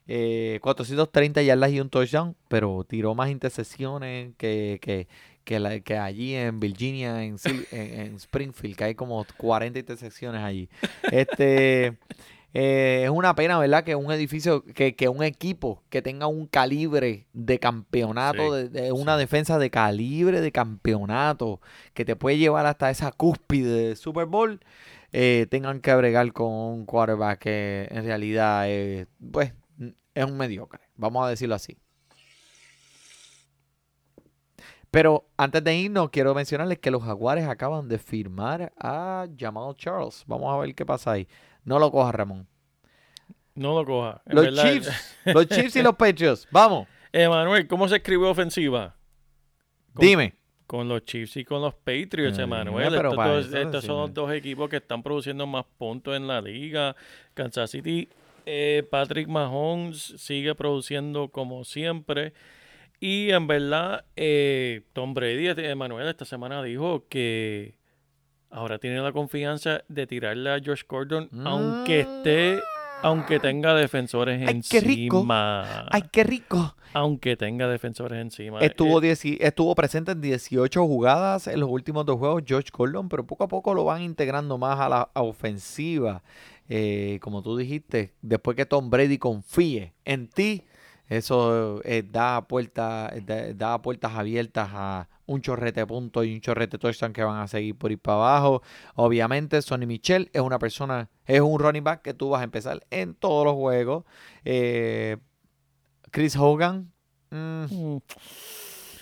eh, 0.08 0.60
430 0.62 1.42
yardas 1.42 1.72
y 1.72 1.80
un 1.80 1.90
touchdown, 1.90 2.36
pero 2.48 2.86
tiró 2.88 3.16
más 3.16 3.30
intercepciones 3.30 4.34
que, 4.38 4.80
que, 4.82 5.08
que, 5.48 5.60
la- 5.62 5.80
que 5.80 5.98
allí 5.98 6.36
en 6.36 6.60
Virginia, 6.60 7.24
en, 7.24 7.38
en- 7.72 8.00
en 8.02 8.16
Springfield, 8.18 8.76
que 8.76 8.84
hay 8.84 8.96
como 8.96 9.26
40 9.38 9.80
intersecciones 9.80 10.42
allí. 10.44 10.68
Este 11.10 11.98
eh, 12.54 13.04
es 13.06 13.10
una 13.10 13.34
pena, 13.34 13.58
¿verdad? 13.58 13.86
Que 13.86 13.96
un 13.96 14.12
edificio, 14.12 14.66
que, 14.66 14.96
que 14.98 15.08
un 15.08 15.24
equipo 15.24 15.84
que 15.90 16.02
tenga 16.02 16.28
un 16.28 16.48
calibre 16.48 17.28
de 17.32 17.60
campeonato, 17.60 18.44
Sí, 18.58 18.68
de, 18.68 18.82
de 18.82 18.92
una 18.92 19.16
defensa 19.16 19.58
de 19.58 19.70
calibre 19.70 20.42
de 20.42 20.52
campeonato, 20.52 21.62
que 21.94 22.04
te 22.04 22.18
puede 22.18 22.38
llevar 22.38 22.66
hasta 22.66 22.90
esa 22.90 23.14
cúspide 23.14 23.90
de 23.90 23.96
Super 23.96 24.26
Bowl, 24.26 24.60
eh, 25.14 25.48
tengan 25.50 25.80
que 25.80 25.96
bregar 25.96 26.34
con 26.34 26.52
un 26.52 26.86
quarterback 26.86 27.40
que 27.40 27.88
en 27.90 28.04
realidad 28.04 28.66
eh, 28.68 29.06
pues, 29.32 29.54
es 30.14 30.26
un 30.26 30.36
mediocre, 30.36 30.82
vamos 30.98 31.26
a 31.26 31.30
decirlo 31.30 31.56
así. 31.56 31.78
Pero 34.92 35.28
antes 35.38 35.64
de 35.64 35.76
irnos, 35.76 36.10
quiero 36.10 36.34
mencionarles 36.34 36.80
que 36.80 36.92
los 36.92 37.04
Jaguares 37.04 37.48
acaban 37.48 37.88
de 37.88 38.00
firmar 38.00 38.72
a 38.80 39.28
Jamal 39.38 39.76
Charles. 39.76 40.24
Vamos 40.28 40.54
a 40.54 40.58
ver 40.58 40.74
qué 40.74 40.86
pasa 40.86 41.12
ahí. 41.12 41.28
No 41.64 41.78
lo 41.80 41.92
coja, 41.92 42.12
Ramón. 42.12 42.48
No 43.54 43.74
lo 43.74 43.86
coja. 43.86 44.22
Los 44.26 44.46
verdad, 44.46 44.72
Chiefs, 44.72 45.18
los 45.26 45.48
Chiefs 45.48 45.76
y 45.76 45.82
los 45.82 45.96
Patriots. 45.96 46.48
Vamos, 46.52 46.88
Emanuel, 47.12 47.68
¿cómo 47.68 47.88
se 47.88 47.98
escribió 47.98 48.30
ofensiva? 48.30 48.96
Con- 49.94 50.06
dime. 50.06 50.36
Con 50.68 50.90
los 50.90 51.04
Chiefs 51.06 51.38
y 51.38 51.46
con 51.46 51.62
los 51.62 51.74
Patriots, 51.76 52.38
Emanuel. 52.38 52.90
pero 52.90 53.12
Estos, 53.40 53.54
estos 53.54 53.86
son 53.86 54.02
los 54.02 54.14
dos 54.14 54.32
equipos 54.34 54.70
que 54.70 54.76
están 54.78 55.02
produciendo 55.02 55.48
más 55.48 55.66
puntos 55.78 56.16
en 56.16 56.28
la 56.28 56.42
liga. 56.42 56.94
Kansas 57.34 57.72
City, 57.72 58.10
eh, 58.46 58.86
Patrick 58.92 59.30
Mahomes 59.30 60.16
sigue 60.18 60.54
produciendo 60.56 61.30
como 61.30 61.64
siempre. 61.64 62.34
Y 63.00 63.30
en 63.32 63.46
verdad, 63.48 64.06
eh, 64.16 64.82
Tom 64.94 65.14
Brady, 65.14 65.48
este- 65.48 65.70
Emanuel, 65.70 66.08
esta 66.08 66.26
semana 66.26 66.64
dijo 66.64 67.06
que 67.10 67.78
ahora 68.50 68.80
tiene 68.80 69.00
la 69.02 69.12
confianza 69.12 69.84
de 69.88 70.08
tirarle 70.08 70.50
a 70.52 70.60
Josh 70.64 70.82
Gordon, 70.88 71.30
aunque 71.46 72.00
esté, 72.00 72.60
aunque 73.04 73.40
tenga 73.40 73.76
defensores 73.76 74.42
Ay, 74.48 74.62
qué 74.68 74.82
rico. 74.82 75.18
encima. 75.18 75.86
¡Ay, 75.92 76.04
qué 76.12 76.24
rico! 76.24 76.76
Aunque 76.94 77.38
tenga 77.38 77.68
defensores 77.68 78.20
encima. 78.20 78.60
Estuvo, 78.62 79.00
Eh, 79.04 79.16
estuvo 79.42 79.76
presente 79.76 80.14
en 80.14 80.22
18 80.22 80.84
jugadas 80.88 81.46
en 81.46 81.60
los 81.60 81.70
últimos 81.70 82.04
dos 82.06 82.18
juegos 82.18 82.42
George 82.48 82.70
Gordon, 82.76 83.10
pero 83.10 83.28
poco 83.28 83.44
a 83.44 83.48
poco 83.48 83.76
lo 83.76 83.84
van 83.84 84.02
integrando 84.02 84.58
más 84.58 84.80
a 84.80 84.90
la 84.90 85.10
a 85.14 85.22
ofensiva. 85.22 86.24
Eh, 86.70 87.20
como 87.22 87.44
tú 87.44 87.56
dijiste, 87.56 88.14
después 88.24 88.58
que 88.58 88.66
Tom 88.66 88.90
Brady 88.90 89.20
confíe 89.20 89.94
en 90.04 90.28
ti, 90.28 90.64
eso 91.08 91.82
eh, 91.84 92.04
da, 92.04 92.48
puerta, 92.48 93.12
da, 93.26 93.54
da 93.54 93.82
puertas 93.82 94.14
abiertas 94.14 94.70
a 94.72 95.08
un 95.26 95.42
chorrete 95.42 95.82
de 95.82 95.88
puntos 95.88 96.26
y 96.26 96.34
un 96.34 96.42
chorrete 96.42 96.78
touchdown 96.78 97.14
que 97.14 97.24
van 97.24 97.42
a 97.42 97.48
seguir 97.48 97.78
por 97.78 97.92
ir 97.92 98.00
para 98.00 98.18
abajo. 98.18 98.62
Obviamente, 98.96 99.62
Sonny 99.62 99.86
Michel 99.86 100.30
es 100.34 100.42
una 100.42 100.60
persona, 100.60 101.10
es 101.26 101.42
un 101.42 101.60
running 101.60 101.84
back 101.84 102.02
que 102.02 102.14
tú 102.14 102.30
vas 102.30 102.42
a 102.42 102.46
empezar 102.46 102.86
en 102.90 103.14
todos 103.14 103.46
los 103.46 103.56
juegos. 103.56 104.06
Eh, 104.46 105.18
Chris 106.12 106.36
Hogan. 106.36 106.92
mm, 107.30 107.66
mm, 107.70 108.02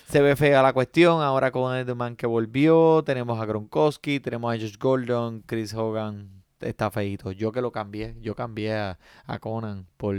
se 0.08 0.22
ve 0.22 0.36
fea 0.36 0.62
la 0.62 0.74
cuestión 0.74 1.22
ahora 1.22 1.52
con 1.52 1.76
Edelman 1.76 2.16
que 2.16 2.28
volvió. 2.28 3.04
Tenemos 3.04 3.40
a 3.40 3.46
Gronkowski, 3.46 4.20
tenemos 4.20 4.54
a 4.54 4.58
Josh 4.58 4.78
Gordon, 4.78 5.42
Chris 5.46 5.74
Hogan 5.74 6.44
está 6.60 6.92
feito. 6.92 7.32
Yo 7.32 7.52
que 7.52 7.62
lo 7.62 7.72
cambié, 7.72 8.16
yo 8.22 8.36
cambié 8.36 8.74
a, 8.74 9.00
a 9.26 9.40
Conan 9.40 9.88
por, 9.98 10.16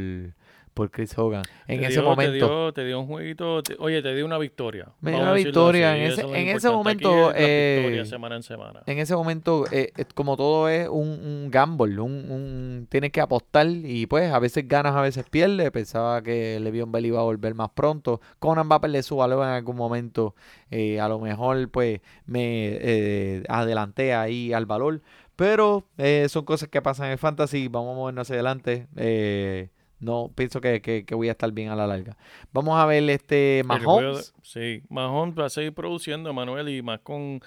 por 0.77 0.91
Chris 0.91 1.17
Hogan. 1.17 1.43
En 1.67 1.81
Te 1.81 1.87
ese 1.87 2.01
dio- 2.01 2.03
momento. 2.05 2.33
Te 2.33 2.37
dio, 2.39 2.73
te 2.75 2.85
dio 2.85 3.01
un 3.01 3.07
jueguito. 3.07 3.63
te- 3.63 3.77
oye, 3.79 4.03
te 4.03 4.15
dio 4.15 4.27
una 4.27 4.37
victoria. 4.37 4.91
Me 5.01 5.11
dio 5.13 5.21
una 5.21 5.33
victoria. 5.33 5.93
así, 5.93 6.01
En 6.01 6.07
ese- 6.07 6.21
es 6.21 6.27
lo 6.29 6.35
en 6.35 6.49
ese 6.49 6.71
momento, 6.71 7.31
es 7.33 7.41
la 7.41 7.47
eh, 7.49 7.77
victoria 7.81 8.05
semana 8.05 8.37
en 8.37 8.43
semana. 8.43 8.83
En 8.85 8.99
ese 8.99 9.17
momento, 9.17 9.65
eh, 9.73 9.91
eh, 9.97 10.05
como 10.15 10.37
todo 10.37 10.69
es 10.69 10.87
un, 10.89 11.09
un 11.09 11.49
gamble, 11.51 11.99
un, 12.01 12.13
un- 12.31 12.87
tienes 12.91 13.11
que 13.11 13.23
apostar 13.23 13.67
y 13.67 14.05
pues 14.07 14.31
a 14.31 14.39
veces 14.39 14.69
ganas, 14.69 14.95
a 14.95 15.01
veces 15.01 15.25
pierdes. 15.31 15.71
Pensaba 15.71 16.23
que 16.23 16.61
Le'Veon 16.61 16.93
Bell 16.93 17.07
iba 17.07 17.21
a 17.21 17.25
volver 17.25 17.55
más 17.55 17.71
pronto. 17.71 18.21
Conan 18.39 18.69
va 18.71 18.77
a 18.77 18.81
perder 18.83 19.03
su 19.03 19.17
valor 19.17 19.45
en 19.45 19.53
algún 19.55 19.77
momento. 19.77 20.35
Eh, 20.71 21.01
a 21.01 21.09
lo 21.09 21.19
mejor 21.21 21.71
pues 21.71 22.01
me 22.27 22.69
eh, 22.83 23.43
adelanté 23.49 24.13
ahí 24.13 24.53
al 24.53 24.67
valor. 24.67 25.01
Pero 25.37 25.85
eh, 25.99 26.27
son 26.29 26.45
cosas 26.45 26.69
que 26.69 26.81
pasan 26.83 27.11
en 27.11 27.19
Fantasy. 27.19 27.69
Vamos 27.69 27.93
a 27.95 27.97
movernos 27.97 28.23
hacia 28.27 28.35
adelante. 28.37 28.87
Eh, 28.97 29.69
no 30.01 30.31
pienso 30.35 30.61
que, 30.61 30.81
que- 30.83 31.05
que 31.05 31.15
voy 31.15 31.29
a 31.29 31.33
estar 31.33 31.51
bien 31.53 31.71
a 31.71 31.77
la 31.77 31.87
larga. 31.87 32.17
Vamos 32.53 32.79
a 32.79 32.87
ver 32.87 33.09
este 33.11 33.63
Mahomes. 33.65 34.35
sí, 34.43 34.83
Mahomes 34.89 35.35
va 35.39 35.47
a 35.47 35.51
seguir 35.51 35.73
produciendo, 35.73 36.33
Manuel, 36.33 36.69
y 36.69 36.83
más 36.83 37.01
con, 37.01 37.41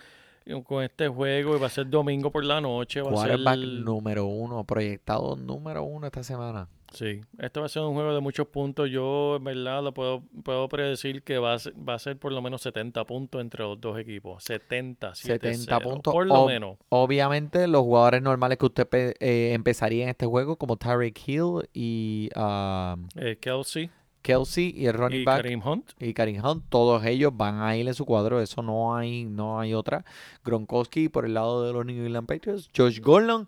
con 0.65 0.83
este 0.83 1.07
juego. 1.07 1.55
Y 1.55 1.59
va 1.59 1.67
a 1.67 1.69
ser 1.69 1.89
domingo 1.89 2.31
por 2.31 2.43
la 2.43 2.59
noche. 2.61 3.01
Va 3.01 3.09
a 3.09 3.13
ser, 3.23 3.39
número 3.83 4.25
uno, 4.25 4.63
proyectado 4.63 5.35
número 5.35 5.83
uno 5.83 6.07
esta 6.07 6.23
semana. 6.23 6.67
Sí, 6.93 7.21
este 7.39 7.59
va 7.59 7.65
a 7.65 7.69
ser 7.69 7.83
un 7.83 7.93
juego 7.93 8.13
de 8.13 8.19
muchos 8.21 8.47
puntos. 8.47 8.89
Yo, 8.89 9.35
en 9.37 9.43
verdad, 9.43 9.83
lo 9.83 9.93
puedo, 9.93 10.23
puedo 10.43 10.67
predecir 10.69 11.23
que 11.23 11.37
va 11.37 11.53
a, 11.53 11.59
ser, 11.59 11.73
va 11.87 11.93
a 11.95 11.99
ser 11.99 12.17
por 12.17 12.31
lo 12.31 12.41
menos 12.41 12.61
70 12.61 13.03
puntos 13.05 13.41
entre 13.41 13.63
los 13.63 13.79
dos 13.79 13.97
equipos. 13.99 14.43
70, 14.43 15.15
70 15.15 15.77
7-0, 15.79 15.83
puntos. 15.83 16.13
Por 16.13 16.27
lo 16.27 16.35
Ob- 16.45 16.47
menos. 16.47 16.77
Obviamente, 16.89 17.67
los 17.67 17.81
jugadores 17.81 18.21
normales 18.21 18.57
que 18.57 18.65
usted 18.65 18.87
eh, 19.19 19.51
empezaría 19.53 20.03
en 20.03 20.09
este 20.09 20.25
juego, 20.25 20.55
como 20.57 20.77
Tyreek 20.77 21.19
Hill 21.27 21.69
y 21.73 22.29
um, 22.35 23.07
Eh, 23.15 23.37
Kelsey. 23.39 23.89
Kelsey 24.21 24.73
y 24.75 24.85
el 24.87 24.93
running 24.95 25.21
Y 25.21 25.23
back 25.23 25.45
Hunt. 25.65 25.91
y 25.97 26.13
Karim 26.13 26.43
Hunt, 26.43 26.65
todos 26.67 27.05
ellos 27.05 27.31
van 27.35 27.61
a 27.61 27.77
ir 27.77 27.87
en 27.87 27.93
su 27.93 28.05
cuadro, 28.05 28.41
eso 28.41 28.61
no 28.61 28.93
hay, 28.93 29.23
no 29.23 29.61
hay 29.61 29.73
otra. 29.73 30.03
Gronkowski 30.43 31.07
por 31.07 31.23
el 31.25 31.33
lado 31.35 31.63
de 31.65 31.71
los 31.71 31.85
New 31.85 32.05
England 32.05 32.27
Patriots, 32.27 32.69
Josh 32.75 32.99
Gordon 32.99 33.47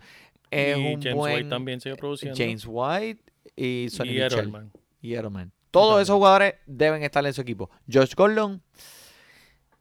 es 0.49 0.77
y 0.77 0.93
un 0.95 1.01
James 1.01 1.15
buen 1.17 1.33
White 1.35 1.49
también 1.49 1.81
sigue 1.81 1.95
produciendo. 1.97 2.37
James 2.37 2.63
White 2.65 3.21
y 3.61 3.89
Sonny 3.89 4.17
y 4.17 4.23
Michel 4.23 4.71
y 5.01 5.13
Edelman. 5.13 5.51
Todos 5.71 6.01
esos 6.01 6.15
jugadores 6.15 6.55
deben 6.65 7.03
estar 7.03 7.25
en 7.25 7.33
su 7.33 7.41
equipo. 7.41 7.69
Josh 7.91 8.13
Gordon, 8.15 8.61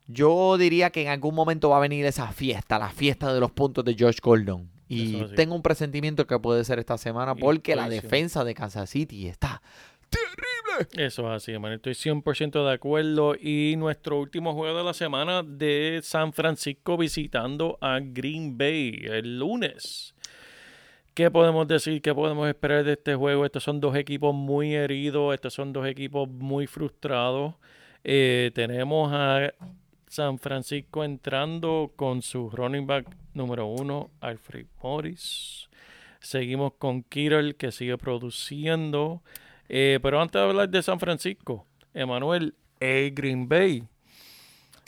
yo 0.07 0.57
diría 0.57 0.91
que 0.91 1.03
en 1.03 1.09
algún 1.09 1.35
momento 1.35 1.71
va 1.71 1.79
a 1.79 1.81
venir 1.81 2.07
esa 2.07 2.31
fiesta, 2.33 2.79
la 2.79 2.91
fiesta 2.91 3.33
de 3.33 3.41
los 3.41 3.51
puntos 3.51 3.85
de 3.85 3.97
Josh 3.99 4.19
Gordon. 4.23 4.71
Y 4.89 5.25
tengo 5.37 5.55
un 5.55 5.63
presentimiento 5.63 6.27
que 6.27 6.39
puede 6.39 6.65
ser 6.65 6.81
esta 6.81 6.99
semana 6.99 7.35
porque 7.35 7.77
la 7.77 7.89
defensa 7.89 8.45
de 8.45 8.55
Kansas 8.55 8.91
City 8.91 9.29
está 9.29 9.63
Eso 10.97 11.23
es 11.23 11.43
así, 11.43 11.53
hermano. 11.53 11.77
Estoy 11.77 11.93
100% 11.93 12.67
de 12.67 12.73
acuerdo. 12.73 13.35
Y 13.37 13.77
nuestro 13.77 14.19
último 14.19 14.55
juego 14.55 14.79
de 14.79 14.85
la 14.85 14.95
semana 14.95 15.43
de 15.43 16.01
San 16.03 16.33
Francisco 16.33 16.97
visitando 16.97 17.79
a 17.81 18.01
Green 18.01 18.59
Bay 18.59 19.01
el 19.05 19.39
lunes. 19.39 20.15
¿Qué 21.15 21.31
podemos 21.31 21.67
decir? 21.67 22.01
¿Qué 22.01 22.15
podemos 22.15 22.49
esperar 22.49 22.85
de 22.85 22.93
este 22.93 23.15
juego? 23.15 23.45
Estos 23.45 23.65
son 23.65 23.81
dos 23.81 23.97
equipos 23.97 24.35
muy 24.35 24.75
heridos. 24.75 25.35
Estos 25.35 25.55
son 25.55 25.73
dos 25.73 25.87
equipos 25.87 26.29
muy 26.29 26.67
frustrados. 26.67 27.55
Eh, 28.05 28.53
tenemos 28.55 29.13
a 29.13 29.53
San 30.07 30.39
Francisco 30.39 31.05
entrando 31.05 31.93
con 31.97 32.23
su 32.23 32.49
running 32.51 32.87
back 32.87 33.07
número 33.35 33.67
uno, 33.67 34.11
Alfred 34.21 34.67
Morris. 34.83 35.69
Seguimos 36.21 36.75
con 36.79 37.03
Kittle, 37.03 37.55
que 37.55 37.73
sigue 37.73 37.99
produciendo. 37.99 39.23
Eh, 39.69 39.99
pero 40.03 40.21
antes 40.21 40.41
de 40.41 40.49
hablar 40.49 40.69
de 40.69 40.83
San 40.83 41.01
Francisco, 41.01 41.67
Emanuel, 41.93 42.55
el 42.79 43.13
Green 43.13 43.49
Bay, 43.49 43.85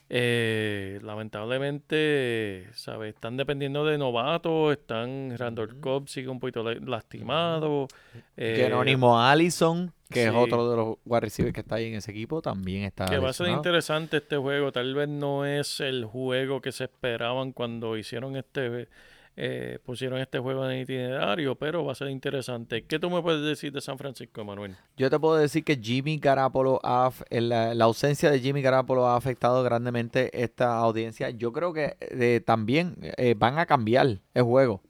eh, 0.08 1.00
lamentablemente, 1.02 2.68
¿sabes? 2.74 3.14
Están 3.14 3.36
dependiendo 3.36 3.84
de 3.84 3.96
novatos, 3.96 4.72
están, 4.72 5.36
Randall 5.38 5.80
Cobb 5.80 6.08
sigue 6.08 6.28
un 6.28 6.38
poquito 6.38 6.62
lastimado. 6.62 7.88
eh, 8.36 8.54
Jerónimo 8.56 9.20
Allison, 9.20 9.92
que 10.10 10.26
es 10.26 10.32
otro 10.34 10.70
de 10.70 10.76
los 10.76 10.96
wide 11.06 11.20
receivers 11.20 11.54
que 11.54 11.60
está 11.60 11.76
ahí 11.76 11.86
en 11.86 11.94
ese 11.94 12.10
equipo, 12.10 12.42
también 12.42 12.84
está 12.84 13.06
que 13.06 13.18
va 13.18 13.30
a 13.30 13.32
ser 13.32 13.48
interesante 13.48 14.18
este 14.18 14.36
juego, 14.36 14.70
tal 14.70 14.94
vez 14.94 15.08
no 15.08 15.46
es 15.46 15.80
el 15.80 16.04
juego 16.04 16.60
que 16.60 16.72
se 16.72 16.84
esperaban 16.84 17.52
cuando 17.52 17.96
hicieron 17.96 18.36
este, 18.36 18.88
eh, 19.36 19.78
pusieron 19.84 20.20
este 20.20 20.38
juego 20.38 20.68
en 20.68 20.80
itinerario, 20.80 21.54
pero 21.54 21.84
va 21.84 21.92
a 21.92 21.94
ser 21.94 22.08
interesante. 22.08 22.84
¿Qué 22.84 22.98
tú 22.98 23.08
me 23.10 23.22
puedes 23.22 23.42
decir 23.42 23.72
de 23.72 23.80
San 23.80 23.96
Francisco, 23.98 24.40
Emanuel? 24.42 24.76
Yo 24.96 25.08
te 25.08 25.18
puedo 25.18 25.36
decir 25.36 25.64
que 25.64 25.76
Jimmy 25.76 26.18
Garapolo, 26.18 26.80
ha, 26.82 27.10
la, 27.30 27.74
la 27.74 27.84
ausencia 27.84 28.30
de 28.30 28.40
Jimmy 28.40 28.60
Garapolo 28.62 29.06
ha 29.06 29.16
afectado 29.16 29.62
grandemente 29.62 30.30
esta 30.42 30.76
audiencia. 30.76 31.30
Yo 31.30 31.52
creo 31.52 31.72
que 31.72 31.96
eh, 32.00 32.40
también 32.44 32.96
eh, 33.16 33.34
van 33.36 33.58
a 33.58 33.66
cambiar 33.66 34.20
el 34.34 34.42
juego 34.42 34.82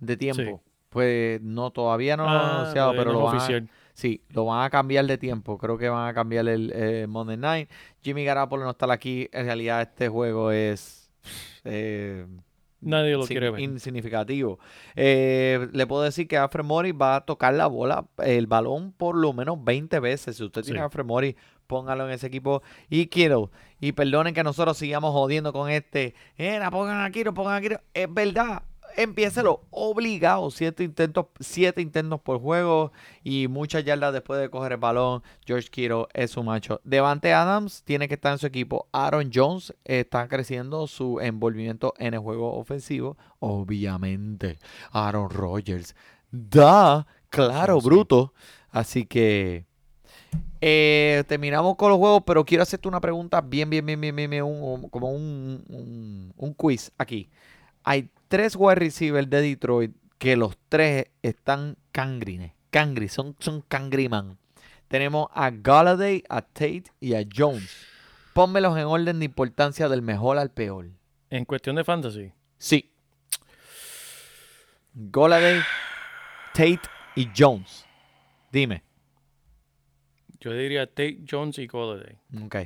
de 0.00 0.16
tiempo. 0.16 0.42
Sí. 0.42 0.70
Pues 0.88 1.40
no, 1.40 1.70
todavía 1.70 2.16
no 2.16 2.24
lo 2.24 2.30
han 2.30 2.36
Ah, 2.36 2.60
anunciado, 2.60 2.92
todavía 2.92 3.00
pero 3.00 3.12
no 3.12 3.18
lo 3.20 3.24
van, 3.26 3.36
a, 3.40 3.66
sí, 3.94 4.22
lo 4.28 4.44
van 4.44 4.64
a 4.66 4.68
cambiar 4.70 5.06
de 5.06 5.16
tiempo. 5.16 5.56
Creo 5.56 5.78
que 5.78 5.88
van 5.88 6.08
a 6.08 6.12
cambiar 6.12 6.46
el 6.48 6.70
eh, 6.74 7.06
Monday 7.08 7.36
Night. 7.38 7.70
Jimmy 8.02 8.24
Garapolo 8.24 8.64
no 8.64 8.70
está 8.72 8.92
aquí. 8.92 9.28
En 9.32 9.46
realidad 9.46 9.80
este 9.80 10.08
juego 10.08 10.50
es... 10.50 11.10
eh, 11.64 12.26
Nadie 12.82 13.12
lo 13.12 13.22
sin- 13.26 13.34
quiere 13.34 13.50
ver. 13.50 13.60
insignificativo. 13.60 14.58
Eh, 14.96 15.68
le 15.72 15.86
puedo 15.86 16.02
decir 16.02 16.28
que 16.28 16.36
Alfred 16.36 16.64
Morris 16.64 16.94
va 17.00 17.16
a 17.16 17.20
tocar 17.24 17.54
la 17.54 17.66
bola, 17.66 18.06
el 18.24 18.46
balón 18.46 18.92
por 18.92 19.16
lo 19.16 19.32
menos 19.32 19.62
20 19.62 20.00
veces. 20.00 20.36
Si 20.36 20.44
usted 20.44 20.62
tiene 20.62 20.78
Sí. 20.78 20.82
a 20.82 20.84
Alfred 20.84 21.04
Morris, 21.04 21.34
póngalo 21.66 22.04
en 22.06 22.12
ese 22.12 22.26
equipo. 22.26 22.62
Y 22.90 23.06
Kittle, 23.06 23.46
y 23.80 23.92
perdonen 23.92 24.34
que 24.34 24.42
nosotros 24.44 24.76
sigamos 24.76 25.12
jodiendo 25.12 25.52
con 25.52 25.70
este, 25.70 26.14
era, 26.36 26.70
pongan 26.70 27.04
a 27.04 27.10
Kittle, 27.10 27.32
pongan 27.32 27.54
a 27.54 27.60
Kittle. 27.60 27.80
Es 27.94 28.12
verdad, 28.12 28.62
empiécelo 28.96 29.62
obligado. 29.70 30.50
Siete 30.50 30.84
intentos, 30.84 31.26
siete 31.40 31.80
intentos 31.82 32.20
por 32.20 32.40
juego 32.40 32.92
y 33.24 33.48
muchas 33.48 33.84
yardas 33.84 34.12
después 34.12 34.40
de 34.40 34.50
coger 34.50 34.72
el 34.72 34.78
balón. 34.78 35.22
George 35.46 35.68
Kittle 35.70 36.06
es 36.14 36.30
su 36.32 36.42
macho. 36.42 36.80
Devante 36.84 37.32
Adams 37.32 37.82
tiene 37.84 38.08
que 38.08 38.14
estar 38.14 38.32
en 38.32 38.38
su 38.38 38.46
equipo. 38.46 38.88
Aaron 38.92 39.30
Jones 39.32 39.74
está 39.84 40.28
creciendo 40.28 40.86
su 40.86 41.20
envolvimiento 41.20 41.94
en 41.98 42.14
el 42.14 42.20
juego 42.20 42.54
ofensivo. 42.56 43.16
Obviamente, 43.40 44.58
Aaron 44.92 45.30
Rodgers. 45.30 45.94
Da, 46.30 47.06
claro, 47.28 47.80
Sí, 47.80 47.86
bruto. 47.86 48.32
Así 48.70 49.04
que 49.06 49.66
eh, 50.60 51.24
terminamos 51.26 51.76
con 51.76 51.90
los 51.90 51.98
juegos, 51.98 52.22
pero 52.26 52.44
quiero 52.44 52.62
hacerte 52.62 52.88
una 52.88 53.00
pregunta 53.00 53.40
bien, 53.40 53.68
bien, 53.70 53.84
bien, 53.84 54.00
bien, 54.00 54.14
bien, 54.16 54.30
bien, 54.30 54.44
un- 54.44 54.88
como 54.90 55.10
un, 55.10 55.64
un- 55.68 56.32
un 56.36 56.54
quiz 56.54 56.92
aquí. 56.98 57.28
Hay 57.84 58.10
tres 58.32 58.56
wide 58.56 58.76
receivers 58.76 59.28
de 59.28 59.42
Detroit 59.42 59.94
que 60.16 60.36
los 60.36 60.56
tres 60.70 61.10
están 61.20 61.76
cangrines. 61.92 62.52
Cangri, 62.70 63.08
son, 63.08 63.36
son 63.40 63.60
cangriman. 63.60 64.38
Tenemos 64.88 65.28
a 65.34 65.50
Galladay, 65.50 66.24
a 66.30 66.40
Tate 66.40 66.84
y 66.98 67.12
a 67.12 67.26
Jones. 67.30 67.76
Pónmelos 68.32 68.78
en 68.78 68.84
orden 68.84 69.18
de 69.18 69.26
importancia 69.26 69.86
del 69.90 70.00
mejor 70.00 70.38
al 70.38 70.50
peor. 70.50 70.88
En 71.28 71.44
cuestión 71.44 71.76
de 71.76 71.84
fantasy, 71.84 72.32
Sí. 72.56 72.90
Galladay, 74.94 75.60
Tate 76.54 76.80
y 77.14 77.28
Jones. 77.36 77.84
Dime. 78.50 78.82
yo 80.40 80.54
diría 80.54 80.86
Tate, 80.86 81.18
Jones 81.30 81.58
y 81.58 81.66
Golladay. 81.66 82.18
Ok. 82.46 82.56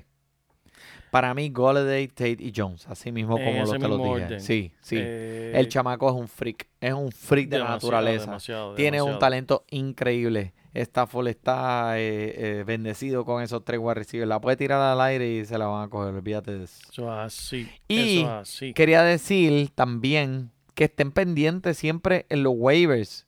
Para 1.10 1.32
mí, 1.34 1.50
Galladay, 1.54 2.08
Tate 2.08 2.36
y 2.40 2.52
Jones. 2.54 2.86
Así 2.88 3.10
mismo 3.12 3.36
como 3.38 3.60
los 3.60 3.70
ese 3.70 3.78
te 3.78 3.88
mismo 3.88 4.14
dije. 4.14 4.24
orden. 4.26 4.40
Sí, 4.40 4.72
sí. 4.80 4.96
Eh, 4.98 5.52
El 5.54 5.68
chamaco 5.68 6.08
es 6.10 6.14
un 6.16 6.28
freak. 6.28 6.66
Es 6.80 6.92
un 6.92 7.10
freak 7.12 7.48
de 7.48 7.58
la 7.58 7.68
naturaleza. 7.68 8.26
demasiado, 8.26 8.74
Tiene 8.74 9.00
un 9.02 9.18
talento 9.18 9.64
increíble. 9.70 10.52
Stafford 10.74 11.28
está 11.28 11.98
eh, 11.98 12.58
eh, 12.58 12.64
bendecido 12.66 13.24
con 13.24 13.42
esos 13.42 13.64
tres 13.64 13.80
receivers. 13.94 14.28
La 14.28 14.40
puede 14.42 14.58
tirar 14.58 14.78
al 14.80 15.00
aire 15.00 15.26
y 15.38 15.44
se 15.46 15.56
la 15.56 15.66
van 15.66 15.84
a 15.84 15.88
coger. 15.88 16.12
Olvídate 16.12 16.58
de 16.58 16.64
eso. 16.64 16.80
Eso 16.92 17.04
es 17.04 17.18
así. 17.18 17.68
Y 17.88 18.18
eso 18.18 18.26
es 18.26 18.32
así. 18.32 18.74
Quería 18.74 19.02
decir 19.02 19.70
también 19.74 20.50
que 20.74 20.84
estén 20.84 21.12
pendientes 21.12 21.78
siempre 21.78 22.26
en 22.28 22.42
los 22.42 22.52
waivers. 22.54 23.26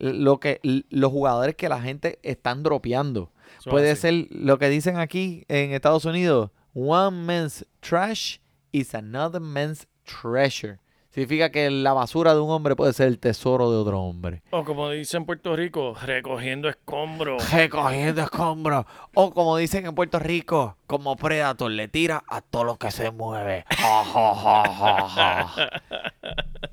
Lo 0.00 0.40
que, 0.40 0.58
los 0.90 1.12
jugadores 1.12 1.54
que 1.54 1.68
la 1.68 1.80
gente 1.80 2.18
están 2.24 2.64
dropeando. 2.64 3.30
Eso 3.60 3.70
Puede 3.70 3.92
así. 3.92 4.00
ser 4.00 4.26
lo 4.30 4.58
que 4.58 4.68
dicen 4.68 4.96
aquí 4.96 5.44
en 5.46 5.72
Estados 5.72 6.04
Unidos. 6.04 6.50
One 6.74 7.26
man's 7.26 7.66
trash 7.82 8.38
is 8.72 8.94
another 8.94 9.40
man's 9.40 9.86
treasure. 10.06 10.78
Significa 11.10 11.50
que 11.50 11.68
la 11.68 11.92
basura 11.92 12.34
de 12.34 12.40
un 12.40 12.48
hombre 12.48 12.74
puede 12.74 12.94
ser 12.94 13.08
el 13.08 13.18
tesoro 13.18 13.70
de 13.70 13.76
otro 13.76 14.00
hombre. 14.00 14.42
O 14.50 14.64
como 14.64 14.88
dicen 14.88 15.20
en 15.20 15.26
Puerto 15.26 15.54
Rico, 15.54 15.94
recogiendo 16.00 16.70
escombros. 16.70 17.52
Recogiendo 17.52 18.22
escombros. 18.22 18.86
O 19.12 19.34
como 19.34 19.58
dicen 19.58 19.84
en 19.84 19.94
Puerto 19.94 20.18
Rico, 20.18 20.78
como 20.86 21.16
Predator 21.16 21.70
le 21.70 21.88
tira 21.88 22.24
a 22.26 22.40
todo 22.40 22.64
lo 22.64 22.78
que 22.78 22.90
se 22.90 23.10
mueve. 23.10 23.66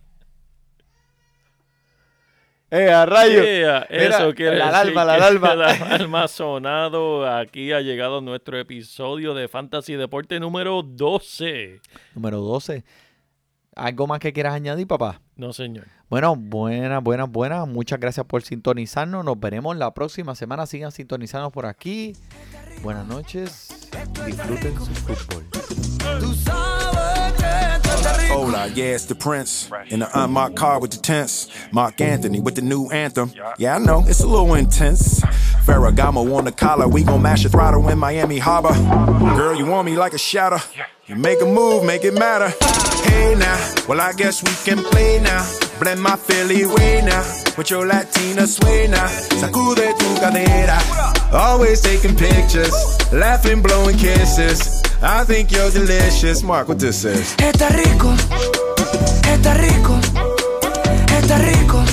¡Eh, 2.72 2.92
a 2.92 3.06
rayo! 3.06 3.44
Yeah, 3.44 3.88
Mira, 3.90 4.18
eso 4.18 4.34
quiere 4.36 4.58
la 4.58 4.66
decir 4.66 4.98
alarma, 4.98 5.06
la 5.06 5.18
que 5.18 5.24
alarma. 5.24 5.56
la 5.56 5.72
alarma 5.72 6.24
ha 6.24 6.28
sonado. 6.28 7.28
Aquí 7.28 7.72
ha 7.72 7.82
llegado 7.82 8.22
nuestro 8.22 8.60
episodio 8.60 9.34
de 9.34 9.48
Fantasy 9.48 9.94
Deporte 9.96 10.40
número 10.40 10.84
12. 10.84 11.82
Número 12.14 12.40
12. 12.42 12.84
¿Algo 13.76 14.08
más 14.08 14.20
que 14.20 14.34
quieras 14.34 14.54
añadir, 14.54 14.86
papá? 14.86 15.22
No, 15.36 15.52
señor. 15.52 15.88
Bueno, 16.10 16.36
buenas, 16.36 17.02
buenas, 17.02 17.30
buenas. 17.30 17.68
Muchas 17.68 18.00
gracias 18.00 18.26
por 18.26 18.44
sintonizarnos. 18.44 19.26
Nos 19.26 19.40
veremos 19.40 19.76
la 19.76 19.94
próxima 19.94 20.36
semana. 20.36 20.66
Sigan 20.68 20.92
sintonizándonos 20.92 21.54
por 21.54 21.66
aquí. 21.66 22.14
Buenas 22.84 23.08
noches. 23.08 23.90
Disfruten 24.26 24.76
su 24.76 24.94
fútbol. 24.94 25.46
Tú 28.30 28.36
sabes 28.36 28.36
que 28.36 28.36
esto 28.36 28.36
está 28.36 28.36
rico. 28.36 28.36
Hola, 28.36 28.68
yeah, 28.68 28.96
it's 28.96 29.06
the 29.06 29.16
Prince. 29.16 29.70
In 29.90 30.00
the 30.00 30.10
unmarked 30.14 30.56
car 30.56 30.80
with 30.80 30.92
the 30.92 30.98
tents. 30.98 31.48
Mark 31.72 32.02
Anthony 32.02 32.40
with 32.40 32.56
the 32.56 32.62
new 32.62 32.90
anthem. 32.90 33.32
Yeah, 33.58 33.76
I 33.76 33.80
know, 33.80 34.04
it's 34.08 34.22
a 34.22 34.28
little 34.28 34.54
intense. 34.56 35.22
Ferragamo 35.66 36.36
on 36.36 36.46
the 36.46 36.52
collar, 36.52 36.88
we 36.88 37.04
gon' 37.04 37.22
mash 37.22 37.46
a 37.46 37.50
throttle 37.50 37.88
in 37.90 37.98
Miami 38.00 38.40
Harbor. 38.40 38.74
Girl, 39.36 39.56
you 39.56 39.66
want 39.66 39.86
me 39.86 39.98
like 39.98 40.14
a 40.14 40.18
shadow. 40.18 40.60
You 41.08 41.16
make 41.16 41.42
a 41.42 41.46
move, 41.46 41.84
make 41.84 42.04
it 42.04 42.14
matter. 42.14 42.52
Hey 43.04 43.36
now, 43.36 43.58
well, 43.88 44.00
I 44.00 44.14
guess 44.14 44.44
we 44.44 44.52
can 44.64 44.84
play 44.84 45.20
now. 45.20 45.44
Blend 45.80 46.02
my 46.02 46.16
Philly 46.16 46.66
way 46.66 47.02
now. 47.04 47.24
With 47.58 47.70
your 47.72 47.86
Latina 47.86 48.46
sway 48.46 48.88
now. 48.88 49.08
Sacude 49.08 49.98
tu 49.98 50.06
cadera. 50.20 50.80
Always 51.34 51.82
taking 51.82 52.16
pictures. 52.16 52.74
Laughing, 53.12 53.62
blowing 53.62 53.98
kisses. 53.98 54.82
I 55.02 55.24
think 55.24 55.52
you're 55.52 55.72
delicious. 55.72 56.44
Mark, 56.44 56.68
what 56.68 56.80
this 56.80 57.06
is. 57.06 57.34
Está 57.38 57.70
rico, 57.70 58.14
está 59.34 59.54
rico, 59.54 59.98
está 61.18 61.38
rico, 61.38 61.84